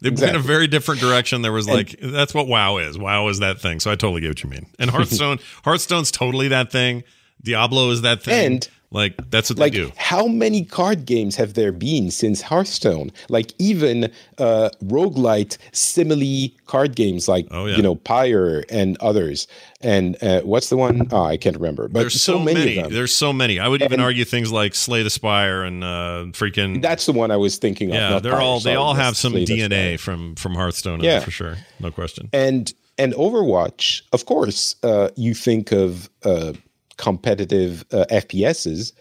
they 0.00 0.08
exactly. 0.08 0.36
went 0.36 0.36
a 0.36 0.46
very 0.48 0.66
different 0.66 1.02
direction. 1.02 1.42
There 1.42 1.52
was 1.52 1.68
like 1.68 2.00
that's 2.00 2.32
what 2.32 2.46
WoW 2.46 2.78
is. 2.78 2.96
WoW 2.96 3.28
is 3.28 3.40
that 3.40 3.60
thing. 3.60 3.80
So 3.80 3.90
I 3.90 3.96
totally 3.96 4.22
get 4.22 4.28
what 4.28 4.42
you 4.42 4.48
mean. 4.48 4.66
And 4.78 4.90
Hearthstone, 4.90 5.40
Hearthstone's 5.62 6.10
totally 6.10 6.48
that 6.48 6.72
thing. 6.72 7.04
Diablo 7.42 7.90
is 7.90 8.02
that 8.02 8.22
thing. 8.22 8.52
And 8.54 8.68
like 8.92 9.14
that's 9.30 9.50
what 9.50 9.58
like, 9.58 9.72
they 9.72 9.78
do. 9.78 9.92
How 9.96 10.26
many 10.26 10.64
card 10.64 11.06
games 11.06 11.36
have 11.36 11.54
there 11.54 11.70
been 11.70 12.10
since 12.10 12.42
Hearthstone? 12.42 13.12
Like 13.28 13.52
even 13.58 14.10
uh 14.38 14.70
roguelite 14.84 15.58
simile 15.70 16.50
card 16.66 16.96
games 16.96 17.28
like 17.28 17.46
oh, 17.52 17.66
yeah. 17.66 17.76
you 17.76 17.82
know 17.82 17.94
Pyre 17.94 18.64
and 18.68 18.96
others. 18.98 19.46
And 19.80 20.20
uh, 20.22 20.40
what's 20.42 20.70
the 20.70 20.76
one? 20.76 21.06
Oh, 21.12 21.24
I 21.24 21.36
can't 21.36 21.56
remember. 21.56 21.88
But 21.88 22.00
there's 22.00 22.20
so, 22.20 22.34
so 22.34 22.38
many, 22.40 22.58
many, 22.58 22.76
of 22.78 22.84
them. 22.84 22.92
There's 22.92 23.14
so 23.14 23.32
many. 23.32 23.60
I 23.60 23.68
would 23.68 23.80
even 23.80 24.00
argue 24.00 24.24
things 24.24 24.50
like 24.50 24.74
Slay 24.74 25.04
the 25.04 25.10
Spire 25.10 25.62
and 25.62 25.84
uh 25.84 26.24
freaking 26.32 26.82
That's 26.82 27.06
the 27.06 27.12
one 27.12 27.30
I 27.30 27.36
was 27.36 27.58
thinking 27.58 27.90
of. 27.90 27.94
Yeah, 27.94 28.18
they're 28.18 28.32
Pyre, 28.32 28.40
all 28.40 28.58
they 28.58 28.74
all 28.74 28.94
have 28.94 29.16
some 29.16 29.32
Slay 29.32 29.44
DNA 29.44 30.00
from 30.00 30.34
from 30.34 30.54
Hearthstone 30.54 31.00
yeah. 31.00 31.20
for 31.20 31.30
sure. 31.30 31.58
No 31.78 31.92
question. 31.92 32.28
And 32.32 32.72
and 32.98 33.14
Overwatch, 33.14 34.02
of 34.12 34.26
course, 34.26 34.76
uh, 34.82 35.08
you 35.16 35.32
think 35.32 35.72
of 35.72 36.10
uh, 36.22 36.52
competitive 37.00 37.84
uh, 37.92 38.04
FPSs, 38.10 38.92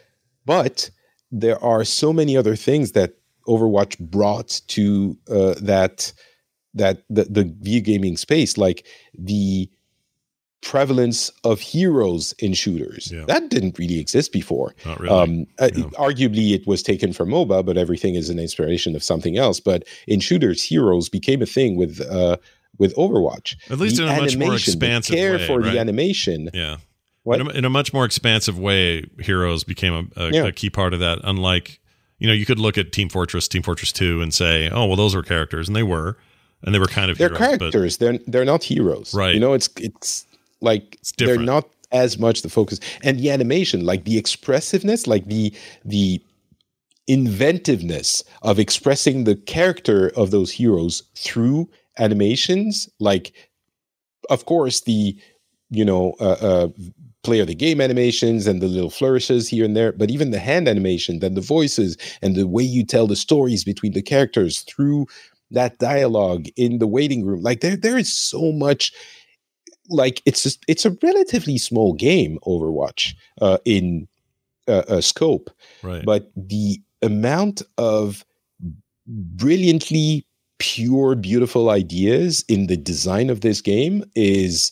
but 0.46 0.90
there 1.32 1.62
are 1.64 1.84
so 1.84 2.14
many 2.14 2.38
other 2.38 2.56
things 2.56 2.94
that 2.94 3.16
Overwatch 3.48 4.00
brought 4.00 4.62
to 4.68 5.18
uh, 5.30 5.56
that 5.62 6.14
that 6.74 7.04
the, 7.10 7.26
the 7.26 7.44
video 7.60 7.82
gaming 7.82 8.16
space, 8.16 8.58
like 8.58 8.86
the 9.18 9.70
prevalence 10.62 11.32
of 11.44 11.60
heroes 11.60 12.34
in 12.40 12.54
shooters. 12.54 13.12
Yeah. 13.12 13.26
That 13.26 13.50
didn't 13.50 13.78
really 13.80 14.00
exist 14.00 14.32
before. 14.32 14.76
Not 14.86 15.00
really. 15.00 15.14
Um, 15.14 15.46
uh, 15.58 15.70
Arguably, 15.98 16.54
it 16.54 16.68
was 16.68 16.84
taken 16.84 17.12
from 17.12 17.30
MOBA, 17.30 17.66
but 17.66 17.78
everything 17.78 18.16
is 18.16 18.30
an 18.30 18.40
inspiration 18.40 18.96
of 18.96 19.04
something 19.04 19.38
else. 19.38 19.60
But 19.60 19.84
in 20.08 20.20
shooters, 20.20 20.64
heroes 20.64 21.10
became 21.10 21.42
a 21.42 21.46
thing 21.46 21.76
with 21.76 22.00
uh, 22.02 22.38
with 22.78 22.96
Overwatch. 22.96 23.56
At 23.70 23.80
least 23.80 23.98
the 23.98 24.04
in 24.04 24.10
a 24.10 24.22
much 24.22 24.38
more 24.38 24.54
expansive 24.54 25.16
care 25.16 25.38
way, 25.38 25.48
for 25.48 25.60
right? 25.60 25.74
the 25.74 25.80
animation. 25.80 26.50
Yeah. 26.54 26.78
In 27.36 27.48
a, 27.48 27.50
in 27.50 27.66
a, 27.66 27.70
much 27.70 27.94
more 27.94 28.06
expansive 28.06 28.58
way, 28.58 29.06
heroes 29.20 29.64
became 29.64 30.12
a, 30.16 30.22
a, 30.22 30.32
yeah. 30.32 30.44
a, 30.46 30.52
key 30.52 30.70
part 30.70 30.94
of 30.94 31.00
that. 31.00 31.20
Unlike, 31.24 31.80
you 32.18 32.28
know, 32.28 32.34
you 32.34 32.46
could 32.46 32.60
look 32.60 32.78
at 32.78 32.92
Team 32.92 33.10
Fortress, 33.10 33.48
Team 33.48 33.62
Fortress 33.62 33.92
Two, 33.92 34.22
and 34.22 34.34
say, 34.34 34.70
oh, 34.70 34.86
well, 34.86 34.96
those 34.96 35.16
were 35.16 35.24
characters, 35.24 35.68
and 35.68 35.76
they 35.76 35.84
were, 35.84 36.18
and 36.64 36.74
they 36.74 36.80
were 36.80 36.88
kind 36.88 37.12
of 37.12 37.18
they're 37.18 37.30
heroes, 37.30 37.58
characters. 37.60 37.98
But, 37.98 38.06
they're 38.06 38.20
they're 38.28 38.46
not 38.46 38.64
heroes, 38.64 39.14
right? 39.14 39.34
You 39.34 39.40
know, 39.40 39.54
it's 39.54 39.70
it's 39.78 40.26
like 40.62 40.98
it's 41.00 41.14
they're 41.14 41.38
not 41.38 41.70
as 41.92 42.20
much 42.20 42.42
the 42.42 42.50
focus, 42.50 42.80
and 43.04 43.20
the 43.20 43.32
animation, 43.32 43.86
like 43.86 44.06
the 44.06 44.18
expressiveness, 44.18 45.08
like 45.08 45.26
the 45.26 45.54
the 45.86 46.22
inventiveness 47.08 48.24
of 48.44 48.60
expressing 48.60 49.24
the 49.24 49.36
character 49.36 50.12
of 50.16 50.30
those 50.30 50.52
heroes 50.52 51.04
through 51.16 51.68
animations, 51.98 52.88
like 53.00 53.34
of 54.30 54.46
course 54.46 54.82
the 54.82 55.18
you 55.70 55.84
know 55.84 56.16
uh, 56.20 56.38
uh, 56.42 56.68
play 57.24 57.40
of 57.40 57.48
the 57.48 57.56
game 57.56 57.82
animations 57.82 58.48
and 58.48 58.62
the 58.62 58.68
little 58.68 58.90
flourishes 58.90 59.50
here 59.50 59.66
and 59.66 59.76
there, 59.76 59.92
but 59.92 60.10
even 60.10 60.32
the 60.32 60.40
hand 60.40 60.68
animation, 60.68 61.20
then 61.20 61.34
the 61.34 61.42
voices 61.42 61.98
and 62.22 62.36
the 62.36 62.48
way 62.48 62.64
you 62.64 62.86
tell 62.86 63.08
the 63.08 63.16
stories 63.16 63.64
between 63.64 63.94
the 63.94 64.02
characters 64.02 64.62
through 64.62 65.06
that 65.52 65.78
dialogue 65.80 66.48
in 66.56 66.80
the 66.80 66.88
waiting 66.88 67.26
room. 67.26 67.42
Like 67.42 67.62
there, 67.62 67.76
there 67.76 67.98
is 67.98 68.12
so 68.14 68.52
much. 68.52 68.94
Like 69.90 70.22
it's 70.26 70.44
just, 70.44 70.64
it's 70.68 70.86
a 70.86 70.96
relatively 71.02 71.58
small 71.58 71.94
game, 71.94 72.38
Overwatch, 72.46 73.16
uh, 73.42 73.58
in 73.66 74.08
uh, 74.68 74.84
uh, 74.88 75.02
scope, 75.02 75.50
right? 75.82 76.06
But 76.06 76.32
the 76.36 76.80
amount 77.02 77.64
of 77.80 78.24
brilliantly 79.08 80.28
pure, 80.60 81.16
beautiful 81.16 81.72
ideas 81.72 82.46
in 82.48 82.68
the 82.68 82.78
design 82.78 83.32
of 83.32 83.42
this 83.42 83.62
game 83.62 84.04
is 84.14 84.72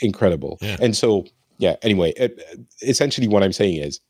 incredible. 0.00 0.58
Yeah. 0.60 0.76
And 0.80 0.96
so, 0.96 1.24
yeah. 1.58 1.76
Anyway, 1.82 2.12
it, 2.16 2.40
essentially, 2.82 3.28
what 3.28 3.42
I'm 3.42 3.52
saying 3.52 3.76
is 3.76 4.00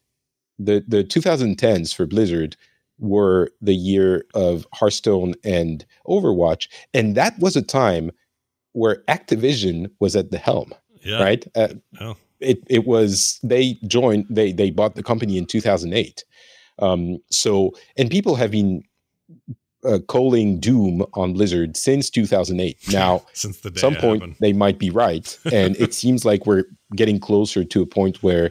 the 0.59 0.85
the 0.87 1.05
2010s 1.05 1.95
for 1.95 2.07
Blizzard 2.07 2.57
were 2.99 3.51
the 3.61 3.75
year 3.75 4.25
of 4.35 4.67
Hearthstone 4.73 5.35
and 5.45 5.85
Overwatch, 6.07 6.69
and 6.95 7.15
that 7.15 7.39
was 7.39 7.57
a 7.57 7.63
time 7.63 8.11
where 8.73 9.03
Activision 9.09 9.91
was 10.01 10.17
at 10.17 10.31
the 10.31 10.39
helm. 10.39 10.73
Yeah. 11.03 11.23
Right. 11.23 11.47
Uh, 11.55 11.69
oh. 12.01 12.17
It 12.41 12.63
it 12.69 12.87
was 12.87 13.41
they 13.43 13.79
joined 13.87 14.27
they 14.29 14.53
they 14.53 14.71
bought 14.71 14.95
the 14.95 15.03
company 15.03 15.39
in 15.39 15.47
2008. 15.47 16.25
Um, 16.79 17.19
so 17.31 17.73
and 17.97 18.11
people 18.11 18.35
have 18.35 18.51
been 18.51 18.83
uh, 19.87 19.99
calling 20.01 20.59
Doom 20.59 21.05
on 21.15 21.33
Blizzard 21.33 21.77
since 21.77 22.11
2008. 22.11 22.77
Now, 22.93 23.25
since 23.33 23.61
the 23.61 23.69
at 23.69 23.79
some 23.79 23.95
point 23.97 24.23
happened. 24.23 24.37
they 24.41 24.53
might 24.53 24.79
be 24.79 24.91
right, 24.91 25.39
and 25.53 25.77
it 25.77 25.95
seems 25.95 26.25
like 26.25 26.47
we're 26.47 26.65
getting 26.95 27.19
closer 27.19 27.65
to 27.65 27.83
a 27.83 27.87
point 27.87 28.23
where 28.23 28.51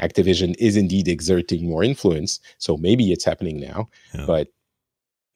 Activision 0.00 0.54
is 0.58 0.76
indeed 0.76 1.08
exerting 1.08 1.68
more 1.68 1.82
influence. 1.82 2.40
So 2.58 2.76
maybe 2.76 3.12
it's 3.12 3.24
happening 3.24 3.60
now, 3.60 3.88
yeah. 4.14 4.26
but 4.26 4.48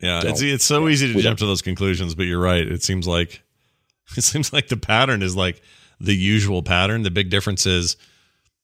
yeah, 0.00 0.22
it's 0.24 0.42
it's 0.42 0.64
so 0.64 0.86
yeah, 0.86 0.92
easy 0.92 1.12
to 1.12 1.20
jump 1.20 1.38
to 1.38 1.46
those 1.46 1.62
conclusions. 1.62 2.14
But 2.14 2.24
you're 2.24 2.40
right. 2.40 2.66
It 2.66 2.82
seems 2.82 3.06
like 3.06 3.42
it 4.16 4.22
seems 4.22 4.52
like 4.52 4.68
the 4.68 4.76
pattern 4.76 5.22
is 5.22 5.36
like 5.36 5.62
the 6.00 6.14
usual 6.14 6.62
pattern. 6.62 7.02
The 7.02 7.10
big 7.10 7.30
difference 7.30 7.66
is 7.66 7.96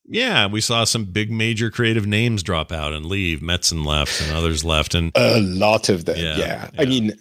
yeah, 0.08 0.46
we 0.46 0.60
saw 0.60 0.84
some 0.84 1.04
big 1.04 1.30
major 1.30 1.70
creative 1.70 2.06
names 2.06 2.42
drop 2.42 2.72
out 2.72 2.92
and 2.92 3.06
leave. 3.06 3.40
Metzen 3.40 3.84
left 3.84 4.20
and 4.22 4.32
others 4.32 4.64
left, 4.64 4.94
and 4.94 5.12
a 5.14 5.40
lot 5.40 5.88
of 5.88 6.04
them. 6.04 6.16
Yeah, 6.16 6.36
yeah. 6.36 6.70
I 6.78 6.84
mean, 6.84 7.12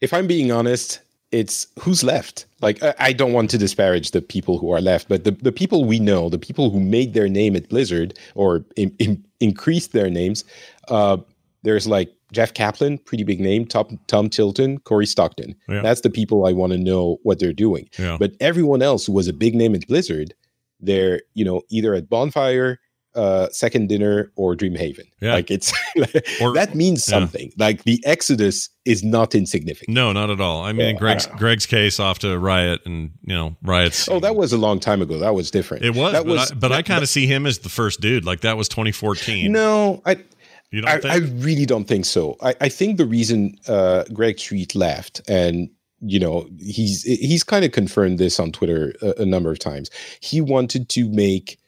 if 0.00 0.12
I'm 0.12 0.26
being 0.26 0.50
honest, 0.50 1.00
it's 1.32 1.66
who's 1.78 2.02
left. 2.02 2.46
Like, 2.60 2.82
I, 2.98 3.12
don't 3.12 3.32
want 3.32 3.50
to 3.50 3.58
disparage 3.58 4.12
the 4.12 4.22
people 4.22 4.58
who 4.58 4.72
are 4.72 4.80
left, 4.80 5.08
but 5.08 5.24
the, 5.24 5.32
the 5.32 5.52
people 5.52 5.84
we 5.84 6.00
know, 6.00 6.28
the 6.28 6.38
people 6.38 6.70
who 6.70 6.80
made 6.80 7.12
their 7.12 7.28
name 7.28 7.54
at 7.54 7.68
Blizzard 7.68 8.18
or 8.34 8.64
in, 8.76 8.94
in, 8.98 9.22
increased 9.40 9.92
their 9.92 10.08
names, 10.08 10.44
uh, 10.88 11.18
there's 11.62 11.86
like 11.86 12.14
Jeff 12.32 12.54
Kaplan, 12.54 12.98
pretty 12.98 13.24
big 13.24 13.40
name, 13.40 13.66
Tom, 13.66 13.98
Tom 14.06 14.30
Chilton, 14.30 14.78
Cory 14.78 15.06
Stockton. 15.06 15.54
Yeah. 15.68 15.82
That's 15.82 16.00
the 16.00 16.10
people 16.10 16.46
I 16.46 16.52
want 16.52 16.72
to 16.72 16.78
know 16.78 17.18
what 17.24 17.38
they're 17.38 17.52
doing. 17.52 17.88
But 18.18 18.32
everyone 18.40 18.82
else 18.82 19.06
who 19.06 19.12
was 19.12 19.28
a 19.28 19.32
big 19.32 19.54
name 19.54 19.74
at 19.74 19.86
Blizzard, 19.86 20.32
they're 20.80 21.22
you 21.34 21.44
know 21.44 21.62
either 21.70 21.94
at 21.94 22.08
bonfire 22.08 22.78
uh, 23.16 23.48
second 23.50 23.88
dinner 23.88 24.30
or 24.36 24.54
Dreamhaven. 24.54 25.10
Yeah. 25.20 25.32
Like 25.34 25.50
it's 25.50 25.72
or, 26.40 26.52
that 26.52 26.74
means 26.74 27.02
something. 27.02 27.46
Yeah. 27.56 27.64
Like 27.64 27.84
the 27.84 28.02
exodus 28.04 28.68
is 28.84 29.02
not 29.02 29.34
insignificant. 29.34 29.94
No, 29.94 30.12
not 30.12 30.30
at 30.30 30.40
all. 30.40 30.62
I 30.62 30.72
mean, 30.72 30.96
Greg's 30.96 31.26
Greg's 31.26 31.66
case 31.66 31.98
off 31.98 32.18
to 32.20 32.38
Riot 32.38 32.82
and 32.84 33.12
you 33.22 33.34
know 33.34 33.56
Riot's. 33.62 34.08
Oh, 34.08 34.20
that 34.20 34.36
was 34.36 34.52
a 34.52 34.58
long 34.58 34.78
time 34.78 35.00
ago. 35.00 35.18
That 35.18 35.34
was 35.34 35.50
different. 35.50 35.84
It 35.84 35.94
was. 35.94 36.12
That 36.12 36.26
but 36.26 36.32
was. 36.32 36.52
I, 36.52 36.54
but 36.54 36.72
I 36.72 36.82
kind 36.82 37.02
of 37.02 37.08
see 37.08 37.26
him 37.26 37.46
as 37.46 37.58
the 37.60 37.70
first 37.70 38.00
dude. 38.00 38.24
Like 38.24 38.42
that 38.42 38.56
was 38.56 38.68
2014. 38.68 39.50
No, 39.50 40.02
I. 40.04 40.18
You 40.72 40.82
don't 40.82 41.06
I, 41.06 41.14
I 41.14 41.16
really 41.18 41.64
don't 41.64 41.84
think 41.84 42.04
so. 42.04 42.36
I, 42.42 42.54
I 42.60 42.68
think 42.68 42.98
the 42.98 43.06
reason 43.06 43.56
uh, 43.68 44.02
Greg 44.12 44.38
Street 44.38 44.74
left, 44.74 45.22
and 45.28 45.70
you 46.00 46.18
know 46.20 46.48
he's 46.60 47.02
he's 47.02 47.42
kind 47.44 47.64
of 47.64 47.72
confirmed 47.72 48.18
this 48.18 48.38
on 48.38 48.52
Twitter 48.52 48.94
a, 49.02 49.22
a 49.22 49.26
number 49.26 49.50
of 49.50 49.58
times. 49.58 49.90
He 50.20 50.40
wanted 50.40 50.88
to 50.90 51.08
make 51.10 51.58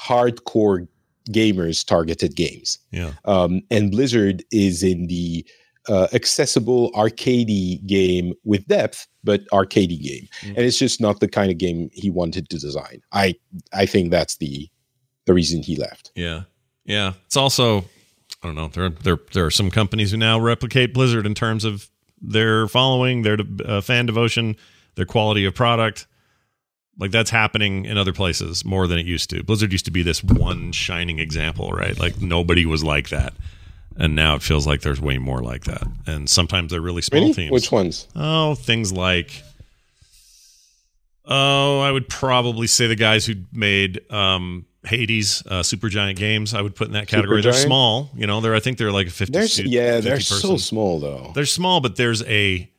hardcore 0.00 0.86
gamers 1.30 1.84
targeted 1.84 2.36
games. 2.36 2.78
Yeah. 2.90 3.12
Um, 3.24 3.62
and 3.70 3.90
Blizzard 3.90 4.44
is 4.52 4.82
in 4.82 5.06
the 5.08 5.44
uh, 5.88 6.06
accessible 6.12 6.92
arcadey 6.92 7.84
game 7.86 8.34
with 8.44 8.66
depth, 8.66 9.06
but 9.24 9.42
arcadey 9.52 10.00
game, 10.00 10.28
Mm. 10.42 10.48
and 10.48 10.58
it's 10.58 10.78
just 10.78 11.00
not 11.00 11.20
the 11.20 11.28
kind 11.28 11.50
of 11.50 11.58
game 11.58 11.88
he 11.92 12.10
wanted 12.10 12.48
to 12.50 12.58
design. 12.58 13.00
I 13.12 13.34
I 13.72 13.86
think 13.86 14.10
that's 14.10 14.36
the 14.36 14.68
the 15.26 15.34
reason 15.34 15.62
he 15.62 15.76
left. 15.76 16.10
Yeah. 16.14 16.42
Yeah. 16.84 17.14
It's 17.26 17.36
also 17.36 17.80
I 18.42 18.46
don't 18.46 18.54
know. 18.54 18.68
There 18.68 18.88
there 18.90 19.18
there 19.32 19.46
are 19.46 19.50
some 19.50 19.70
companies 19.70 20.10
who 20.12 20.16
now 20.16 20.38
replicate 20.38 20.94
Blizzard 20.94 21.26
in 21.26 21.34
terms 21.34 21.64
of 21.64 21.90
their 22.20 22.66
following, 22.68 23.22
their 23.22 23.38
uh, 23.64 23.80
fan 23.80 24.06
devotion, 24.06 24.56
their 24.94 25.06
quality 25.06 25.44
of 25.44 25.54
product. 25.54 26.06
Like 26.98 27.12
that's 27.12 27.30
happening 27.30 27.84
in 27.84 27.96
other 27.96 28.12
places 28.12 28.64
more 28.64 28.88
than 28.88 28.98
it 28.98 29.06
used 29.06 29.30
to. 29.30 29.44
Blizzard 29.44 29.70
used 29.70 29.84
to 29.84 29.92
be 29.92 30.02
this 30.02 30.22
one 30.24 30.72
shining 30.72 31.20
example, 31.20 31.70
right? 31.70 31.96
Like 31.98 32.20
nobody 32.20 32.66
was 32.66 32.82
like 32.82 33.10
that. 33.10 33.34
And 33.96 34.14
now 34.16 34.34
it 34.34 34.42
feels 34.42 34.66
like 34.66 34.80
there's 34.80 35.00
way 35.00 35.18
more 35.18 35.40
like 35.40 35.64
that. 35.64 35.82
And 36.06 36.28
sometimes 36.28 36.70
they're 36.72 36.80
really 36.80 37.02
small 37.02 37.20
Really? 37.20 37.34
teams. 37.34 37.52
Which 37.52 37.70
ones? 37.70 38.08
Oh, 38.16 38.54
things 38.56 38.92
like 38.92 39.42
Oh, 41.24 41.80
I 41.80 41.92
would 41.92 42.08
probably 42.08 42.66
say 42.66 42.86
the 42.86 42.96
guys 42.96 43.26
who 43.26 43.34
made 43.52 44.00
um 44.10 44.64
Hades, 44.84 45.42
uh, 45.46 45.62
Super 45.62 45.88
Giant 45.88 46.18
Games, 46.18 46.54
I 46.54 46.62
would 46.62 46.76
put 46.76 46.86
in 46.86 46.94
that 46.94 47.08
category. 47.08 47.42
They're 47.42 47.52
small, 47.52 48.10
you 48.14 48.26
know. 48.26 48.40
They're 48.40 48.54
I 48.54 48.60
think 48.60 48.78
they're 48.78 48.92
like 48.92 49.08
a 49.08 49.10
fifty. 49.10 49.32
They're 49.32 49.66
yeah, 49.66 49.96
50 49.96 50.08
they're 50.08 50.20
so 50.20 50.56
small 50.56 51.00
though. 51.00 51.32
They're 51.34 51.46
small, 51.46 51.80
but 51.80 51.96
there's 51.96 52.22
a 52.24 52.70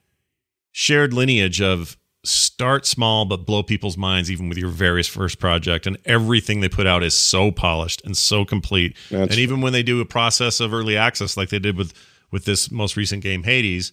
shared 0.72 1.12
lineage 1.12 1.60
of 1.60 1.96
start 2.22 2.84
small 2.84 3.24
but 3.24 3.46
blow 3.46 3.62
people's 3.62 3.96
minds 3.96 4.30
even 4.30 4.48
with 4.48 4.58
your 4.58 4.68
various 4.68 5.06
first 5.06 5.38
project 5.38 5.86
and 5.86 5.96
everything 6.04 6.60
they 6.60 6.68
put 6.68 6.86
out 6.86 7.02
is 7.02 7.16
so 7.16 7.50
polished 7.50 8.04
and 8.04 8.14
so 8.14 8.44
complete 8.44 8.94
That's 9.10 9.30
and 9.30 9.38
even 9.38 9.62
when 9.62 9.72
they 9.72 9.82
do 9.82 10.00
a 10.02 10.04
process 10.04 10.60
of 10.60 10.74
early 10.74 10.98
access 10.98 11.38
like 11.38 11.48
they 11.48 11.58
did 11.58 11.78
with 11.78 11.94
with 12.30 12.44
this 12.44 12.70
most 12.70 12.94
recent 12.94 13.22
game 13.22 13.42
hades 13.42 13.92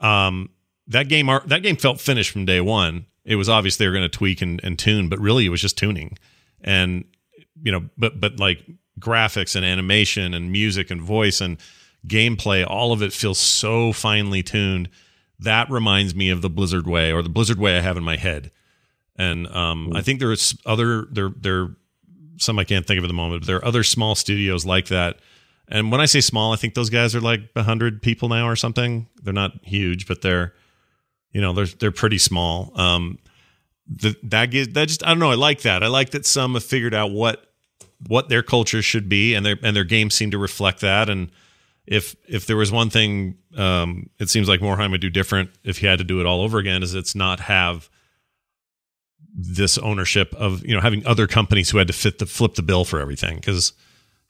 um 0.00 0.50
that 0.86 1.08
game 1.08 1.28
that 1.46 1.62
game 1.62 1.76
felt 1.76 1.98
finished 1.98 2.30
from 2.30 2.44
day 2.44 2.60
one 2.60 3.06
it 3.24 3.36
was 3.36 3.48
obvious 3.48 3.78
they 3.78 3.86
were 3.86 3.92
going 3.92 4.02
to 4.02 4.08
tweak 4.10 4.42
and, 4.42 4.60
and 4.62 4.78
tune 4.78 5.08
but 5.08 5.18
really 5.18 5.46
it 5.46 5.50
was 5.50 5.62
just 5.62 5.78
tuning 5.78 6.18
and 6.60 7.06
you 7.62 7.72
know 7.72 7.88
but 7.96 8.20
but 8.20 8.38
like 8.38 8.64
graphics 9.00 9.54
and 9.54 9.64
animation 9.64 10.34
and 10.34 10.50
music 10.50 10.90
and 10.90 11.02
voice 11.02 11.40
and 11.40 11.58
gameplay 12.06 12.64
all 12.66 12.92
of 12.92 13.02
it 13.02 13.12
feels 13.12 13.38
so 13.38 13.92
finely 13.92 14.42
tuned. 14.42 14.88
That 15.38 15.70
reminds 15.70 16.14
me 16.14 16.30
of 16.30 16.40
the 16.40 16.48
blizzard 16.48 16.86
way 16.86 17.12
or 17.12 17.22
the 17.22 17.28
blizzard 17.28 17.58
way 17.58 17.76
i 17.76 17.80
have 17.80 17.96
in 17.96 18.04
my 18.04 18.16
head. 18.16 18.50
And 19.16 19.46
um, 19.48 19.92
i 19.94 20.02
think 20.02 20.20
there's 20.20 20.56
other 20.64 21.06
there 21.10 21.30
there 21.36 21.68
some 22.38 22.58
i 22.58 22.64
can't 22.64 22.86
think 22.86 22.98
of 22.98 23.04
at 23.04 23.08
the 23.08 23.14
moment 23.14 23.42
but 23.42 23.46
there 23.46 23.56
are 23.56 23.64
other 23.64 23.82
small 23.82 24.14
studios 24.14 24.64
like 24.64 24.86
that. 24.86 25.18
And 25.68 25.90
when 25.90 26.00
i 26.00 26.06
say 26.06 26.20
small 26.20 26.52
i 26.52 26.56
think 26.56 26.74
those 26.74 26.90
guys 26.90 27.14
are 27.14 27.20
like 27.20 27.40
100 27.52 28.02
people 28.02 28.28
now 28.28 28.48
or 28.48 28.56
something. 28.56 29.08
They're 29.22 29.34
not 29.34 29.52
huge 29.62 30.06
but 30.06 30.22
they're 30.22 30.54
you 31.32 31.40
know 31.40 31.52
they're 31.52 31.66
they're 31.66 31.92
pretty 31.92 32.18
small. 32.18 32.72
Um 32.80 33.18
the, 33.88 34.16
that 34.24 34.46
gives 34.50 34.68
that 34.72 34.88
just 34.88 35.04
i 35.04 35.08
don't 35.08 35.18
know. 35.18 35.30
I 35.30 35.34
like 35.36 35.62
that. 35.62 35.82
I 35.82 35.88
like 35.88 36.10
that 36.10 36.24
some 36.24 36.54
have 36.54 36.64
figured 36.64 36.94
out 36.94 37.10
what 37.10 37.45
what 38.08 38.28
their 38.28 38.42
culture 38.42 38.82
should 38.82 39.08
be 39.08 39.34
and 39.34 39.44
their 39.46 39.56
and 39.62 39.74
their 39.76 39.84
games 39.84 40.14
seem 40.14 40.30
to 40.30 40.38
reflect 40.38 40.80
that. 40.80 41.08
And 41.08 41.30
if 41.86 42.16
if 42.28 42.46
there 42.46 42.56
was 42.56 42.70
one 42.72 42.90
thing 42.90 43.36
um 43.56 44.10
it 44.18 44.28
seems 44.28 44.48
like 44.48 44.60
Morhaime 44.60 44.90
would 44.90 45.00
do 45.00 45.10
different 45.10 45.50
if 45.64 45.78
he 45.78 45.86
had 45.86 45.98
to 45.98 46.04
do 46.04 46.20
it 46.20 46.26
all 46.26 46.40
over 46.42 46.58
again 46.58 46.82
is 46.82 46.94
it's 46.94 47.14
not 47.14 47.40
have 47.40 47.88
this 49.38 49.76
ownership 49.78 50.34
of 50.34 50.64
you 50.64 50.74
know 50.74 50.80
having 50.80 51.04
other 51.06 51.26
companies 51.26 51.70
who 51.70 51.78
had 51.78 51.86
to 51.86 51.92
fit 51.92 52.18
the 52.18 52.26
flip 52.26 52.54
the 52.54 52.62
bill 52.62 52.84
for 52.84 53.00
everything 53.00 53.36
because 53.36 53.72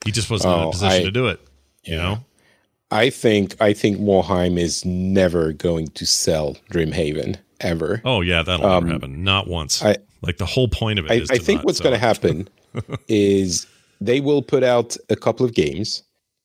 he 0.05 0.11
just 0.13 0.31
wasn't 0.31 0.53
in 0.53 0.61
a 0.61 0.67
Oh, 0.67 0.71
position 0.71 1.01
I- 1.01 1.05
to 1.05 1.11
do 1.11 1.29
it 1.29 1.41
you 1.85 1.97
know? 1.97 2.25
I 2.91 3.11
think 3.11 3.57
I 3.61 3.73
think 3.73 3.99
Morhaime 3.99 4.59
is 4.59 4.85
never 4.85 5.53
going 5.53 5.89
to 5.89 6.07
sell 6.07 6.57
Dreamhaven 6.71 7.37
ever. 7.61 8.01
oh 8.05 8.21
yeah 8.21 8.43
that'll 8.43 8.69
never 8.81 8.93
happen. 8.93 9.25
Not 9.25 9.49
once. 9.49 9.83
Um, 9.83 9.89
I- 9.91 9.97
like 10.23 10.39
the 10.39 10.47
whole 10.47 10.69
point 10.69 10.99
of 10.99 11.07
it 11.07 11.31
I, 11.31 11.35
I 11.35 11.39
think 11.39 11.59
not 11.59 11.65
what's 11.67 11.81
going 11.81 11.95
to 11.95 11.99
happen 11.99 12.49
is 13.09 13.67
they 14.01 14.21
will 14.21 14.43
put 14.43 14.63
out 14.63 14.97
a 15.11 15.17
couple 15.17 15.45
of 15.47 15.55
games 15.55 16.03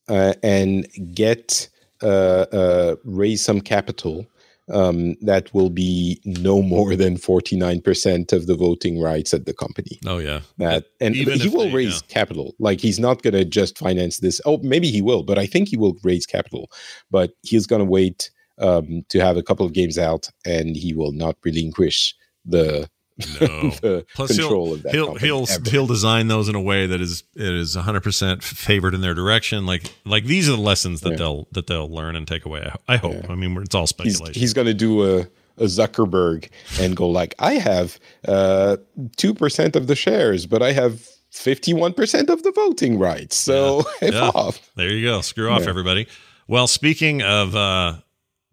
uh, 0.07 0.33
and 0.43 0.87
get 1.13 1.69
uh, 2.01 2.45
uh, 2.51 2.95
raise 3.03 3.43
some 3.43 3.61
capital 3.61 4.25
um, 4.71 5.15
that 5.21 5.53
will 5.53 5.69
be 5.69 6.21
no 6.23 6.61
more 6.61 6.95
than 6.95 7.17
forty 7.17 7.57
nine 7.57 7.81
percent 7.81 8.31
of 8.31 8.47
the 8.47 8.55
voting 8.55 9.01
rights 9.01 9.33
at 9.33 9.45
the 9.45 9.53
company. 9.53 9.99
oh 10.07 10.17
yeah 10.19 10.41
That 10.59 10.85
and 11.01 11.15
Even 11.15 11.39
he 11.39 11.49
will 11.49 11.65
they- 11.65 11.73
raise 11.73 12.01
yeah. 12.01 12.07
capital. 12.13 12.55
Like 12.59 12.79
he's 12.79 12.99
not 12.99 13.21
going 13.21 13.33
to 13.33 13.43
just 13.43 13.77
finance 13.77 14.19
this. 14.19 14.39
Oh, 14.45 14.59
maybe 14.63 14.89
he 14.89 15.01
will, 15.01 15.23
but 15.23 15.37
I 15.37 15.45
think 15.45 15.67
he 15.67 15.77
will 15.77 15.95
raise 16.03 16.25
capital. 16.25 16.71
But 17.09 17.31
he's 17.43 17.67
going 17.67 17.81
to 17.81 17.85
wait 17.85 18.29
um, 18.59 19.03
to 19.09 19.19
have 19.19 19.35
a 19.35 19.43
couple 19.43 19.65
of 19.65 19.73
games 19.73 19.97
out, 19.97 20.29
and 20.45 20.75
he 20.77 20.93
will 20.93 21.11
not 21.11 21.35
relinquish 21.43 22.15
the, 22.45 22.89
no 23.41 23.69
the 23.81 24.05
Plus, 24.15 24.35
control 24.37 24.65
he'll, 24.65 24.73
of 24.75 24.83
that. 24.83 24.93
he'll 24.93 25.05
company 25.07 25.27
he'll 25.27 25.45
ever. 25.49 25.69
he'll 25.69 25.87
design 25.87 26.27
those 26.27 26.49
in 26.49 26.55
a 26.55 26.61
way 26.61 26.85
that 26.87 27.01
is 27.01 27.23
it 27.35 27.41
is 27.53 27.75
100 27.75 28.01
percent 28.01 28.43
favored 28.43 28.93
in 28.93 29.01
their 29.01 29.13
direction. 29.13 29.65
Like 29.65 29.91
like 30.05 30.25
these 30.25 30.47
are 30.49 30.53
the 30.53 30.61
lessons 30.61 31.01
that 31.01 31.11
Yeah. 31.11 31.15
they'll 31.17 31.47
that 31.51 31.67
they'll 31.67 31.89
learn 31.89 32.15
and 32.15 32.27
take 32.27 32.45
away. 32.45 32.69
I, 32.87 32.93
I 32.93 32.97
hope. 32.97 33.29
I 33.29 33.35
mean, 33.35 33.57
it's 33.57 33.75
all 33.75 33.87
speculation. 33.87 34.39
he's 34.39 34.53
going 34.53 34.67
to 34.67 34.73
do 34.73 35.03
a, 35.03 35.19
a 35.57 35.65
Zuckerberg 35.65 36.49
and 36.79 36.95
go 36.95 37.07
like, 37.09 37.35
I 37.39 37.53
have 37.55 37.99
uh, 38.27 38.77
two 39.17 39.33
percent 39.33 39.75
of 39.75 39.87
the 39.87 39.95
shares, 39.95 40.45
but 40.45 40.61
I 40.61 40.71
have 40.73 41.05
fifty 41.29 41.73
one 41.73 41.93
percent 41.93 42.29
of 42.29 42.43
the 42.43 42.51
voting 42.51 42.97
rights. 42.99 43.37
So 43.37 43.83
Yeah. 44.01 44.31
off. 44.33 44.71
there 44.75 44.89
you 44.89 45.05
go. 45.07 45.21
Screw 45.21 45.49
off, 45.49 45.63
Yeah. 45.63 45.69
everybody. 45.69 46.07
Well, 46.47 46.67
speaking 46.67 47.21
of 47.21 47.55
uh, 47.55 47.95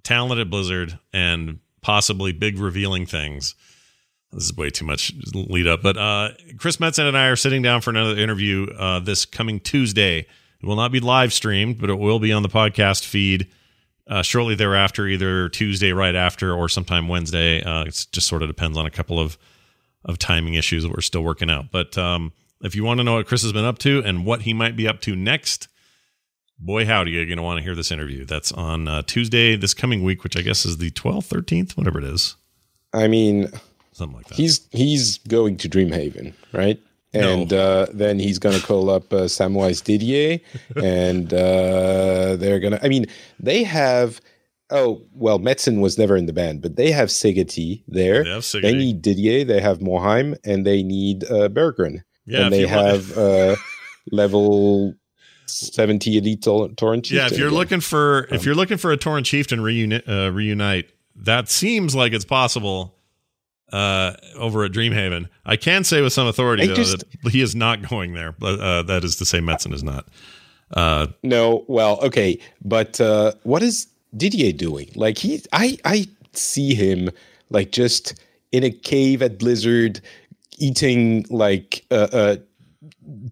talent 0.05 0.41
at 0.41 0.49
Blizzard 0.51 0.99
and 1.13 1.59
possibly 1.81 2.33
big 2.33 2.59
revealing 2.59 3.07
things. 3.07 3.55
This 4.33 4.45
is 4.45 4.57
way 4.57 4.71
too 4.71 4.85
much 4.85 5.13
lead 5.33 5.67
up, 5.67 5.83
but 5.83 5.97
uh, 5.97 6.31
Chris 6.59 6.77
Metzen 6.77 7.09
and 7.09 7.17
I 7.17 7.29
are 7.29 7.37
sitting 7.37 7.63
down 7.63 7.81
for 7.81 7.91
another 7.91 8.17
interview 8.17 8.67
uh, 8.79 9.01
this 9.01 9.25
coming 9.25 9.59
Tuesday. 9.59 10.27
It 10.61 10.67
will 10.67 10.77
not 10.77 10.93
be 10.93 11.01
live 11.01 11.33
streamed, 11.33 11.79
but 11.81 11.89
it 11.89 11.99
will 11.99 12.19
be 12.19 12.33
on 12.33 12.43
the 12.43 12.49
podcast 12.49 13.07
feed 13.07 13.49
uh, 14.07 14.23
shortly 14.23 14.55
thereafter, 14.55 15.07
either 15.07 15.49
Tuesday 15.49 15.93
right 15.93 16.15
after 16.15 16.53
or 16.53 16.69
sometime 16.69 17.09
Wednesday. 17.09 17.63
Uh, 17.63 17.85
it 17.85 18.07
just 18.13 18.27
sort 18.27 18.43
of 18.43 18.49
depends 18.49 18.77
on 18.77 18.87
a 18.87 18.91
couple 18.91 19.19
of 19.19 19.39
of 20.05 20.19
timing 20.19 20.55
issues 20.55 20.83
that 20.83 20.93
we're 20.93 21.01
still 21.01 21.23
working 21.23 21.51
out. 21.51 21.71
But 21.71 21.99
um, 21.99 22.33
if 22.63 22.75
you 22.75 22.85
want 22.85 22.99
to 22.99 23.05
know 23.05 23.15
what 23.15 23.27
Chris 23.27 23.43
has 23.43 23.53
been 23.53 23.65
up 23.65 23.79
to 23.79 24.03
and 24.05 24.25
what 24.25 24.43
he 24.43 24.53
might 24.53 24.77
be 24.77 24.89
up 24.89 25.01
to 25.03 25.15
next, 25.17 25.69
boy 26.59 26.87
howdy, 26.87 27.13
you're 27.13 27.27
going 27.27 27.37
to 27.37 27.43
want 27.43 27.59
to 27.59 27.63
hear 27.63 27.75
this 27.75 27.91
interview. 27.91 28.25
That's 28.25 28.53
on 28.53 28.89
uh, 28.89 29.03
Tuesday 29.03 29.57
this 29.57 29.75
coming 29.75 30.03
week, 30.03 30.25
which 30.25 30.37
I 30.37 30.43
guess 30.43 30.65
is 30.65 30.79
the 30.79 30.91
12th, 30.91 31.29
13th, 31.29 31.77
whatever 31.77 31.99
it 31.99 32.05
is, 32.05 32.37
I 32.93 33.09
mean, 33.09 33.51
something 33.99 34.17
like 34.17 34.27
that. 34.29 34.35
he's 34.37 34.67
he's 34.73 35.19
going 35.29 35.57
to 35.59 35.69
Dreamhaven, 35.69 36.33
right? 36.53 36.81
No. 37.15 37.21
And 37.41 37.53
uh, 37.55 37.87
then 37.93 38.19
he's 38.19 38.39
going 38.39 38.59
to 38.61 38.65
call 38.67 38.91
up 38.91 39.11
uh, 39.13 39.23
Samwise 39.23 39.83
Didier, 39.83 40.41
and 40.77 41.33
uh, 41.33 42.37
they're 42.37 42.61
going 42.61 42.73
to. 42.75 42.85
I 42.85 42.89
mean, 42.89 43.07
they 43.41 43.63
have. 43.65 44.21
Oh 44.71 45.01
well, 45.15 45.39
Metzen 45.39 45.81
was 45.81 45.97
never 45.97 46.15
in 46.17 46.27
the 46.27 46.35
band, 46.35 46.61
but 46.61 46.77
they 46.77 46.91
have 46.91 47.09
Sigaty 47.09 47.83
there. 47.89 48.23
They 48.25 48.31
have 48.31 48.43
They 48.53 48.61
Sigaty. 48.61 48.77
need 48.77 49.01
Didier. 49.03 49.45
They 49.47 49.61
have 49.63 49.79
Morhaime, 49.79 50.37
and 50.45 50.67
they 50.67 50.83
need 50.83 51.25
uh, 51.25 51.49
Berggren. 51.49 52.03
Yeah, 52.27 52.43
and 52.45 52.53
they 52.53 52.67
have 52.67 53.17
uh, 53.17 53.57
level 54.13 54.93
seventy 55.47 56.19
elite 56.19 56.43
tor- 56.43 56.69
Tauren. 56.69 57.11
yeah, 57.11 57.25
if 57.27 57.39
you're 57.39 57.47
again. 57.49 57.59
looking 57.59 57.81
for 57.81 58.25
if 58.25 58.41
Um, 58.41 58.45
you're 58.45 58.55
looking 58.55 58.77
for 58.77 58.93
a 58.93 58.99
Tauren 58.99 59.25
Chieftain 59.25 59.61
reuni- 59.61 60.07
uh, 60.07 60.31
reunite, 60.31 60.91
that 61.17 61.49
seems 61.49 61.95
like 61.95 62.13
it's 62.13 62.27
possible 62.27 62.95
uh, 63.73 64.15
over 64.37 64.65
at 64.65 64.73
Dreamhaven. 64.73 65.27
I 65.45 65.57
can 65.57 65.85
say 65.85 66.01
with 66.01 66.13
some 66.13 66.27
authority 66.27 66.67
though 66.67 66.75
just- 66.75 67.05
that 67.23 67.33
he 67.33 67.41
is 67.41 67.55
not 67.55 67.89
going 67.89 68.15
there. 68.15 68.33
But 68.39 68.61
uh, 68.61 68.83
that 68.85 69.05
is 69.05 69.17
to 69.17 69.25
say, 69.25 69.41
Metzen 69.41 69.73
is 69.73 69.83
not. 69.83 70.07
Uh, 70.73 71.07
No, 71.23 71.65
well, 71.69 71.99
okay, 72.03 72.39
but 72.65 73.01
uh, 73.01 73.33
what 73.43 73.63
is 73.63 73.87
Didier 74.17 74.53
doing? 74.53 74.91
Like 74.95 75.19
he, 75.19 75.43
I, 75.53 75.79
I 75.85 76.07
see 76.33 76.75
him 76.75 77.11
like 77.51 77.73
just 77.73 78.15
in 78.53 78.65
a 78.65 78.71
cave 78.71 79.23
at 79.23 79.39
Blizzard, 79.39 80.01
eating 80.59 81.25
like 81.31 81.85
uh, 81.91 82.09
uh, 82.13 82.37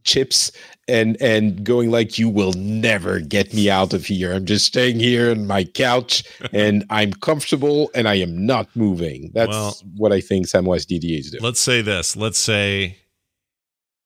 chips 0.05 0.53
and 0.89 1.17
and 1.21 1.65
going 1.65 1.91
like, 1.91 2.19
"You 2.19 2.29
will 2.29 2.53
never 2.55 3.21
get 3.21 3.53
me 3.55 3.69
out 3.71 3.93
of 3.95 4.07
here. 4.07 4.33
I'm 4.33 4.45
just 4.47 4.67
staying 4.67 5.01
here 5.01 5.31
on 5.31 5.47
my 5.47 5.65
couch, 5.65 6.23
and 6.53 6.85
I'm 6.91 7.13
comfortable, 7.13 7.91
and 7.95 8.09
I 8.09 8.15
am 8.17 8.47
not 8.47 8.75
moving." 8.77 9.31
That's 9.35 9.49
Well- 9.51 9.77
what 9.97 10.13
I 10.13 10.21
think 10.21 10.47
Samwise 10.47 10.87
Didier 10.87 11.19
is 11.19 11.31
doing. 11.31 11.43
let's 11.43 11.61
say 11.61 11.83
this. 11.83 12.17
Let's 12.17 12.39
say 12.39 12.99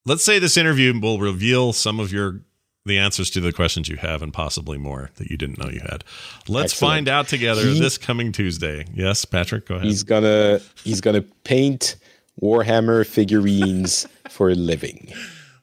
let's 0.06 0.24
say 0.24 0.38
this 0.38 0.56
interview 0.56 0.98
will 0.98 1.18
reveal 1.18 1.72
some 1.72 2.00
of 2.00 2.12
your 2.12 2.40
the 2.86 2.96
answers 2.96 3.28
to 3.28 3.40
the 3.40 3.52
questions 3.52 3.88
you 3.90 3.96
have 3.96 4.22
and 4.22 4.32
possibly 4.32 4.78
more 4.78 5.10
that 5.16 5.30
you 5.30 5.36
didn't 5.36 5.58
know 5.58 5.68
you 5.70 5.80
had. 5.80 6.02
Let's 6.48 6.72
Excellent. 6.72 6.90
find 6.92 7.08
out 7.08 7.28
together 7.28 7.60
He- 7.66 7.78
this 7.78 7.98
coming 7.98 8.32
Tuesday. 8.32 8.86
Yes, 8.94 9.26
Patrick, 9.26 9.66
go 9.66 9.74
ahead. 9.74 9.86
He's 9.86 10.02
gonna 10.02 10.60
he's 10.82 11.02
gonna 11.02 11.20
paint 11.44 11.96
Warhammer 12.42 13.06
figurines 13.06 14.06
for 14.30 14.48
a 14.48 14.54
living. 14.54 15.12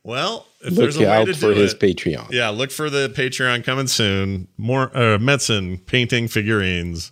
Well, 0.08 0.48
if 0.62 0.72
Look 0.72 0.76
there's 0.76 0.98
a 0.98 1.02
way 1.02 1.08
out 1.08 1.26
to 1.26 1.34
for 1.34 1.54
do 1.54 1.60
his 1.60 1.74
it, 1.74 1.80
Patreon. 1.80 2.32
yeah, 2.32 2.48
look 2.50 2.72
for 2.72 2.90
the 2.90 3.10
Patreon 3.10 3.64
coming 3.66 3.88
soon. 3.88 4.48
More 4.58 4.84
uh, 4.96 5.18
Metzen 5.18 5.86
painting 5.86 6.30
figurines. 6.30 7.12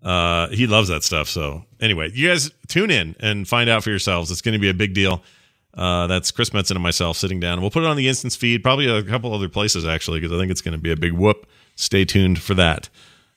Uh, 0.00 0.48
he 0.50 0.66
loves 0.68 0.88
that 0.88 1.02
stuff. 1.02 1.28
So 1.28 1.64
anyway, 1.80 2.10
you 2.14 2.28
guys 2.28 2.52
tune 2.68 2.90
in 2.90 3.16
and 3.18 3.48
find 3.48 3.68
out 3.68 3.82
for 3.82 3.90
yourselves. 3.90 4.30
It's 4.30 4.42
going 4.42 4.52
to 4.52 4.60
be 4.60 4.68
a 4.68 4.74
big 4.74 4.94
deal. 4.94 5.22
Uh, 5.76 6.06
that's 6.06 6.30
Chris 6.30 6.50
Metzen 6.50 6.72
and 6.72 6.82
myself 6.82 7.16
sitting 7.16 7.40
down. 7.40 7.60
We'll 7.60 7.70
put 7.70 7.82
it 7.82 7.86
on 7.86 7.96
the 7.96 8.06
instance 8.06 8.36
feed, 8.36 8.62
probably 8.62 8.86
a 8.88 9.02
couple 9.02 9.34
other 9.34 9.48
places 9.48 9.84
actually, 9.84 10.20
because 10.20 10.32
I 10.32 10.38
think 10.38 10.52
it's 10.52 10.60
going 10.60 10.72
to 10.76 10.78
be 10.80 10.92
a 10.92 10.96
big 10.96 11.14
whoop. 11.14 11.48
Stay 11.74 12.04
tuned 12.04 12.40
for 12.40 12.54
that. 12.54 12.88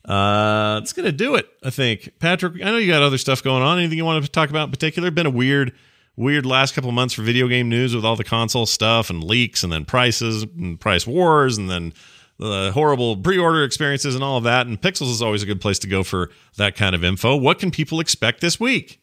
Uh, 0.06 0.80
it's 0.84 0.94
going 0.94 1.06
to 1.08 1.12
do 1.12 1.36
it, 1.36 1.50
I 1.64 1.72
think. 1.72 2.14
Patrick, 2.20 2.62
I 2.62 2.66
know 2.66 2.78
you 2.78 2.92
got 2.92 3.02
other 3.02 3.18
stuff 3.18 3.42
going 3.44 3.64
on. 3.64 3.80
Anything 3.80 3.98
you 3.98 4.06
want 4.06 4.24
to 4.24 4.32
talk 4.32 4.52
about 4.52 4.66
in 4.66 4.72
particular? 4.72 5.10
Been 5.10 5.26
a 5.26 5.32
weird, 5.32 5.74
weird 6.18 6.46
last 6.46 6.74
couple 6.74 6.92
months 6.92 7.14
for 7.14 7.22
video 7.22 7.48
game 7.48 7.70
news 7.70 7.96
with 7.96 8.04
all 8.04 8.16
the 8.16 8.24
console 8.24 8.66
stuff 8.66 9.10
and 9.10 9.24
leaks 9.24 9.64
and 9.64 9.72
then 9.72 9.86
prices 9.86 10.44
and 10.44 10.80
price 10.80 11.08
wars 11.08 11.58
and 11.58 11.70
then 11.70 11.94
the 12.40 12.72
horrible 12.74 13.16
pre-order 13.16 13.64
experiences 13.64 14.16
and 14.16 14.24
all 14.24 14.38
of 14.38 14.44
that. 14.44 14.68
And 14.68 14.82
Pixels 14.82 15.12
is 15.12 15.22
always 15.22 15.44
a 15.44 15.46
good 15.46 15.62
place 15.62 15.80
to 15.80 15.88
go 15.88 16.04
for 16.04 16.30
that 16.58 16.76
kind 16.76 16.94
of 16.94 17.04
info. 17.04 17.36
What 17.36 17.60
can 17.60 17.72
people 17.72 18.00
expect 18.00 18.42
this 18.42 18.60
week? 18.60 19.00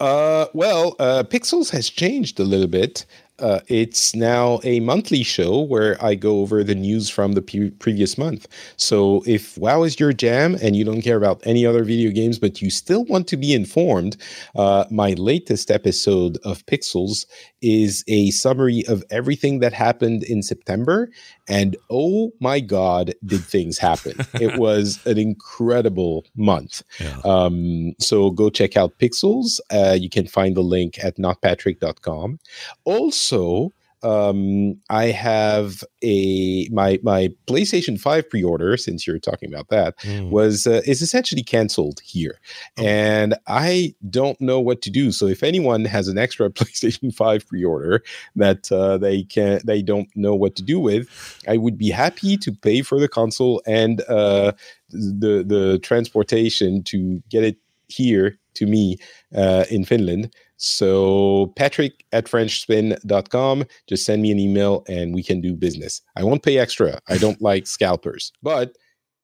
Uh, 0.00 0.46
well, 0.54 0.96
uh, 0.98 1.22
Pixels 1.24 1.70
has 1.70 1.88
changed 1.88 2.40
a 2.40 2.44
little 2.44 2.66
bit. 2.66 3.06
Uh, 3.40 3.58
it's 3.66 4.14
now 4.14 4.60
a 4.62 4.78
monthly 4.80 5.24
show 5.24 5.60
where 5.60 6.02
I 6.02 6.14
go 6.14 6.40
over 6.40 6.62
the 6.62 6.74
news 6.74 7.10
from 7.10 7.32
the 7.32 7.42
pre- 7.42 7.70
previous 7.70 8.16
month. 8.16 8.46
So 8.76 9.24
if 9.26 9.58
WoW 9.58 9.82
is 9.82 9.98
your 9.98 10.12
jam 10.12 10.56
and 10.62 10.76
you 10.76 10.84
don't 10.84 11.02
care 11.02 11.16
about 11.16 11.42
any 11.44 11.66
other 11.66 11.82
video 11.82 12.12
games, 12.12 12.38
but 12.38 12.62
you 12.62 12.70
still 12.70 13.04
want 13.06 13.26
to 13.28 13.36
be 13.36 13.52
informed, 13.52 14.16
uh, 14.54 14.84
my 14.88 15.14
latest 15.14 15.72
episode 15.72 16.38
of 16.44 16.64
Pixels 16.66 17.26
is 17.60 18.04
a 18.06 18.30
summary 18.30 18.84
of 18.86 19.02
everything 19.10 19.58
that 19.60 19.72
happened 19.72 20.22
in 20.22 20.40
September. 20.42 21.10
And 21.48 21.76
oh 21.90 22.32
my 22.40 22.60
God, 22.60 23.14
did 23.24 23.42
things 23.42 23.78
happen! 23.78 24.14
it 24.34 24.56
was 24.58 25.04
an 25.06 25.18
incredible 25.18 26.24
month. 26.36 26.82
Yeah. 26.98 27.20
Um, 27.24 27.94
so 27.98 28.30
go 28.30 28.50
check 28.50 28.76
out 28.76 28.98
Pixels. 28.98 29.60
Uh, 29.70 29.96
you 29.98 30.08
can 30.08 30.26
find 30.26 30.56
the 30.56 30.62
link 30.62 31.02
at 31.02 31.16
notpatrick.com. 31.16 32.38
Also, 32.84 33.72
um, 34.04 34.76
I 34.90 35.06
have 35.06 35.82
a 36.02 36.68
my 36.70 36.98
my 37.02 37.30
PlayStation 37.46 37.98
5 37.98 38.28
pre-order, 38.30 38.76
since 38.76 39.06
you're 39.06 39.18
talking 39.18 39.52
about 39.52 39.68
that, 39.68 39.96
Mm. 39.98 40.30
was 40.30 40.66
uh, 40.66 40.82
is 40.86 41.02
essentially 41.02 41.42
canceled 41.42 42.00
here. 42.04 42.38
And 42.76 43.34
I 43.46 43.94
don't 44.10 44.40
know 44.40 44.60
what 44.60 44.82
to 44.82 44.90
do. 44.90 45.10
So 45.12 45.26
if 45.26 45.42
anyone 45.42 45.84
has 45.86 46.08
an 46.08 46.18
extra 46.18 46.50
PlayStation 46.58 47.14
5 47.14 47.46
pre-order 47.48 48.02
that 48.36 48.70
uh, 48.70 48.98
they 48.98 49.24
can 49.24 49.60
they 49.64 49.82
don't 49.82 50.08
know 50.14 50.34
what 50.34 50.54
to 50.56 50.62
do 50.62 50.78
with, 50.78 51.08
I 51.48 51.56
would 51.56 51.78
be 51.78 51.90
happy 51.90 52.36
to 52.38 52.52
pay 52.52 52.82
for 52.82 53.00
the 53.00 53.08
console 53.08 53.62
and 53.66 54.02
uh, 54.08 54.52
the 54.90 55.42
the 55.46 55.78
transportation 55.82 56.82
to 56.84 57.22
get 57.30 57.44
it 57.44 57.56
here 57.88 58.38
to 58.54 58.66
me 58.66 58.96
uh, 59.34 59.64
in 59.70 59.84
Finland. 59.84 60.32
So 60.64 61.52
Patrick 61.56 62.04
at 62.12 62.24
FrenchSpin.com. 62.24 63.64
Just 63.86 64.06
send 64.06 64.22
me 64.22 64.30
an 64.30 64.38
email 64.38 64.82
and 64.88 65.14
we 65.14 65.22
can 65.22 65.42
do 65.42 65.54
business. 65.54 66.00
I 66.16 66.24
won't 66.24 66.42
pay 66.42 66.56
extra. 66.58 67.00
I 67.06 67.18
don't 67.18 67.40
like 67.42 67.66
scalpers. 67.66 68.32
But 68.42 68.74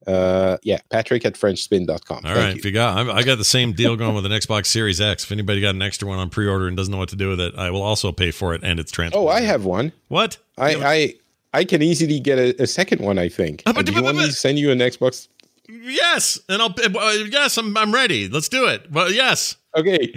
uh, 0.06 0.58
yeah, 0.62 0.80
Patrick 0.90 1.24
at 1.24 1.34
FrenchSpin.com. 1.34 2.26
All 2.26 2.34
right, 2.34 2.50
you. 2.50 2.58
if 2.58 2.64
you 2.66 2.72
got, 2.72 3.08
I 3.08 3.10
I 3.18 3.22
got 3.22 3.38
the 3.38 3.44
same 3.44 3.72
deal 3.72 3.96
going 3.96 4.14
with 4.14 4.26
an 4.26 4.32
Xbox 4.32 4.66
Series 4.66 5.00
X. 5.00 5.24
If 5.24 5.32
anybody 5.32 5.62
got 5.62 5.74
an 5.74 5.80
extra 5.80 6.06
one 6.06 6.18
on 6.18 6.28
pre-order 6.28 6.68
and 6.68 6.76
doesn't 6.76 6.92
know 6.92 6.98
what 6.98 7.08
to 7.10 7.16
do 7.16 7.30
with 7.30 7.40
it, 7.40 7.54
I 7.56 7.70
will 7.70 7.82
also 7.82 8.12
pay 8.12 8.30
for 8.30 8.54
it 8.54 8.62
and 8.62 8.78
it's 8.78 8.92
transferred. 8.92 9.18
Oh, 9.18 9.28
I 9.28 9.40
have 9.40 9.64
one. 9.64 9.92
what? 10.08 10.36
I 10.58 10.74
I, 10.74 11.14
I 11.54 11.64
can 11.64 11.80
easily 11.80 12.20
get 12.20 12.38
a, 12.38 12.62
a 12.62 12.66
second 12.66 13.00
one. 13.00 13.18
I 13.18 13.30
think. 13.30 13.62
Uh, 13.64 13.72
but- 13.72 13.86
do 13.86 13.92
you 13.92 13.98
but- 13.98 14.04
want 14.04 14.18
me 14.18 14.26
to 14.26 14.32
send 14.32 14.58
you 14.58 14.70
an 14.70 14.78
Xbox? 14.78 15.28
Yes, 15.68 16.38
and 16.50 16.60
I'll. 16.60 16.74
Uh, 16.78 17.12
yes, 17.30 17.56
I'm. 17.56 17.76
I'm 17.76 17.94
ready. 17.94 18.28
Let's 18.28 18.48
do 18.48 18.66
it. 18.66 18.90
Well, 18.90 19.10
yes. 19.10 19.56
Okay, 19.76 20.12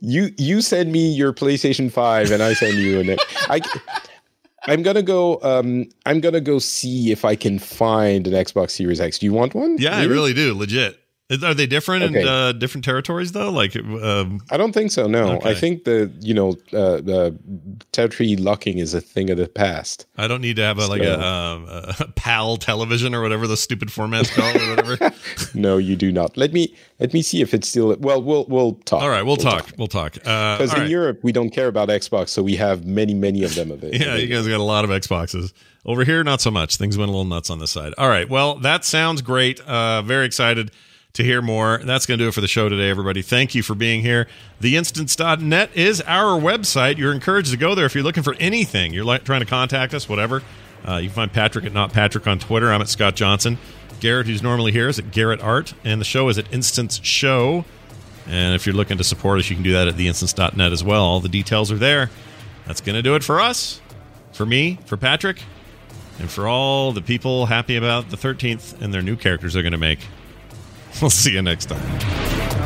you 0.00 0.30
you 0.36 0.60
send 0.60 0.92
me 0.92 1.10
your 1.10 1.32
PlayStation 1.32 1.90
Five, 1.90 2.30
and 2.30 2.42
I 2.42 2.52
send 2.54 2.78
you 2.78 3.00
an. 3.00 3.16
I. 3.48 3.60
I'm 4.66 4.82
gonna 4.82 5.02
go. 5.02 5.40
Um, 5.42 5.88
I'm 6.04 6.20
gonna 6.20 6.42
go 6.42 6.58
see 6.58 7.10
if 7.10 7.24
I 7.24 7.36
can 7.36 7.58
find 7.58 8.26
an 8.26 8.34
Xbox 8.34 8.72
Series 8.72 9.00
X. 9.00 9.18
Do 9.18 9.24
you 9.24 9.32
want 9.32 9.54
one? 9.54 9.76
Yeah, 9.78 9.96
I 9.96 10.04
really 10.04 10.34
do. 10.34 10.52
Legit. 10.52 11.00
Are 11.30 11.52
they 11.52 11.66
different 11.66 12.04
in 12.16 12.26
uh, 12.26 12.52
different 12.52 12.86
territories 12.86 13.32
though? 13.32 13.50
Like, 13.50 13.76
um, 13.76 14.40
I 14.50 14.56
don't 14.56 14.72
think 14.72 14.90
so. 14.90 15.06
No, 15.06 15.32
Okay. 15.36 15.50
I 15.50 15.54
think 15.54 15.84
the 15.84 16.10
you 16.20 16.32
know 16.32 16.52
uh, 16.72 17.02
the 17.02 17.36
territory 17.92 18.34
locking 18.36 18.78
is 18.78 18.94
a 18.94 19.00
thing 19.02 19.28
of 19.28 19.36
the 19.36 19.46
past. 19.46 20.06
I 20.16 20.26
don't 20.26 20.40
need 20.40 20.56
to 20.56 20.62
have 20.62 20.78
a 20.78 20.86
like 20.86 21.02
a, 21.02 21.14
So- 21.16 21.20
um, 21.20 21.66
a 21.68 22.08
PAL 22.16 22.56
television 22.56 23.14
or 23.14 23.20
whatever 23.20 23.46
the 23.46 23.58
stupid 23.58 23.92
format's 23.92 24.30
called 24.34 24.56
or 24.56 24.68
whatever. 24.70 25.14
No, 25.54 25.76
you 25.76 25.96
do 25.96 26.10
not. 26.12 26.36
Let 26.38 26.52
me 26.54 26.74
let 26.98 27.12
me 27.12 27.20
see 27.20 27.42
if 27.42 27.52
it's 27.52 27.68
still. 27.68 27.94
Well, 28.00 28.22
we'll 28.22 28.46
we'll 28.48 28.74
talk. 28.86 29.02
all 29.02 29.10
right, 29.10 29.22
we'll, 29.22 29.36
talk. 29.36 29.70
We'll 29.76 29.86
talk. 29.86 30.16
Uh, 30.24 30.56
Because 30.56 30.70
all 30.70 30.76
in 30.76 30.82
right. 30.82 30.90
Europe 30.90 31.20
we 31.22 31.32
don't 31.32 31.50
care 31.50 31.66
about 31.68 31.88
Xbox, 31.90 32.30
so 32.30 32.42
we 32.42 32.56
have 32.56 32.86
many 32.86 33.12
many 33.12 33.44
of 33.44 33.54
them 33.54 33.70
available. 33.70 33.98
Yeah, 34.00 34.16
you 34.16 34.28
guys 34.28 34.48
got 34.48 34.60
a 34.60 34.62
lot 34.62 34.84
of 34.84 34.90
Xboxes. 34.90 35.52
Over 35.84 36.04
here, 36.04 36.24
not 36.24 36.40
so 36.40 36.50
much. 36.50 36.76
Things 36.76 36.96
went 36.96 37.08
a 37.10 37.12
little 37.12 37.24
nuts 37.26 37.50
on 37.50 37.58
this 37.58 37.70
side. 37.70 37.92
All 37.98 38.08
right. 38.08 38.28
Well, 38.28 38.56
that 38.56 38.84
sounds 38.86 39.20
great. 39.22 39.60
Uh, 39.60 40.02
very 40.02 40.24
excited 40.26 40.70
to 41.18 41.24
hear 41.24 41.42
more. 41.42 41.80
That's 41.84 42.06
going 42.06 42.16
to 42.18 42.24
do 42.24 42.28
it 42.28 42.32
for 42.32 42.40
the 42.40 42.48
show 42.48 42.68
today, 42.68 42.88
everybody. 42.88 43.22
Thank 43.22 43.54
you 43.54 43.62
for 43.62 43.74
being 43.74 44.02
here. 44.02 44.28
Theinstance.net 44.60 45.70
is 45.74 46.00
our 46.02 46.40
website. 46.40 46.96
You're 46.96 47.12
encouraged 47.12 47.50
to 47.50 47.56
go 47.56 47.74
there 47.74 47.86
if 47.86 47.94
you're 47.94 48.04
looking 48.04 48.22
for 48.22 48.36
anything. 48.38 48.94
You're 48.94 49.04
like 49.04 49.24
trying 49.24 49.40
to 49.40 49.46
contact 49.46 49.94
us, 49.94 50.08
whatever. 50.08 50.42
Uh, 50.86 50.96
you 50.96 51.08
can 51.08 51.16
find 51.16 51.32
Patrick 51.32 51.64
at 51.64 51.72
Not 51.72 51.92
Patrick 51.92 52.26
on 52.28 52.38
Twitter. 52.38 52.72
I'm 52.72 52.80
at 52.80 52.88
Scott 52.88 53.16
Johnson. 53.16 53.58
Garrett, 53.98 54.28
who's 54.28 54.44
normally 54.44 54.70
here, 54.70 54.88
is 54.88 55.00
at 55.00 55.10
Garrett 55.10 55.40
Art. 55.40 55.74
And 55.84 56.00
the 56.00 56.04
show 56.04 56.28
is 56.28 56.38
at 56.38 56.52
Instance 56.52 57.00
Show. 57.02 57.64
And 58.28 58.54
if 58.54 58.64
you're 58.64 58.76
looking 58.76 58.98
to 58.98 59.04
support 59.04 59.40
us, 59.40 59.50
you 59.50 59.56
can 59.56 59.64
do 59.64 59.72
that 59.72 59.88
at 59.88 59.96
theinstance.net 59.96 60.72
as 60.72 60.84
well. 60.84 61.02
All 61.02 61.18
the 61.18 61.28
details 61.28 61.72
are 61.72 61.78
there. 61.78 62.10
That's 62.66 62.80
going 62.80 62.94
to 62.94 63.02
do 63.02 63.16
it 63.16 63.24
for 63.24 63.40
us, 63.40 63.80
for 64.32 64.46
me, 64.46 64.78
for 64.86 64.96
Patrick, 64.96 65.42
and 66.20 66.30
for 66.30 66.46
all 66.46 66.92
the 66.92 67.02
people 67.02 67.46
happy 67.46 67.74
about 67.74 68.10
the 68.10 68.16
13th 68.16 68.80
and 68.80 68.94
their 68.94 69.02
new 69.02 69.16
characters 69.16 69.54
they're 69.54 69.62
going 69.62 69.72
to 69.72 69.78
make. 69.78 70.00
We'll 71.00 71.10
see 71.10 71.32
you 71.32 71.42
next 71.42 71.66
time. 71.66 72.58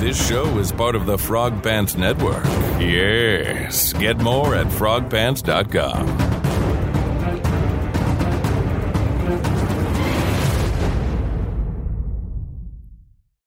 This 0.00 0.26
show 0.26 0.58
is 0.58 0.72
part 0.72 0.94
of 0.94 1.06
the 1.06 1.18
Frog 1.18 1.62
Pants 1.62 1.96
Network. 1.96 2.44
Yes. 2.80 3.92
Get 3.92 4.18
more 4.18 4.54
at 4.54 4.68
frogpants.com. 4.68 6.38